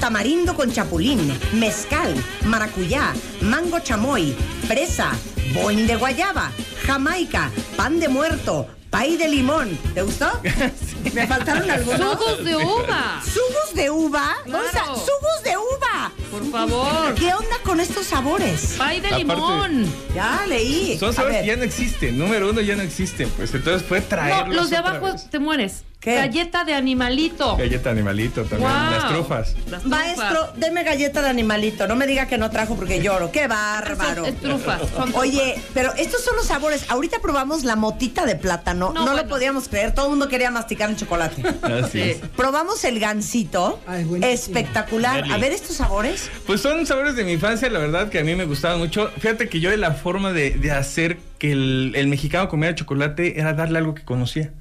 tamarindo 0.00 0.54
con 0.54 0.72
chapulín, 0.72 1.38
mezcal, 1.54 2.14
maracuyá, 2.46 3.12
mango 3.42 3.80
chamoy, 3.80 4.34
fresa, 4.66 5.12
boing 5.52 5.86
de 5.86 5.96
guayaba, 5.96 6.50
jamaica, 6.86 7.50
pan 7.76 8.00
de 8.00 8.08
muerto, 8.08 8.68
pay 8.90 9.16
de 9.16 9.28
limón. 9.28 9.76
¿Te 9.94 10.02
gustó? 10.02 10.30
Me 11.14 11.26
faltaron 11.26 11.70
algunos. 11.70 12.16
Jugos 12.16 12.44
de 12.44 12.56
uva. 12.56 13.22
¿Sugos 13.24 13.74
de 13.74 13.90
uva? 13.90 14.36
Claro. 14.44 14.66
O 14.66 14.70
sea, 14.70 14.84
¡Sugos 14.84 15.42
de 15.44 15.56
uva! 15.56 15.97
Por 16.30 16.50
favor. 16.50 17.14
¿Qué 17.14 17.32
onda 17.34 17.56
con 17.64 17.80
estos 17.80 18.06
sabores? 18.06 18.74
Pay 18.78 19.00
de 19.00 19.08
Aparte- 19.08 19.24
limón. 19.24 19.92
Ya 20.14 20.44
leí. 20.46 20.96
Son 20.98 21.12
sabores 21.12 21.40
que 21.40 21.46
ya 21.46 21.56
no 21.56 21.62
existen. 21.64 22.18
Número 22.18 22.50
uno 22.50 22.60
ya 22.60 22.76
no 22.76 22.82
existen. 22.82 23.28
Pues 23.36 23.54
entonces 23.54 23.86
fue 23.86 24.00
traerlos. 24.00 24.48
No, 24.48 24.54
los 24.62 24.70
de 24.70 24.76
abajo 24.76 25.06
vez. 25.12 25.30
te 25.30 25.38
mueres. 25.38 25.84
¿Qué? 26.00 26.14
Galleta 26.14 26.62
de 26.62 26.74
animalito. 26.74 27.56
Galleta 27.56 27.90
animalito 27.90 28.44
también. 28.44 28.70
Las 28.72 29.08
trufas. 29.08 29.54
Las 29.68 29.82
trufas. 29.82 29.84
Maestro, 29.86 30.52
deme 30.54 30.84
galleta 30.84 31.22
de 31.22 31.28
animalito. 31.28 31.88
No 31.88 31.96
me 31.96 32.06
diga 32.06 32.26
que 32.28 32.38
no 32.38 32.50
trajo 32.50 32.76
porque 32.76 33.02
lloro. 33.02 33.32
¡Qué 33.32 33.48
bárbaro! 33.48 34.24
Es 34.24 34.40
trufas. 34.40 34.80
son 34.94 35.12
Oye, 35.16 35.60
pero 35.74 35.92
estos 35.94 36.22
son 36.22 36.36
los 36.36 36.46
sabores. 36.46 36.84
Ahorita 36.88 37.18
probamos 37.20 37.64
la 37.64 37.74
motita 37.74 38.26
de 38.26 38.36
plátano. 38.36 38.92
No, 38.94 39.04
No, 39.06 39.14
lo 39.14 39.26
podíamos 39.26 39.66
creer. 39.66 39.92
Todo 39.92 40.04
el 40.06 40.10
mundo 40.10 40.28
quería 40.28 40.52
masticar 40.52 40.88
el 40.88 40.94
chocolate. 40.96 41.42
Así 41.62 41.90
Sí. 41.90 42.00
es. 42.10 42.18
Probamos 42.36 42.84
el 42.84 43.00
gansito. 43.00 43.80
Espectacular. 44.22 45.24
A 45.32 45.36
ver 45.38 45.50
estos 45.50 45.76
sabores. 45.78 45.97
Pues 46.46 46.60
son 46.60 46.86
sabores 46.86 47.16
de 47.16 47.24
mi 47.24 47.32
infancia, 47.32 47.68
la 47.70 47.78
verdad 47.78 48.08
que 48.08 48.18
a 48.18 48.24
mí 48.24 48.34
me 48.34 48.44
gustaban 48.44 48.78
mucho. 48.78 49.10
Fíjate 49.18 49.48
que 49.48 49.60
yo 49.60 49.70
de 49.70 49.76
la 49.76 49.92
forma 49.92 50.32
de, 50.32 50.70
hacer 50.70 51.18
que 51.38 51.52
el, 51.52 51.92
el 51.96 52.06
mexicano 52.06 52.48
comiera 52.48 52.74
chocolate 52.74 53.40
era 53.40 53.52
darle 53.52 53.78
algo 53.78 53.94
que 53.94 54.04
conocía. 54.04 54.52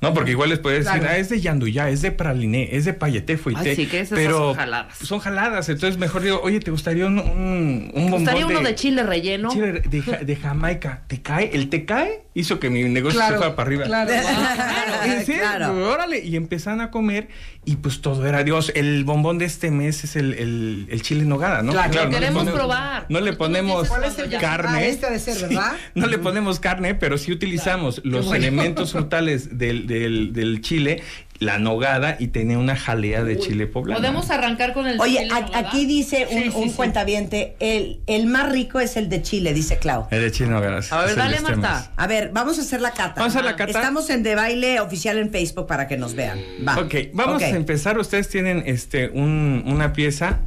No, 0.00 0.14
porque 0.14 0.30
igual 0.30 0.48
les 0.50 0.60
puedes 0.60 0.84
decir, 0.84 1.00
Claro. 1.00 1.14
ah, 1.14 1.18
es 1.18 1.28
de 1.28 1.40
yanduyá, 1.40 1.90
es 1.90 2.02
de 2.02 2.12
praliné, 2.12 2.68
es 2.76 2.84
de 2.84 2.92
payeté, 2.92 3.36
fuité. 3.36 3.70
Ay, 3.70 3.76
sí, 3.76 3.86
que 3.86 3.98
esas 4.00 4.16
pero 4.16 4.38
son 4.38 4.54
jaladas. 4.54 4.98
Son 4.98 5.18
jaladas, 5.18 5.68
entonces 5.68 5.98
mejor 5.98 6.22
digo, 6.22 6.40
oye, 6.42 6.60
¿te 6.60 6.70
gustaría 6.70 7.04
un, 7.06 7.18
un, 7.18 7.26
un 7.28 7.86
¿Me 7.94 8.00
bombón 8.02 8.10
gustaría 8.20 8.46
uno 8.46 8.60
de 8.62 8.74
chile 8.76 9.02
relleno? 9.02 9.48
chile 9.50 9.72
de, 9.80 10.00
de 10.24 10.36
Jamaica? 10.36 11.02
¿Te 11.08 11.20
cae? 11.20 11.50
¿El 11.52 11.68
te 11.68 11.84
cae? 11.84 12.22
Hizo 12.34 12.60
que 12.60 12.70
mi 12.70 12.84
negocio 12.84 13.18
Claro, 13.18 13.34
se 13.34 13.38
fuera 13.38 13.56
para 13.56 13.66
arriba. 13.66 13.84
claro. 13.86 14.12
Claro. 15.26 15.92
Órale. 15.92 16.18
Y 16.24 16.36
empezaron 16.36 16.80
a 16.80 16.90
comer 16.90 17.28
y 17.64 17.76
pues 17.76 18.00
todo 18.00 18.26
era 18.26 18.44
Dios. 18.44 18.72
El 18.74 19.04
bombón 19.04 19.38
de 19.38 19.44
este 19.46 19.70
mes 19.70 20.04
es 20.04 20.16
el, 20.16 20.34
el, 20.34 20.86
el 20.90 21.02
chile 21.02 21.22
en 21.22 21.28
nogada, 21.28 21.62
¿no? 21.62 21.72
Claro, 21.72 22.04
le 22.04 22.10
queremos 22.10 22.44
ponemos- 22.44 22.54
probar. 22.54 23.06
No 23.08 23.20
le 23.20 23.32
ponemos 23.32 23.82
dices 23.82 23.96
¿Cuál 23.98 24.10
es 24.12 24.18
el 24.18 24.30
de- 24.30 24.38
carne. 24.38 24.68
Ah, 24.78 24.82
este 24.84 25.10
de 25.10 25.18
ser, 25.18 25.34
Sí, 25.34 25.42
¿verdad? 25.42 25.72
no 25.94 26.06
le 26.06 26.18
ponemos 26.18 26.60
carne, 26.60 26.94
pero 26.94 27.18
sí 27.18 27.32
utilizamos 27.32 28.00
los 28.04 28.26
bueno. 28.26 28.44
elementos 28.44 28.92
frutales 28.92 29.58
del, 29.58 29.86
del, 29.88 30.32
del 30.32 30.60
chile, 30.60 31.02
la 31.40 31.58
nogada 31.60 32.16
y 32.18 32.28
tenía 32.28 32.58
una 32.58 32.74
jalea 32.74 33.22
de 33.22 33.38
chile 33.38 33.68
poblano. 33.68 34.00
¿Podemos 34.00 34.28
arrancar 34.30 34.72
con 34.74 34.88
el 34.88 35.00
Oye, 35.00 35.28
a- 35.30 35.58
aquí 35.58 35.86
dice 35.86 36.26
un, 36.30 36.42
Sí, 36.42 36.50
sí, 36.50 36.56
un 36.56 36.68
sí. 36.70 36.74
cuentaviente, 36.76 37.54
el, 37.60 38.00
el 38.08 38.26
más 38.26 38.50
rico 38.52 38.80
es 38.80 38.96
el 38.96 39.08
de 39.08 39.22
Chile, 39.22 39.54
dice 39.54 39.78
Clau. 39.78 40.08
El 40.10 40.20
de 40.22 40.32
chile 40.32 40.46
en 40.48 40.54
nogada. 40.54 40.80
A 40.90 41.04
ver, 41.04 41.14
dale, 41.14 41.36
este 41.36 41.54
Marta. 41.56 41.92
A 41.96 42.06
ver, 42.08 42.30
vamos 42.34 42.58
a 42.58 42.62
hacer 42.62 42.80
la 42.80 42.90
cata. 42.90 43.14
Vamos 43.20 43.36
a 43.36 43.38
hacer 43.38 43.44
la 43.50 43.56
cata. 43.56 43.70
Estamos 43.70 44.10
en 44.10 44.24
De 44.24 44.34
Baile 44.34 44.80
Oficial 44.80 45.16
en 45.18 45.30
Facebook 45.30 45.68
para 45.68 45.86
que 45.86 45.96
nos 45.96 46.14
vean. 46.16 46.40
Va. 46.66 46.76
Ok, 46.78 46.94
vamos 47.12 47.40
a 47.42 47.48
empezar. 47.50 47.98
Ustedes 47.98 48.28
tienen 48.28 48.64
este 48.66 49.08
un- 49.10 49.62
una 49.66 49.92
pieza. 49.92 50.40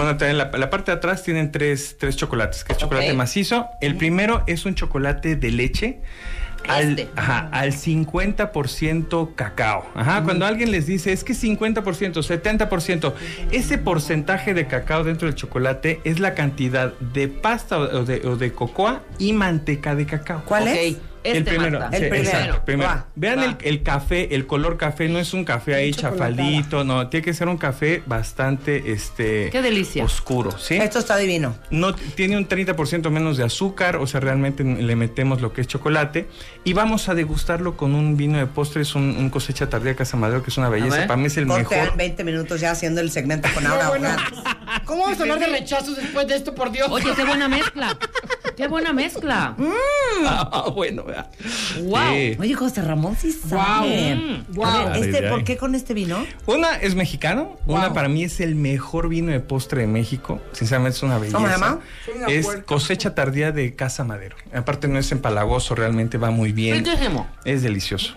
A 0.00 0.16
tener 0.16 0.34
la, 0.34 0.50
la 0.50 0.70
parte 0.70 0.90
de 0.90 0.96
atrás 0.96 1.22
tienen 1.22 1.52
tres, 1.52 1.96
tres 2.00 2.16
chocolates, 2.16 2.64
que 2.64 2.72
es 2.72 2.78
chocolate 2.78 3.12
macizo. 3.12 3.68
El 3.82 3.96
primero 3.96 4.42
es 4.46 4.64
un 4.64 4.74
chocolate 4.74 5.36
de 5.36 5.50
leche. 5.52 6.00
Al, 6.68 6.98
Este. 6.98 7.08
ajá, 7.16 7.48
al 7.52 7.72
50% 7.72 9.34
cacao. 9.34 9.86
Ajá, 9.94 10.22
cuando 10.22 10.46
alguien 10.46 10.70
les 10.70 10.86
dice 10.86 11.12
es 11.12 11.24
que 11.24 11.34
50%, 11.34 11.82
70%, 12.22 13.12
ese 13.52 13.78
porcentaje 13.78 14.54
de 14.54 14.66
cacao 14.66 15.04
dentro 15.04 15.28
del 15.28 15.34
chocolate 15.34 16.00
es 16.04 16.20
la 16.20 16.34
cantidad 16.34 16.92
de 16.98 17.28
pasta 17.28 17.78
o 17.78 18.04
de, 18.04 18.26
o 18.26 18.36
de 18.36 18.52
cocoa 18.52 19.02
y 19.18 19.32
manteca 19.32 19.94
de 19.94 20.06
cacao. 20.06 20.42
¿Cuál 20.44 20.68
es? 20.68 20.96
Este, 21.26 21.38
el 21.38 21.44
primero. 21.44 21.80
Marta. 21.80 21.96
El 21.96 22.02
sí, 22.04 22.08
primero. 22.10 22.30
exacto, 22.38 22.64
primero. 22.64 22.88
Va, 22.90 23.06
Vean 23.14 23.38
va. 23.38 23.44
El, 23.44 23.56
el 23.62 23.82
café, 23.82 24.34
el 24.34 24.46
color 24.46 24.76
café 24.76 25.08
no 25.08 25.18
es 25.18 25.32
un 25.34 25.44
café 25.44 25.74
ahí 25.74 25.92
chafaldito, 25.92 26.84
no, 26.84 27.08
tiene 27.08 27.24
que 27.24 27.34
ser 27.34 27.48
un 27.48 27.56
café 27.58 28.02
bastante 28.06 28.92
este 28.92 29.50
Qué 29.50 29.62
delicia. 29.62 30.04
oscuro, 30.04 30.56
¿sí? 30.58 30.76
Esto 30.76 30.98
está 30.98 31.16
divino. 31.16 31.54
No 31.70 31.94
tiene 31.94 32.36
un 32.36 32.48
30% 32.48 33.10
menos 33.10 33.36
de 33.36 33.44
azúcar, 33.44 33.96
o 33.96 34.06
sea, 34.06 34.20
realmente 34.20 34.64
le 34.64 34.96
metemos 34.96 35.40
lo 35.40 35.52
que 35.52 35.60
es 35.62 35.66
chocolate 35.66 36.28
y 36.64 36.72
vamos 36.72 37.08
a 37.08 37.14
degustarlo 37.14 37.76
con 37.76 37.94
un 37.94 38.16
vino 38.16 38.38
de 38.38 38.46
postre, 38.46 38.82
es 38.82 38.94
un, 38.94 39.16
un 39.18 39.30
cosecha 39.30 39.68
tardía 39.68 39.90
de 39.90 39.96
Casa 39.96 40.16
Madero 40.16 40.42
que 40.42 40.50
es 40.50 40.56
una 40.58 40.68
belleza, 40.68 41.06
para 41.06 41.16
mí 41.16 41.26
es 41.26 41.36
el 41.36 41.46
Corte 41.46 41.74
mejor. 41.76 41.88
en 41.92 41.96
20 41.96 42.24
minutos 42.24 42.60
ya 42.60 42.70
haciendo 42.70 43.00
el 43.00 43.10
segmento 43.10 43.48
con 43.54 43.66
Aura 43.66 43.88
bueno. 43.88 44.08
Orgaz. 44.08 44.22
¿Cómo 44.84 45.02
vamos 45.02 45.18
a 45.18 45.22
hablar 45.22 45.38
de 45.40 45.46
rechazos 45.46 45.96
después 45.96 46.26
de 46.28 46.36
esto, 46.36 46.54
por 46.54 46.70
Dios? 46.70 46.88
Oye, 46.90 47.10
qué 47.16 47.24
buena 47.24 47.48
mezcla. 47.48 47.96
Qué 48.56 48.68
buena 48.68 48.92
mezcla. 48.92 49.54
Ah, 50.24 50.70
bueno. 50.74 51.04
Wow. 51.82 51.98
Sí. 52.12 52.36
Oye, 52.38 52.54
José 52.54 52.82
Ramón 52.82 53.16
sí 53.16 53.32
sabe. 53.32 54.14
Mm, 54.16 54.34
A 54.40 54.54
guau. 54.54 54.88
ver, 54.92 54.96
este. 55.14 55.28
¿por 55.28 55.44
qué 55.44 55.56
con 55.56 55.74
este 55.74 55.94
vino? 55.94 56.24
Una 56.46 56.76
es 56.76 56.94
mexicano, 56.94 57.58
una 57.66 57.86
Wow. 57.86 57.94
para 57.94 58.08
mí 58.08 58.24
es 58.24 58.40
el 58.40 58.54
mejor 58.54 59.08
vino 59.08 59.30
de 59.32 59.40
postre 59.40 59.82
de 59.82 59.86
México. 59.86 60.40
Sinceramente 60.52 60.96
es 60.96 61.02
una 61.02 61.18
belleza. 61.18 61.36
¿Cómo 61.38 61.48
se 61.48 61.52
llama? 61.54 61.80
Es 62.28 62.46
cosecha 62.64 63.14
tardía 63.14 63.52
de 63.52 63.74
Casa 63.74 64.04
Madero. 64.04 64.36
Aparte 64.54 64.88
no 64.88 64.98
es 64.98 65.10
empalagoso, 65.12 65.74
realmente 65.74 66.18
va 66.18 66.30
muy 66.30 66.52
bien. 66.52 66.84
Es 67.44 67.62
delicioso. 67.62 68.14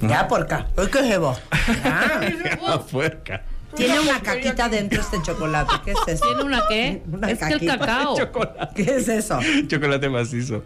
Ya, 0.00 0.28
por 0.28 0.42
acá. 0.42 0.66
¿Por 0.74 0.90
qué 0.90 1.02
llevo? 1.02 1.36
Ah, 1.84 2.20
A 2.68 2.80
puerca. 2.82 3.42
Tiene 3.76 4.00
una 4.00 4.20
caquita 4.20 4.68
dentro 4.68 5.00
este 5.00 5.20
chocolate. 5.22 5.72
¿Qué 5.84 5.92
es 5.92 5.98
eso? 6.06 6.24
¿Tiene 6.26 6.42
una 6.42 6.62
qué? 6.68 7.02
Una 7.10 7.30
es 7.30 7.38
que 7.38 7.44
el 7.46 7.52
caquita. 7.52 7.78
cacao. 7.78 8.16
Chocolate. 8.18 8.74
¿Qué 8.84 8.94
es 8.96 9.08
eso? 9.08 9.38
Chocolate 9.66 10.08
macizo. 10.08 10.62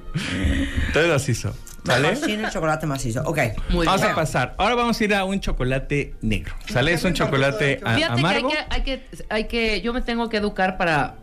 Todo 0.93 1.09
macizo. 1.09 1.55
¿Vale? 1.85 2.17
Tiene 2.17 2.45
el 2.45 2.51
chocolate 2.51 2.87
macizo. 2.87 3.23
Ok. 3.25 3.39
Muy 3.71 3.87
Vamos 3.87 4.01
bien. 4.03 4.13
a 4.13 4.15
pasar. 4.17 4.55
Ahora 4.59 4.75
vamos 4.75 5.01
a 5.01 5.05
ir 5.05 5.15
a 5.15 5.25
un 5.25 5.41
chocolate 5.41 6.15
negro. 6.21 6.55
¿Sale? 6.69 6.93
Es 6.93 7.05
un 7.05 7.15
chocolate 7.15 7.81
a- 7.85 7.95
Fíjate 7.95 8.13
amargo. 8.21 8.49
que 8.51 8.59
hay, 8.69 8.83
que 8.83 8.91
hay 8.93 9.01
que 9.01 9.25
hay 9.31 9.45
que 9.47 9.81
yo 9.81 9.93
me 9.95 10.03
tengo 10.03 10.29
que 10.29 10.37
educar 10.37 10.77
para 10.77 11.15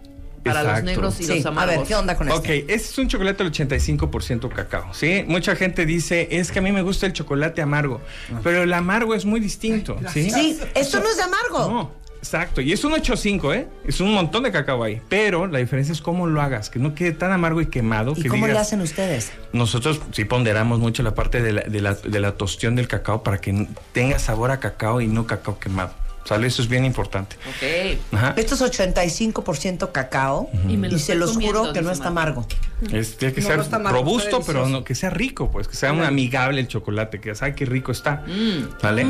para 0.46 0.64
los 0.64 0.84
negros 0.84 1.20
y 1.20 1.24
Sí, 1.24 1.36
los 1.38 1.46
a 1.46 1.50
amargos. 1.50 1.78
ver, 1.78 1.88
¿qué 1.88 1.96
onda 1.96 2.16
con 2.16 2.32
Ok, 2.32 2.46
este? 2.50 2.74
es 2.74 2.98
un 2.98 3.08
chocolate 3.08 3.44
al 3.44 3.52
85% 3.52 4.50
cacao, 4.50 4.94
¿sí? 4.94 5.24
Mucha 5.28 5.56
gente 5.56 5.86
dice, 5.86 6.28
es 6.32 6.52
que 6.52 6.60
a 6.60 6.62
mí 6.62 6.72
me 6.72 6.82
gusta 6.82 7.06
el 7.06 7.14
chocolate 7.14 7.62
amargo, 7.62 8.02
pero 8.44 8.64
el 8.64 8.74
amargo 8.74 9.16
es 9.16 9.26
muy 9.26 9.40
distinto, 9.40 9.98
¿sí? 10.14 10.30
Sí, 10.32 10.60
esto 10.76 11.00
no 11.00 11.10
es 11.10 11.18
de 11.18 11.24
amargo. 11.24 11.72
No, 11.72 11.92
exacto. 12.18 12.62
Y 12.62 12.72
es 12.74 12.84
un 12.84 12.94
8.5, 12.94 13.54
¿eh? 13.56 13.68
Es 13.86 14.00
un 14.02 14.14
montón 14.14 14.44
de 14.44 14.52
cacao 14.52 14.84
ahí. 14.84 15.02
Pero 15.10 15.48
la 15.48 15.60
diferencia 15.60 15.92
es 15.94 16.02
cómo 16.02 16.28
lo 16.28 16.42
hagas, 16.42 16.70
que 16.70 16.80
no 16.80 16.94
quede 16.96 17.12
tan 17.12 17.32
amargo 17.32 17.62
y 17.62 17.68
quemado. 17.68 18.14
¿Y 18.16 18.22
que 18.24 18.30
cómo 18.30 18.46
le 18.46 18.54
digas, 18.54 18.68
hacen 18.68 18.82
ustedes? 18.82 19.32
Nosotros 19.54 20.00
sí 20.12 20.26
ponderamos 20.26 20.80
mucho 20.80 21.04
la 21.04 21.14
parte 21.16 21.42
de 21.42 21.54
la, 21.54 21.62
de, 21.62 21.82
la, 21.82 21.94
de 21.96 22.20
la 22.20 22.34
tostión 22.34 22.76
del 22.76 22.88
cacao 22.88 23.24
para 23.24 23.40
que 23.40 23.68
tenga 23.94 24.20
sabor 24.20 24.52
a 24.52 24.60
cacao 24.60 25.02
y 25.02 25.08
no 25.08 25.26
cacao 25.28 25.60
quemado. 25.60 25.92
¿Sale? 26.26 26.48
Eso 26.48 26.62
es 26.64 26.68
bien 26.68 26.84
importante. 26.86 27.36
Ok. 27.48 27.98
Ajá. 28.14 28.34
Esto 28.36 28.56
es 28.56 28.62
85% 28.62 29.92
cacao 29.92 30.50
Y 30.68 30.76
me 30.76 30.90
lo 30.90 30.98
y 30.98 31.00
se 31.00 31.14
los 31.16 31.38
juro 31.38 31.72
que 31.72 31.82
no 31.84 31.92
está 31.92 32.08
amargo. 32.08 32.46
Es- 32.92 33.16
tiene 33.18 33.34
que 33.34 33.42
No, 33.42 33.48
ser 33.48 33.58
no 33.60 33.76
amargo, 33.76 34.00
robusto, 34.00 34.42
pero 34.46 34.68
no, 34.68 34.84
que 34.84 34.96
sea 34.96 35.12
rico, 35.12 35.52
pues, 35.52 35.68
que 35.68 35.76
sea 35.76 35.94
un 35.94 36.02
amigable 36.04 36.60
el 36.60 36.68
chocolate, 36.68 37.22
que 37.22 37.36
sabe 37.36 37.54
qué 37.56 37.66
rico 37.66 37.92
está. 37.92 38.24
Mm. 38.28 38.70
¿Vale? 38.82 39.06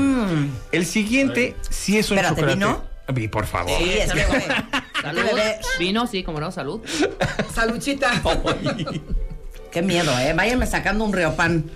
El 0.72 0.86
siguiente 0.86 1.55
sí 1.70 1.97
es 1.97 2.11
un 2.11 2.18
Espérate, 2.18 2.41
chocolate. 2.41 2.55
¿vino? 2.59 2.84
Vi, 3.13 3.28
por 3.28 3.45
favor. 3.45 3.78
Sí, 3.78 3.91
es 3.97 4.11
que, 4.11 4.26
güey. 4.26 4.41
Salud. 5.01 5.22
Vino, 5.80 6.07
sí, 6.07 6.24
como 6.24 6.39
no, 6.39 6.51
salud. 6.51 6.82
Saluchita. 7.53 8.11
Qué 9.76 9.82
miedo, 9.82 10.17
¿eh? 10.17 10.32
Váyanme 10.34 10.65
sacando 10.67 11.03
un 11.03 11.11
riopan. 11.11 11.65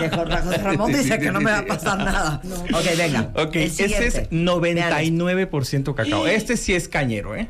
Que 0.00 0.08
Jorge 0.08 0.56
Ramón 0.56 0.92
dice 0.92 1.18
que 1.18 1.30
no 1.30 1.40
me 1.42 1.50
va 1.50 1.58
a 1.58 1.66
pasar 1.66 1.98
nada. 1.98 2.40
Ok, 2.72 2.96
venga. 2.96 3.30
Ok, 3.34 3.54
este 3.56 4.06
es 4.06 4.30
99% 4.30 5.94
cacao. 5.94 6.26
Este 6.26 6.56
sí 6.56 6.72
es 6.72 6.88
cañero, 6.88 7.36
¿eh? 7.36 7.48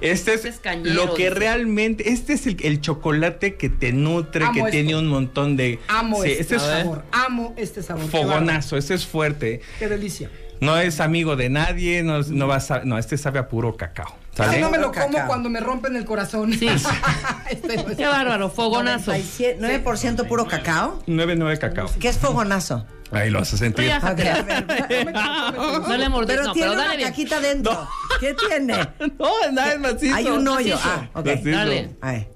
Este 0.00 0.32
es, 0.32 0.38
Este 0.38 0.48
es 0.48 0.58
cañero, 0.58 0.94
lo 0.94 1.14
que 1.14 1.28
dice. 1.28 1.34
realmente. 1.36 2.10
Este 2.10 2.32
es 2.32 2.46
el, 2.48 2.56
el 2.60 2.80
chocolate 2.80 3.54
que 3.54 3.68
te 3.68 3.92
nutre, 3.92 4.44
Amo 4.44 4.52
que 4.52 4.58
esto. 4.60 4.70
tiene 4.72 4.96
un 4.96 5.06
montón 5.06 5.56
de. 5.56 5.78
Amo 5.86 6.22
Sí, 6.24 6.30
este, 6.30 6.40
este 6.42 6.56
es 6.56 6.62
sabor. 6.62 7.04
Amo 7.12 7.54
este 7.56 7.82
sabor. 7.84 8.08
Fogonazo, 8.08 8.76
este 8.76 8.94
es 8.94 9.06
fuerte. 9.06 9.60
Qué 9.78 9.86
delicia. 9.88 10.28
No 10.60 10.76
es 10.78 10.98
amigo 10.98 11.36
de 11.36 11.50
nadie, 11.50 12.02
no, 12.02 12.20
no 12.22 12.48
va 12.48 12.56
a 12.56 12.80
no, 12.84 12.98
este 12.98 13.16
sabe 13.16 13.38
a 13.38 13.48
puro 13.48 13.76
cacao. 13.76 14.21
¿Sale? 14.34 14.56
Ay, 14.56 14.60
no 14.62 14.70
me 14.70 14.78
lo 14.78 14.90
Cacao. 14.92 15.10
como 15.12 15.26
cuando 15.26 15.50
me 15.50 15.60
rompen 15.60 15.94
el 15.96 16.04
corazón. 16.04 16.52
Sí. 16.54 16.66
Este 17.50 17.84
Qué 17.96 18.06
bárbaro, 18.06 18.48
fogonazo. 18.48 19.10
97, 19.10 19.58
9% 19.84 20.26
puro 20.26 20.46
cacao. 20.46 21.02
9-9 21.06 21.58
cacao. 21.58 21.90
¿Qué 22.00 22.08
es 22.08 22.16
fogonazo? 22.18 22.86
Ahí 23.10 23.28
lo 23.28 23.40
a 23.40 23.44
sentir. 23.44 23.84
Ya. 23.84 23.98
Ok, 23.98 24.04
a 24.06 24.14
ver. 24.42 25.12
No 25.86 25.96
le 25.98 26.08
mordí, 26.08 26.28
Pero 26.28 26.44
no, 26.44 26.52
tiene 26.54 26.68
pero 26.68 26.72
una 26.80 26.84
dale 26.84 26.96
bien. 26.96 27.08
caquita 27.10 27.40
dentro. 27.40 27.86
¿Qué 28.20 28.34
tiene? 28.48 28.74
No, 29.18 29.30
nada 29.52 29.72
es 29.74 29.78
macizo. 29.80 30.14
Hay 30.14 30.26
un 30.28 30.48
hoyo. 30.48 30.76
Macizo. 30.76 30.88
Ah, 30.88 31.10
ok. 31.12 31.26
Macizo. 31.26 31.50
Dale. 31.50 31.90
Ay. 32.00 32.28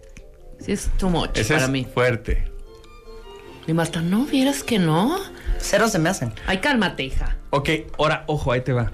Sí, 0.61 0.73
es 0.73 0.91
too 0.99 1.09
much 1.09 1.31
Ese 1.39 1.55
para 1.55 1.65
es 1.65 1.71
mí. 1.71 1.87
fuerte. 1.95 2.53
Y 3.67 3.73
Marta, 3.73 4.03
¿no 4.03 4.27
vieras 4.27 4.63
que 4.63 4.79
no? 4.79 5.19
Cero 5.59 5.89
se 5.89 5.99
me 5.99 6.11
hacen. 6.11 6.35
Ay, 6.47 6.59
cálmate, 6.59 7.05
hija. 7.05 7.37
Ok, 7.51 7.71
ahora, 7.99 8.25
ojo, 8.27 8.53
ahí 8.53 8.61
te 8.61 8.73
va. 8.75 8.93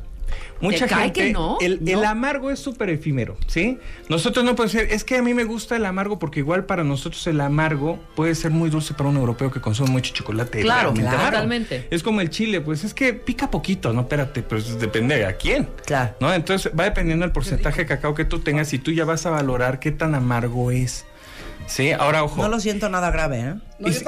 Mucha 0.63 0.87
¿Te 0.87 0.95
cae 0.95 1.03
gente. 1.07 1.21
que 1.25 1.33
no? 1.33 1.59
El, 1.61 1.81
el 1.87 2.05
amargo 2.05 2.51
es 2.51 2.61
súper 2.61 2.89
efímero, 2.89 3.37
¿sí? 3.49 3.79
Nosotros 4.09 4.45
no 4.45 4.55
podemos 4.55 4.73
decir, 4.73 4.93
es 4.93 5.03
que 5.03 5.17
a 5.17 5.23
mí 5.23 5.35
me 5.35 5.43
gusta 5.45 5.75
el 5.77 5.85
amargo 5.85 6.21
porque 6.21 6.39
igual 6.39 6.65
para 6.65 6.85
nosotros 6.85 7.27
el 7.27 7.41
amargo 7.41 7.99
puede 8.15 8.35
ser 8.37 8.53
muy 8.53 8.71
dulce 8.71 8.95
para 8.95 9.11
un 9.11 9.17
europeo 9.17 9.51
que 9.51 9.61
consume 9.61 9.91
mucho 9.91 10.15
chocolate. 10.15 10.61
Claro, 10.63 10.95
claro. 10.95 11.09
amargo. 11.11 11.31
Totalmente. 11.31 11.89
Es 11.91 12.03
como 12.05 12.21
el 12.21 12.31
chile, 12.31 12.61
pues 12.61 12.85
es 12.85 12.95
que 12.95 13.13
pica 13.13 13.51
poquito, 13.51 13.93
no, 13.93 14.03
espérate, 14.03 14.43
pues 14.43 14.79
depende 14.79 15.19
de 15.19 15.27
a 15.27 15.37
quién. 15.37 15.69
Claro. 15.85 16.15
¿No? 16.21 16.33
Entonces 16.33 16.73
va 16.79 16.85
dependiendo 16.85 17.25
del 17.25 17.33
porcentaje 17.33 17.83
de 17.83 17.87
cacao 17.87 18.15
que 18.15 18.25
tú 18.25 18.39
tengas 18.39 18.73
y 18.73 18.79
tú 18.79 18.93
ya 18.93 19.05
vas 19.05 19.27
a 19.27 19.31
valorar 19.31 19.81
qué 19.81 19.91
tan 19.91 20.15
amargo 20.15 20.71
es. 20.71 21.05
Sí, 21.67 21.93
ahora 21.93 22.25
ojo. 22.25 22.43
No 22.43 22.49
lo 22.49 22.61
siento 22.61 22.89
nada 22.89 23.11
grave, 23.11 23.41
¿eh? 23.41 23.55
No, 23.79 23.89
es 23.89 24.05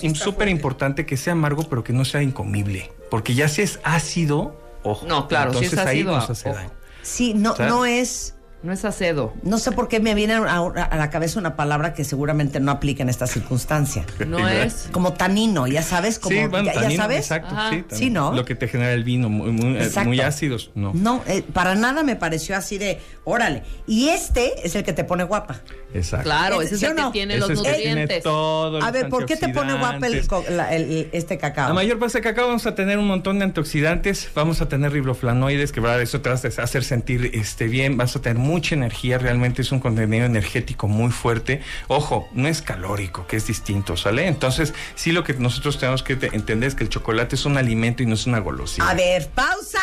sí 0.00 0.14
súper 0.14 0.48
importante 0.48 1.06
que 1.06 1.16
sea 1.16 1.32
amargo, 1.34 1.68
pero 1.68 1.84
que 1.84 1.92
no 1.92 2.04
sea 2.04 2.22
incomible. 2.22 2.90
Porque 3.10 3.34
ya 3.34 3.48
si 3.48 3.62
es 3.62 3.78
ácido, 3.84 4.61
ojo. 4.82 5.06
No, 5.06 5.28
claro, 5.28 5.52
si 5.52 5.64
es 5.64 5.72
entonces 5.72 5.86
ahí 5.86 5.98
ácido, 6.00 6.14
nos 6.16 6.30
hace 6.30 6.48
ojo. 6.48 6.58
daño. 6.58 6.70
Sí, 7.02 7.34
no, 7.34 7.56
¿Sabes? 7.56 7.72
no 7.72 7.84
es 7.86 8.34
No 8.62 8.72
es 8.72 8.84
acedo. 8.84 9.32
No 9.42 9.58
sé 9.58 9.72
por 9.72 9.88
qué 9.88 9.98
me 9.98 10.14
viene 10.14 10.34
a, 10.34 10.58
a 10.60 10.96
la 10.96 11.10
cabeza 11.10 11.40
una 11.40 11.56
palabra 11.56 11.94
que 11.94 12.04
seguramente 12.04 12.60
no 12.60 12.70
aplica 12.70 13.02
en 13.02 13.08
esta 13.08 13.26
circunstancia. 13.26 14.04
No 14.26 14.48
es. 14.48 14.88
Como 14.92 15.14
tanino, 15.14 15.66
ya 15.66 15.82
sabes, 15.82 16.20
como 16.20 16.36
sí, 16.36 16.46
bueno, 16.46 16.66
ya, 16.66 16.74
ya 16.74 16.80
tanino, 16.82 17.02
sabes. 17.02 17.18
Exacto, 17.18 17.54
Ajá. 17.56 17.70
sí, 17.70 17.84
Sí. 17.90 18.10
¿no? 18.10 18.32
Lo 18.32 18.44
que 18.44 18.54
te 18.54 18.68
genera 18.68 18.92
el 18.92 19.02
vino, 19.02 19.28
muy, 19.28 19.50
muy, 19.50 19.76
eh, 19.78 19.90
muy 20.04 20.20
ácidos, 20.20 20.70
no. 20.76 20.92
No, 20.94 21.24
eh, 21.26 21.42
para 21.52 21.74
nada 21.74 22.04
me 22.04 22.14
pareció 22.14 22.56
así 22.56 22.78
de, 22.78 23.00
órale. 23.24 23.64
Y 23.88 24.10
este 24.10 24.64
es 24.64 24.76
el 24.76 24.84
que 24.84 24.92
te 24.92 25.02
pone 25.02 25.24
guapa. 25.24 25.60
Exacto. 25.94 26.24
Claro, 26.24 26.62
ese 26.62 26.74
es 26.74 26.80
¿Sí 26.80 26.86
o 26.86 26.90
el 26.90 26.96
que 26.96 27.02
no? 27.02 27.12
tiene 27.12 27.34
Ese 27.34 27.40
los 27.40 27.50
es 27.50 27.58
el 27.58 27.64
que 27.64 27.72
tiene 27.72 27.90
nutrientes. 28.02 28.22
todos 28.22 28.82
A 28.82 28.86
los 28.86 28.92
ver, 28.92 29.08
¿por 29.08 29.26
qué 29.26 29.36
te 29.36 29.48
pone 29.50 29.74
guapa 29.74 30.06
el, 30.06 30.26
la- 30.50 30.72
este 30.74 31.38
cacao? 31.38 31.70
A 31.70 31.74
mayor 31.74 31.98
base 31.98 32.18
de 32.18 32.22
cacao 32.24 32.46
vamos 32.46 32.66
a 32.66 32.74
tener 32.74 32.98
un 32.98 33.06
montón 33.06 33.38
de 33.38 33.44
antioxidantes, 33.44 34.28
vamos 34.34 34.60
a 34.60 34.68
tener 34.68 34.92
riboflavonoides, 34.92 35.72
que 35.72 35.80
verdad, 35.80 36.00
eso 36.02 36.20
te 36.20 36.28
va 36.30 36.34
a 36.36 36.62
hacer 36.62 36.84
sentir 36.84 37.30
este, 37.34 37.66
bien, 37.68 37.96
vas 37.96 38.16
a 38.16 38.22
tener 38.22 38.38
mucha 38.38 38.74
energía, 38.74 39.18
realmente 39.18 39.62
es 39.62 39.72
un 39.72 39.80
contenido 39.80 40.24
energético 40.24 40.88
muy 40.88 41.10
fuerte. 41.12 41.60
Ojo, 41.88 42.28
no 42.32 42.48
es 42.48 42.62
calórico, 42.62 43.26
que 43.26 43.36
es 43.36 43.46
distinto, 43.46 43.96
¿sale? 43.96 44.26
Entonces, 44.26 44.74
sí 44.94 45.12
lo 45.12 45.24
que 45.24 45.34
nosotros 45.34 45.78
tenemos 45.78 46.02
que 46.02 46.16
te- 46.16 46.34
entender 46.34 46.68
es 46.68 46.74
que 46.74 46.84
el 46.84 46.90
chocolate 46.90 47.34
es 47.36 47.44
un 47.44 47.56
alimento 47.58 48.02
y 48.02 48.06
no 48.06 48.14
es 48.14 48.26
una 48.26 48.38
golosina. 48.38 48.88
A 48.88 48.94
ver, 48.94 49.28
pausa. 49.28 49.80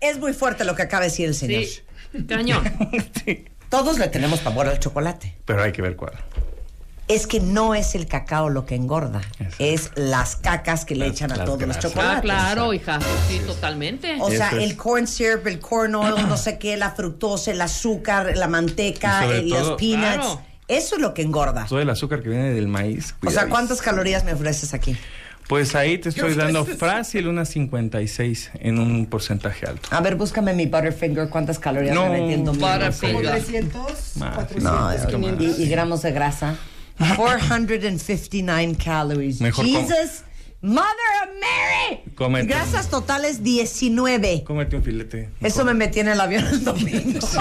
Es 0.00 0.18
muy 0.18 0.32
fuerte 0.32 0.64
lo 0.64 0.74
que 0.76 0.82
acaba 0.82 1.02
de 1.02 1.08
decir 1.10 1.26
el 1.28 1.34
señor. 1.34 1.64
Sí. 1.64 1.80
Cañón. 2.28 2.62
Sí, 3.24 3.44
Todos 3.68 3.98
le 3.98 4.08
tenemos 4.08 4.40
pavor 4.40 4.66
al 4.68 4.78
chocolate. 4.78 5.36
Pero 5.44 5.62
hay 5.62 5.72
que 5.72 5.82
ver 5.82 5.96
cuál. 5.96 6.12
Es 7.06 7.26
que 7.26 7.40
no 7.40 7.74
es 7.74 7.94
el 7.94 8.06
cacao 8.06 8.50
lo 8.50 8.66
que 8.66 8.74
engorda, 8.74 9.22
Exacto. 9.38 9.56
es 9.60 9.90
las 9.94 10.36
cacas 10.36 10.84
que 10.84 10.94
le 10.94 11.06
Las- 11.06 11.16
echan 11.16 11.32
a 11.32 11.36
todos 11.36 11.58
los 11.58 11.58
grasas. 11.60 11.82
chocolates. 11.82 12.18
Ah, 12.18 12.20
claro, 12.20 12.74
hija. 12.74 12.98
Sí, 13.28 13.40
totalmente. 13.46 14.18
O 14.20 14.30
sea, 14.30 14.48
es. 14.50 14.58
el 14.62 14.76
corn 14.76 15.06
syrup, 15.06 15.46
el 15.46 15.58
corn 15.58 15.94
oil, 15.94 16.28
no 16.28 16.36
sé 16.36 16.58
qué, 16.58 16.76
la 16.76 16.90
fructosa, 16.90 17.50
el 17.50 17.60
azúcar, 17.62 18.36
la 18.36 18.46
manteca, 18.46 19.24
el- 19.24 19.48
los 19.48 19.72
peanuts. 19.78 20.16
Claro. 20.16 20.42
Eso 20.68 20.96
es 20.96 21.00
lo 21.00 21.14
que 21.14 21.22
engorda. 21.22 21.64
Todo 21.66 21.80
el 21.80 21.88
azúcar 21.88 22.20
que 22.22 22.28
viene 22.28 22.50
del 22.52 22.68
maíz. 22.68 23.14
O 23.26 23.30
sea. 23.30 23.48
¿cuántas 23.48 23.80
calorías 23.80 24.24
me 24.24 24.34
ofreces 24.34 24.74
aquí? 24.74 24.94
Pues 25.48 25.74
ahí 25.74 25.96
te 25.98 26.10
estoy 26.10 26.34
dando 26.34 26.64
fácil 26.66 27.26
unas 27.26 27.48
56 27.48 28.50
en 28.60 28.78
un 28.78 29.06
porcentaje 29.06 29.66
alto. 29.66 29.88
A 29.90 30.00
ver, 30.02 30.14
búscame 30.16 30.52
mi 30.52 30.66
Butterfinger, 30.66 31.28
¿cuántas 31.30 31.58
calorías 31.58 31.94
No, 31.94 32.10
me 32.10 32.20
metiendo? 32.20 32.52
Butterfinger. 32.52 33.30
300, 33.30 34.16
Más, 34.16 34.34
400, 34.34 34.62
No, 34.62 35.06
500. 35.08 35.58
y, 35.58 35.62
y 35.62 35.68
gramos 35.68 36.02
de 36.02 36.12
grasa. 36.12 36.54
459 37.16 38.76
calories. 38.82 39.40
Mejor 39.40 39.64
Jesus, 39.64 40.22
Mother 40.60 40.88
of 41.22 41.28
Mary. 41.40 42.00
Cómete. 42.16 42.48
Grasas 42.48 42.90
totales 42.90 43.44
19. 43.44 44.42
Cómete 44.44 44.76
un 44.76 44.82
filete. 44.82 45.30
Eso 45.40 45.64
me 45.64 45.72
metí 45.74 46.00
en 46.00 46.08
el 46.08 46.20
avión 46.20 46.44
el 46.46 46.64
domingo. 46.64 47.20
Sí. 47.20 47.38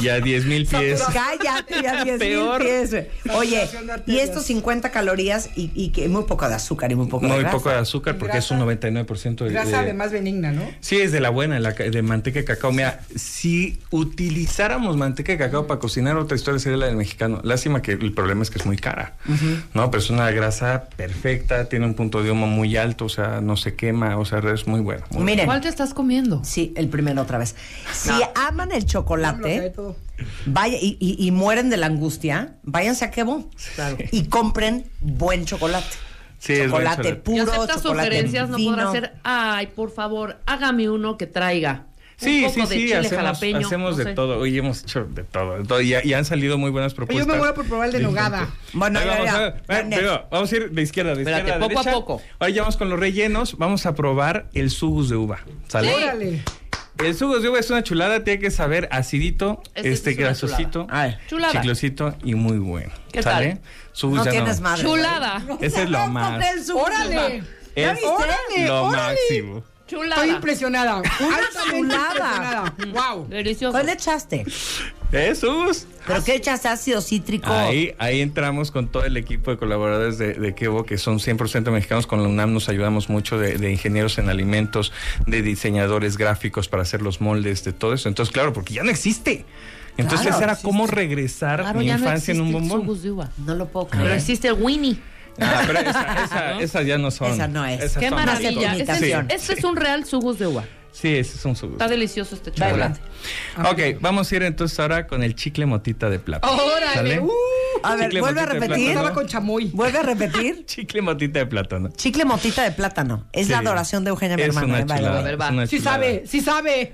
Y 0.00 0.08
a 0.08 0.20
10 0.20 0.46
mil 0.46 0.66
pies. 0.66 1.00
Cállate, 1.12 1.80
ya 1.80 2.02
10 2.02 2.18
mil 2.18 2.40
pies. 2.58 2.96
Oye, 3.34 3.68
de 4.06 4.12
y 4.12 4.18
estos 4.18 4.44
50 4.46 4.90
calorías 4.90 5.50
y, 5.54 5.70
y 5.76 5.90
que 5.90 6.08
muy 6.08 6.24
poco 6.24 6.48
de 6.48 6.54
azúcar 6.56 6.90
y 6.90 6.96
muy 6.96 7.06
poco 7.06 7.26
de 7.26 7.32
Muy 7.32 7.40
grasa. 7.42 7.56
poco 7.56 7.68
de 7.68 7.76
azúcar 7.76 8.18
porque 8.18 8.38
es 8.38 8.50
un 8.50 8.58
99% 8.58 9.44
de... 9.44 9.50
Grasa 9.50 9.70
de- 9.70 9.76
además 9.76 10.10
benigna, 10.10 10.50
¿no? 10.50 10.68
Sí, 10.80 10.96
es 11.00 11.12
de 11.12 11.20
la 11.20 11.30
buena, 11.30 11.60
la 11.60 11.70
de 11.72 12.02
manteca 12.02 12.40
de 12.40 12.44
cacao. 12.44 12.72
Mira, 12.72 13.02
si 13.14 13.78
utilizáramos 13.90 14.96
manteca 14.96 15.32
de 15.32 15.38
cacao 15.38 15.68
para 15.68 15.78
cocinar, 15.78 16.16
otra 16.16 16.36
historia 16.36 16.58
sería 16.58 16.78
la 16.78 16.86
del 16.86 16.96
mexicano. 16.96 17.40
Lástima 17.44 17.80
que 17.80 17.92
el 17.92 18.12
problema 18.12 18.42
es 18.42 18.50
que 18.50 18.58
es 18.58 18.66
muy 18.66 18.78
cara. 18.78 19.14
No, 19.72 19.88
pero 19.92 20.02
es 20.02 20.10
una 20.10 20.28
grasa 20.32 20.88
perfecta, 20.96 21.68
tiene 21.68 21.84
un 21.86 21.91
punto 21.94 22.22
de 22.22 22.30
humo 22.30 22.46
muy 22.46 22.76
alto, 22.76 23.04
o 23.06 23.08
sea, 23.08 23.40
no 23.40 23.56
se 23.56 23.74
quema, 23.74 24.16
o 24.18 24.24
sea, 24.24 24.38
es 24.52 24.66
muy 24.66 24.80
bueno. 24.80 25.04
muy 25.10 25.24
Miren. 25.24 25.46
¿Cuál 25.46 25.60
te 25.60 25.68
estás 25.68 25.94
comiendo? 25.94 26.42
Sí, 26.44 26.72
el 26.76 26.88
primero 26.88 27.22
otra 27.22 27.38
vez. 27.38 27.54
Si 27.92 28.10
aman 28.34 28.72
el 28.72 28.84
chocolate, 28.86 29.72
vaya 30.46 30.76
y, 30.80 30.96
y- 31.00 31.16
y 31.26 31.30
mueren 31.30 31.70
de 31.70 31.76
la 31.76 31.86
angustia, 31.86 32.54
váyanse 32.62 33.04
a 33.04 33.10
Quebo 33.10 33.48
y 34.10 34.24
compren 34.24 34.84
buen 35.00 35.44
chocolate. 35.44 35.86
Sí, 36.38 36.54
es 36.54 36.70
buen 36.70 36.84
chocolate. 36.84 37.08
Y 37.08 37.12
puro, 37.14 37.42
acepta 37.42 37.74
chocolate 37.76 38.08
sugerencias, 38.08 38.48
no 38.48 38.58
podrá 38.58 38.90
ser, 38.92 39.14
ay, 39.22 39.68
por 39.68 39.90
favor, 39.92 40.38
hágame 40.46 40.90
uno 40.90 41.16
que 41.16 41.26
traiga 41.28 41.84
un 41.84 41.91
Sí, 42.16 42.42
poco 42.42 42.54
sí, 42.54 42.60
de 42.60 42.66
sí, 42.66 42.74
chile 42.74 42.96
hacemos, 42.96 43.16
jalapeño. 43.16 43.66
hacemos 43.66 43.90
no 43.92 43.96
de 43.96 44.04
sé. 44.04 44.14
todo. 44.14 44.38
Hoy 44.38 44.56
hemos 44.58 44.82
hecho 44.82 45.04
de 45.04 45.24
todo. 45.24 45.58
de 45.58 45.64
todo, 45.64 45.80
Y, 45.80 45.94
y 46.04 46.12
han 46.14 46.24
salido 46.24 46.56
muy 46.58 46.70
buenas 46.70 46.94
propuestas. 46.94 47.26
yo 47.26 47.32
me 47.32 47.38
muero 47.38 47.54
por 47.54 47.66
probar 47.66 47.86
el 47.88 47.92
de 47.92 48.00
nogada. 48.00 48.48
Bueno, 48.72 48.98
Ahí 49.00 49.06
ya, 49.06 49.12
vamos, 49.12 49.26
ya. 49.26 49.34
a 49.36 49.40
ver, 49.40 49.54
Ya, 49.68 49.82
next. 49.82 50.00
digo, 50.02 50.22
vamos 50.30 50.52
a 50.52 50.56
ir 50.56 50.70
de 50.70 50.82
izquierda, 50.82 51.14
de 51.14 51.22
Espérate, 51.22 51.42
izquierda 51.42 51.64
a 51.64 51.68
poco 51.68 51.80
a 51.80 51.82
derecha. 51.82 51.98
poco. 52.00 52.22
Ahora 52.38 52.50
ya 52.50 52.62
vamos 52.62 52.76
con 52.76 52.88
los 52.90 52.98
rellenos. 53.00 53.58
Vamos 53.58 53.86
a 53.86 53.94
probar 53.94 54.46
el 54.54 54.70
sugus 54.70 55.08
de 55.08 55.16
uva. 55.16 55.40
¿Sale? 55.68 55.92
Órale. 55.94 56.42
El 56.98 57.14
sugus 57.16 57.42
de 57.42 57.48
uva 57.48 57.58
es 57.58 57.68
una 57.70 57.82
chulada, 57.82 58.22
tiene 58.22 58.38
que 58.38 58.50
saber 58.52 58.86
acidito, 58.92 59.62
Este 59.74 59.90
este 59.92 60.10
es 60.10 60.16
grasosito. 60.18 60.86
Chulada. 61.26 61.52
chiclosito 61.52 62.14
y 62.22 62.34
muy 62.34 62.58
bueno. 62.58 62.92
¿Qué 63.10 63.22
¿Sale? 63.22 63.48
tal? 63.54 63.60
Sugus 63.92 64.18
No 64.18 64.24
ya 64.26 64.30
tienes 64.30 64.60
madre. 64.60 64.82
Chulada. 64.84 65.42
Ese 65.60 65.82
es 65.84 65.90
lo 65.90 66.06
más. 66.08 66.38
Órale. 66.70 67.42
Es 67.74 67.98
Órale, 68.04 68.66
lo 68.66 68.84
órale. 68.84 69.14
máximo. 69.14 69.64
Chulada. 69.92 70.22
Estoy 70.22 70.34
impresionada. 70.36 70.96
Altamente 70.98 71.76
chulada. 71.78 72.74
Wow. 72.92 73.28
Delicioso. 73.28 73.72
¿Cuál 73.72 73.86
le 73.86 73.92
echaste? 73.92 74.44
Jesús. 75.10 75.86
¿Pero 76.06 76.24
qué 76.24 76.36
echaste? 76.36 76.68
Ácido 76.68 77.00
cítrico. 77.02 77.52
Ahí, 77.52 77.94
ahí 77.98 78.20
entramos 78.22 78.70
con 78.70 78.88
todo 78.88 79.04
el 79.04 79.16
equipo 79.16 79.50
de 79.50 79.58
colaboradores 79.58 80.16
de, 80.18 80.34
de 80.34 80.54
Kevo, 80.54 80.84
que 80.84 80.96
son 80.98 81.18
100% 81.18 81.70
mexicanos. 81.70 82.06
Con 82.06 82.22
la 82.22 82.28
UNAM 82.28 82.52
nos 82.54 82.68
ayudamos 82.68 83.08
mucho 83.10 83.38
de, 83.38 83.58
de 83.58 83.70
ingenieros 83.70 84.16
en 84.18 84.28
alimentos, 84.30 84.92
de 85.26 85.42
diseñadores 85.42 86.16
gráficos 86.16 86.68
para 86.68 86.82
hacer 86.82 87.02
los 87.02 87.20
moldes, 87.20 87.62
de 87.64 87.72
todo 87.72 87.92
eso. 87.92 88.08
Entonces, 88.08 88.32
claro, 88.32 88.52
porque 88.52 88.74
ya 88.74 88.82
no 88.82 88.90
existe. 88.90 89.44
Entonces 89.98 90.28
Claro, 90.28 90.42
era 90.44 90.52
existe. 90.52 90.66
como 90.68 90.86
regresar 90.86 91.60
Claro, 91.60 91.78
mi 91.78 91.86
no 91.88 91.92
infancia 91.98 92.32
en 92.32 92.40
un 92.40 92.50
bombón. 92.50 92.80
sugus 92.80 93.02
de 93.02 93.10
uva. 93.10 93.30
No 93.44 93.54
lo 93.54 93.68
puedo 93.68 93.88
Pero 93.88 94.04
creer. 94.04 94.16
existe 94.16 94.48
el 94.48 94.54
Winnie. 94.54 94.98
Ah, 95.40 95.62
pero 95.66 95.78
esa- 95.80 96.24
esa- 96.24 96.60
esas 96.60 96.86
ya 96.86 96.98
no 96.98 97.10
son. 97.10 97.30
Esa 97.32 97.48
no 97.48 97.64
es. 97.64 97.80
Esas 97.82 97.98
Qué 98.02 98.10
maravilla. 98.10 98.50
Este, 98.72 98.76
imitación. 98.76 99.26
es, 99.30 99.42
este 99.48 99.54
es 99.60 99.64
un 99.64 99.76
real 99.76 100.04
sugus 100.04 100.38
de 100.38 100.46
uva. 100.46 100.64
Sí, 100.92 101.08
ese 101.16 101.38
es 101.38 101.44
un 101.46 101.56
sugus. 101.56 101.76
Está 101.76 101.88
delicioso 101.88 102.34
este 102.34 102.52
chocolate. 102.52 103.00
Ok, 103.64 103.98
vamos 104.02 104.30
a 104.30 104.36
ir 104.36 104.42
entonces 104.42 104.78
ahora 104.78 105.06
con 105.06 105.22
el 105.22 105.34
chicle 105.34 105.64
motita 105.64 106.10
de 106.10 106.18
plata. 106.18 106.46
Órale. 106.50 107.18
Uh, 107.20 107.30
A 107.82 107.94
ver, 107.96 108.04
Chicle 108.04 108.20
vuelve 108.20 108.40
a 108.42 108.44
repetir. 108.46 108.68
plátano. 108.68 108.88
estaba 108.90 109.14
con 109.14 109.26
chamoy. 109.26 109.70
Vuelve 109.72 109.98
a 109.98 110.02
repetir. 110.02 110.64
Chicle 110.66 111.00
motita 111.00 111.38
de 111.38 111.46
plátano. 111.46 111.88
Chicle 111.96 112.26
motita 112.26 112.62
de 112.62 112.72
plátano. 112.72 113.26
Es 113.32 113.46
Sí. 113.46 113.52
la 113.52 113.60
adoración 113.60 114.04
de 114.04 114.10
Eugenia, 114.10 114.36
mi 114.36 114.42
Es 114.42 114.48
hermana. 114.48 114.66
una 114.66 114.78
eh, 114.80 114.82
chulada. 114.98 115.18
A 115.18 115.22
ver, 115.22 115.40
va. 115.40 115.66
Sí 115.66 115.78
chulada. 115.78 115.96
sabe, 115.96 116.22
sí 116.26 116.40
sabe. 116.42 116.92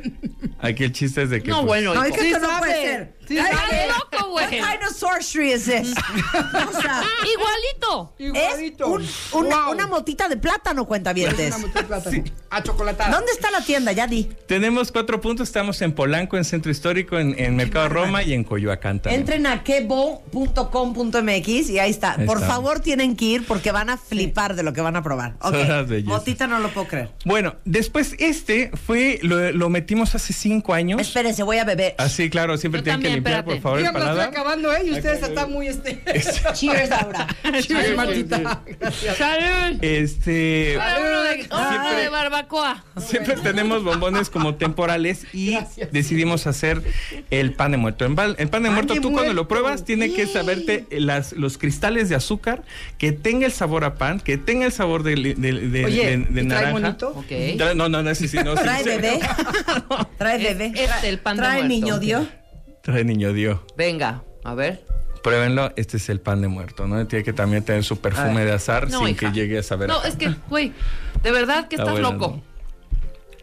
Aquí 0.60 0.84
el 0.84 0.92
chiste 0.92 1.22
es 1.24 1.30
de 1.30 1.42
que. 1.42 1.50
No, 1.50 1.56
pues, 1.56 1.66
bueno, 1.66 1.94
No, 1.94 2.04
es 2.04 2.12
que 2.12 2.20
Sí 2.20 2.26
esto 2.28 2.40
no 2.40 2.48
sabe. 2.48 2.58
puede 2.60 2.82
ser. 2.84 3.17
Ay, 3.30 3.88
loco, 3.88 4.30
güey. 4.30 4.44
What 4.44 4.50
kind 4.50 4.82
of 4.88 4.96
sorcery 4.96 5.52
is 5.52 5.64
this? 5.64 5.92
o 5.92 6.80
sea, 6.80 7.02
Igualito. 7.34 8.14
es 8.18 8.26
Igualito. 8.28 8.86
un- 8.88 9.06
una, 9.32 9.64
Wow. 9.64 9.72
una 9.74 9.86
motita 9.86 10.28
de 10.28 10.36
plátano, 10.36 10.84
cuenta 10.86 11.10
Es 11.12 11.34
una 11.48 11.58
motita 11.58 11.80
de 11.80 11.86
plátano. 11.86 12.24
A 12.50 12.62
chocolatada. 12.62 13.10
¿Dónde 13.10 13.32
está 13.32 13.50
la 13.50 13.60
tienda? 13.62 13.92
Ya 13.92 14.06
di. 14.06 14.28
Tenemos 14.46 14.92
cuatro 14.92 15.20
puntos. 15.20 15.48
Estamos 15.48 15.80
en 15.82 15.92
Polanco, 15.92 16.36
en 16.36 16.44
Centro 16.44 16.70
Histórico, 16.70 17.18
en, 17.18 17.34
en 17.38 17.56
Mercado 17.56 17.88
Roma 17.88 18.22
y 18.22 18.32
en 18.32 18.44
Coyoacán 18.44 19.00
también. 19.00 19.20
Entren 19.20 19.46
a 19.46 19.62
quebo.com.mx 19.64 21.70
y 21.70 21.78
ahí 21.78 21.90
está. 21.90 22.14
Ahí 22.18 22.26
Por 22.26 22.38
está. 22.38 22.48
favor, 22.48 22.80
tienen 22.80 23.16
que 23.16 23.24
ir 23.26 23.46
porque 23.46 23.72
van 23.72 23.90
a 23.90 23.96
flipar 23.96 24.54
de 24.56 24.62
lo 24.62 24.72
que 24.72 24.80
van 24.80 24.96
a 24.96 25.02
probar. 25.02 25.34
Son 25.42 25.68
las 25.68 25.88
bellezas. 25.88 26.08
Motita 26.18 26.46
no 26.46 26.58
lo 26.58 26.68
puedo 26.70 26.88
creer. 26.88 27.10
Bueno, 27.24 27.56
después 27.64 28.14
este 28.18 28.70
fue, 28.86 29.18
lo, 29.22 29.52
lo 29.52 29.68
metimos 29.68 30.14
hace 30.14 30.32
cinco 30.32 30.74
años. 30.74 31.00
Espérense, 31.00 31.42
voy 31.42 31.58
a 31.58 31.64
beber. 31.64 31.94
Así, 31.98 32.30
claro, 32.30 32.56
siempre 32.56 32.80
Yo 32.80 32.84
tienen 32.84 33.02
que 33.02 33.08
limpiar, 33.18 33.38
espérate. 33.38 33.60
por 33.60 33.62
favor, 33.62 33.78
el 33.78 33.84
Dígame, 33.86 33.98
la 34.00 34.10
estoy 34.10 34.24
acabando, 34.26 34.72
¿eh? 34.74 34.80
Y 34.86 34.90
ustedes 34.92 35.22
están 35.22 35.52
muy 35.52 35.66
este. 35.68 36.02
Cheers, 36.54 36.90
Laura. 36.90 37.26
Cheers, 37.62 37.96
Martita. 37.96 38.62
Gracias. 38.80 39.16
¡Salud! 39.16 39.78
Este. 39.82 40.76
Uno 41.48 41.68
Siempre- 41.70 42.02
de 42.02 42.08
barbacoa. 42.08 42.84
Siempre 42.98 43.34
tenemos 43.36 43.84
bombones 43.84 44.30
como 44.30 44.54
temporales 44.56 45.26
y 45.32 45.52
Gracias. 45.52 45.92
decidimos 45.92 46.46
hacer 46.46 46.82
el 47.30 47.52
pan 47.54 47.72
de 47.72 47.76
muerto. 47.76 48.04
El 48.04 48.14
pan, 48.14 48.34
el 48.38 48.48
pan 48.48 48.62
de 48.62 48.68
Pan 48.68 48.74
muerto, 48.74 48.94
de 48.94 49.00
tú 49.00 49.12
cuando 49.12 49.32
lo 49.32 49.42
muerto. 49.44 49.48
pruebas, 49.48 49.84
tiene 49.84 50.12
que 50.12 50.26
saberte 50.26 50.86
las, 50.90 51.32
los 51.32 51.58
cristales 51.58 52.08
de 52.08 52.14
azúcar, 52.16 52.62
que 52.98 53.12
tenga 53.12 53.46
el 53.46 53.52
sabor 53.52 53.84
a 53.84 53.94
pan, 53.96 54.20
que 54.20 54.38
tenga 54.38 54.66
el 54.66 54.72
sabor 54.72 55.02
de, 55.02 55.14
de, 55.14 55.52
de- 55.52 55.84
Oye, 55.84 56.06
de- 56.06 56.16
de 56.18 56.42
¿y 56.42 56.48
trae 56.48 56.60
naranja. 56.64 56.72
monito? 56.72 57.08
Ok. 57.10 57.26
Trae- 57.28 57.74
No, 57.74 57.88
no, 57.88 58.02
no, 58.02 58.10
ese 58.10 58.28
sí, 58.28 58.36
no. 58.44 58.56
sí, 58.56 58.62
Trae 58.62 58.82
sí. 58.82 58.88
bebé. 58.88 59.20
Trae 60.18 60.36
Es 60.36 60.42
bebé. 60.58 60.72
este, 60.84 61.08
el 61.08 61.18
pan 61.18 61.36
de 61.36 61.42
Trae 61.42 61.52
muerto. 61.58 61.68
niño 61.68 61.98
Dios. 61.98 62.26
Trae 62.82 63.04
niño 63.04 63.32
Dios. 63.32 63.60
Venga, 63.76 64.22
a 64.44 64.54
ver. 64.54 64.84
Pruébenlo, 65.22 65.72
este 65.76 65.96
es 65.96 66.08
el 66.08 66.20
pan 66.20 66.40
de 66.40 66.48
muerto, 66.48 66.86
¿no? 66.86 67.06
Tiene 67.06 67.24
que 67.24 67.32
también 67.32 67.64
tener 67.64 67.84
su 67.84 68.00
perfume 68.00 68.44
de 68.44 68.52
azar 68.52 68.88
No, 68.90 69.00
sin 69.00 69.08
hija. 69.08 69.18
que 69.32 69.32
llegue 69.40 69.58
a 69.58 69.62
saber. 69.62 69.88
No, 69.88 70.00
a 70.00 70.06
es 70.08 70.16
que, 70.16 70.34
güey, 70.48 70.72
de 71.22 71.32
verdad 71.32 71.68
que 71.68 71.76
Está 71.76 71.90
estás 71.90 71.92
bueno, 72.00 72.12
loco. 72.12 72.36
¿no? 72.36 72.42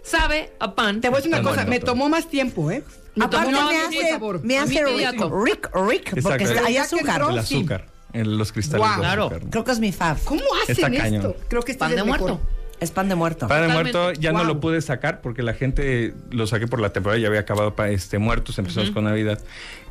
Sabe 0.04 0.54
a 0.60 0.74
pan. 0.76 1.02
Te 1.02 1.10
voy 1.10 1.16
a 1.16 1.22
decir 1.22 1.34
una 1.34 1.44
cosa, 1.44 1.66
me 1.66 1.80
tomó 1.80 2.10
más 2.10 2.30
tiempo, 2.30 2.70
¿eh? 2.72 2.84
Me 3.16 3.26
Aparte 3.26 3.48
tomó 3.52 3.62
no, 3.62 3.70
me 3.72 3.78
hace, 3.82 4.10
sabor. 4.10 4.44
me 4.44 4.58
hace 4.58 4.76
inmediato. 4.80 5.30
rick, 5.44 5.70
rick, 5.74 5.88
rick, 5.90 6.22
porque 6.22 6.44
Exacto. 6.44 6.44
está- 6.54 6.66
hay 6.68 6.78
azúcar. 6.78 7.22
El 7.30 7.38
azúcar, 7.40 7.86
en 8.14 8.38
los 8.38 8.52
cristales 8.52 8.80
Guau. 8.86 8.94
de 8.96 9.00
Claro. 9.02 9.24
azúcar. 9.26 9.44
¿no? 9.46 9.50
Creo 9.52 9.64
que 9.64 9.72
es 9.72 9.80
mi 9.80 9.92
fave. 9.92 10.20
¿Cómo 10.26 10.42
hacen 10.64 10.76
Está 10.76 10.88
esto? 10.88 10.98
cañón. 11.02 11.36
Creo 11.48 11.62
que 11.64 11.72
este 11.72 11.80
Pan 11.80 11.90
es 11.92 11.96
de 11.96 12.02
el 12.02 12.08
mejor. 12.08 12.22
muerto. 12.32 12.48
Es 12.82 12.92
pan 12.92 13.08
de 13.10 13.16
muerto. 13.16 13.48
Pan 13.48 13.62
de 13.62 13.68
Totalmente. 13.68 13.98
muerto 13.98 14.20
ya 14.22 14.32
no 14.34 14.44
lo 14.44 14.60
pude 14.60 14.82
sacar 14.82 15.22
porque 15.22 15.42
la 15.44 15.54
gente 15.54 16.14
lo 16.32 16.46
saqué 16.46 16.68
por 16.68 16.82
la 16.82 16.92
temporada, 16.92 17.20
ya 17.20 17.28
había 17.30 17.40
acabado 17.40 17.74
este, 17.86 18.18
muertos, 18.20 18.58
empezamos 18.60 18.92
con 18.92 19.06
Navidad. 19.06 19.40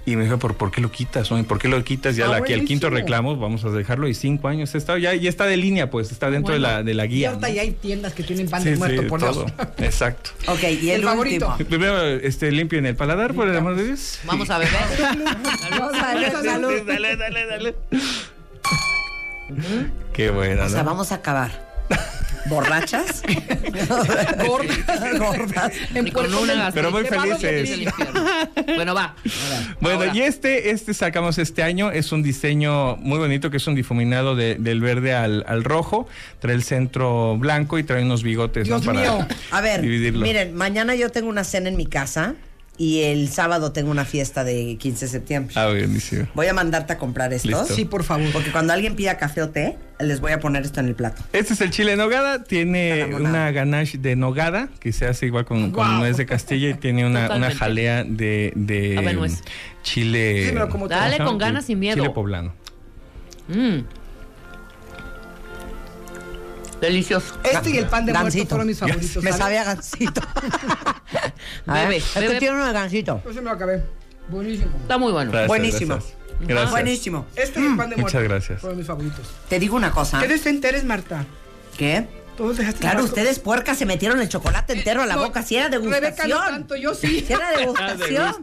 Y 0.06 0.16
me 0.16 0.24
dijo, 0.24 0.38
¿por, 0.38 0.54
¿por 0.54 0.70
qué 0.70 0.82
lo 0.82 0.92
quitas? 0.92 1.30
no? 1.30 1.38
¿Y 1.38 1.44
¿Por 1.44 1.58
qué 1.58 1.66
lo 1.66 1.82
quitas? 1.82 2.14
Ya 2.14 2.26
Ah, 2.26 2.28
la- 2.28 2.36
aquí 2.36 2.52
el 2.52 2.66
quinto 2.66 2.90
reclamo, 2.90 3.36
vamos 3.38 3.64
a 3.64 3.70
dejarlo 3.70 4.06
y 4.06 4.12
cinco 4.12 4.48
años 4.48 4.74
está, 4.74 4.98
ya, 4.98 5.14
ya 5.14 5.30
está 5.30 5.46
de 5.46 5.56
línea, 5.56 5.88
pues 5.90 6.12
está 6.12 6.28
dentro 6.30 6.52
de, 6.52 6.60
la, 6.60 6.82
de 6.82 6.92
la 6.92 7.06
Y 7.06 7.08
guía. 7.08 7.30
ahorita 7.30 7.48
¿no? 7.48 7.54
ya 7.54 7.62
hay 7.62 7.70
tiendas 7.70 8.12
que 8.12 8.22
tienen 8.22 8.46
pan 8.50 8.62
Sí, 8.62 8.68
de 8.68 8.74
sí, 8.74 8.78
muerto, 8.80 9.06
por 9.06 9.20
todo. 9.20 9.46
Exacto. 9.78 10.30
Ok, 10.48 10.62
y 10.82 10.90
el, 10.90 11.00
El 11.00 11.04
favorito. 11.04 11.48
último. 11.52 11.68
Primero, 11.70 12.02
este, 12.04 12.52
limpien 12.52 12.84
el 12.84 12.96
paladar, 12.96 13.32
por 13.32 13.48
el 13.48 13.56
amor 13.56 13.76
de 13.76 13.84
Dios. 13.86 14.18
Vamos 14.24 14.50
a 14.50 14.58
beber. 14.58 14.74
Vamos 15.70 15.94
a 15.94 16.14
ver, 16.14 16.32
salud. 16.32 16.82
Dale, 16.86 17.16
dale, 17.16 17.46
dale. 17.46 17.74
Qué 20.12 20.30
bueno, 20.30 20.64
O 20.64 20.68
sea, 20.68 20.80
¿no? 20.82 20.90
vamos 20.90 21.12
a 21.12 21.16
acabar. 21.16 21.73
¿Borrachas? 22.46 23.22
Gordas. 24.46 25.18
Gordas. 25.18 25.72
Y 25.94 26.10
con 26.10 26.32
una 26.34 26.70
Pero 26.72 26.90
muy 26.90 27.04
felices. 27.04 27.40
del 27.42 27.82
infierno. 27.82 28.24
Bueno, 28.74 28.94
va. 28.94 29.14
Bueno, 29.80 30.00
Ahora. 30.00 30.12
y 30.14 30.22
este, 30.22 30.70
este 30.70 30.94
sacamos 30.94 31.38
este 31.38 31.62
año, 31.62 31.90
es 31.92 32.12
un 32.12 32.22
diseño 32.22 32.96
muy 32.96 33.18
bonito 33.18 33.50
que 33.50 33.58
es 33.58 33.66
un 33.66 33.74
difuminado 33.74 34.34
de- 34.34 34.56
del 34.56 34.80
verde 34.80 35.14
al, 35.14 35.44
al 35.46 35.62
rojo, 35.64 36.08
trae 36.40 36.54
el 36.54 36.64
centro 36.64 37.36
blanco 37.36 37.78
y 37.78 37.84
trae 37.84 38.02
unos 38.02 38.22
bigotes 38.22 38.68
¿no? 38.68 38.80
Dios 38.80 38.94
mío. 38.94 39.26
A 39.50 39.60
ver, 39.60 39.80
dividirlo. 39.82 40.20
miren, 40.22 40.54
mañana 40.54 40.94
yo 40.94 41.10
tengo 41.10 41.28
una 41.28 41.44
cena 41.44 41.68
en 41.68 41.76
mi 41.76 41.86
casa 41.86 42.34
y 42.76 43.02
el 43.02 43.28
sábado 43.28 43.72
tengo 43.72 43.90
una 43.90 44.04
fiesta 44.04 44.42
de 44.42 44.76
15 44.78 45.04
de 45.04 45.10
septiembre. 45.10 45.54
Ah, 45.56 45.68
buenísimo. 45.68 46.26
Voy 46.34 46.48
a 46.48 46.52
mandarte 46.54 46.92
a 46.92 46.98
comprar 46.98 47.32
estos. 47.32 47.50
Listo. 47.50 47.74
Sí, 47.74 47.84
por 47.84 48.02
favor. 48.02 48.30
Porque 48.32 48.50
cuando 48.50 48.72
alguien 48.72 48.96
pida 48.96 49.16
café 49.16 49.42
o 49.42 49.50
té, 49.50 49.78
les 50.00 50.20
voy 50.20 50.32
a 50.32 50.40
poner 50.40 50.64
esto 50.64 50.80
en 50.80 50.86
el 50.88 50.94
plato. 50.94 51.22
Este 51.32 51.54
es 51.54 51.60
el 51.60 51.70
chile 51.70 51.92
en 51.92 51.98
nogada, 51.98 52.42
tiene 52.42 53.14
una 53.14 53.50
ganache 53.52 53.98
de 53.98 54.16
nogada 54.16 54.68
que 54.80 54.92
se 54.92 55.06
hace 55.06 55.26
igual 55.26 55.44
con, 55.44 55.70
con 55.70 55.72
Guau. 55.72 55.98
nuez 55.98 56.16
de 56.16 56.26
Castilla 56.26 56.70
y 56.70 56.74
tiene 56.74 57.06
una, 57.06 57.34
una 57.34 57.54
jalea 57.54 58.02
de, 58.02 58.52
de 58.56 59.30
chile. 59.82 60.46
Sí, 60.46 60.52
me 60.52 60.60
lo 60.60 60.68
como. 60.68 60.88
Dale 60.88 61.18
¿cómo 61.18 61.28
se 61.28 61.32
con 61.32 61.38
ganas 61.38 61.70
y 61.70 61.76
miedo. 61.76 61.96
Chile 61.96 62.10
poblano. 62.10 62.52
Mm. 63.48 64.03
Delicioso. 66.86 67.34
Este 67.44 67.70
y 67.70 67.78
el 67.78 67.86
pan 67.86 68.06
de 68.06 68.12
muerto 68.12 68.46
fueron 68.46 68.66
mis 68.66 68.78
favoritos. 68.78 69.22
Me 69.22 69.32
sabe 69.32 69.58
a 69.60 69.64
gansito. 69.64 70.20
A 71.66 71.72
ver, 71.74 71.82
Bebe, 71.88 71.96
es 71.96 72.04
que 72.12 72.20
bebe. 72.20 72.38
tiene 72.38 72.54
uno 72.56 72.66
de 72.66 72.72
gansito. 72.72 73.22
Yo 73.24 73.32
se 73.32 73.40
me 73.40 73.44
lo 73.46 73.50
acabé. 73.52 73.82
Buenísimo. 74.28 74.70
Está 74.82 74.98
muy 74.98 75.12
bueno. 75.12 75.30
Gracias, 75.30 75.48
Buenísimo. 75.48 75.94
Gracias. 75.94 76.14
Gracias. 76.40 76.70
Buenísimo. 76.70 77.26
Este 77.36 77.60
y 77.60 77.66
el 77.66 77.76
pan 77.76 77.90
de 77.90 77.96
Muchas 77.96 78.14
muerto. 78.14 78.28
gracias. 78.34 78.60
Fueron 78.60 78.78
mis 78.78 78.86
favoritos. 78.86 79.26
Te 79.48 79.58
digo 79.58 79.76
una 79.76 79.90
cosa. 79.92 80.20
¿Qué 80.20 80.28
decente 80.28 80.68
eres, 80.68 80.84
Marta? 80.84 81.24
¿Qué? 81.76 82.06
Todos 82.36 82.56
dejaste 82.56 82.80
Claro, 82.80 83.04
ustedes 83.04 83.38
puercas 83.38 83.78
se 83.78 83.86
metieron 83.86 84.20
el 84.20 84.28
chocolate 84.28 84.72
entero 84.72 85.02
a 85.02 85.06
la 85.06 85.14
No, 85.14 85.22
boca. 85.24 85.42
Si 85.44 85.54
era 85.56 85.68
Rebeca 85.68 85.90
degustación. 86.00 86.30
no 86.38 86.44
tanto, 86.44 86.74
yo 86.76 86.92
sí. 86.94 87.20
Si 87.26 87.32
era 87.32 87.50
degustación. 87.56 88.34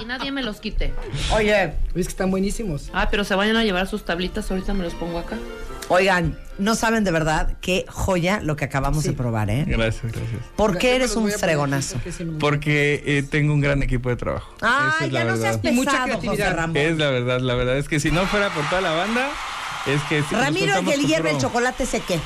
Y 0.00 0.04
nadie 0.04 0.30
me 0.30 0.42
los 0.44 0.60
quite. 0.60 0.92
Oye, 1.32 1.64
Es 1.64 1.74
que 1.92 2.00
están 2.02 2.30
buenísimos. 2.30 2.88
Ah, 2.92 3.08
pero 3.10 3.24
se 3.24 3.34
vayan 3.34 3.56
a 3.56 3.64
llevar 3.64 3.88
sus 3.88 4.04
tablitas. 4.04 4.48
Ahorita 4.50 4.74
me 4.74 4.84
los 4.84 4.94
pongo 4.94 5.18
acá. 5.18 5.36
Oigan, 5.88 6.38
no 6.58 6.74
saben 6.74 7.04
de 7.04 7.10
verdad 7.10 7.54
qué 7.60 7.84
joya 7.88 8.40
lo 8.42 8.56
que 8.56 8.64
acabamos 8.64 9.02
Sí. 9.02 9.10
de 9.10 9.14
probar, 9.14 9.50
¿eh? 9.50 9.64
Gracias, 9.66 10.04
gracias. 10.12 10.40
¿Por 10.56 10.78
qué 10.78 10.96
eres 10.96 11.14
un 11.16 11.30
fregonazo? 11.30 11.98
porque 12.40 13.02
eh, 13.06 13.22
tengo 13.22 13.52
un 13.54 13.60
gran 13.60 13.82
equipo 13.82 14.08
de 14.08 14.16
trabajo. 14.16 14.54
Ah, 14.62 14.96
es 15.02 15.10
ya 15.10 15.24
la 15.24 15.32
no 15.32 15.36
seas. 15.36 15.58
Y 15.62 15.70
mucha 15.72 15.90
pesado, 15.90 16.06
José 16.14 16.18
creatividad. 16.20 16.56
Ramón. 16.56 16.76
Es 16.76 16.96
la 16.98 17.10
verdad, 17.10 17.40
la 17.40 17.54
verdad 17.54 17.78
es 17.78 17.88
que 17.88 18.00
si 18.00 18.10
no 18.10 18.26
fuera 18.26 18.50
por 18.50 18.64
toda 18.70 18.80
la 18.80 18.92
banda, 18.92 19.28
es 19.86 20.02
que 20.08 20.22
si 20.24 20.34
Ramiro 20.34 20.74
y 20.82 20.90
el 20.90 21.06
hierro, 21.06 21.28
el 21.28 21.38
chocolate 21.38 21.86
sé 21.86 22.00
qué. 22.08 22.18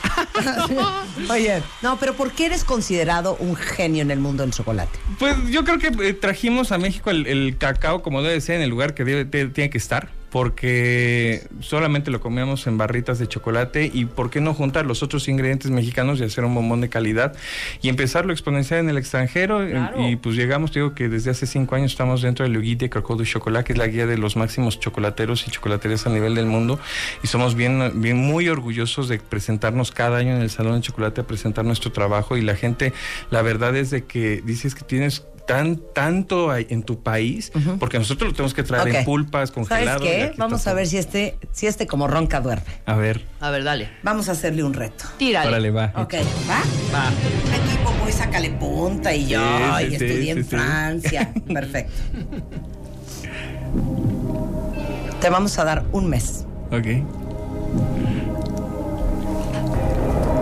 Oye, 1.30 1.62
no, 1.82 1.98
pero 1.98 2.14
¿por 2.14 2.30
qué 2.32 2.46
eres 2.46 2.64
considerado 2.64 3.36
un 3.38 3.56
genio 3.56 4.02
en 4.02 4.10
el 4.10 4.18
mundo 4.20 4.42
del 4.44 4.52
chocolate? 4.52 4.98
Pues 5.18 5.36
yo 5.50 5.64
creo 5.64 5.78
que 5.78 5.88
eh, 6.08 6.14
trajimos 6.14 6.72
a 6.72 6.78
México 6.78 7.10
el, 7.10 7.26
el 7.26 7.56
cacao 7.58 8.02
como 8.02 8.22
debe 8.22 8.40
ser 8.40 8.56
en 8.56 8.62
el 8.62 8.70
lugar 8.70 8.94
que 8.94 9.04
debe- 9.04 9.24
te- 9.28 9.46
tiene 9.48 9.68
que 9.70 9.78
estar, 9.78 10.08
porque 10.30 11.42
solamente 11.60 12.10
lo 12.10 12.20
comíamos 12.20 12.66
en 12.66 12.78
barritas 12.78 13.18
de 13.18 13.26
chocolate 13.26 13.90
y 13.92 14.04
por 14.06 14.30
qué 14.30 14.40
no 14.40 14.54
juntar 14.54 14.86
los 14.86 15.02
otros 15.02 15.28
ingredientes 15.28 15.70
mexicanos 15.70 16.20
y 16.20 16.24
hacer 16.24 16.44
un 16.44 16.54
bombón 16.54 16.80
de 16.80 16.88
calidad 16.88 17.34
y 17.82 17.88
empezarlo 17.88 18.30
a 18.30 18.34
exponenciar 18.34 18.80
en 18.80 18.88
el 18.88 18.96
extranjero 18.98 19.60
Claro. 19.66 20.08
y 20.08 20.16
pues 20.16 20.36
llegamos, 20.36 20.72
digo 20.72 20.94
que 20.94 21.08
desde 21.08 21.30
hace 21.30 21.46
cinco 21.46 21.74
años 21.74 21.92
estamos 21.92 22.22
dentro 22.22 22.44
del 22.48 22.60
Guide 22.60 22.76
de 22.86 22.90
Cacao 22.90 23.16
du 23.16 23.24
Chocolat, 23.24 23.64
que 23.66 23.72
es 23.72 23.78
la 23.78 23.86
guía 23.86 24.06
de 24.06 24.16
los 24.18 24.36
máximos 24.36 24.80
chocolateros 24.80 25.46
y 25.46 25.50
chocolaterías 25.50 26.06
a 26.06 26.10
nivel 26.10 26.34
del 26.34 26.46
mundo. 26.46 26.78
Y 27.22 27.26
somos 27.26 27.54
bien, 27.54 28.00
bien 28.00 28.16
muy 28.16 28.48
orgullosos 28.48 29.08
de 29.08 29.18
presentarnos 29.18 29.90
cada 29.90 30.18
año 30.18 30.34
en 30.36 30.42
el 30.42 30.50
Salón 30.50 30.76
de 30.76 30.80
Chocolate 30.82 31.20
a 31.20 31.24
presentar 31.24 31.64
nuestro 31.64 31.92
trabajo. 31.92 32.36
Y 32.36 32.42
la 32.42 32.56
gente, 32.56 32.92
la 33.30 33.42
verdad 33.42 33.76
es 33.76 33.90
de 33.90 34.04
que 34.04 34.42
dices 34.44 34.74
que 34.74 34.82
tienes 34.82 35.24
tan 35.52 35.80
tanto 35.94 36.54
en 36.56 36.82
tu 36.82 37.02
país, 37.02 37.52
porque 37.78 37.98
nosotros 37.98 38.30
lo 38.30 38.34
tenemos 38.34 38.54
que 38.54 38.62
traer 38.62 38.88
en 38.94 39.04
pulpas, 39.04 39.50
¿Sabes 39.50 39.68
congelado. 39.68 40.04
y 40.04 40.08
qué? 40.08 40.22
aquí 40.24 40.34
Vamos 40.38 40.66
a 40.66 40.74
ver 40.74 40.86
si 40.86 40.96
este, 40.98 41.36
si 41.52 41.66
este 41.66 41.86
como 41.86 42.06
ronca 42.06 42.40
duerme. 42.40 42.64
A 42.86 42.94
ver, 42.96 43.24
A 43.40 43.50
ver, 43.50 43.64
dale. 43.64 43.88
Vamos 44.02 44.28
a 44.28 44.32
hacerle 44.32 44.62
un 44.64 44.74
reto. 44.74 45.04
Tírale. 45.18 45.48
órale, 45.48 45.70
va. 45.70 45.92
Ok, 45.96 46.14
¿va? 46.48 46.60
Va. 46.94 47.10
Un 47.46 47.54
equipo 47.68 47.92
muy 48.02 48.12
sácale 48.12 48.50
punta 48.50 49.14
y 49.14 49.26
yo, 49.28 49.40
Sí, 49.78 49.84
y 49.84 49.88
sí, 49.88 49.94
estudié 49.94 50.22
sí, 50.22 50.30
en 50.30 50.36
sí. 50.44 50.50
Francia. 50.50 51.32
Perfecto. 51.52 51.92
Te 55.20 55.28
vamos 55.30 55.58
a 55.58 55.64
dar 55.64 55.84
un 55.92 56.08
mes 56.08 56.44
Ok. 56.70 56.86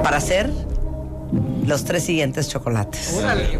para 0.03 0.19
hacer 0.19 0.51
los 1.67 1.85
tres 1.85 2.05
siguientes 2.05 2.49
chocolates. 2.49 3.13
Órale. 3.15 3.59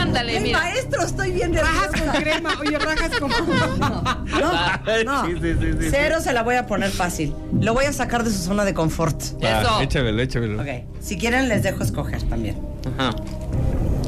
Ándale, 0.00 0.36
¡El 0.38 0.42
mira. 0.44 0.58
maestro! 0.60 1.02
Estoy 1.02 1.32
bien 1.32 1.54
Rajas 1.54 1.90
nerviosa. 1.92 2.12
con 2.12 2.22
crema. 2.22 2.50
Oye, 2.60 2.78
rajas 2.78 3.10
con 3.18 3.30
No, 4.40 5.04
no. 5.04 5.26
Sí, 5.26 5.32
sí, 5.40 5.54
sí, 5.60 5.72
sí, 5.80 5.88
Cero 5.90 6.16
se 6.20 6.32
la 6.32 6.42
voy 6.42 6.56
a 6.56 6.66
poner 6.66 6.90
fácil. 6.90 7.34
Lo 7.60 7.74
voy 7.74 7.84
a 7.84 7.92
sacar 7.92 8.24
de 8.24 8.30
su 8.30 8.38
zona 8.38 8.64
de 8.64 8.74
confort. 8.74 9.20
Va, 9.42 9.60
Eso. 9.62 9.80
échamelo, 9.82 10.22
échamelo. 10.22 10.62
Ok. 10.62 10.68
Si 11.00 11.18
quieren, 11.18 11.48
les 11.48 11.62
dejo 11.62 11.82
escoger 11.82 12.22
también. 12.24 12.56
Ajá. 12.98 13.10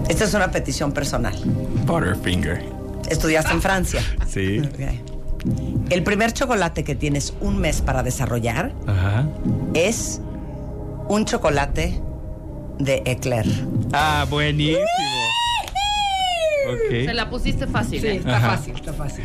Esta 0.09 0.24
es 0.24 0.35
una 0.35 0.51
petición 0.51 0.93
personal. 0.93 1.35
Butterfinger. 1.86 2.64
Estudiaste 3.09 3.52
en 3.52 3.62
Francia. 3.62 4.01
Sí. 4.28 4.60
Ok. 4.60 5.90
El 5.90 6.02
primer 6.05 6.32
chocolate 6.32 6.85
que 6.85 6.94
tienes 6.94 7.32
un 7.40 7.59
mes 7.59 7.81
para 7.81 8.02
desarrollar 8.02 8.72
Ajá. 8.86 9.27
es 9.74 10.20
un 11.09 11.24
chocolate 11.24 12.01
de 12.81 13.02
eclair. 13.05 13.47
Ah, 13.93 14.27
buenísimo. 14.28 14.81
Se 16.90 17.07
Ok. 17.09 17.15
la 17.15 17.31
pusiste 17.31 17.66
fácil, 17.66 18.01
Sí, 18.01 18.07
¿eh? 18.07 18.16
está 18.16 18.36
Ajá. 18.36 18.51
fácil, 18.57 18.74
está 18.74 18.93
fácil. 18.93 19.24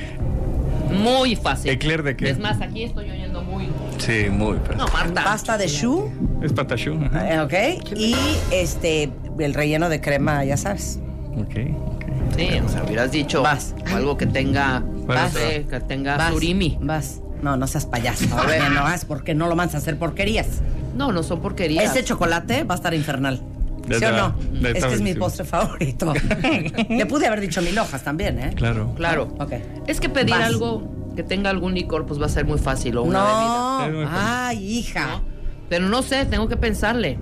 Muy 0.91 1.35
fácil. 1.35 1.71
¿Eclair 1.71 2.03
de 2.03 2.15
qué? 2.15 2.29
Es 2.29 2.39
más, 2.39 2.61
aquí 2.61 2.83
estoy 2.83 3.09
oyendo 3.09 3.41
muy. 3.41 3.67
Sí, 3.97 4.27
muy 4.29 4.57
fácil. 4.59 4.77
No, 4.77 4.87
Marta. 4.87 5.23
Pasta 5.23 5.57
de 5.57 5.65
choux, 5.67 6.11
Es 6.41 6.53
patachú. 6.53 6.97
Ajá. 7.05 7.33
eh, 7.33 7.39
¿ok? 7.81 7.93
Y 7.97 8.15
este, 8.51 9.09
el 9.39 9.53
relleno 9.53 9.89
de 9.89 9.99
crema, 10.01 10.43
ya 10.45 10.57
sabes. 10.57 10.99
Ok, 11.37 11.55
ok. 11.95 12.05
Sí, 12.37 12.49
o 12.65 12.69
sea, 12.69 12.83
hubieras 12.83 13.11
dicho 13.11 13.41
Vas. 13.41 13.75
algo 13.93 14.17
que 14.17 14.25
tenga. 14.27 14.83
Vas. 15.05 15.33
sé, 15.33 15.65
que 15.69 15.79
tenga 15.81 16.17
Vas, 16.17 16.31
surimi. 16.33 16.77
Vas. 16.81 17.19
No, 17.41 17.57
no 17.57 17.67
seas 17.67 17.85
payaso. 17.85 18.25
A 18.37 18.43
ver, 18.47 18.71
no 18.71 18.83
vas 18.83 19.05
porque 19.05 19.33
no 19.35 19.47
lo 19.47 19.55
mandas 19.55 19.75
a 19.75 19.77
hacer 19.79 19.97
porquerías. 19.97 20.47
No, 20.95 21.11
no 21.11 21.23
son 21.23 21.41
porquerías. 21.41 21.91
Ese 21.95 22.03
chocolate 22.03 22.63
va 22.63 22.75
a 22.75 22.77
estar 22.77 22.93
infernal. 22.93 23.41
¿Sí 23.87 24.03
o 24.03 24.11
no? 24.11 24.35
ya 24.61 24.69
Es 24.69 24.75
está 24.77 24.87
que 24.87 24.93
es 24.95 25.01
mi 25.01 25.13
postre 25.13 25.45
favorito. 25.45 26.11
Le 26.89 27.05
pude 27.05 27.27
haber 27.27 27.41
dicho 27.41 27.61
mil 27.61 27.77
hojas 27.77 28.03
también, 28.03 28.39
¿eh? 28.39 28.51
Claro. 28.55 28.93
Claro. 28.95 29.27
Ok. 29.39 29.53
Es 29.85 29.99
que 29.99 30.09
pedir 30.09 30.31
Vas. 30.31 30.45
algo 30.45 31.11
que 31.15 31.21
tenga 31.23 31.51
algún 31.51 31.75
licor, 31.75 32.05
pues 32.07 32.19
va 32.19 32.25
a 32.25 32.29
ser 32.29 32.45
muy 32.45 32.57
fácil 32.57 32.97
o 32.97 33.03
una 33.03 33.21
bebida. 33.23 33.87
No. 34.03 34.09
fácil. 34.09 34.19
Ay, 34.27 34.77
hija. 34.79 35.07
¿no? 35.07 35.21
Pero 35.69 35.87
no 35.87 36.01
sé, 36.01 36.25
tengo 36.25 36.47
que 36.47 36.57
pensarle. 36.57 37.17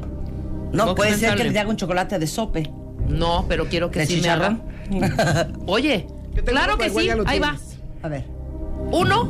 No, 0.71 0.71
Tengo 0.71 0.95
que 0.95 0.95
puede 0.95 1.17
ser 1.17 1.35
que 1.35 1.43
le 1.43 1.59
haga 1.59 1.69
un 1.69 1.75
chocolate 1.77 2.17
de 2.17 2.27
sope. 2.27 2.71
No, 3.09 3.45
pero 3.49 3.65
quiero 3.67 3.91
que 3.91 3.99
¿De 3.99 4.05
sí 4.05 4.15
chicharrón? 4.15 4.61
me 4.89 5.05
haga. 5.05 5.49
Oye, 5.67 6.07
claro 6.45 6.77
que 6.77 6.89
sí. 6.89 7.09
Ahí 7.25 7.39
va. 7.39 7.57
A 8.01 8.07
ver. 8.07 8.25
Uno 8.91 9.29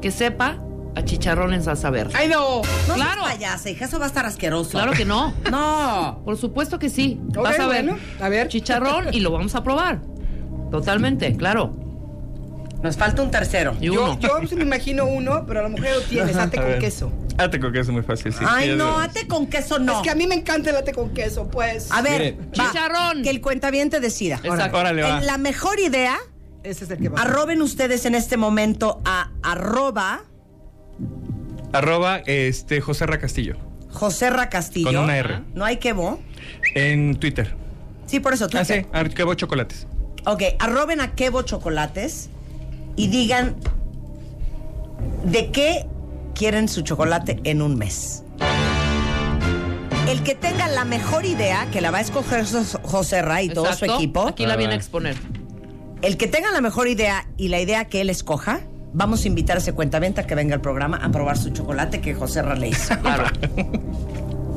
que 0.00 0.10
sepa 0.10 0.58
a 0.94 1.02
chicharrón 1.04 1.54
en 1.54 1.62
salsa 1.62 1.90
verde. 1.90 2.12
¡Ay, 2.16 2.28
no! 2.28 2.62
No 2.88 2.94
Claro. 2.94 3.22
seas 3.24 3.34
payasa, 3.34 3.70
hija, 3.70 3.84
eso 3.86 3.98
va 3.98 4.04
a 4.04 4.08
estar 4.08 4.26
asqueroso. 4.26 4.70
Claro 4.72 4.92
que 4.92 5.04
no. 5.04 5.32
No. 5.50 6.20
Por 6.24 6.36
supuesto 6.36 6.78
que 6.78 6.90
sí. 6.90 7.18
Vas 7.22 7.58
a 7.58 7.66
ver. 7.66 7.84
bueno, 7.84 7.98
a 8.20 8.28
ver. 8.28 8.48
Chicharrón 8.48 9.12
y 9.12 9.20
lo 9.20 9.30
vamos 9.30 9.54
a 9.54 9.62
probar. 9.62 10.00
Totalmente, 10.70 11.36
claro. 11.36 11.74
Nos 12.82 12.96
falta 12.96 13.22
un 13.22 13.30
tercero. 13.30 13.76
Y 13.80 13.86
Yo, 13.86 13.92
uno. 14.04 14.18
yo 14.18 14.28
sí 14.48 14.56
me 14.56 14.62
imagino 14.62 15.06
uno, 15.06 15.44
pero 15.46 15.60
a 15.60 15.62
lo 15.64 15.68
mejor 15.68 15.88
lo 15.96 16.00
tienes. 16.02 16.36
Ate 16.36 16.58
A 16.58 16.62
con 16.62 16.78
queso. 16.80 17.12
Ate 17.38 17.60
con 17.60 17.72
queso 17.72 17.90
es 17.90 17.94
muy 17.94 18.02
fácil, 18.02 18.32
sí. 18.32 18.44
Ay, 18.46 18.74
no, 18.76 18.98
ate 18.98 19.26
con 19.28 19.46
queso 19.46 19.78
no. 19.78 19.96
Es 19.98 20.02
que 20.02 20.10
a 20.10 20.14
mí 20.14 20.26
me 20.26 20.34
encanta 20.34 20.70
el 20.70 20.76
ate 20.76 20.92
con 20.92 21.10
queso, 21.14 21.48
pues. 21.48 21.90
A 21.92 22.02
ver, 22.02 22.36
va, 22.38 22.50
Chicharrón. 22.52 23.22
Que 23.22 23.30
el 23.30 23.40
cuentaviente 23.40 24.00
decida. 24.00 24.40
Exacto. 24.42 24.78
Órale, 24.78 25.02
va. 25.02 25.18
En 25.18 25.26
la 25.26 25.38
mejor 25.38 25.78
idea, 25.78 26.16
Ese 26.64 26.84
es 26.84 26.90
el 26.90 26.98
que 26.98 27.08
va. 27.08 27.22
arroben 27.22 27.62
ustedes 27.62 28.04
en 28.04 28.14
este 28.16 28.36
momento 28.36 29.00
a 29.04 29.30
arroba 29.42 30.24
Arroba 31.72 32.18
este 32.26 32.80
José 32.80 33.06
Ra 33.06 33.18
Castillo. 33.18 33.56
Joserra 33.90 34.48
Castillo. 34.48 34.86
Con 34.86 34.96
una 34.96 35.16
R. 35.18 35.40
No 35.54 35.64
hay 35.64 35.76
quebo. 35.76 36.18
En 36.74 37.16
Twitter. 37.16 37.54
Sí, 38.06 38.20
por 38.20 38.32
eso. 38.34 38.46
Ah, 38.54 38.64
sí, 38.64 38.74
Twitter. 38.74 38.86
Arquebo 38.92 39.34
Chocolates. 39.34 39.86
Ok, 40.26 40.42
arroben 40.58 41.00
a 41.00 41.14
Quebo 41.14 41.42
Chocolates 41.42 42.30
y 42.96 43.08
digan 43.08 43.56
de 45.24 45.50
qué 45.50 45.86
quieren 46.34 46.68
su 46.68 46.82
chocolate 46.82 47.40
en 47.44 47.60
un 47.60 47.76
mes. 47.76 48.22
El 50.08 50.22
que 50.22 50.34
tenga 50.34 50.68
la 50.68 50.84
mejor 50.84 51.24
idea, 51.24 51.68
que 51.72 51.80
la 51.80 51.90
va 51.90 51.98
a 51.98 52.00
escoger 52.02 52.44
Jos- 52.44 52.78
José 52.82 53.22
Ra 53.22 53.42
y 53.42 53.48
todo 53.48 53.72
su 53.72 53.84
equipo, 53.84 54.28
Aquí 54.28 54.46
la 54.46 54.56
viene 54.56 54.74
a 54.74 54.76
exponer. 54.76 55.16
el 56.02 56.16
que 56.16 56.26
tenga 56.28 56.50
la 56.50 56.60
mejor 56.60 56.86
idea 56.88 57.26
y 57.36 57.48
la 57.48 57.60
idea 57.60 57.84
que 57.86 58.00
él 58.00 58.10
escoja, 58.10 58.60
vamos 58.92 59.24
a 59.24 59.28
invitar 59.28 59.56
a 59.56 59.60
ese 59.60 59.72
cuentaventa 59.72 60.26
que 60.26 60.34
venga 60.34 60.54
al 60.54 60.60
programa 60.60 60.96
a 60.98 61.10
probar 61.10 61.36
su 61.38 61.50
chocolate 61.50 62.00
que 62.00 62.14
José 62.14 62.42
Ra 62.42 62.54
le 62.54 62.68
hizo. 62.68 62.98
Claro. 63.00 63.24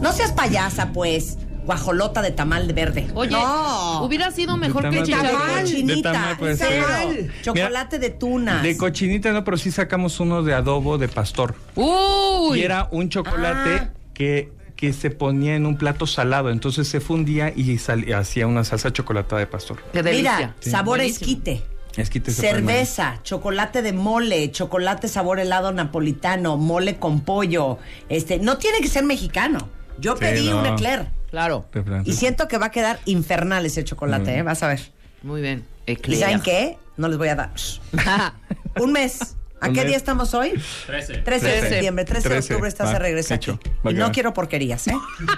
No 0.01 0.11
seas 0.11 0.31
payasa, 0.33 0.91
pues, 0.91 1.37
guajolota 1.65 2.21
de 2.21 2.31
tamal 2.31 2.67
de 2.67 2.73
verde. 2.73 3.07
Oye, 3.15 3.31
no. 3.31 4.03
hubiera 4.03 4.29
sido 4.31 4.55
mejor 4.57 4.83
De 4.83 4.89
que 4.91 5.03
chicharrón. 5.03 5.31
Chocolate 5.31 5.63
de 5.63 5.63
De 5.63 5.63
cochinita, 5.63 6.11
tamal. 6.11 7.31
Chocolate 7.41 7.99
de 7.99 8.09
tunas. 8.11 8.63
De 8.63 8.77
cochinita 8.77 9.31
no, 9.31 9.43
pero 9.43 9.57
sí 9.57 9.71
sacamos 9.71 10.19
uno 10.19 10.43
de 10.43 10.53
adobo 10.53 10.97
de 10.97 11.07
pastor. 11.07 11.55
Uy. 11.75 12.59
Y 12.59 12.63
era 12.63 12.87
un 12.91 13.09
chocolate 13.09 13.69
Ah. 13.75 13.89
que, 14.13 14.51
que 14.75 14.93
se 14.93 15.09
ponía 15.09 15.55
en 15.55 15.65
un 15.65 15.77
plato 15.77 16.05
salado. 16.05 16.51
Entonces 16.51 16.87
se 16.87 16.99
fundía 16.99 17.51
y 17.55 17.77
hacía 18.13 18.45
una 18.47 18.63
salsa 18.63 18.91
chocolatada 18.93 19.39
de 19.39 19.47
pastor. 19.47 19.77
Qué 19.91 20.03
delicia. 20.03 20.37
Mira, 20.37 20.55
sabor 20.59 20.97
Buenísimo. 20.99 21.25
esquite. 21.31 21.63
Es 21.97 22.09
que 22.09 22.19
te 22.19 22.31
Cerveza, 22.31 23.19
chocolate 23.23 23.81
de 23.81 23.93
mole, 23.93 24.51
chocolate 24.51 25.07
sabor 25.07 25.39
helado 25.39 25.71
napolitano, 25.71 26.57
mole 26.57 26.97
con 26.97 27.21
pollo. 27.21 27.77
Este, 28.09 28.39
no 28.39 28.57
tiene 28.57 28.79
que 28.79 28.87
ser 28.89 29.03
mexicano. 29.05 29.69
Yo 29.97 30.13
Sí, 30.13 30.19
pedí 30.19 30.49
no. 30.49 30.59
un 30.59 30.65
eclair 30.65 31.07
Claro. 31.31 31.65
Y 32.05 32.13
siento 32.13 32.47
que 32.47 32.57
va 32.57 32.67
a 32.67 32.71
quedar 32.71 32.99
infernal 33.05 33.65
ese 33.65 33.83
chocolate, 33.83 34.37
¿eh? 34.37 34.41
Vas 34.43 34.63
a 34.63 34.67
ver. 34.69 34.91
Muy 35.23 35.41
bien. 35.41 35.65
¿Y 35.85 35.91
Eclair. 35.93 36.19
saben 36.21 36.41
qué? 36.41 36.77
No 36.97 37.07
les 37.09 37.17
voy 37.17 37.27
a 37.27 37.35
dar. 37.35 37.51
un 38.81 38.91
mes. 38.93 39.35
¿A 39.65 39.73
qué 39.73 39.85
día 39.85 39.97
estamos 39.97 40.33
hoy? 40.33 40.53
13. 40.87 41.17
13 41.19 41.45
de 41.47 41.69
septiembre, 41.69 42.05
13 42.05 42.29
de 42.29 42.35
13. 42.35 42.53
octubre 42.53 42.69
estás 42.69 42.91
de 42.91 42.99
regreso 42.99 43.33
aquí. 43.33 43.51
Y 43.89 43.93
no 43.93 44.11
quiero 44.11 44.33
porquerías, 44.33 44.87
¿eh? 44.87 44.95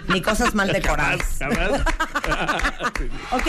Ni 0.10 0.22
cosas 0.22 0.54
mal 0.56 0.72
decoradas. 0.74 1.20
Ok, 3.32 3.48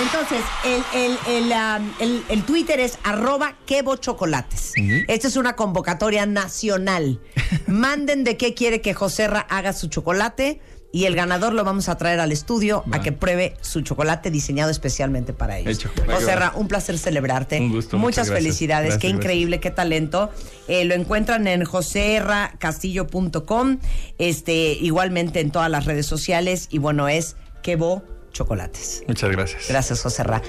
entonces 0.00 0.40
el, 0.64 0.82
el, 0.94 1.18
el, 1.28 1.52
um, 1.52 1.92
el- 2.00 2.24
el 2.28 2.42
Twitter 2.44 2.80
es 2.80 2.98
arroba 3.04 3.54
quebochocolates. 3.66 4.72
Esta 5.08 5.28
es 5.28 5.36
una 5.36 5.54
convocatoria 5.56 6.26
nacional. 6.26 7.20
Manden 7.66 8.24
de 8.24 8.36
qué 8.36 8.54
quiere 8.54 8.80
que 8.80 8.94
Joserra 8.94 9.40
haga 9.40 9.72
su 9.72 9.88
chocolate 9.88 10.60
y 10.96 11.04
el 11.04 11.14
ganador 11.14 11.52
lo 11.52 11.62
vamos 11.62 11.90
a 11.90 11.98
traer 11.98 12.20
al 12.20 12.32
estudio 12.32 12.82
a 12.90 13.02
que 13.02 13.12
pruebe 13.12 13.54
su 13.60 13.82
chocolate 13.82 14.30
diseñado 14.30 14.70
especialmente 14.70 15.34
para 15.34 15.58
ellos. 15.58 15.76
Hecho. 15.76 15.90
Joserra, 16.10 16.52
va. 16.52 16.56
un 16.56 16.68
placer 16.68 16.98
celebrarte. 16.98 17.60
Un 17.60 17.70
gusto, 17.70 17.98
Muchas 17.98 18.28
muchas 18.28 18.38
felicidades, 18.38 18.92
Gracias, 18.92 19.02
qué 19.02 19.08
gracias. 19.08 19.24
increíble, 19.24 19.60
qué 19.60 19.70
talento. 19.70 20.30
Eh, 20.68 20.86
lo 20.86 20.94
encuentran 20.94 21.46
en 21.48 21.66
joserracastillo.com, 21.66 23.78
este, 24.16 24.72
igualmente 24.80 25.40
en 25.40 25.50
todas 25.50 25.70
las 25.70 25.84
redes 25.84 26.06
sociales 26.06 26.68
y 26.70 26.78
bueno, 26.78 27.08
es 27.08 27.36
Quebo 27.62 28.02
Chocolates. 28.32 29.02
Muchas 29.06 29.30
gracias. 29.30 29.68
Gracias, 29.68 30.00
José 30.00 30.22
Ra. 30.22 30.40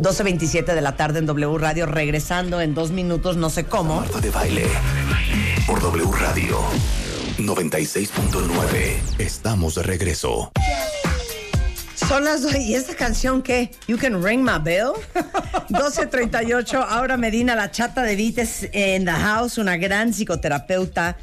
12.27 0.00 0.74
de 0.74 0.82
la 0.82 0.96
tarde 0.96 1.20
en 1.20 1.24
W 1.24 1.56
Radio, 1.56 1.86
regresando 1.86 2.60
en 2.60 2.74
dos 2.74 2.90
minutos, 2.90 3.38
no 3.38 3.48
sé 3.48 3.64
cómo. 3.64 4.00
Marta 4.00 4.20
de 4.20 4.28
baile. 4.28 4.66
Por 5.66 5.80
W 5.80 6.10
Radio 6.12 6.58
96.9. 7.38 9.18
Estamos 9.18 9.74
de 9.74 9.82
regreso. 9.82 10.52
Son 11.94 12.24
las 12.24 12.42
dos. 12.42 12.54
¿Y 12.54 12.74
esta 12.74 12.94
canción 12.94 13.42
qué? 13.42 13.70
You 13.88 13.96
can 13.98 14.22
ring 14.22 14.42
my 14.42 14.58
bell. 14.62 14.92
12.38. 15.70 16.86
Ahora 16.88 17.16
Medina, 17.16 17.54
la 17.54 17.70
chata 17.70 18.02
de 18.02 18.14
Vites 18.14 18.68
en 18.72 19.04
the 19.04 19.10
house, 19.10 19.58
una 19.58 19.76
gran 19.76 20.12
psicoterapeuta. 20.12 21.16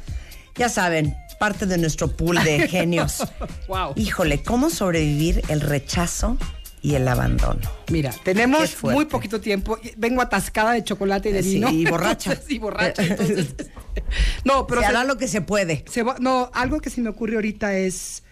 Ya 0.56 0.68
saben, 0.68 1.16
parte 1.38 1.66
de 1.66 1.78
nuestro 1.78 2.08
pool 2.08 2.42
de 2.44 2.68
genios. 2.68 3.22
Wow. 3.68 3.94
Híjole, 3.96 4.42
¿cómo 4.42 4.70
sobrevivir 4.70 5.42
el 5.48 5.60
rechazo 5.60 6.36
y 6.82 6.94
el 6.94 7.06
abandono? 7.06 7.60
Mira, 7.90 8.12
tenemos 8.24 8.76
muy 8.82 9.04
poquito 9.06 9.40
tiempo. 9.40 9.78
Vengo 9.96 10.20
atascada 10.20 10.72
de 10.72 10.82
chocolate 10.84 11.30
y 11.30 11.32
de 11.32 11.42
Sí, 11.42 11.54
vino. 11.54 11.70
y 11.70 11.84
borracha. 11.86 12.36
sí, 12.46 12.58
borracha. 12.58 13.02
entonces- 13.04 13.54
no, 14.44 14.66
pero 14.66 14.80
se 14.80 14.86
se- 14.88 14.90
hará 14.90 15.04
lo 15.04 15.16
que 15.18 15.28
se 15.28 15.40
puede. 15.40 15.84
se 15.90 16.02
va- 16.02 16.16
no, 16.20 16.50
algo 16.54 16.80
que 16.80 16.90
se 16.90 17.00
me 17.00 17.08
ocurre 17.10 17.36
ahorita 17.36 17.76
es 17.76 18.22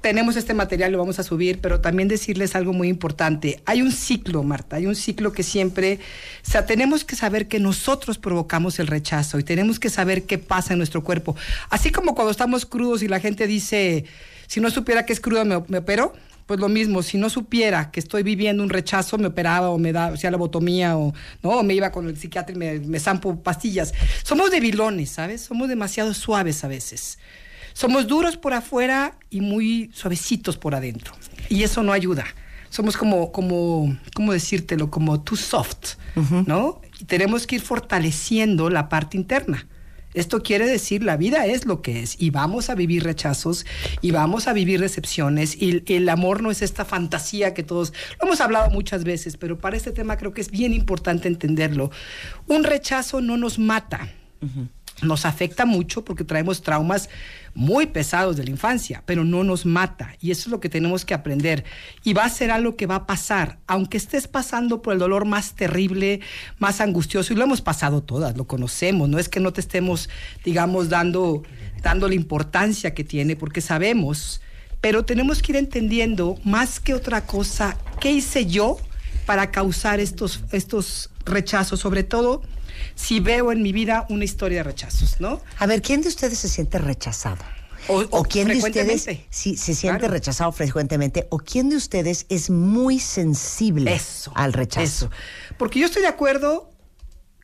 tenemos 0.00 0.36
este 0.36 0.54
material, 0.54 0.92
lo 0.92 0.98
vamos 0.98 1.18
a 1.18 1.24
subir, 1.24 1.58
pero 1.60 1.80
también 1.80 2.06
decirles 2.06 2.54
algo 2.54 2.72
muy 2.72 2.86
importante. 2.88 3.60
Hay 3.66 3.82
un 3.82 3.90
ciclo, 3.90 4.44
Marta, 4.44 4.76
hay 4.76 4.86
un 4.86 4.94
ciclo 4.94 5.32
que 5.32 5.42
siempre, 5.42 5.98
o 6.46 6.48
sea, 6.48 6.66
tenemos 6.66 7.04
que 7.04 7.16
saber 7.16 7.48
que 7.48 7.58
nosotros 7.58 8.16
provocamos 8.16 8.78
el 8.78 8.86
rechazo 8.86 9.40
y 9.40 9.42
tenemos 9.42 9.80
que 9.80 9.90
saber 9.90 10.22
qué 10.22 10.38
pasa 10.38 10.72
en 10.74 10.78
nuestro 10.78 11.02
cuerpo. 11.02 11.34
Así 11.68 11.90
como 11.90 12.14
cuando 12.14 12.30
estamos 12.30 12.64
crudos 12.64 13.02
y 13.02 13.08
la 13.08 13.18
gente 13.18 13.48
dice, 13.48 14.04
si 14.46 14.60
no 14.60 14.70
supiera 14.70 15.04
que 15.04 15.12
es 15.12 15.18
crudo, 15.20 15.44
me, 15.44 15.60
me 15.66 15.78
opero. 15.78 16.12
Pues 16.48 16.60
lo 16.60 16.70
mismo, 16.70 17.02
si 17.02 17.18
no 17.18 17.28
supiera 17.28 17.90
que 17.90 18.00
estoy 18.00 18.22
viviendo 18.22 18.62
un 18.62 18.70
rechazo, 18.70 19.18
me 19.18 19.26
operaba 19.26 19.68
o 19.68 19.76
me 19.76 19.92
da, 19.92 20.06
o 20.12 20.16
sea, 20.16 20.30
la 20.30 20.38
botomía 20.38 20.96
o 20.96 21.12
no, 21.42 21.50
o 21.50 21.62
me 21.62 21.74
iba 21.74 21.92
con 21.92 22.08
el 22.08 22.16
psiquiatra 22.16 22.54
y 22.54 22.58
me, 22.58 22.80
me 22.80 22.98
zampo 22.98 23.42
pastillas. 23.42 23.92
Somos 24.22 24.50
debilones, 24.50 25.10
¿sabes? 25.10 25.42
Somos 25.42 25.68
demasiado 25.68 26.14
suaves 26.14 26.64
a 26.64 26.68
veces. 26.68 27.18
Somos 27.74 28.06
duros 28.06 28.38
por 28.38 28.54
afuera 28.54 29.18
y 29.28 29.42
muy 29.42 29.90
suavecitos 29.92 30.56
por 30.56 30.74
adentro. 30.74 31.12
Y 31.50 31.64
eso 31.64 31.82
no 31.82 31.92
ayuda. 31.92 32.24
Somos 32.70 32.96
como, 32.96 33.30
como, 33.30 33.94
¿cómo 34.14 34.32
decírtelo? 34.32 34.90
Como 34.90 35.20
too 35.20 35.36
soft, 35.36 35.96
¿no? 36.46 36.80
Y 36.98 37.04
tenemos 37.04 37.46
que 37.46 37.56
ir 37.56 37.60
fortaleciendo 37.60 38.70
la 38.70 38.88
parte 38.88 39.18
interna. 39.18 39.66
Esto 40.14 40.42
quiere 40.42 40.66
decir, 40.66 41.02
la 41.02 41.16
vida 41.16 41.46
es 41.46 41.66
lo 41.66 41.82
que 41.82 42.02
es 42.02 42.16
y 42.18 42.30
vamos 42.30 42.70
a 42.70 42.74
vivir 42.74 43.04
rechazos 43.04 43.66
y 44.00 44.10
vamos 44.10 44.48
a 44.48 44.52
vivir 44.52 44.80
decepciones 44.80 45.60
y 45.60 45.84
el, 45.92 46.08
amor 46.08 46.42
no 46.42 46.50
es 46.50 46.62
esta 46.62 46.84
fantasía 46.84 47.52
que 47.52 47.62
todos, 47.62 47.92
lo 48.20 48.26
hemos 48.26 48.40
hablado 48.40 48.70
muchas 48.70 49.04
veces, 49.04 49.36
pero 49.36 49.58
para 49.58 49.76
este 49.76 49.92
tema 49.92 50.16
creo 50.16 50.32
que 50.32 50.40
es 50.40 50.50
bien 50.50 50.72
importante 50.72 51.28
entenderlo. 51.28 51.90
Un 52.46 52.64
rechazo 52.64 53.20
no 53.20 53.36
nos 53.36 53.58
mata, 53.58 54.08
nos 55.02 55.24
afecta 55.24 55.64
mucho 55.64 56.04
porque 56.04 56.24
traemos 56.24 56.62
traumas 56.62 57.08
muy 57.54 57.86
pesados 57.86 58.36
de 58.36 58.44
la 58.44 58.50
infancia, 58.50 59.02
pero 59.06 59.24
no 59.24 59.44
nos 59.44 59.66
mata. 59.66 60.14
Y 60.20 60.30
eso 60.30 60.42
es 60.42 60.46
lo 60.48 60.60
que 60.60 60.68
tenemos 60.68 61.04
que 61.04 61.14
aprender. 61.14 61.64
Y 62.04 62.12
va 62.12 62.24
a 62.24 62.28
ser 62.28 62.50
algo 62.50 62.76
que 62.76 62.86
va 62.86 62.96
a 62.96 63.06
pasar, 63.06 63.58
aunque 63.66 63.96
estés 63.96 64.28
pasando 64.28 64.82
por 64.82 64.92
el 64.92 64.98
dolor 64.98 65.24
más 65.24 65.54
terrible, 65.54 66.20
más 66.58 66.80
angustioso, 66.80 67.32
y 67.32 67.36
lo 67.36 67.44
hemos 67.44 67.60
pasado 67.60 68.02
todas, 68.02 68.36
lo 68.36 68.46
conocemos, 68.46 69.08
no 69.08 69.18
es 69.18 69.28
que 69.28 69.40
no 69.40 69.52
te 69.52 69.60
estemos, 69.60 70.08
digamos, 70.44 70.88
dando, 70.88 71.42
dando 71.82 72.08
la 72.08 72.14
importancia 72.14 72.94
que 72.94 73.04
tiene, 73.04 73.36
porque 73.36 73.60
sabemos, 73.60 74.40
pero 74.80 75.04
tenemos 75.04 75.42
que 75.42 75.52
ir 75.52 75.56
entendiendo 75.56 76.38
más 76.44 76.78
que 76.80 76.94
otra 76.94 77.26
cosa, 77.26 77.76
¿qué 78.00 78.12
hice 78.12 78.46
yo 78.46 78.78
para 79.26 79.50
causar 79.50 79.98
estos, 80.00 80.44
estos 80.52 81.10
rechazos? 81.24 81.80
Sobre 81.80 82.04
todo 82.04 82.42
si 82.94 83.20
veo 83.20 83.52
en 83.52 83.62
mi 83.62 83.72
vida 83.72 84.06
una 84.08 84.24
historia 84.24 84.58
de 84.58 84.64
rechazos, 84.64 85.20
¿no? 85.20 85.40
A 85.58 85.66
ver, 85.66 85.82
¿quién 85.82 86.02
de 86.02 86.08
ustedes 86.08 86.38
se 86.38 86.48
siente 86.48 86.78
rechazado? 86.78 87.44
O- 87.88 88.04
o 88.10 88.22
quién 88.24 88.48
de 88.48 88.58
ustedes 88.58 89.02
se 89.30 89.56
siente 89.56 89.98
Claro. 90.00 90.08
rechazado 90.08 90.52
frecuentemente? 90.52 91.26
¿O 91.30 91.38
quién 91.38 91.70
de 91.70 91.76
ustedes 91.76 92.26
es 92.28 92.50
muy 92.50 92.98
sensible 92.98 93.94
Eso. 93.94 94.30
al 94.34 94.52
rechazo? 94.52 94.82
Eso. 95.06 95.10
Porque 95.56 95.78
yo 95.78 95.86
estoy 95.86 96.02
de 96.02 96.08
acuerdo 96.08 96.70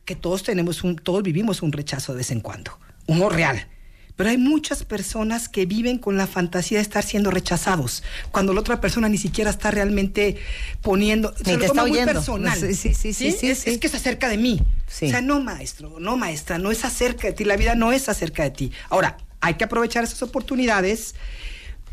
que 0.05 0.15
todos 0.15 0.43
tenemos 0.43 0.83
un, 0.83 0.97
todos 0.97 1.23
vivimos 1.23 1.61
un 1.63 1.71
rechazo 1.71 2.11
de 2.13 2.17
vez 2.19 2.29
en 2.31 2.41
cuando, 2.41 2.77
uno 3.07 3.29
real. 3.29 3.67
Pero 4.15 4.29
hay 4.29 4.37
muchas 4.37 4.85
personas 4.85 5.49
que 5.49 5.65
viven 5.65 5.97
con 5.97 6.15
la 6.17 6.25
fantasía 6.25 6.77
de 6.77 6.81
estar 6.83 7.03
siendo 7.03 7.31
rechazados, 7.31 8.01
cuando 8.31 8.53
la 8.53 8.61
otra 8.61 8.79
persona 8.79 9.09
ni 9.09 9.17
siquiera 9.17 9.49
está 9.49 9.71
realmente 9.71 10.37
poniendo, 10.81 11.33
Ni 11.39 11.43
se 11.45 11.57
lo 11.57 11.57
toma 11.59 11.65
está 11.67 11.81
muy 11.81 11.91
oyendo. 11.91 12.13
personal. 12.13 12.57
Sí, 12.59 12.73
sí, 12.75 12.93
sí, 12.93 13.13
sí, 13.13 13.31
sí, 13.31 13.49
es, 13.49 13.59
sí. 13.59 13.71
es 13.71 13.77
que 13.77 13.87
es 13.87 13.95
acerca 13.95 14.29
de 14.29 14.37
mí. 14.37 14.61
Sí. 14.87 15.07
O 15.07 15.09
sea, 15.09 15.21
no 15.21 15.41
maestro, 15.41 15.99
no 15.99 16.15
maestra, 16.15 16.57
no 16.57 16.71
es 16.71 16.85
acerca 16.85 17.27
de 17.27 17.33
ti, 17.33 17.43
la 17.43 17.57
vida 17.57 17.75
no 17.75 17.91
es 17.91 18.07
acerca 18.07 18.43
de 18.43 18.51
ti. 18.51 18.71
Ahora, 18.89 19.17
hay 19.41 19.55
que 19.55 19.65
aprovechar 19.65 20.03
esas 20.05 20.21
oportunidades. 20.23 21.15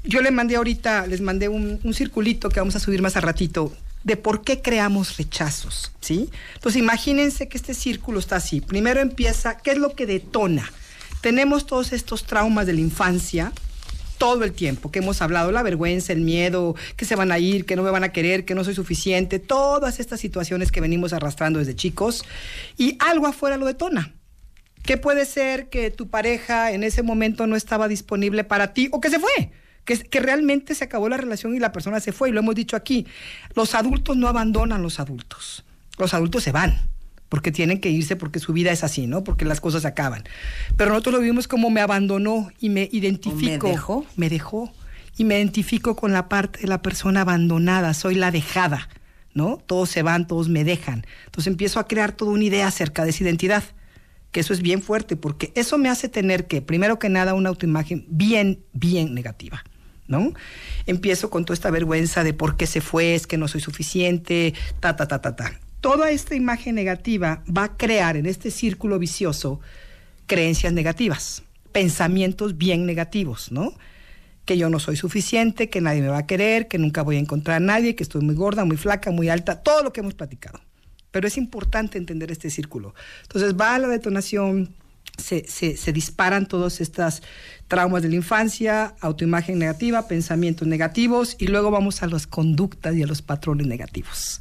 Yo 0.05 0.21
le 0.21 0.31
mandé 0.31 0.57
ahorita, 0.57 1.07
les 1.09 1.21
mandé 1.21 1.49
un, 1.49 1.81
un 1.83 1.95
circulito 1.95 2.49
que 2.51 2.61
vamos 2.61 2.77
a 2.77 2.81
subir 2.81 3.03
más 3.03 3.17
a 3.17 3.21
ratito 3.21 3.73
de 4.05 4.17
por 4.17 4.43
qué 4.43 4.61
creamos 4.63 5.17
rechazos, 5.17 5.93
¿sí? 6.01 6.29
Entonces 6.55 6.81
imagínense 6.81 7.49
que 7.49 7.57
este 7.57 7.73
círculo 7.75 8.19
está 8.19 8.37
así. 8.37 8.61
Primero 8.61 9.01
empieza, 9.01 9.59
¿qué 9.59 9.73
es 9.73 9.79
lo 9.79 9.95
que 9.95 10.07
detona? 10.07 10.73
Tenemos 11.23 11.67
todos 11.67 11.93
estos 11.93 12.25
traumas 12.25 12.67
de 12.67 12.73
la 12.73 12.81
infancia, 12.81 13.53
todo 14.19 14.43
el 14.43 14.53
tiempo 14.53 14.91
que 14.91 14.99
hemos 14.99 15.23
hablado, 15.23 15.53
la 15.53 15.63
vergüenza, 15.63 16.13
el 16.13 16.21
miedo, 16.21 16.75
que 16.97 17.05
se 17.05 17.15
van 17.15 17.31
a 17.31 17.39
ir, 17.39 17.65
que 17.65 17.77
no 17.77 17.85
me 17.85 17.91
van 17.91 18.03
a 18.03 18.11
querer, 18.11 18.45
que 18.45 18.57
no 18.57 18.65
soy 18.65 18.75
suficiente, 18.75 19.39
todas 19.39 20.01
estas 20.01 20.19
situaciones 20.19 20.73
que 20.73 20.81
venimos 20.81 21.13
arrastrando 21.13 21.61
desde 21.61 21.77
chicos 21.77 22.25
y 22.77 22.97
algo 22.99 23.29
afuera 23.29 23.57
lo 23.57 23.67
detona. 23.67 24.13
¿Qué 24.83 24.97
puede 24.97 25.25
ser 25.25 25.69
que 25.69 25.93
tu 25.93 26.09
pareja 26.09 26.73
en 26.73 26.83
ese 26.83 27.05
momento 27.05 27.47
no 27.47 27.55
estaba 27.55 27.87
disponible 27.87 28.43
para 28.43 28.75
ti 28.75 28.89
o 28.91 29.01
que 29.01 29.09
se 29.09 29.21
fue? 29.21 29.53
Que, 29.85 29.97
que 29.99 30.19
realmente 30.19 30.75
se 30.75 30.83
acabó 30.83 31.09
la 31.09 31.19
relación 31.19 31.55
y 31.55 31.61
la 31.61 31.71
persona 31.71 32.01
se 32.01 32.11
fue. 32.11 32.31
Y 32.31 32.33
lo 32.33 32.41
hemos 32.41 32.57
dicho 32.57 32.75
aquí. 32.75 33.07
Los 33.55 33.77
adultos 33.77 34.17
no 34.17 34.27
abandonan 34.27 34.83
los 34.83 34.99
adultos. 34.99 35.65
Los 35.99 36.15
adultos 36.15 36.43
se 36.43 36.51
van 36.51 36.92
porque 37.33 37.51
tienen 37.51 37.81
que 37.81 37.89
irse 37.89 38.15
porque 38.15 38.41
su 38.41 38.53
vida 38.53 38.73
es 38.73 38.85
así, 38.85 39.07
¿no? 39.07 39.25
Porque 39.25 39.47
las 39.47 39.59
cosas 39.59 39.87
acaban. 39.87 40.23
Pero 40.77 40.91
nosotros 40.91 41.15
lo 41.15 41.21
vimos 41.23 41.49
como 41.49 41.71
me 41.71 41.81
abandonó 41.81 42.51
y 42.61 42.69
me 42.69 42.91
identifico. 42.93 43.69
¿Me 43.69 43.73
dejó? 43.73 44.07
Me 44.17 44.29
dejó. 44.29 44.71
Y 45.17 45.25
me 45.25 45.39
identifico 45.39 45.97
con 45.97 46.13
la 46.13 46.29
parte 46.29 46.61
de 46.61 46.69
la 46.69 46.83
persona 46.83 47.23
abandonada, 47.23 47.95
soy 47.95 48.17
la 48.17 48.31
dejada, 48.33 48.91
¿no? 49.33 49.57
Todos 49.65 49.89
se 49.89 50.03
van, 50.03 50.27
todos 50.27 50.51
me 50.51 50.63
dejan. 50.63 51.07
Entonces 51.25 51.51
empiezo 51.51 51.81
a 51.81 51.89
crear 51.89 52.13
toda 52.13 52.33
una 52.33 52.45
idea 52.45 52.67
acerca 52.67 53.03
de 53.03 53.09
esa 53.13 53.25
identidad, 53.25 53.65
que 54.31 54.41
eso 54.41 54.53
es 54.53 54.61
bien 54.61 54.83
fuerte, 54.83 55.17
porque 55.17 55.53
eso 55.55 55.79
me 55.79 55.89
hace 55.89 56.11
tener 56.11 56.47
que, 56.47 56.61
primero 56.61 56.99
que 56.99 57.09
nada, 57.09 57.33
una 57.33 57.49
autoimagen 57.49 58.05
bien, 58.11 58.63
bien 58.75 59.15
negativa. 59.15 59.65
¿No? 60.07 60.35
Empiezo 60.85 61.31
con 61.31 61.47
toda 61.47 61.55
esta 61.55 61.71
vergüenza 61.71 62.25
de 62.25 62.35
por 62.35 62.59
qué 62.59 62.67
se 62.67 62.83
fue, 62.83 63.15
es 63.15 63.27
que 63.27 63.39
no 63.39 63.49
soy 63.49 63.63
suficiente, 63.63 64.53
ta, 64.81 64.97
ta, 64.97 65.09
ta, 65.09 65.23
ta, 65.23 65.35
ta 65.35 65.63
toda 65.83 66.13
esta 66.13 66.35
imagen 66.35 66.77
negativa 66.77 67.43
va 67.47 67.65
a 67.65 67.77
crear 67.77 68.17
en 68.17 68.25
este 68.25 68.51
círculo 68.51 68.99
vicioso 68.99 69.61
creencias 70.27 70.73
negativas, 70.73 71.43
pensamientos 71.73 72.57
bien 72.57 72.87
negativos, 72.87 73.53
¿no? 73.53 73.75
Que 74.47 74.57
yo 74.57 74.71
no 74.71 74.79
soy 74.79 74.97
suficiente, 74.97 75.69
que 75.69 75.81
nadie 75.81 76.01
me 76.01 76.09
va 76.09 76.19
a 76.19 76.27
querer, 76.27 76.69
que 76.69 76.79
nunca 76.79 77.03
voy 77.03 77.17
a 77.17 77.19
encontrar 77.19 77.57
a 77.57 77.61
nadie, 77.61 77.97
que 77.97 78.05
estoy 78.05 78.23
muy 78.23 78.37
gorda, 78.37 78.65
muy 78.65 78.77
flaca, 78.77 79.11
muy 79.11 79.29
alta, 79.29 79.63
todo 79.63 79.83
lo 79.83 79.93
que 79.93 80.01
hemos 80.01 80.15
platicado. 80.15 80.61
Pero 81.11 81.27
es 81.27 81.37
importante 81.37 81.99
entender 81.99 82.31
este 82.31 82.49
círculo. 82.49 82.95
Entonces 83.23 83.55
va 83.55 83.75
a 83.75 83.79
la 83.81 83.89
detonación, 83.89 84.75
se, 85.19 85.93
disparan 85.93 86.47
todos 86.47 86.81
estos 86.81 87.23
traumas 87.67 88.03
de 88.03 88.09
la 88.09 88.15
infancia, 88.15 88.95
autoimagen 89.01 89.59
negativa, 89.59 90.07
pensamientos 90.07 90.69
negativos 90.69 91.37
y 91.41 91.49
luego 91.49 91.73
vamos 91.73 92.05
a 92.05 92.07
las 92.07 92.29
conductas 92.29 92.95
y 92.95 93.03
a 93.03 93.07
los 93.07 93.21
patrones 93.21 93.67
negativos. 93.67 94.41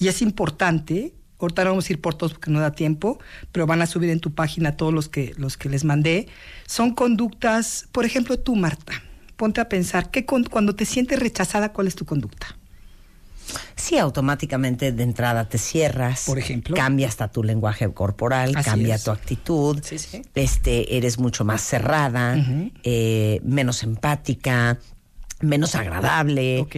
Y 0.00 0.08
es 0.08 0.22
importante, 0.22 1.14
ahorita 1.38 1.62
no 1.62 1.70
vamos 1.70 1.88
a 1.88 1.92
ir 1.92 2.00
por 2.00 2.14
todos 2.14 2.32
porque 2.32 2.50
no 2.50 2.58
da 2.58 2.72
tiempo, 2.72 3.20
pero 3.52 3.66
van 3.66 3.82
a 3.82 3.86
subir 3.86 4.10
en 4.10 4.18
tu 4.18 4.34
página 4.34 4.76
todos 4.76 4.92
los 4.92 5.08
que, 5.08 5.34
los 5.36 5.56
que 5.56 5.68
les 5.68 5.84
mandé. 5.84 6.26
Son 6.66 6.94
conductas, 6.94 7.86
por 7.92 8.04
ejemplo, 8.06 8.38
tú, 8.38 8.56
Marta, 8.56 8.94
ponte 9.36 9.60
a 9.60 9.68
pensar, 9.68 10.10
¿qué 10.10 10.24
con, 10.24 10.44
cuando 10.44 10.74
te 10.74 10.86
sientes 10.86 11.20
rechazada, 11.20 11.72
¿cuál 11.72 11.86
es 11.86 11.94
tu 11.94 12.06
conducta? 12.06 12.56
Sí, 13.74 13.98
automáticamente 13.98 14.92
de 14.92 15.02
entrada 15.02 15.48
te 15.48 15.58
cierras. 15.58 16.24
Por 16.24 16.38
ejemplo. 16.38 16.76
Cambia 16.76 17.08
hasta 17.08 17.28
tu 17.28 17.42
lenguaje 17.42 17.92
corporal, 17.92 18.52
Así 18.54 18.70
cambia 18.70 18.94
es. 18.94 19.04
tu 19.04 19.10
actitud. 19.10 19.80
Sí, 19.82 19.98
sí. 19.98 20.22
Este, 20.34 20.96
eres 20.96 21.18
mucho 21.18 21.44
más 21.44 21.60
cerrada, 21.60 22.36
eh, 22.84 23.40
menos 23.42 23.82
empática, 23.82 24.78
menos 25.40 25.74
agradable. 25.74 26.60
Ok. 26.60 26.76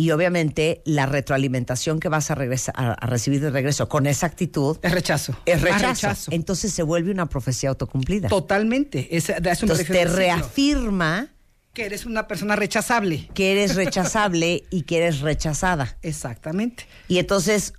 Y 0.00 0.12
obviamente 0.12 0.80
la 0.84 1.06
retroalimentación 1.06 1.98
que 1.98 2.08
vas 2.08 2.30
a, 2.30 2.36
regresar, 2.36 2.72
a, 2.78 2.92
a 2.92 3.06
recibir 3.08 3.40
de 3.40 3.50
regreso 3.50 3.88
con 3.88 4.06
esa 4.06 4.26
actitud 4.26 4.78
Es 4.82 4.92
rechazo. 4.92 5.36
es 5.44 5.60
Ah, 5.64 5.76
rechazo. 5.78 6.30
Entonces 6.30 6.72
se 6.72 6.84
vuelve 6.84 7.10
una 7.10 7.26
profecía 7.28 7.70
autocumplida. 7.70 8.28
Totalmente. 8.28 9.16
Es, 9.16 9.28
Entonces 9.28 9.88
te 9.88 10.04
reafirma 10.04 11.30
Que 11.72 11.84
eres 11.86 12.06
una 12.06 12.28
persona 12.28 12.54
rechazable. 12.54 13.28
que 13.34 13.50
eres 13.50 13.74
rechazable 13.74 14.62
y 14.70 14.82
que 14.82 14.98
eres 14.98 15.18
rechazada. 15.20 15.98
Exactamente. 16.02 16.86
Y 17.08 17.18
entonces 17.18 17.72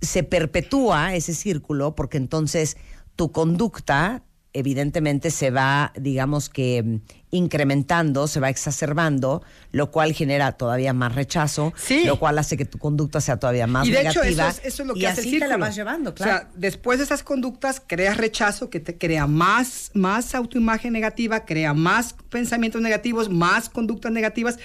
se 0.00 0.22
perpetúa 0.22 1.14
ese 1.16 1.34
círculo 1.34 1.94
porque 1.94 2.16
entonces 2.16 2.78
tu 3.14 3.30
conducta 3.30 4.22
evidentemente 4.54 5.30
se 5.30 5.50
va, 5.50 5.92
digamos 6.00 6.48
que 6.48 7.00
incrementando, 7.30 8.26
se 8.28 8.40
va 8.40 8.48
exacerbando, 8.48 9.42
lo 9.72 9.90
cual 9.90 10.12
genera 10.12 10.52
todavía 10.52 10.92
más 10.92 11.14
rechazo, 11.14 11.72
Sí. 11.76 12.04
lo 12.04 12.18
cual 12.18 12.38
hace 12.38 12.56
que 12.56 12.64
tu 12.64 12.78
conducta 12.78 13.20
sea 13.20 13.38
todavía 13.38 13.66
más 13.66 13.86
y 13.86 13.90
de 13.90 14.00
hecho, 14.00 14.20
negativa. 14.20 14.48
eso 14.48 14.60
es, 14.60 14.66
eso 14.74 14.82
es 14.82 14.88
lo 14.88 14.94
que 14.94 15.00
y 15.00 15.04
hace 15.06 15.20
así 15.20 15.34
el 15.34 15.40
te 15.40 15.48
la 15.48 15.56
vas 15.56 15.74
llevando, 15.76 16.14
claro. 16.14 16.32
O 16.32 16.38
sea, 16.38 16.50
después 16.54 16.98
de 16.98 17.04
esas 17.04 17.22
conductas, 17.22 17.82
creas 17.86 18.16
rechazo, 18.16 18.70
que 18.70 18.80
te 18.80 18.96
crea 18.96 19.26
más, 19.26 19.90
más 19.94 20.34
autoimagen 20.34 20.92
negativa, 20.92 21.44
crea 21.44 21.74
más 21.74 22.14
pensamientos 22.30 22.80
negativos, 22.80 23.28
más 23.28 23.68
conductas 23.68 24.12
negativas. 24.12 24.58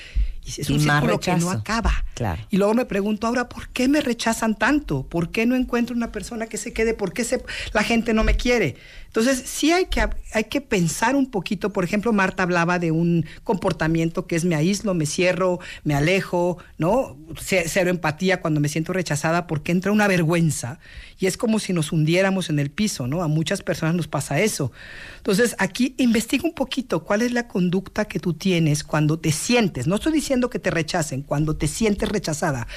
Y 0.45 0.49
es 0.61 0.69
Y 0.69 0.73
un 0.73 0.80
círculo 0.81 1.22
que 1.22 1.34
no 1.38 1.52
acaba. 1.52 2.03
Claro. 2.15 2.41
Y 2.49 2.57
luego 2.57 2.73
me 2.73 2.84
pregunto 2.84 3.27
ahora, 3.27 3.48
¿por 3.48 3.69
qué 3.69 3.88
me 3.88 4.02
rechazan 4.02 4.56
tanto? 4.57 5.03
¿Por 5.07 5.31
qué 5.31 5.45
no 5.45 5.56
encuentro 5.56 5.95
una 5.95 6.11
persona 6.11 6.48
que 6.48 6.57
se 6.57 6.73
quede? 6.73 6.94
¿Por 6.94 7.14
qué 7.14 7.23
se- 7.23 7.41
la 7.72 7.81
gente 7.81 8.14
no 8.14 8.26
me 8.26 8.35
quiere? 8.35 8.76
Entonces, 9.15 9.44
sí 9.45 9.72
hay 9.72 9.85
que, 9.85 10.03
hay 10.34 10.45
que 10.45 10.60
pensar 10.60 11.15
un 11.15 11.30
poquito. 11.30 11.72
Por 11.72 11.84
ejemplo, 11.84 12.11
Marta 12.14 12.41
hablaba 12.41 12.80
de 12.80 12.90
un 12.90 13.27
comportamiento 13.44 14.26
que 14.26 14.35
es 14.35 14.44
me 14.44 14.56
aíslo, 14.56 14.95
me 14.95 15.06
cierro, 15.06 15.60
me 15.84 15.94
alejo, 15.94 16.57
¿no? 16.80 17.15
Ce- 17.40 17.65
Cero 17.68 17.91
empatía 17.91 18.41
cuando 18.41 18.60
me 18.60 18.69
siento 18.69 18.91
rechazada 18.91 19.45
porque 19.45 19.72
entra 19.72 19.91
una 19.91 20.07
vergüenza 20.07 20.80
y 21.19 21.27
es 21.27 21.38
como 21.38 21.60
si 21.60 21.73
nos 21.73 21.91
hundiéramos 21.91 22.49
en 22.49 22.57
el 22.57 22.72
piso, 22.72 23.06
¿no? 23.06 23.22
A 23.22 23.27
muchas 23.27 23.61
personas 23.61 23.94
nos 23.94 24.07
pasa 24.07 24.41
eso. 24.41 24.72
Entonces, 25.18 25.56
aquí 25.60 25.94
investiga 25.99 26.45
un 26.45 26.56
poquito 26.56 27.03
cuál 27.03 27.22
es 27.22 27.31
la 27.34 27.48
conducta 27.48 28.06
que 28.06 28.19
tú 28.19 28.34
tienes 28.34 28.84
cuando 28.84 29.19
te 29.19 29.31
sientes, 29.31 29.85
no 29.85 29.94
estoy 29.98 30.11
diciendo 30.14 30.49
que 30.49 30.57
te 30.57 30.72
rechacen, 30.72 31.22
cuando 31.22 31.56
te 31.56 31.68
sientes 31.68 32.10
rechazada. 32.10 32.68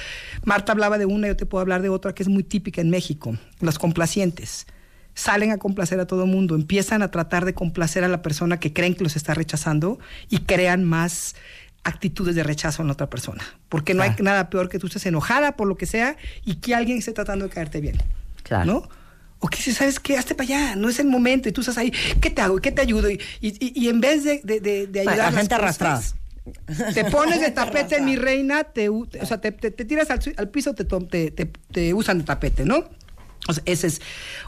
Marta 0.45 0.71
hablaba 0.71 0.99
de 0.99 1.07
una, 1.07 1.27
yo 1.29 1.35
te 1.35 1.47
puedo 1.47 1.63
hablar 1.63 1.81
de 1.81 1.89
otra 1.89 2.13
que 2.13 2.21
es 2.21 2.29
muy 2.29 2.43
típica 2.43 2.79
en 2.79 2.91
México, 2.91 3.35
las 3.59 3.79
complacientes. 3.79 4.67
Salen 5.17 5.51
a 5.51 5.57
complacer 5.57 5.99
a 5.99 6.05
todo 6.05 6.25
el 6.25 6.29
mundo, 6.29 6.53
empiezan 6.53 7.01
a 7.01 7.09
tratar 7.09 7.43
de 7.43 7.55
complacer 7.55 8.03
a 8.03 8.07
la 8.07 8.21
persona 8.21 8.59
que 8.59 8.71
creen 8.71 8.93
que 8.93 9.03
los 9.03 9.15
está 9.15 9.33
rechazando 9.33 9.97
y 10.29 10.41
crean 10.41 10.83
más 10.83 11.35
actitudes 11.83 12.35
de 12.35 12.43
rechazo 12.43 12.83
en 12.83 12.87
la 12.87 12.93
otra 12.93 13.09
persona. 13.09 13.43
Porque 13.67 13.95
no 13.95 14.03
hay 14.03 14.11
nada 14.19 14.49
peor 14.51 14.69
que 14.69 14.77
tú 14.77 14.85
estés 14.87 15.05
enojada 15.07 15.53
por 15.55 15.67
lo 15.67 15.75
que 15.75 15.87
sea 15.87 16.17
y 16.45 16.55
que 16.55 16.75
alguien 16.75 16.99
esté 16.99 17.13
tratando 17.13 17.45
de 17.45 17.51
caerte 17.51 17.81
bien. 17.81 17.97
Claro. 18.43 18.65
¿No? 18.71 18.89
O 19.39 19.47
que 19.47 19.57
si 19.57 19.71
sabes 19.73 19.99
qué, 19.99 20.17
hazte 20.17 20.35
para 20.35 20.45
allá, 20.45 20.75
no 20.75 20.87
es 20.89 20.99
el 20.99 21.07
momento 21.07 21.49
y 21.49 21.51
tú 21.51 21.61
estás 21.61 21.77
ahí, 21.79 21.91
¿qué 22.21 22.29
te 22.29 22.41
hago? 22.41 22.57
¿Qué 22.59 22.71
te 22.71 22.81
ayudo? 22.81 23.09
Y, 23.09 23.19
y- 23.41 23.71
y 23.75 23.89
en 23.89 23.99
vez 24.01 24.23
de, 24.23 24.41
de, 24.43 24.59
de- 24.59 24.85
de 24.87 24.99
ayudar 25.01 25.17
la 25.33 25.39
gente 25.39 25.57
las 25.57 25.77
cosas, 25.77 26.15
arrastrada. 26.67 26.93
Te 26.93 27.05
pones 27.05 27.39
de 27.41 27.51
tapete, 27.59 28.01
mi 28.01 28.15
reina, 28.17 28.63
te, 28.65 28.89
o 28.89 29.07
sea, 29.25 29.39
te, 29.41 29.51
te- 29.51 29.71
te 29.71 29.83
tiras 29.85 30.09
al, 30.11 30.49
piso, 30.49 30.73
te, 30.75 30.85
to- 30.85 31.05
te, 31.05 31.31
te- 31.31 31.45
te 31.71 31.93
usan 31.93 32.19
de 32.19 32.23
tapete, 32.23 32.65
¿no? 32.65 32.85
O 33.47 33.53
sea, 33.53 33.63
ese 33.65 33.87
es. 33.87 34.01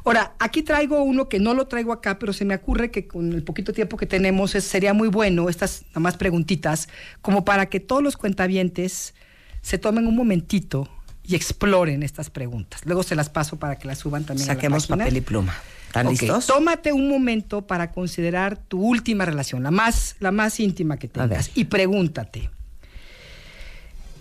Ahora, 0.03 0.33
aquí 0.39 0.61
traigo 0.61 1.01
uno 1.03 1.29
que 1.29 1.39
no 1.39 1.53
lo 1.53 1.67
traigo 1.67 1.93
acá, 1.93 2.19
pero 2.19 2.33
se 2.33 2.45
me 2.45 2.55
ocurre 2.55 2.91
que 2.91 3.07
con 3.07 3.31
el 3.33 3.43
poquito 3.43 3.73
tiempo 3.73 3.97
que 3.97 4.05
tenemos 4.05 4.55
es- 4.55 4.65
sería 4.65 4.93
muy 4.93 5.07
bueno, 5.07 5.49
estas 5.49 5.83
nada 5.89 6.01
más 6.01 6.17
preguntitas, 6.17 6.89
como 7.21 7.45
para 7.45 7.67
que 7.67 7.79
todos 7.79 8.03
los 8.03 8.17
cuentavientes 8.17 9.13
se 9.61 9.77
tomen 9.77 10.07
un 10.07 10.15
momentito 10.15 10.89
y 11.23 11.35
exploren 11.35 12.01
estas 12.03 12.29
preguntas. 12.29 12.81
Luego 12.85 13.03
se 13.03 13.15
las 13.15 13.29
paso 13.29 13.57
para 13.57 13.77
que 13.77 13.87
las 13.87 13.99
suban 13.99 14.23
también. 14.25 14.49
a 14.49 14.53
la 14.53 14.55
Saquemos 14.55 14.87
papel 14.87 15.17
y 15.17 15.21
pluma. 15.21 15.55
¿Están 15.87 16.05
Ok, 16.07 16.11
listos? 16.21 16.45
Tómate 16.47 16.91
un 16.93 17.07
momento 17.09 17.65
para 17.65 17.91
considerar 17.91 18.57
tu 18.57 18.79
última 18.81 19.25
relación, 19.25 19.63
la 19.63 19.71
más, 19.71 20.15
la 20.19 20.31
más 20.31 20.59
íntima 20.59 20.97
que 20.97 21.07
tengas, 21.07 21.49
y 21.55 21.65
pregúntate, 21.65 22.49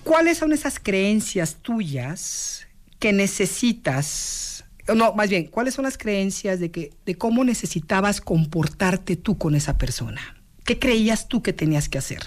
¿cuáles 0.04 0.38
son 0.38 0.52
esas 0.52 0.78
creencias 0.78 1.56
tuyas 1.60 2.66
que 2.98 3.12
necesitas? 3.12 4.46
O 4.88 4.94
No, 4.94 5.12
más 5.14 5.28
bien, 5.30 5.44
¿cuáles 5.46 5.74
son 5.74 5.84
las 5.84 5.98
creencias 5.98 6.60
de 6.60 6.70
que, 6.70 6.90
de 7.06 7.14
cómo 7.16 7.44
necesitabas 7.44 8.20
comportarte 8.20 9.16
tú 9.16 9.38
con 9.38 9.54
esa 9.54 9.78
persona? 9.78 10.20
¿Qué 10.64 10.78
creías 10.78 11.28
tú 11.28 11.42
que 11.42 11.52
tenías 11.52 11.88
que 11.88 11.98
hacer? 11.98 12.20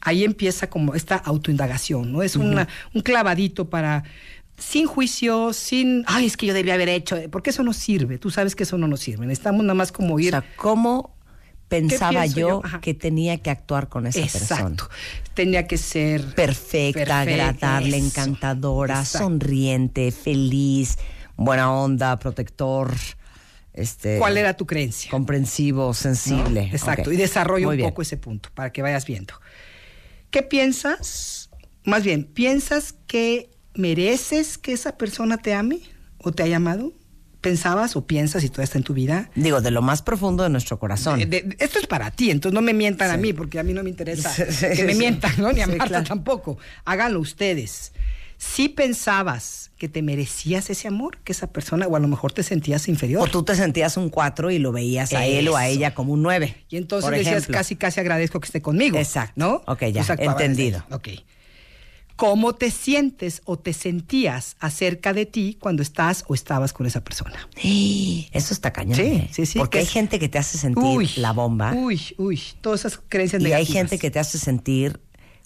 Ahí 0.00 0.24
empieza 0.24 0.68
como 0.70 0.94
esta 0.94 1.16
autoindagación, 1.16 2.10
¿no? 2.12 2.22
Es 2.22 2.36
una- 2.36 2.68
un 2.94 3.02
clavadito 3.02 3.68
para, 3.68 4.02
sin 4.58 4.86
juicio, 4.86 5.52
sin, 5.52 6.04
ay, 6.06 6.26
es 6.26 6.36
que 6.36 6.46
yo 6.46 6.54
debía 6.54 6.74
haber 6.74 6.88
hecho, 6.88 7.16
porque 7.30 7.50
eso 7.50 7.62
no 7.62 7.72
sirve, 7.72 8.18
tú 8.18 8.30
sabes 8.30 8.56
que 8.56 8.62
eso 8.62 8.78
no 8.78 8.88
nos 8.88 9.00
sirve, 9.00 9.26
necesitamos 9.26 9.62
nada 9.62 9.74
más 9.74 9.92
como 9.92 10.14
O 10.14 10.20
ir... 10.20 10.30
sea, 10.30 10.44
¿cómo 10.56 11.14
pensaba 11.68 12.26
yo, 12.26 12.62
que 12.80 12.94
tenía 12.94 13.38
que 13.38 13.50
actuar 13.50 13.88
con 13.88 14.06
esa 14.06 14.20
persona? 14.20 14.60
Exacto. 14.60 14.88
Tenía 15.34 15.66
que 15.66 15.76
ser 15.78 16.34
perfecta, 16.34 17.04
Perfecta, 17.04 17.20
agradable, 17.20 17.96
eso. 17.96 18.06
encantadora, 18.06 18.98
Exacto. 19.00 19.26
sonriente, 19.28 20.10
feliz, 20.12 20.98
buena 21.40 21.72
onda, 21.72 22.18
protector, 22.18 22.92
este 23.72 24.18
cuál 24.18 24.36
era 24.36 24.54
tu 24.56 24.66
creencia. 24.66 25.10
comprensivo, 25.10 25.86
¿no? 25.88 25.94
sensible. 25.94 26.68
Exacto. 26.72 27.10
Y 27.12 27.16
desarrolla 27.16 27.68
un 27.68 27.76
bien. 27.76 27.88
poco 27.88 28.02
ese 28.02 28.16
punto 28.16 28.50
para 28.54 28.70
que 28.72 28.82
vayas 28.82 29.06
viendo. 29.06 29.34
¿Qué 30.30 30.42
piensas? 30.42 31.50
Más 31.84 32.04
bien, 32.04 32.24
¿piensas 32.24 32.94
que 33.06 33.50
mereces 33.74 34.58
que 34.58 34.72
esa 34.72 34.96
persona 34.98 35.38
te 35.38 35.54
ame 35.54 35.80
o 36.18 36.30
te 36.32 36.42
haya 36.42 36.56
amado? 36.56 36.92
¿Pensabas 37.40 37.96
o 37.96 38.06
piensas 38.06 38.44
y 38.44 38.50
todo 38.50 38.60
está 38.62 38.76
en 38.76 38.84
tu 38.84 38.92
vida? 38.92 39.30
Digo, 39.34 39.62
de 39.62 39.70
lo 39.70 39.80
más 39.80 40.02
profundo 40.02 40.42
de 40.42 40.50
nuestro 40.50 40.78
corazón. 40.78 41.18
De- 41.20 41.26
de- 41.26 41.56
esto 41.58 41.78
es 41.78 41.86
para 41.86 42.10
ti, 42.10 42.30
entonces 42.30 42.54
no 42.54 42.60
me 42.60 42.74
mientan 42.74 43.10
a 43.10 43.16
mí, 43.16 43.32
porque 43.32 43.58
a 43.58 43.62
mí 43.62 43.72
no 43.72 43.82
me 43.82 43.88
interesa 43.88 44.28
Sí, 44.30 44.42
sí, 44.50 44.66
que 44.76 44.84
me 44.84 44.94
mientan, 44.94 45.32
¿no? 45.38 45.50
Ni 45.50 45.62
a 45.62 45.66
Marta 45.66 45.86
claro. 45.86 46.04
tampoco. 46.06 46.58
Háganlo 46.84 47.18
ustedes. 47.18 47.92
Si 48.42 48.70
pensabas 48.70 49.70
que 49.76 49.86
te 49.90 50.00
merecías 50.00 50.70
ese 50.70 50.88
amor, 50.88 51.18
que 51.24 51.32
esa 51.32 51.48
persona, 51.52 51.86
o 51.86 51.94
a 51.94 52.00
lo 52.00 52.08
mejor 52.08 52.32
te 52.32 52.42
sentías 52.42 52.88
inferior. 52.88 53.22
O 53.22 53.30
tú 53.30 53.42
te 53.42 53.54
sentías 53.54 53.98
un 53.98 54.08
4 54.08 54.50
y 54.50 54.58
lo 54.58 54.72
veías 54.72 55.12
a 55.12 55.26
él 55.26 55.46
o 55.48 55.56
a 55.58 55.68
ella 55.68 55.94
como 55.94 56.14
un 56.14 56.22
9. 56.22 56.56
Y 56.70 56.78
entonces 56.78 57.04
por 57.04 57.14
decías, 57.14 57.34
ejemplo. 57.34 57.52
casi, 57.58 57.76
casi 57.76 58.00
agradezco 58.00 58.40
que 58.40 58.46
esté 58.46 58.62
conmigo. 58.62 58.96
Exacto. 58.96 59.34
¿No? 59.36 59.62
Ok, 59.66 59.84
ya, 59.92 60.06
entendido. 60.18 60.82
Ok. 60.90 61.08
¿Cómo 62.16 62.54
te 62.54 62.70
sientes 62.70 63.42
o 63.44 63.58
te 63.58 63.74
sentías 63.74 64.56
acerca 64.58 65.12
de 65.12 65.26
ti 65.26 65.58
cuando 65.60 65.82
estás 65.82 66.24
o 66.26 66.34
estabas 66.34 66.72
con 66.72 66.86
esa 66.86 67.02
persona? 67.04 67.46
Eso 67.62 68.54
está 68.54 68.72
cañón. 68.72 68.96
Sí, 68.96 69.02
¿eh? 69.02 69.28
sí, 69.32 69.44
sí, 69.44 69.58
Porque 69.58 69.72
que 69.72 69.78
hay 69.80 69.84
es- 69.84 69.90
gente 69.92 70.18
que 70.18 70.28
te 70.30 70.38
hace 70.38 70.56
sentir 70.56 71.18
la 71.18 71.32
bomba. 71.32 71.72
Uy, 71.74 72.00
uy, 72.16 72.40
todas 72.62 72.80
esas 72.86 73.00
creencias 73.08 73.40
y 73.42 73.44
hay 73.46 73.50
negativas. 73.52 73.74
gente 73.82 73.98
que 73.98 74.10
te 74.10 74.18
hace 74.18 74.38
sentir 74.38 74.98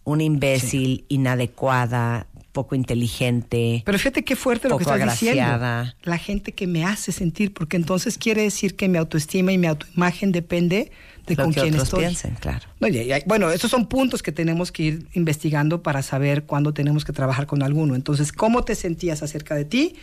una 0.05 0.23
imbécil, 0.23 1.05
inadecuada, 1.09 2.27
poco 2.55 2.74
inteligente. 2.74 3.82
Pero 3.85 3.98
fíjate 3.98 4.24
qué 4.24 4.36
fuerte 4.36 4.68
lo 4.70 4.78
que 4.78 4.85
estás 4.85 4.98
diciendo. 5.02 5.43
agraciada. 5.43 5.94
La 6.05 6.16
gente 6.16 6.52
que 6.52 6.66
me 6.66 6.85
hace 6.86 7.12
sentir, 7.12 7.52
porque 7.52 7.76
entonces 7.76 8.16
quiere 8.16 8.40
decir 8.43 8.76
que 8.76 8.89
mi 8.89 8.97
autoestima 8.97 9.52
y 9.52 9.59
mi 9.59 9.66
autoimagen 9.66 10.32
depende 10.32 10.90
de 11.26 11.35
lo 11.35 11.44
con 11.44 11.52
que 11.52 11.60
quién 11.60 11.74
otros 11.74 11.89
estoy. 11.89 12.01
piensen, 12.05 12.35
claro. 12.36 12.66
No, 12.81 12.89
y- 12.89 12.97
y- 12.98 13.12
bueno, 13.26 13.51
esos 13.51 13.70
son 13.70 13.86
puntos 13.89 14.22
que 14.22 14.32
tenemos 14.32 14.72
que 14.72 14.82
ir 14.85 15.09
investigando 15.14 15.82
para 15.82 16.02
saber 16.02 16.44
cuándo 16.44 16.72
tenemos 16.72 17.05
que 17.05 17.12
trabajar 17.12 17.47
con 17.47 17.62
alguno. 17.62 17.94
Entonces, 17.94 18.32
¿cómo 18.32 18.64
te 18.64 18.74
sentías 18.74 19.22
acerca 19.22 19.55
de 19.55 19.64
ti 19.64 19.97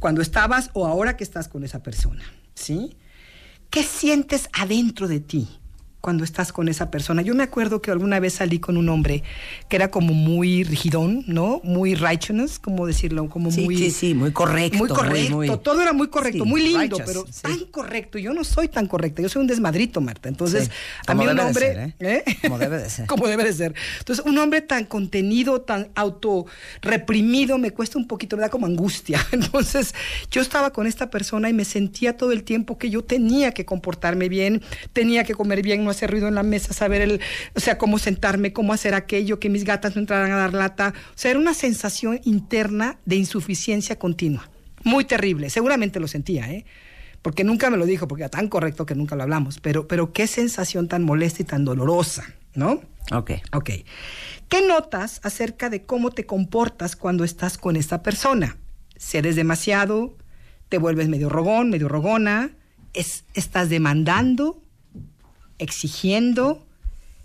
cuando 0.00 0.22
estabas 0.22 0.70
o 0.72 0.86
ahora 0.86 1.16
que 1.16 1.22
estás 1.24 1.46
con 1.46 1.62
esa 1.62 1.82
persona? 1.82 2.24
¿Sí? 2.54 2.96
¿Qué 3.70 3.82
sientes 3.82 4.48
adentro 4.54 5.08
de 5.08 5.20
ti 5.20 5.46
cuando 6.00 6.24
estás 6.24 6.52
con 6.52 6.68
esa 6.68 6.90
persona? 6.90 7.22
Yo 7.22 7.34
me 7.34 7.42
acuerdo 7.42 7.82
que 7.82 7.90
alguna 7.90 8.20
vez 8.20 8.34
salí 8.34 8.58
con 8.58 8.76
un 8.76 8.88
hombre 8.88 9.22
que 9.68 9.76
era 9.76 9.90
como 9.90 10.14
muy 10.14 10.62
rigidón, 10.64 11.24
¿no? 11.26 11.60
Muy 11.64 11.94
righteous, 11.94 12.58
como 12.58 12.86
decirlo, 12.86 13.28
como 13.28 13.50
Sí, 13.50 13.62
muy 13.64 13.76
sí, 13.76 13.90
sí, 13.90 14.14
muy 14.14 14.32
correcto, 14.32 14.78
Muy 14.78 14.88
correcto, 14.88 15.34
muy- 15.36 15.48
todo 15.58 15.82
era 15.82 15.92
muy 15.92 16.08
correcto, 16.08 16.44
Sí, 16.44 16.48
muy 16.48 16.62
lindo, 16.62 16.98
pero 17.04 17.24
sí. 17.26 17.42
tan 17.42 17.58
correcto. 17.66 18.18
Yo 18.18 18.32
no 18.32 18.44
soy 18.44 18.68
tan 18.68 18.86
correcta, 18.86 19.22
yo 19.22 19.28
soy 19.28 19.40
un 19.42 19.48
desmadrito, 19.48 20.00
Marta. 20.00 20.28
Entonces, 20.28 20.70
a 21.06 21.14
mí 21.14 21.26
un 21.26 21.34
de 21.36 21.42
hombre, 21.42 21.74
ser, 21.74 21.94
¿eh? 21.98 22.24
Como 22.42 22.58
debe 22.58 22.78
de 22.78 22.90
ser. 22.90 23.06
como 23.08 23.26
debe 23.26 23.44
de 23.44 23.52
ser. 23.52 23.74
Entonces, 23.98 24.24
un 24.24 24.38
hombre 24.38 24.60
tan 24.60 24.84
contenido, 24.84 25.60
tan 25.62 25.88
autorreprimido, 25.94 27.58
me 27.58 27.70
cuesta 27.72 27.98
un 27.98 28.06
poquito, 28.06 28.36
me 28.36 28.42
da 28.42 28.48
como 28.48 28.66
angustia. 28.66 29.24
Entonces, 29.32 29.94
yo 30.30 30.40
estaba 30.40 30.70
con 30.72 30.86
esta 30.86 31.10
persona 31.10 31.48
y 31.48 31.52
me 31.52 31.64
sentía 31.64 32.16
todo 32.16 32.32
el 32.32 32.44
tiempo 32.44 32.78
que 32.78 32.90
yo 32.90 33.02
tenía 33.02 33.52
que 33.52 33.64
comportarme 33.64 34.28
bien, 34.28 34.62
tenía 34.92 35.24
que 35.24 35.34
comer 35.34 35.62
bien, 35.62 35.84
no 35.88 35.92
hacer 35.92 36.10
ruido 36.10 36.28
en 36.28 36.34
la 36.34 36.42
mesa, 36.42 36.74
saber 36.74 37.00
el, 37.00 37.20
o 37.54 37.60
sea, 37.60 37.78
cómo 37.78 37.98
sentarme, 37.98 38.52
cómo 38.52 38.72
hacer 38.74 38.92
aquello, 38.94 39.40
que 39.40 39.48
mis 39.48 39.64
gatas 39.64 39.96
no 39.96 40.00
entraran 40.02 40.30
a 40.32 40.36
dar 40.36 40.52
lata. 40.52 40.92
O 41.10 41.18
sea, 41.18 41.30
era 41.30 41.40
una 41.40 41.54
sensación 41.54 42.20
interna 42.24 42.98
de 43.06 43.16
insuficiencia 43.16 43.98
continua. 43.98 44.50
Muy 44.84 45.04
terrible. 45.04 45.50
Seguramente 45.50 45.98
lo 45.98 46.06
sentía, 46.08 46.50
¿eh? 46.52 46.64
Porque 47.22 47.42
nunca 47.42 47.68
me 47.70 47.76
lo 47.76 47.84
dijo, 47.86 48.06
porque 48.06 48.22
era 48.24 48.30
tan 48.30 48.48
correcto 48.48 48.86
que 48.86 48.94
nunca 48.94 49.16
lo 49.16 49.24
hablamos. 49.24 49.58
Pero, 49.60 49.88
pero 49.88 50.12
qué 50.12 50.26
sensación 50.26 50.86
tan 50.88 51.02
molesta 51.02 51.42
y 51.42 51.44
tan 51.46 51.64
dolorosa, 51.64 52.24
¿no? 52.54 52.80
Ok. 53.10 53.32
Ok. 53.52 53.70
¿Qué 54.48 54.66
notas 54.66 55.20
acerca 55.24 55.68
de 55.68 55.82
cómo 55.82 56.10
te 56.12 56.26
comportas 56.26 56.94
cuando 56.94 57.24
estás 57.24 57.58
con 57.58 57.74
esta 57.76 58.02
persona? 58.02 58.56
¿Cedes 58.96 59.34
demasiado? 59.36 60.16
¿Te 60.68 60.78
vuelves 60.78 61.08
medio 61.08 61.28
rogón, 61.28 61.70
medio 61.70 61.88
rogona? 61.88 62.50
Es- 62.94 63.24
¿Estás 63.34 63.68
demandando? 63.68 64.62
¿Exigiendo? 65.58 66.64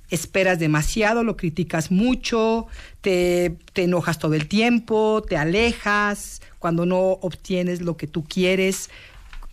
¿Esperas 0.10 0.60
demasiado? 0.60 1.24
¿Lo 1.24 1.38
criticas 1.38 1.90
mucho? 1.90 2.68
Te, 3.02 3.58
¿Te 3.74 3.84
enojas 3.84 4.20
todo 4.20 4.34
el 4.34 4.48
tiempo? 4.48 5.24
¿Te 5.28 5.38
alejas 5.38 6.42
cuando 6.60 6.86
no 6.86 7.00
obtienes 7.22 7.82
lo 7.82 7.98
que 7.98 8.08
tú 8.08 8.24
quieres? 8.24 8.90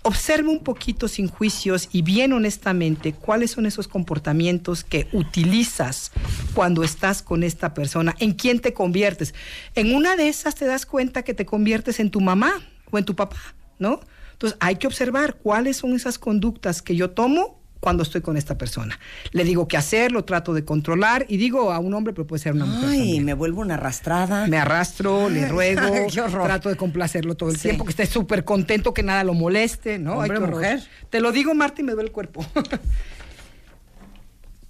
Observa 0.03 0.49
un 0.49 0.65
poquito 0.65 1.09
sin 1.09 1.29
juicios 1.29 1.91
y 1.93 2.01
bien 2.01 2.33
honestamente 2.33 3.13
cuáles 3.13 3.51
son 3.51 3.67
esos 3.67 3.87
comportamientos 3.87 4.83
que 4.83 5.09
utilizas 5.13 6.11
cuando 6.55 6.83
estás 6.83 7.23
con 7.23 7.43
esta 7.43 7.75
persona, 7.75 8.17
en 8.19 8.33
quién 8.33 8.61
te 8.61 8.73
conviertes. 8.73 9.35
En 9.75 9.95
una 9.95 10.17
de 10.17 10.29
esas 10.29 10.55
te 10.55 10.65
das 10.65 10.87
cuenta 10.87 11.23
que 11.23 11.35
te 11.35 11.45
conviertes 11.45 12.01
en 12.01 12.11
tu 12.11 12.23
mamá 12.23 12.53
o 12.91 12.97
en 12.97 13.05
tu 13.05 13.15
papá, 13.15 13.55
¿no? 13.79 14.01
Entonces 14.33 14.57
hay 14.61 14.77
que 14.77 14.87
observar 14.87 15.37
cuáles 15.37 15.77
son 15.77 15.95
esas 15.95 16.19
conductas 16.19 16.81
que 16.81 16.97
yo 16.97 17.11
tomo 17.11 17.60
cuando 17.81 18.03
estoy 18.03 18.21
con 18.21 18.37
esta 18.37 18.57
persona. 18.59 18.99
Le 19.33 19.43
digo 19.43 19.67
qué 19.67 19.77
hacer, 19.79 20.13
lo 20.13 20.25
trato 20.25 20.53
de 20.55 20.65
controlar 20.65 21.25
y 21.29 21.39
digo 21.39 21.73
a 21.73 21.79
un 21.79 21.95
hombre, 21.95 22.13
pero 22.13 22.27
puede 22.27 22.43
ser 22.43 22.53
una 22.53 22.67
mujer. 22.67 22.91
Ay, 22.91 22.99
también. 22.99 23.25
me 23.25 23.35
vuelvo 23.35 23.63
una 23.63 23.75
arrastrada. 23.75 24.47
Me 24.47 24.59
arrastro, 24.59 25.29
le 25.31 25.45
Ay, 25.45 25.51
ruego, 25.51 25.81
ay, 25.83 26.07
qué 26.13 26.21
trato 26.23 26.69
de 26.69 26.77
complacerlo 26.77 27.35
todo 27.37 27.49
el 27.51 27.57
Sí. 27.57 27.63
tiempo, 27.63 27.85
que 27.85 27.91
esté 27.91 28.05
súper 28.07 28.45
contento, 28.45 28.93
que 28.95 29.03
nada 29.03 29.25
lo 29.25 29.33
moleste, 29.35 29.99
¿no? 29.99 30.21
Ay, 30.21 30.29
Hombre 30.31 30.37
qué 30.37 30.43
o 30.43 30.47
horror. 30.47 30.57
mujer. 30.61 30.81
Te 31.09 31.21
lo 31.21 31.33
digo, 31.33 31.55
Marta, 31.55 31.81
y 31.81 31.85
me 31.85 31.93
duele 31.93 32.09
el 32.09 32.13
cuerpo. 32.13 32.45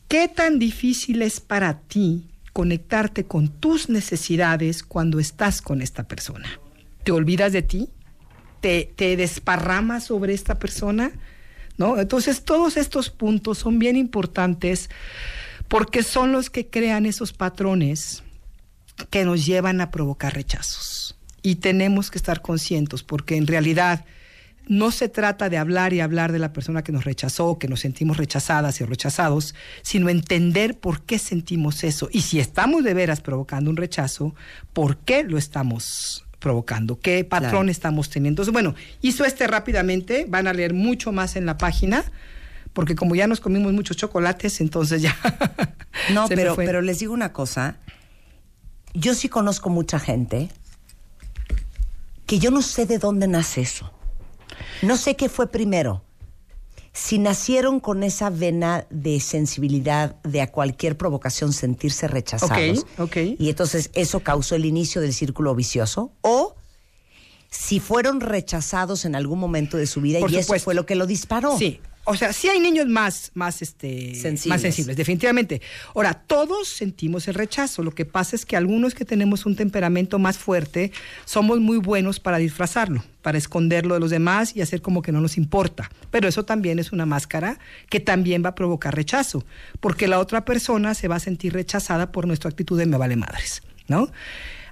¿Qué 0.09 0.29
tan 0.29 0.59
difícil 0.59 1.23
es 1.23 1.41
para 1.41 1.81
ti 1.81 2.27
conectarte 2.53 3.25
con 3.25 3.49
tus 3.49 3.89
necesidades 3.89 4.83
cuando 4.83 5.21
estás 5.21 5.63
con 5.63 5.83
esta 5.83 6.05
persona? 6.05 6.49
¿Te 7.05 7.13
olvidas 7.13 7.53
de 7.53 7.63
ti? 7.63 7.89
¿Te, 8.61 8.93
te 8.97 9.17
desparramas 9.17 10.05
sobre 10.05 10.35
esta 10.35 10.59
persona? 10.59 11.13
Entonces, 11.99 12.45
todos 12.45 12.77
estos 12.77 13.11
puntos 13.11 13.59
son 13.59 13.79
bien 13.79 13.97
importantes 13.97 14.91
porque 15.69 16.03
son 16.03 16.33
los 16.33 16.51
que 16.51 16.69
crean 16.69 17.07
esos 17.07 17.33
patrones 17.33 18.23
que 19.09 19.25
nos 19.25 19.47
llevan 19.47 19.81
a 19.81 19.91
provocar 19.91 20.35
rechazos. 20.35 21.17
Y 21.43 21.57
tenemos 21.57 22.11
que 22.11 22.19
estar 22.19 22.43
conscientes 22.43 23.03
porque 23.03 23.37
en 23.37 23.47
realidad 23.47 24.05
no 24.67 24.91
se 24.91 25.09
trata 25.09 25.49
de 25.49 25.59
hablar 25.59 25.93
y 25.93 26.01
hablar 26.01 26.33
de 26.33 26.39
la 26.39 26.53
persona 26.53 26.83
que 26.83 26.93
nos 26.93 27.05
rechazó, 27.05 27.59
que 27.59 27.67
nos 27.67 27.81
sentimos 27.81 28.19
rechazadas 28.19 28.81
y 28.81 28.85
rechazados, 28.85 29.55
sino 29.83 30.09
entender 30.09 30.79
por 30.79 31.03
qué 31.03 31.19
sentimos 31.19 31.83
eso. 31.83 32.09
Y 32.13 32.21
si 32.23 32.39
estamos 32.39 32.85
de 32.85 32.95
veras 32.95 33.21
provocando 33.21 33.71
un 33.71 33.77
rechazo, 33.77 34.35
¿por 34.73 34.99
qué 34.99 35.25
lo 35.25 35.39
estamos 35.39 36.25
provocando? 36.41 36.99
¿Qué 36.99 37.23
patrón 37.25 37.51
Claro. 37.51 37.71
estamos 37.71 38.11
teniendo? 38.11 38.43
Entonces, 38.43 38.53
bueno, 38.53 38.75
hizo 39.01 39.25
este 39.25 39.47
rápidamente, 39.47 40.27
van 40.29 40.49
a 40.49 40.53
leer 40.53 40.75
mucho 40.75 41.13
más 41.13 41.37
en 41.37 41.47
la 41.47 41.57
página, 41.57 42.03
porque 42.73 42.97
como 42.97 43.15
ya 43.15 43.29
nos 43.29 43.41
comimos 43.41 43.73
muchos 43.73 43.97
chocolates, 43.97 44.61
entonces 44.61 45.03
ya... 45.03 45.17
No, 46.13 46.27
pero, 46.29 46.57
pero 46.57 46.81
les 46.83 46.99
digo 47.01 47.13
una 47.13 47.33
cosa. 47.33 47.77
Yo 48.95 49.15
sí 49.15 49.29
conozco 49.29 49.69
mucha 49.71 49.99
gente 50.01 50.49
que 52.27 52.39
yo 52.39 52.51
no 52.51 52.63
sé 52.63 52.87
de 52.87 52.99
dónde 52.99 53.27
nace 53.29 53.61
eso. 53.61 53.93
No 54.83 54.97
sé 54.97 55.17
qué 55.17 55.29
fue 55.29 55.49
primero. 55.51 56.03
Si 56.93 57.19
nacieron 57.19 57.79
con 57.81 58.03
esa 58.03 58.31
vena 58.31 58.87
de 58.91 59.21
sensibilidad 59.21 60.17
de 60.23 60.41
a 60.41 60.51
cualquier 60.51 60.97
provocación 60.97 61.53
sentirse 61.53 62.09
rechazados. 62.09 62.85
Y 63.39 63.49
entonces 63.49 63.91
eso 63.95 64.21
causó 64.21 64.57
el 64.57 64.65
inicio 64.65 65.01
del 65.01 65.15
círculo 65.15 65.55
vicioso. 65.55 66.13
O 66.23 66.57
si 67.51 67.81
fueron 67.81 68.21
rechazados 68.21 69.05
en 69.05 69.15
algún 69.15 69.39
momento 69.39 69.77
de 69.77 69.87
su 69.87 70.01
vida 70.01 70.21
Por 70.21 70.31
y 70.31 70.37
eso 70.37 70.55
fue 70.59 70.75
lo 70.75 70.87
que 70.87 70.95
lo 70.95 71.07
disparó. 71.07 71.57
Sí. 71.59 71.81
O 72.05 72.17
sea, 72.17 72.33
sí 72.33 72.49
hay 72.49 72.59
niños 72.61 72.87
más, 72.87 73.31
más, 73.35 73.61
este, 73.61 74.15
Sensibles. 74.15 74.47
más 74.47 74.61
sensibles, 74.63 74.97
definitivamente. 74.97 75.61
Ahora, 75.95 76.15
todos 76.15 76.69
sentimos 76.69 77.29
el 77.29 77.35
rechazo. 77.35 77.83
Lo 77.83 77.91
que 77.91 78.07
pasa 78.07 78.37
es 78.37 78.47
que 78.47 78.57
algunos 78.57 78.95
que 78.95 79.05
tenemos 79.05 79.45
un 79.45 79.55
temperamento 79.55 80.19
más 80.19 80.39
fuerte 80.39 80.93
somos 81.27 81.61
muy 81.61 81.77
buenos 81.77 82.19
para 82.19 82.39
disfrazarlo, 82.39 83.05
para 83.21 83.37
esconderlo 83.37 83.95
de 83.95 84.01
los 84.01 84.11
demás 84.11 84.57
y 84.57 84.63
hacer 84.63 84.81
como 84.81 85.03
que 85.03 85.13
no 85.13 85.21
nos 85.21 85.37
importa. 85.37 85.91
Pero 86.11 86.27
eso 86.27 86.45
también 86.45 86.79
es 86.79 86.91
una 86.91 87.05
máscara 87.05 87.59
que 87.91 88.01
también 88.01 88.43
va 88.43 88.51
a 88.51 88.55
provocar 88.55 88.95
rechazo, 88.95 89.45
porque 89.81 90.09
la 90.09 90.19
otra 90.19 90.45
persona 90.45 90.95
se 90.95 91.07
va 91.07 91.17
a 91.17 91.21
sentir 91.21 91.53
rechazada 91.53 92.13
por 92.13 92.27
nuestra 92.27 92.49
actitud 92.49 92.79
de 92.79 92.87
me 92.87 92.97
vale 92.97 93.17
madres, 93.17 93.63
¿no? 93.89 94.11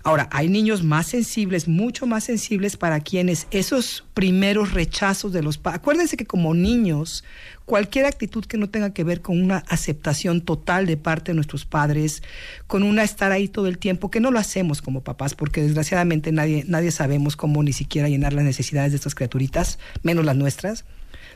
Ahora, 0.03 0.29
hay 0.33 0.49
niños 0.49 0.85
más 0.85 1.07
sensibles, 1.07 1.69
mucho 1.69 2.07
más 2.07 2.25
sensibles 2.25 2.77
para 2.77 3.01
quienes 3.01 3.47
esos 3.51 4.05
primeros 4.15 4.73
rechazos 4.73 5.33
de 5.33 5.43
los 5.43 5.59
padres. 5.59 5.81
Acuérdense 5.81 6.17
que 6.17 6.27
como 6.27 6.55
niños, 6.55 7.25
cualquier 7.65 8.07
actitud 8.07 8.45
que 8.45 8.59
no 8.59 8.71
tenga 8.71 8.93
que 8.93 9.05
ver 9.05 9.21
con 9.21 9.43
una 9.43 9.59
aceptación 9.69 10.41
total 10.41 10.87
de 10.87 10.97
parte 10.97 11.33
de 11.33 11.37
nuestros 11.37 11.65
padres, 11.65 12.23
con 12.67 12.83
una 12.83 13.03
estar 13.03 13.33
ahí 13.33 13.49
todo 13.49 13.67
el 13.67 13.79
tiempo, 13.79 14.11
que 14.11 14.21
no 14.21 14.31
lo 14.31 14.39
hacemos 14.39 14.83
como 14.83 15.03
papás, 15.03 15.35
porque 15.35 15.63
desgraciadamente 15.63 16.33
nadie, 16.33 16.65
nadie 16.67 16.91
sabemos 16.91 17.37
cómo 17.37 17.63
ni 17.63 17.73
siquiera 17.73 18.09
llenar 18.09 18.33
las 18.33 18.45
necesidades 18.45 18.93
de 18.93 18.97
estas 18.97 19.15
criaturitas, 19.15 19.79
menos 20.03 20.25
las 20.25 20.37
nuestras. 20.37 20.85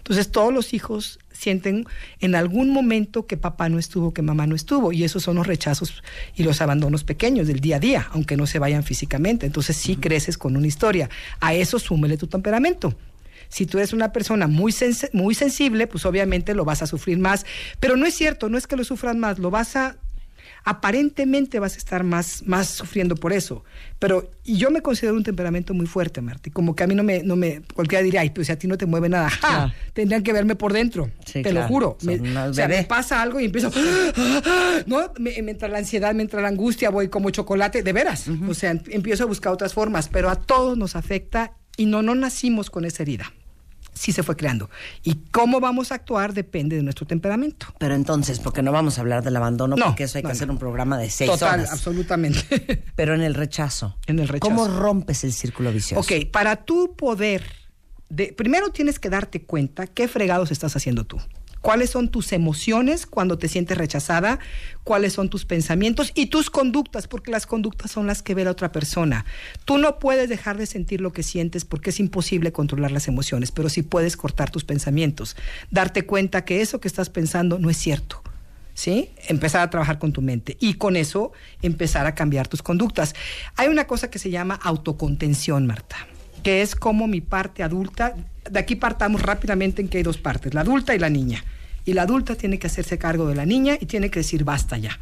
Entonces 0.02 0.32
todos 0.32 0.52
los 0.52 0.74
hijos 0.74 1.20
sienten 1.32 1.86
en 2.18 2.34
algún 2.34 2.70
momento 2.70 3.26
que 3.26 3.36
papá 3.36 3.68
no 3.68 3.78
estuvo, 3.78 4.12
que 4.12 4.20
mamá 4.20 4.48
no 4.48 4.56
estuvo, 4.56 4.92
y 4.92 5.04
esos 5.04 5.22
son 5.22 5.36
los 5.36 5.46
rechazos 5.46 6.02
y 6.34 6.42
los 6.42 6.60
abandonos 6.60 7.04
pequeños 7.04 7.46
del 7.46 7.60
día 7.60 7.76
a 7.76 7.80
día, 7.80 8.08
aunque 8.12 8.36
no 8.36 8.46
se 8.46 8.58
vayan 8.58 8.82
físicamente. 8.82 9.46
Entonces 9.46 9.76
sí 9.76 9.94
creces 9.96 10.36
con 10.38 10.56
una 10.56 10.66
historia. 10.66 11.08
A 11.40 11.54
eso 11.54 11.78
súmele 11.78 12.16
tu 12.16 12.26
temperamento. 12.26 12.94
Si 13.48 13.66
tú 13.66 13.78
eres 13.78 13.92
una 13.92 14.12
persona 14.12 14.46
muy, 14.48 14.72
sens- 14.72 15.10
muy 15.12 15.34
sensible, 15.34 15.86
pues 15.86 16.04
obviamente 16.04 16.54
lo 16.54 16.64
vas 16.64 16.82
a 16.82 16.86
sufrir 16.86 17.18
más. 17.18 17.46
Pero 17.78 17.96
no 17.96 18.06
es 18.06 18.14
cierto, 18.14 18.48
no 18.48 18.58
es 18.58 18.66
que 18.66 18.76
lo 18.76 18.82
sufras 18.84 19.14
más, 19.14 19.38
lo 19.38 19.50
vas 19.50 19.76
a 19.76 19.96
Aparentemente 20.64 21.58
vas 21.58 21.74
a 21.74 21.78
estar 21.78 22.04
más, 22.04 22.42
más 22.46 22.68
sufriendo 22.68 23.14
por 23.16 23.32
eso. 23.32 23.64
Pero 23.98 24.30
y 24.44 24.56
yo 24.56 24.70
me 24.70 24.80
considero 24.80 25.14
un 25.16 25.22
temperamento 25.22 25.74
muy 25.74 25.86
fuerte, 25.86 26.20
Marta. 26.20 26.48
y 26.48 26.52
Como 26.52 26.74
que 26.74 26.84
a 26.84 26.86
mí 26.86 26.94
no 26.94 27.02
me, 27.02 27.22
no 27.22 27.36
me, 27.36 27.62
cualquiera 27.74 28.02
diría, 28.02 28.20
ay, 28.22 28.30
pues 28.30 28.50
a 28.50 28.56
ti 28.56 28.66
no 28.66 28.76
te 28.76 28.86
mueve 28.86 29.08
nada, 29.08 29.30
¡ja! 29.30 29.38
Claro. 29.40 29.72
tendrían 29.92 30.22
que 30.22 30.32
verme 30.32 30.54
por 30.56 30.72
dentro. 30.72 31.10
Sí, 31.24 31.42
te 31.42 31.50
claro. 31.50 31.60
lo 31.60 31.66
juro. 31.68 31.98
Me, 32.02 32.18
o 32.48 32.54
sea, 32.54 32.68
me 32.68 32.84
pasa 32.84 33.22
algo 33.22 33.40
y 33.40 33.44
empiezo, 33.46 33.70
¿no? 34.86 35.12
Me, 35.18 35.40
me 35.42 35.52
entra 35.52 35.68
la 35.68 35.78
ansiedad, 35.78 36.14
me 36.14 36.22
entra 36.22 36.40
la 36.40 36.48
angustia, 36.48 36.90
voy 36.90 37.08
como 37.08 37.30
chocolate, 37.30 37.82
de 37.82 37.92
veras. 37.92 38.26
O 38.48 38.54
sea, 38.54 38.70
em- 38.72 38.80
empiezo 38.90 39.24
a 39.24 39.26
buscar 39.26 39.52
otras 39.52 39.74
formas, 39.74 40.08
pero 40.08 40.30
a 40.30 40.36
todos 40.36 40.76
nos 40.78 40.96
afecta 40.96 41.52
y 41.76 41.86
no, 41.86 42.02
no 42.02 42.14
nacimos 42.14 42.70
con 42.70 42.84
esa 42.84 43.02
herida. 43.02 43.32
Sí 43.94 44.12
se 44.12 44.22
fue 44.22 44.36
creando. 44.36 44.70
Y 45.02 45.16
cómo 45.30 45.60
vamos 45.60 45.92
a 45.92 45.96
actuar 45.96 46.32
depende 46.32 46.76
de 46.76 46.82
nuestro 46.82 47.06
temperamento. 47.06 47.66
Pero 47.78 47.94
entonces, 47.94 48.38
porque 48.40 48.62
no 48.62 48.72
vamos 48.72 48.96
a 48.98 49.02
hablar 49.02 49.22
del 49.22 49.36
abandono, 49.36 49.76
No, 49.76 49.86
porque 49.86 50.04
eso 50.04 50.16
hay 50.18 50.22
que 50.22 50.28
no. 50.28 50.32
hacer 50.32 50.50
un 50.50 50.58
programa 50.58 50.96
de 50.96 51.10
seis 51.10 51.30
Total, 51.30 51.60
horas. 51.60 51.72
absolutamente. 51.72 52.84
Pero 52.96 53.14
en 53.14 53.20
el 53.20 53.34
rechazo. 53.34 53.96
En 54.06 54.18
el 54.18 54.28
rechazo. 54.28 54.48
¿Cómo 54.54 54.66
rompes 54.68 55.24
el 55.24 55.32
círculo 55.32 55.72
vicioso? 55.72 56.00
ok, 56.00 56.26
para 56.30 56.56
tú 56.56 56.94
poder, 56.96 57.44
de, 58.08 58.32
primero 58.32 58.70
tienes 58.70 58.98
que 58.98 59.10
darte 59.10 59.42
cuenta 59.42 59.86
qué 59.86 60.08
fregados 60.08 60.50
estás 60.50 60.74
haciendo 60.74 61.04
tú. 61.04 61.20
¿Cuáles 61.62 61.90
son 61.90 62.08
tus 62.08 62.32
emociones 62.32 63.06
cuando 63.06 63.38
te 63.38 63.48
sientes 63.48 63.78
rechazada? 63.78 64.40
¿Cuáles 64.82 65.12
son 65.12 65.30
tus 65.30 65.44
pensamientos 65.44 66.10
y 66.16 66.26
tus 66.26 66.50
conductas? 66.50 67.06
Porque 67.06 67.30
las 67.30 67.46
conductas 67.46 67.92
son 67.92 68.08
las 68.08 68.20
que 68.20 68.34
ve 68.34 68.44
la 68.44 68.50
otra 68.50 68.72
persona. 68.72 69.24
Tú 69.64 69.78
no 69.78 70.00
puedes 70.00 70.28
dejar 70.28 70.58
de 70.58 70.66
sentir 70.66 71.00
lo 71.00 71.12
que 71.12 71.22
sientes 71.22 71.64
porque 71.64 71.90
es 71.90 72.00
imposible 72.00 72.50
controlar 72.50 72.90
las 72.90 73.06
emociones, 73.06 73.52
pero 73.52 73.68
sí 73.68 73.82
puedes 73.82 74.16
cortar 74.16 74.50
tus 74.50 74.64
pensamientos. 74.64 75.36
Darte 75.70 76.04
cuenta 76.04 76.44
que 76.44 76.60
eso 76.60 76.80
que 76.80 76.88
estás 76.88 77.10
pensando 77.10 77.60
no 77.60 77.70
es 77.70 77.76
cierto. 77.76 78.20
¿sí? 78.74 79.10
Empezar 79.28 79.60
a 79.60 79.70
trabajar 79.70 80.00
con 80.00 80.12
tu 80.12 80.20
mente 80.20 80.56
y 80.58 80.74
con 80.74 80.96
eso 80.96 81.32
empezar 81.62 82.06
a 82.06 82.16
cambiar 82.16 82.48
tus 82.48 82.62
conductas. 82.62 83.14
Hay 83.54 83.68
una 83.68 83.86
cosa 83.86 84.10
que 84.10 84.18
se 84.18 84.30
llama 84.30 84.58
autocontención, 84.60 85.66
Marta, 85.66 85.96
que 86.42 86.62
es 86.62 86.74
como 86.74 87.06
mi 87.06 87.20
parte 87.20 87.62
adulta, 87.62 88.16
de 88.50 88.58
aquí 88.58 88.76
partamos 88.76 89.22
rápidamente 89.22 89.82
en 89.82 89.88
que 89.88 89.98
hay 89.98 90.04
dos 90.04 90.18
partes, 90.18 90.54
la 90.54 90.62
adulta 90.62 90.94
y 90.94 90.98
la 90.98 91.08
niña. 91.10 91.44
Y 91.84 91.94
la 91.94 92.02
adulta 92.02 92.34
tiene 92.36 92.58
que 92.58 92.66
hacerse 92.68 92.98
cargo 92.98 93.26
de 93.28 93.34
la 93.34 93.44
niña 93.46 93.76
y 93.80 93.86
tiene 93.86 94.10
que 94.10 94.20
decir 94.20 94.44
basta 94.44 94.78
ya. 94.78 94.98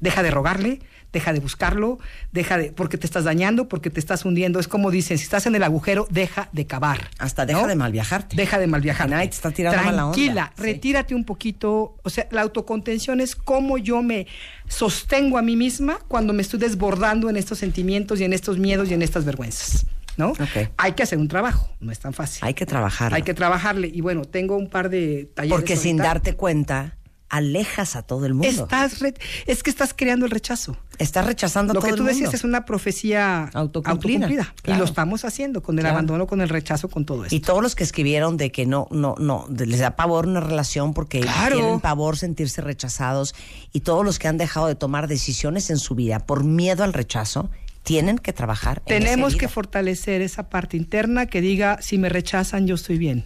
Deja 0.00 0.22
de 0.24 0.30
rogarle, 0.32 0.80
deja 1.12 1.32
de 1.32 1.38
buscarlo, 1.38 1.98
deja 2.32 2.58
de 2.58 2.72
porque 2.72 2.98
te 2.98 3.06
estás 3.06 3.22
dañando, 3.22 3.68
porque 3.68 3.88
te 3.88 4.00
estás 4.00 4.24
hundiendo. 4.24 4.58
Es 4.58 4.66
como 4.66 4.90
dicen, 4.90 5.16
si 5.16 5.24
estás 5.24 5.46
en 5.46 5.54
el 5.54 5.62
agujero, 5.62 6.08
deja 6.10 6.48
de 6.52 6.66
cavar. 6.66 7.08
Hasta 7.18 7.46
deja 7.46 7.62
¿no? 7.62 7.68
de 7.68 7.76
malviajarte. 7.76 8.34
Deja 8.36 8.58
de 8.58 8.66
malviajar. 8.66 9.06
Que 9.06 9.14
nadie 9.14 9.28
te 9.28 9.36
está 9.36 9.52
tirando 9.52 9.78
mala 9.82 10.06
onda. 10.06 10.14
Tranquila, 10.16 10.52
Sí. 10.56 10.62
retírate 10.62 11.14
un 11.14 11.24
poquito. 11.24 11.96
O 12.02 12.10
sea, 12.10 12.26
la 12.32 12.42
autocontención 12.42 13.20
es 13.20 13.36
cómo 13.36 13.78
yo 13.78 14.02
me 14.02 14.26
sostengo 14.68 15.38
a 15.38 15.42
mí 15.42 15.56
misma 15.56 15.98
cuando 16.08 16.32
me 16.32 16.42
estoy 16.42 16.58
desbordando 16.58 17.30
en 17.30 17.36
estos 17.36 17.58
sentimientos 17.58 18.20
y 18.20 18.24
en 18.24 18.32
estos 18.32 18.58
miedos 18.58 18.90
y 18.90 18.94
en 18.94 19.02
estas 19.02 19.24
vergüenzas. 19.24 19.86
¿No? 20.16 20.32
Hay 20.76 20.92
que 20.92 21.02
hacer 21.02 21.18
un 21.18 21.28
trabajo, 21.28 21.68
no 21.80 21.90
es 21.92 21.98
tan 21.98 22.12
fácil. 22.12 22.44
Hay 22.44 22.54
que 22.54 22.66
trabajar. 22.66 23.12
Hay 23.14 23.22
que 23.22 23.34
trabajarle. 23.34 23.88
Y 23.92 24.00
bueno, 24.00 24.24
tengo 24.24 24.56
un 24.56 24.68
par 24.70 24.88
de 24.90 25.30
talleres. 25.34 25.56
Porque 25.58 25.76
sin 25.76 25.98
ahorita. 26.00 26.04
darte 26.14 26.34
cuenta, 26.36 26.96
alejas 27.28 27.96
a 27.96 28.02
todo 28.02 28.26
el 28.26 28.34
mundo. 28.34 28.48
Estás 28.64 29.00
re- 29.00 29.14
es 29.46 29.62
que 29.64 29.70
estás 29.70 29.92
creando 29.92 30.24
el 30.24 30.30
rechazo. 30.30 30.76
Estás 30.98 31.26
rechazando 31.26 31.72
a 31.72 31.74
Lo 31.74 31.80
todo 31.80 31.90
que 31.90 31.96
tú 31.96 32.02
el 32.02 32.08
decías 32.10 32.26
mundo. 32.28 32.36
es 32.36 32.44
una 32.44 32.64
profecía 32.64 33.50
Autocumplida, 33.54 34.26
autocumplida. 34.26 34.54
claro. 34.62 34.76
Y 34.76 34.78
lo 34.78 34.84
estamos 34.84 35.24
haciendo 35.24 35.60
con 35.64 35.76
el 35.76 35.82
Claro. 35.82 35.96
abandono, 35.96 36.28
con 36.28 36.40
el 36.40 36.48
rechazo, 36.48 36.88
con 36.88 37.04
todo 37.04 37.24
esto. 37.24 37.34
Y 37.34 37.40
todos 37.40 37.60
los 37.60 37.74
que 37.74 37.82
escribieron 37.82 38.36
de 38.36 38.52
que 38.52 38.66
no, 38.66 38.86
no, 38.92 39.16
no, 39.18 39.48
les 39.50 39.80
da 39.80 39.96
pavor 39.96 40.28
una 40.28 40.38
relación 40.40 40.94
porque 40.94 41.20
Claro. 41.20 41.56
tienen 41.56 41.80
pavor 41.80 42.16
sentirse 42.16 42.60
rechazados 42.60 43.34
y 43.72 43.80
todos 43.80 44.04
los 44.04 44.20
que 44.20 44.28
han 44.28 44.36
dejado 44.38 44.68
de 44.68 44.76
tomar 44.76 45.08
decisiones 45.08 45.70
en 45.70 45.78
su 45.78 45.96
vida 45.96 46.20
por 46.20 46.44
miedo 46.44 46.84
al 46.84 46.92
rechazo, 46.92 47.50
tienen 47.84 48.18
que 48.18 48.32
trabajar 48.32 48.82
en 48.86 49.02
Tenemos 49.02 49.36
que 49.36 49.46
fortalecer 49.46 50.20
esa 50.22 50.48
parte 50.50 50.76
interna 50.76 51.26
que 51.26 51.40
diga, 51.40 51.78
si 51.80 51.98
me 51.98 52.08
rechazan, 52.08 52.66
yo 52.66 52.74
estoy 52.74 52.98
bien. 52.98 53.24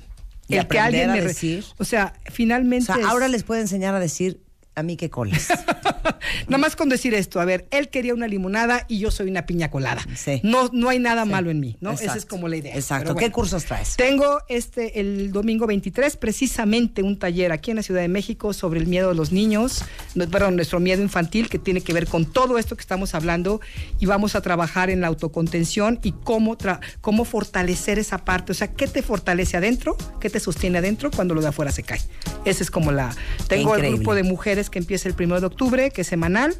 Y 0.49 0.57
el 0.57 0.67
que 0.67 0.79
alguien 0.79 1.11
a 1.11 1.15
me 1.15 1.23
decir- 1.23 1.65
O 1.79 1.85
sea, 1.85 2.13
O 2.29 2.31
finalmente... 2.33 2.87
sea, 2.87 2.97
es- 2.97 3.05
ahora 3.07 3.29
les 3.29 3.43
puede 3.45 3.61
enseñar 3.63 3.95
a 3.95 4.01
decir 4.01 4.43
a 4.79 4.83
mí 4.83 4.97
qué 4.97 5.11
coles. 5.11 5.49
Nada 6.49 6.59
más 6.59 6.77
con 6.77 6.89
decir 6.89 7.15
esto, 7.15 7.41
a 7.41 7.45
ver, 7.45 7.67
él 7.71 7.89
quería 7.89 8.15
una 8.15 8.27
limonada 8.27 8.85
y 8.89 8.99
yo 8.99 9.11
soy 9.11 9.29
una 9.29 9.45
piña 9.47 9.71
colada. 9.71 10.03
Sí. 10.17 10.41
No, 10.43 10.71
no 10.73 10.89
hay 10.89 10.99
nada 10.99 11.25
malo 11.25 11.51
en 11.51 11.61
mí, 11.61 11.77
¿no? 11.81 11.93
Esa 11.93 12.17
es 12.17 12.25
como 12.27 12.49
la 12.49 12.57
idea. 12.57 12.75
Exacto. 12.75 13.15
¿Qué 13.15 13.31
cursos 13.31 13.65
traes? 13.65 13.97
Tengo 13.97 14.41
este 14.49 15.01
el 15.01 15.33
domingo 15.33 15.67
23 15.67 16.17
precisamente 16.17 17.03
un 17.03 17.19
taller 17.19 17.53
aquí 17.53 17.71
en 17.71 17.77
la 17.79 17.83
Ciudad 17.83 18.01
de 18.01 18.09
México 18.09 18.53
sobre 18.53 18.81
el 18.81 18.87
miedo 18.87 19.09
de 19.11 19.15
los 19.15 19.33
niños, 19.33 19.85
no, 20.15 20.27
perdón, 20.29 20.57
nuestro 20.57 20.81
miedo 20.81 21.03
infantil 21.03 21.49
que 21.49 21.59
tiene 21.59 21.81
que 21.81 21.93
ver 21.93 22.07
con 22.07 22.25
todo 22.25 22.59
esto 22.59 22.77
que 22.77 22.81
estamos 22.83 23.15
hablando 23.15 23.61
y 23.99 24.07
vamos 24.07 24.35
a 24.35 24.41
trabajar 24.41 24.91
en 24.91 25.01
la 25.01 25.09
autocontención 25.09 25.99
y 26.03 26.13
cómo 26.13 26.57
tra- 26.57 26.81
cómo 27.01 27.25
fortalecer 27.25 27.99
esa 27.99 28.19
parte, 28.25 28.53
o 28.53 28.55
sea, 28.55 28.69
qué 28.73 28.87
te 28.87 29.03
fortalece 29.03 29.57
adentro, 29.57 29.97
qué 30.21 30.31
te 30.31 30.41
sostiene 30.41 30.79
adentro 30.79 31.11
cuando 31.11 31.35
lo 31.35 31.41
de 31.41 31.49
afuera 31.49 31.73
se 31.73 31.83
cae. 31.83 32.01
Esa 32.45 32.63
es 32.63 32.71
como 32.71 32.93
la 32.93 33.15
tengo 33.49 33.75
el 33.77 33.93
grupo 33.95 34.15
de 34.15 34.23
mujeres 34.23 34.68
que 34.71 34.79
empieza 34.79 35.09
el 35.09 35.15
primero 35.15 35.41
de 35.41 35.47
octubre, 35.47 35.91
que 35.91 36.03
es 36.03 36.07
semanal. 36.07 36.55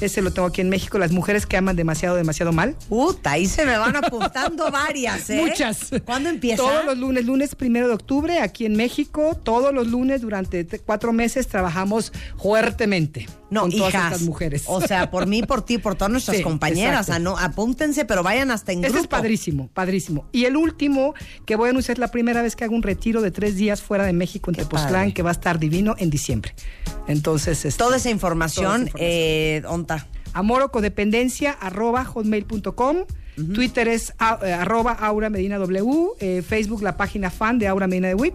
Ese 0.00 0.22
lo 0.22 0.32
tengo 0.32 0.46
aquí 0.48 0.60
en 0.60 0.68
México, 0.68 0.98
las 0.98 1.12
mujeres 1.12 1.46
que 1.46 1.56
aman 1.56 1.74
demasiado, 1.76 2.16
demasiado 2.16 2.52
mal. 2.52 2.76
Puta, 2.88 3.32
ahí 3.32 3.46
se 3.46 3.64
me 3.66 3.76
van 3.76 3.96
apuntando 3.96 4.70
varias, 4.70 5.28
¿eh? 5.30 5.44
Muchas. 5.46 5.90
¿Cuándo 6.04 6.28
empieza? 6.28 6.62
Todos 6.62 6.84
los 6.84 6.96
lunes, 6.98 7.24
lunes 7.24 7.54
primero 7.54 7.88
de 7.88 7.94
octubre, 7.94 8.40
aquí 8.40 8.64
en 8.66 8.76
México. 8.76 9.38
Todos 9.42 9.72
los 9.74 9.86
lunes 9.88 10.20
durante 10.20 10.64
te- 10.64 10.78
cuatro 10.78 11.12
meses 11.12 11.48
trabajamos 11.48 12.12
fuertemente 12.36 13.26
No, 13.50 13.62
con 13.62 13.70
todas 13.72 13.88
hijas. 13.90 14.12
estas 14.12 14.22
mujeres. 14.26 14.64
O 14.66 14.80
sea, 14.80 15.10
por 15.10 15.26
mí, 15.26 15.42
por 15.42 15.62
ti, 15.62 15.78
por 15.78 15.94
todas 15.94 16.10
nuestras 16.12 16.36
Sí, 16.38 16.42
compañeras. 16.42 17.10
Ah, 17.10 17.18
no, 17.18 17.36
apúntense, 17.38 18.04
pero 18.04 18.22
vayan 18.22 18.50
hasta 18.50 18.72
en 18.72 18.82
grupo. 18.82 18.98
es 18.98 19.06
padrísimo, 19.06 19.68
padrísimo. 19.74 20.26
Y 20.32 20.44
el 20.44 20.56
último, 20.56 21.14
que 21.46 21.56
voy 21.56 21.68
a 21.68 21.70
anunciar 21.70 21.96
es 21.96 21.98
la 22.00 22.10
primera 22.10 22.42
vez 22.42 22.56
que 22.56 22.64
hago 22.64 22.74
un 22.74 22.82
retiro 22.82 23.20
de 23.22 23.30
tres 23.30 23.56
días 23.56 23.82
fuera 23.82 24.04
de 24.04 24.12
México, 24.12 24.50
en 24.50 24.54
Qué 24.56 24.62
Tepoztlán, 24.62 24.92
padre. 24.92 25.14
que 25.14 25.22
va 25.22 25.30
a 25.30 25.32
estar 25.32 25.58
divino 25.58 25.94
en 25.98 26.10
diciembre. 26.10 26.54
Entonces, 27.06 27.64
este, 27.64 27.78
Toda 27.78 27.96
esa 27.96 28.10
información, 28.10 28.64
Toda 28.64 28.76
esa 28.76 28.82
información. 28.84 29.02
eh, 29.08 29.62
onta. 29.88 30.06
amorocodependencia 30.34 31.52
arroba 31.52 32.04
hotmail.com 32.04 32.96
Twitter 33.54 33.86
es 33.88 34.12
a- 34.18 34.38
eh, 34.42 34.52
arroba 34.52 34.92
Aura 34.92 35.30
Medina 35.30 35.58
W, 35.58 36.08
eh, 36.18 36.42
Facebook 36.46 36.82
la 36.82 36.96
página 36.96 37.30
fan 37.30 37.58
de 37.60 37.68
Aura 37.68 37.86
Medina 37.86 38.08
de 38.08 38.14
Wit 38.16 38.34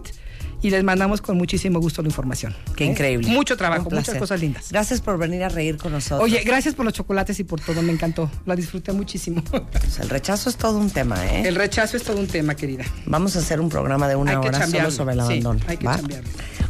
y 0.61 0.69
les 0.69 0.81
mandamos 0.81 1.21
con 1.21 1.35
muchísimo 1.37 1.79
gusto 1.81 2.01
la 2.01 2.07
información. 2.07 2.55
Qué 2.77 2.85
¿Eh? 2.85 2.87
increíble. 2.87 3.27
Mucho 3.27 3.57
trabajo, 3.57 3.89
muchas 3.91 4.15
cosas 4.15 4.39
lindas. 4.39 4.71
Gracias 4.71 5.01
por 5.01 5.17
venir 5.17 5.43
a 5.43 5.49
reír 5.49 5.75
con 5.75 5.91
nosotros. 5.91 6.21
Oye, 6.23 6.41
gracias 6.45 6.73
por 6.73 6.85
los 6.85 6.93
chocolates 6.93 7.37
y 7.41 7.43
por 7.43 7.59
todo, 7.59 7.81
me 7.81 7.91
encantó. 7.91 8.31
La 8.45 8.55
disfruté 8.55 8.93
muchísimo. 8.93 9.43
Pues 9.43 9.99
el 9.99 10.09
rechazo 10.09 10.49
es 10.49 10.55
todo 10.55 10.77
un 10.79 10.89
tema, 10.89 11.17
¿eh? 11.27 11.45
El 11.49 11.55
rechazo 11.55 11.97
es 11.97 12.03
todo 12.03 12.17
un 12.21 12.27
tema, 12.27 12.55
querida. 12.55 12.85
Vamos 13.05 13.35
a 13.35 13.39
hacer 13.39 13.59
un 13.59 13.67
programa 13.67 14.07
de 14.07 14.15
una 14.15 14.31
Hay 14.31 14.37
hora 14.37 14.65
solo 14.65 14.89
sobre 14.89 15.15
el 15.15 15.19
Sí, 15.19 15.25
abandono. 15.25 15.59
hay 15.67 15.75
que 15.77 15.85
¿va? 15.85 15.99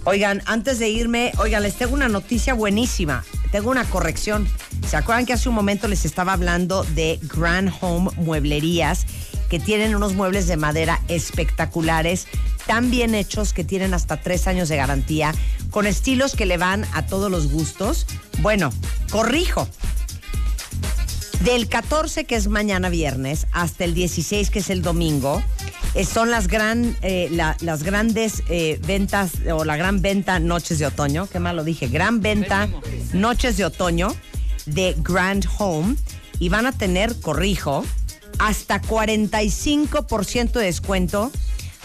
Oigan, 0.06 0.42
antes 0.48 0.80
de 0.80 0.90
irme, 0.90 1.32
oigan, 1.38 1.64
les 1.64 1.76
tengo 1.76 1.94
una 1.94 2.10
noticia 2.10 2.54
buenísima. 2.54 3.24
Tengo 3.54 3.72
una 3.72 3.86
corrección. 3.86 4.48
¿Se 4.86 4.98
acuerdan 4.98 5.26
que 5.26 5.32
hace 5.32 5.48
un 5.48 5.56
momento 5.56 5.88
les 5.88 6.04
estaba 6.04 6.34
hablando 6.34 6.84
de 6.84 7.20
Grand 7.24 7.72
Home 7.80 8.12
Mueblerías, 8.18 9.06
que 9.50 9.60
tienen 9.60 9.96
unos 9.96 10.14
muebles 10.14 10.46
de 10.48 10.58
madera 10.58 11.00
espectaculares, 11.08 12.28
tan 12.68 12.92
bien 12.92 13.16
hechos 13.16 13.54
que 13.54 13.64
tienen 13.64 13.94
hasta 13.94 14.18
tres 14.18 14.48
años 14.48 14.68
de 14.68 14.76
garantía, 14.76 15.34
con 15.70 15.88
estilos 15.88 16.36
que 16.36 16.46
le 16.46 16.58
van 16.58 16.86
a 16.94 17.06
todos 17.06 17.32
los 17.32 17.50
gustos? 17.50 18.06
Bueno, 18.40 18.74
corrijo. 19.10 19.70
Del 21.44 21.68
14, 21.68 22.24
que 22.26 22.36
es 22.36 22.48
mañana 22.48 22.90
viernes, 22.90 23.48
hasta 23.52 23.84
el 23.84 23.94
16, 23.94 24.50
que 24.50 24.60
es 24.60 24.70
el 24.70 24.82
domingo, 24.82 25.44
eh, 25.94 26.06
son 26.06 26.32
las, 26.32 26.48
gran, 26.48 26.96
eh, 27.02 27.28
la- 27.32 27.58
las 27.60 27.84
grandes 27.84 28.44
eh, 28.48 28.80
ventas 28.88 29.32
o 29.54 29.66
la 29.66 29.76
gran 29.76 30.02
venta 30.02 30.40
Noches 30.40 30.80
de 30.80 30.86
Otoño. 30.86 31.28
Qué 31.28 31.40
mal 31.40 31.58
lo 31.58 31.64
dije. 31.66 31.88
Gran 31.88 32.22
venta 32.22 32.70
Noches 33.14 33.58
de 33.58 33.66
Otoño 33.66 34.16
de 34.66 34.96
Grand 35.00 35.46
Home. 35.58 35.96
Y 36.40 36.48
van 36.50 36.66
a 36.66 36.72
tener, 36.72 37.20
corrijo, 37.20 37.86
hasta 38.40 38.82
45% 38.82 40.52
de 40.60 40.66
descuento, 40.66 41.32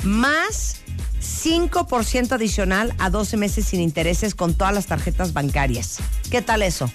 más 0.04 0.76
5% 1.20 2.32
adicional 2.32 2.94
a 2.98 3.10
12 3.10 3.36
meses 3.36 3.66
sin 3.66 3.80
intereses 3.80 4.34
con 4.34 4.54
todas 4.54 4.72
las 4.72 4.86
tarjetas 4.86 5.32
bancarias. 5.32 5.98
¿Qué 6.30 6.42
tal 6.42 6.62
eso? 6.62 6.90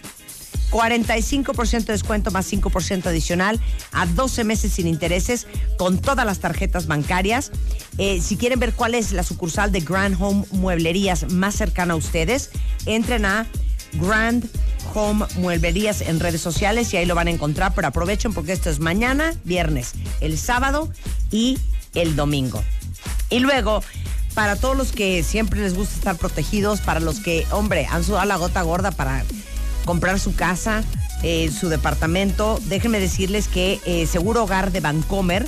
45% 0.74 1.86
de 1.86 1.94
descuento 1.94 2.32
más 2.32 2.52
5% 2.52 3.06
adicional 3.06 3.60
a 3.92 4.08
12 4.08 4.44
meses 4.44 4.74
sin 4.74 4.88
intereses 4.88 5.46
con 5.78 6.00
todas 6.00 6.26
las 6.26 6.40
tarjetas 6.40 6.88
bancarias. 6.88 7.52
Eh, 8.00 8.20
si 8.22 8.38
quieren 8.38 8.60
ver 8.60 8.74
cuál 8.74 8.96
es 8.96 9.12
la 9.12 9.22
sucursal 9.22 9.72
de 9.72 9.82
Grand 9.82 10.18
Home 10.20 10.46
Mueblerías 10.52 11.32
más 11.32 11.54
cercana 11.54 11.94
a 11.94 11.98
ustedes, 11.98 12.50
entren 12.88 13.26
a 13.26 13.46
Grand 13.94 14.50
Home 14.96 15.26
Mueblerías 15.36 16.02
en 16.02 16.20
redes 16.20 16.42
sociales 16.42 16.92
y 16.92 16.98
ahí 16.98 17.06
lo 17.06 17.14
van 17.14 17.28
a 17.28 17.32
encontrar, 17.32 17.74
pero 17.76 17.88
aprovechen 17.88 18.34
porque 18.34 18.54
esto 18.54 18.72
es 18.72 18.80
mañana, 18.80 19.36
viernes, 19.44 19.94
el 20.22 20.40
sábado 20.40 20.92
y 21.30 21.60
el 21.94 22.16
domingo. 22.16 22.64
Y 23.30 23.40
luego, 23.40 23.84
para 24.34 24.56
todos 24.56 24.76
los 24.76 24.92
que 24.92 25.22
siempre 25.22 25.62
les 25.62 25.76
gusta 25.76 25.94
estar 25.94 26.18
protegidos, 26.18 26.82
para 26.82 27.00
los 27.00 27.20
que, 27.20 27.46
hombre, 27.52 27.86
han 27.90 28.04
sudado 28.04 28.26
la 28.26 28.38
gota 28.38 28.64
gorda 28.64 28.90
para 28.90 29.24
comprar 29.84 30.20
su 30.20 30.36
casa, 30.36 30.84
eh, 31.24 31.52
su 31.52 31.70
departamento, 31.70 32.60
déjenme 32.66 33.00
decirles 33.00 33.48
que 33.48 33.80
eh, 33.86 34.06
Seguro 34.08 34.44
Hogar 34.44 34.72
de 34.72 34.80
Vancomer 34.82 35.48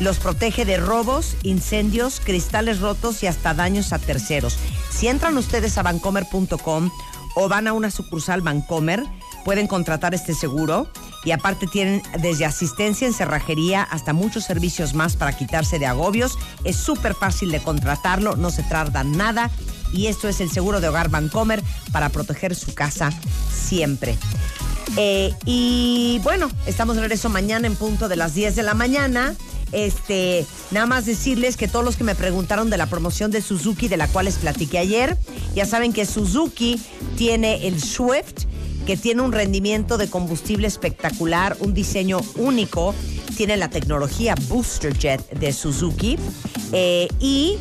los 0.00 0.18
protege 0.18 0.64
de 0.64 0.76
robos, 0.76 1.36
incendios, 1.42 2.20
cristales 2.22 2.80
rotos 2.80 3.22
y 3.22 3.26
hasta 3.26 3.54
daños 3.54 3.92
a 3.92 3.98
terceros. 3.98 4.58
Si 4.90 5.08
entran 5.08 5.36
ustedes 5.38 5.78
a 5.78 5.82
vancomer.com 5.82 6.90
o 7.34 7.48
van 7.48 7.66
a 7.66 7.72
una 7.72 7.90
sucursal 7.90 8.42
Vancomer, 8.42 9.04
pueden 9.44 9.66
contratar 9.66 10.14
este 10.14 10.34
seguro 10.34 10.88
y 11.24 11.32
aparte 11.32 11.66
tienen 11.66 12.02
desde 12.20 12.44
asistencia 12.44 13.06
en 13.06 13.12
cerrajería 13.12 13.82
hasta 13.82 14.12
muchos 14.12 14.44
servicios 14.44 14.94
más 14.94 15.16
para 15.16 15.36
quitarse 15.36 15.78
de 15.78 15.86
agobios. 15.86 16.38
Es 16.64 16.76
súper 16.76 17.14
fácil 17.14 17.50
de 17.50 17.60
contratarlo, 17.60 18.36
no 18.36 18.50
se 18.50 18.62
tarda 18.64 19.02
nada 19.02 19.50
y 19.92 20.06
esto 20.06 20.28
es 20.28 20.40
el 20.40 20.50
seguro 20.50 20.80
de 20.80 20.88
hogar 20.88 21.08
Vancomer 21.08 21.62
para 21.92 22.08
proteger 22.08 22.54
su 22.54 22.74
casa 22.74 23.10
siempre. 23.52 24.16
Eh, 24.96 25.34
y 25.44 26.20
bueno, 26.22 26.50
estamos 26.66 26.96
de 26.96 27.02
regreso 27.02 27.28
mañana 27.28 27.66
en 27.66 27.76
punto 27.76 28.08
de 28.08 28.16
las 28.16 28.34
10 28.34 28.56
de 28.56 28.62
la 28.62 28.74
mañana. 28.74 29.34
Este, 29.72 30.46
nada 30.70 30.86
más 30.86 31.06
decirles 31.06 31.56
que 31.56 31.66
todos 31.66 31.84
los 31.84 31.96
que 31.96 32.04
me 32.04 32.14
preguntaron 32.14 32.70
de 32.70 32.76
la 32.76 32.86
promoción 32.86 33.30
de 33.30 33.42
Suzuki, 33.42 33.88
de 33.88 33.96
la 33.96 34.08
cual 34.08 34.26
les 34.26 34.36
platiqué 34.36 34.78
ayer, 34.78 35.18
ya 35.54 35.66
saben 35.66 35.92
que 35.92 36.06
Suzuki 36.06 36.80
tiene 37.16 37.66
el 37.66 37.82
Swift, 37.82 38.46
que 38.86 38.96
tiene 38.96 39.22
un 39.22 39.32
rendimiento 39.32 39.98
de 39.98 40.08
combustible 40.08 40.68
espectacular, 40.68 41.56
un 41.60 41.74
diseño 41.74 42.20
único, 42.36 42.94
tiene 43.36 43.56
la 43.56 43.68
tecnología 43.68 44.34
Booster 44.48 44.96
Jet 44.96 45.28
de 45.30 45.52
Suzuki 45.52 46.16
eh, 46.72 47.08
y 47.20 47.58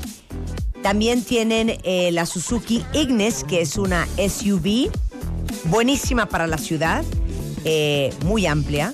también 0.85 1.23
tienen 1.23 1.79
eh, 1.83 2.11
la 2.11 2.27
Suzuki 2.27 2.85
Ignis, 2.93 3.43
que 3.43 3.61
es 3.61 3.75
una 3.77 4.05
SUV 4.17 4.91
buenísima 5.63 6.27
para 6.27 6.45
la 6.45 6.59
ciudad, 6.59 7.03
eh, 7.63 8.13
muy 8.23 8.45
amplia. 8.45 8.93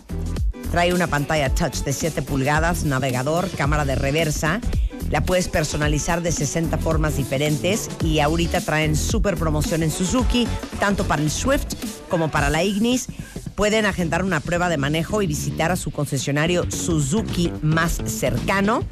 Trae 0.71 0.93
una 0.93 1.07
pantalla 1.07 1.53
touch 1.53 1.83
de 1.83 1.91
7 1.91 2.21
pulgadas, 2.21 2.85
navegador, 2.85 3.49
cámara 3.49 3.83
de 3.83 3.95
reversa. 3.95 4.61
La 5.09 5.25
puedes 5.25 5.49
personalizar 5.49 6.21
de 6.21 6.31
60 6.31 6.77
formas 6.77 7.17
diferentes 7.17 7.89
y 8.01 8.21
ahorita 8.21 8.61
traen 8.61 8.95
super 8.95 9.35
promoción 9.35 9.83
en 9.83 9.91
Suzuki, 9.91 10.47
tanto 10.79 11.03
para 11.03 11.21
el 11.21 11.29
Swift 11.29 11.73
como 12.07 12.31
para 12.31 12.49
la 12.49 12.63
Ignis. 12.63 13.07
Pueden 13.55 13.85
agendar 13.85 14.23
una 14.23 14.39
prueba 14.39 14.69
de 14.69 14.77
manejo 14.77 15.21
y 15.21 15.27
visitar 15.27 15.73
a 15.73 15.75
su 15.75 15.91
concesionario 15.91 16.71
Suzuki 16.71 17.51
más 17.61 17.99
cercano 18.05 18.85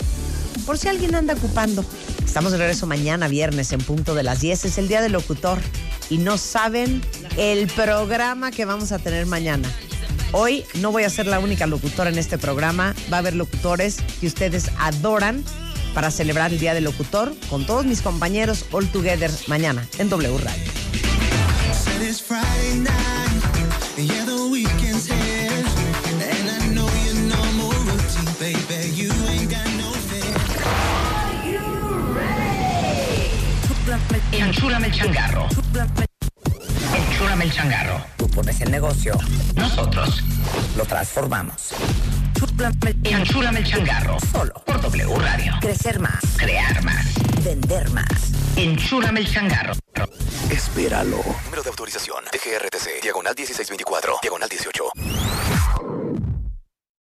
por 0.70 0.78
si 0.78 0.88
alguien 0.88 1.16
anda 1.16 1.34
ocupando. 1.34 1.84
Estamos 2.24 2.52
de 2.52 2.60
regreso 2.60 2.86
mañana, 2.86 3.28
viernes, 3.28 3.72
en 3.72 3.82
punto 3.82 4.14
de 4.14 4.22
las 4.22 4.40
10. 4.40 4.66
Es 4.66 4.78
el 4.78 4.88
día 4.88 5.02
del 5.02 5.14
locutor. 5.14 5.58
Y 6.12 6.20
no 6.20 6.38
saben 6.38 7.02
el 7.38 7.66
programa 7.70 8.52
que 8.52 8.66
vamos 8.66 8.92
a 8.92 9.00
tener 9.00 9.26
mañana. 9.26 9.68
Hoy 10.32 10.64
no 10.76 10.92
voy 10.92 11.06
a 11.06 11.10
ser 11.10 11.26
la 11.26 11.40
única 11.40 11.66
locutora 11.66 12.12
en 12.12 12.20
este 12.20 12.38
programa. 12.38 12.94
Va 13.12 13.18
a 13.18 13.20
haber 13.22 13.36
locutores 13.36 13.98
que 14.22 14.28
ustedes 14.28 14.70
adoran 14.78 15.44
para 15.96 16.12
celebrar 16.12 16.54
el 16.54 16.60
Día 16.60 16.76
del 16.76 16.84
Locutor 16.84 17.34
con 17.50 17.66
todos 17.66 17.88
mis 17.88 18.04
compañeros 18.04 18.66
All 18.72 18.88
Together 18.92 19.32
mañana 19.48 19.88
en 19.98 20.08
W 20.12 20.38
Radio. 20.38 20.64
Enchúrame 34.40 34.88
el 34.88 34.94
changarro. 34.94 35.48
Enchúrame 36.96 37.46
el 37.46 37.52
changarro. 37.52 38.02
Tú 38.18 38.30
pones 38.30 38.60
el 38.62 38.72
negocio, 38.72 39.14
Nosotros. 39.56 40.24
lo 40.78 40.86
transformamos. 40.86 41.74
Enchúrame 43.04 43.60
el 43.60 43.66
changarro. 43.66 44.18
Solo. 44.32 44.54
Por 44.66 44.82
W 44.82 45.16
Radio. 45.20 45.54
Crecer 45.62 46.00
más, 46.00 46.20
Crear 46.38 46.84
más. 46.84 47.06
vender 47.44 47.90
más. 47.92 48.08
Enchúrame 48.56 49.20
el 49.22 49.32
changarro. 49.32 49.74
Espéralo. 50.50 51.18
Número 51.46 51.62
de 51.64 51.70
autorización. 51.70 52.24
DGRTC. 52.32 53.02
Diagonal 53.04 53.34
1624. 53.36 54.20
Diagonal 54.22 54.50
18. 54.50 54.84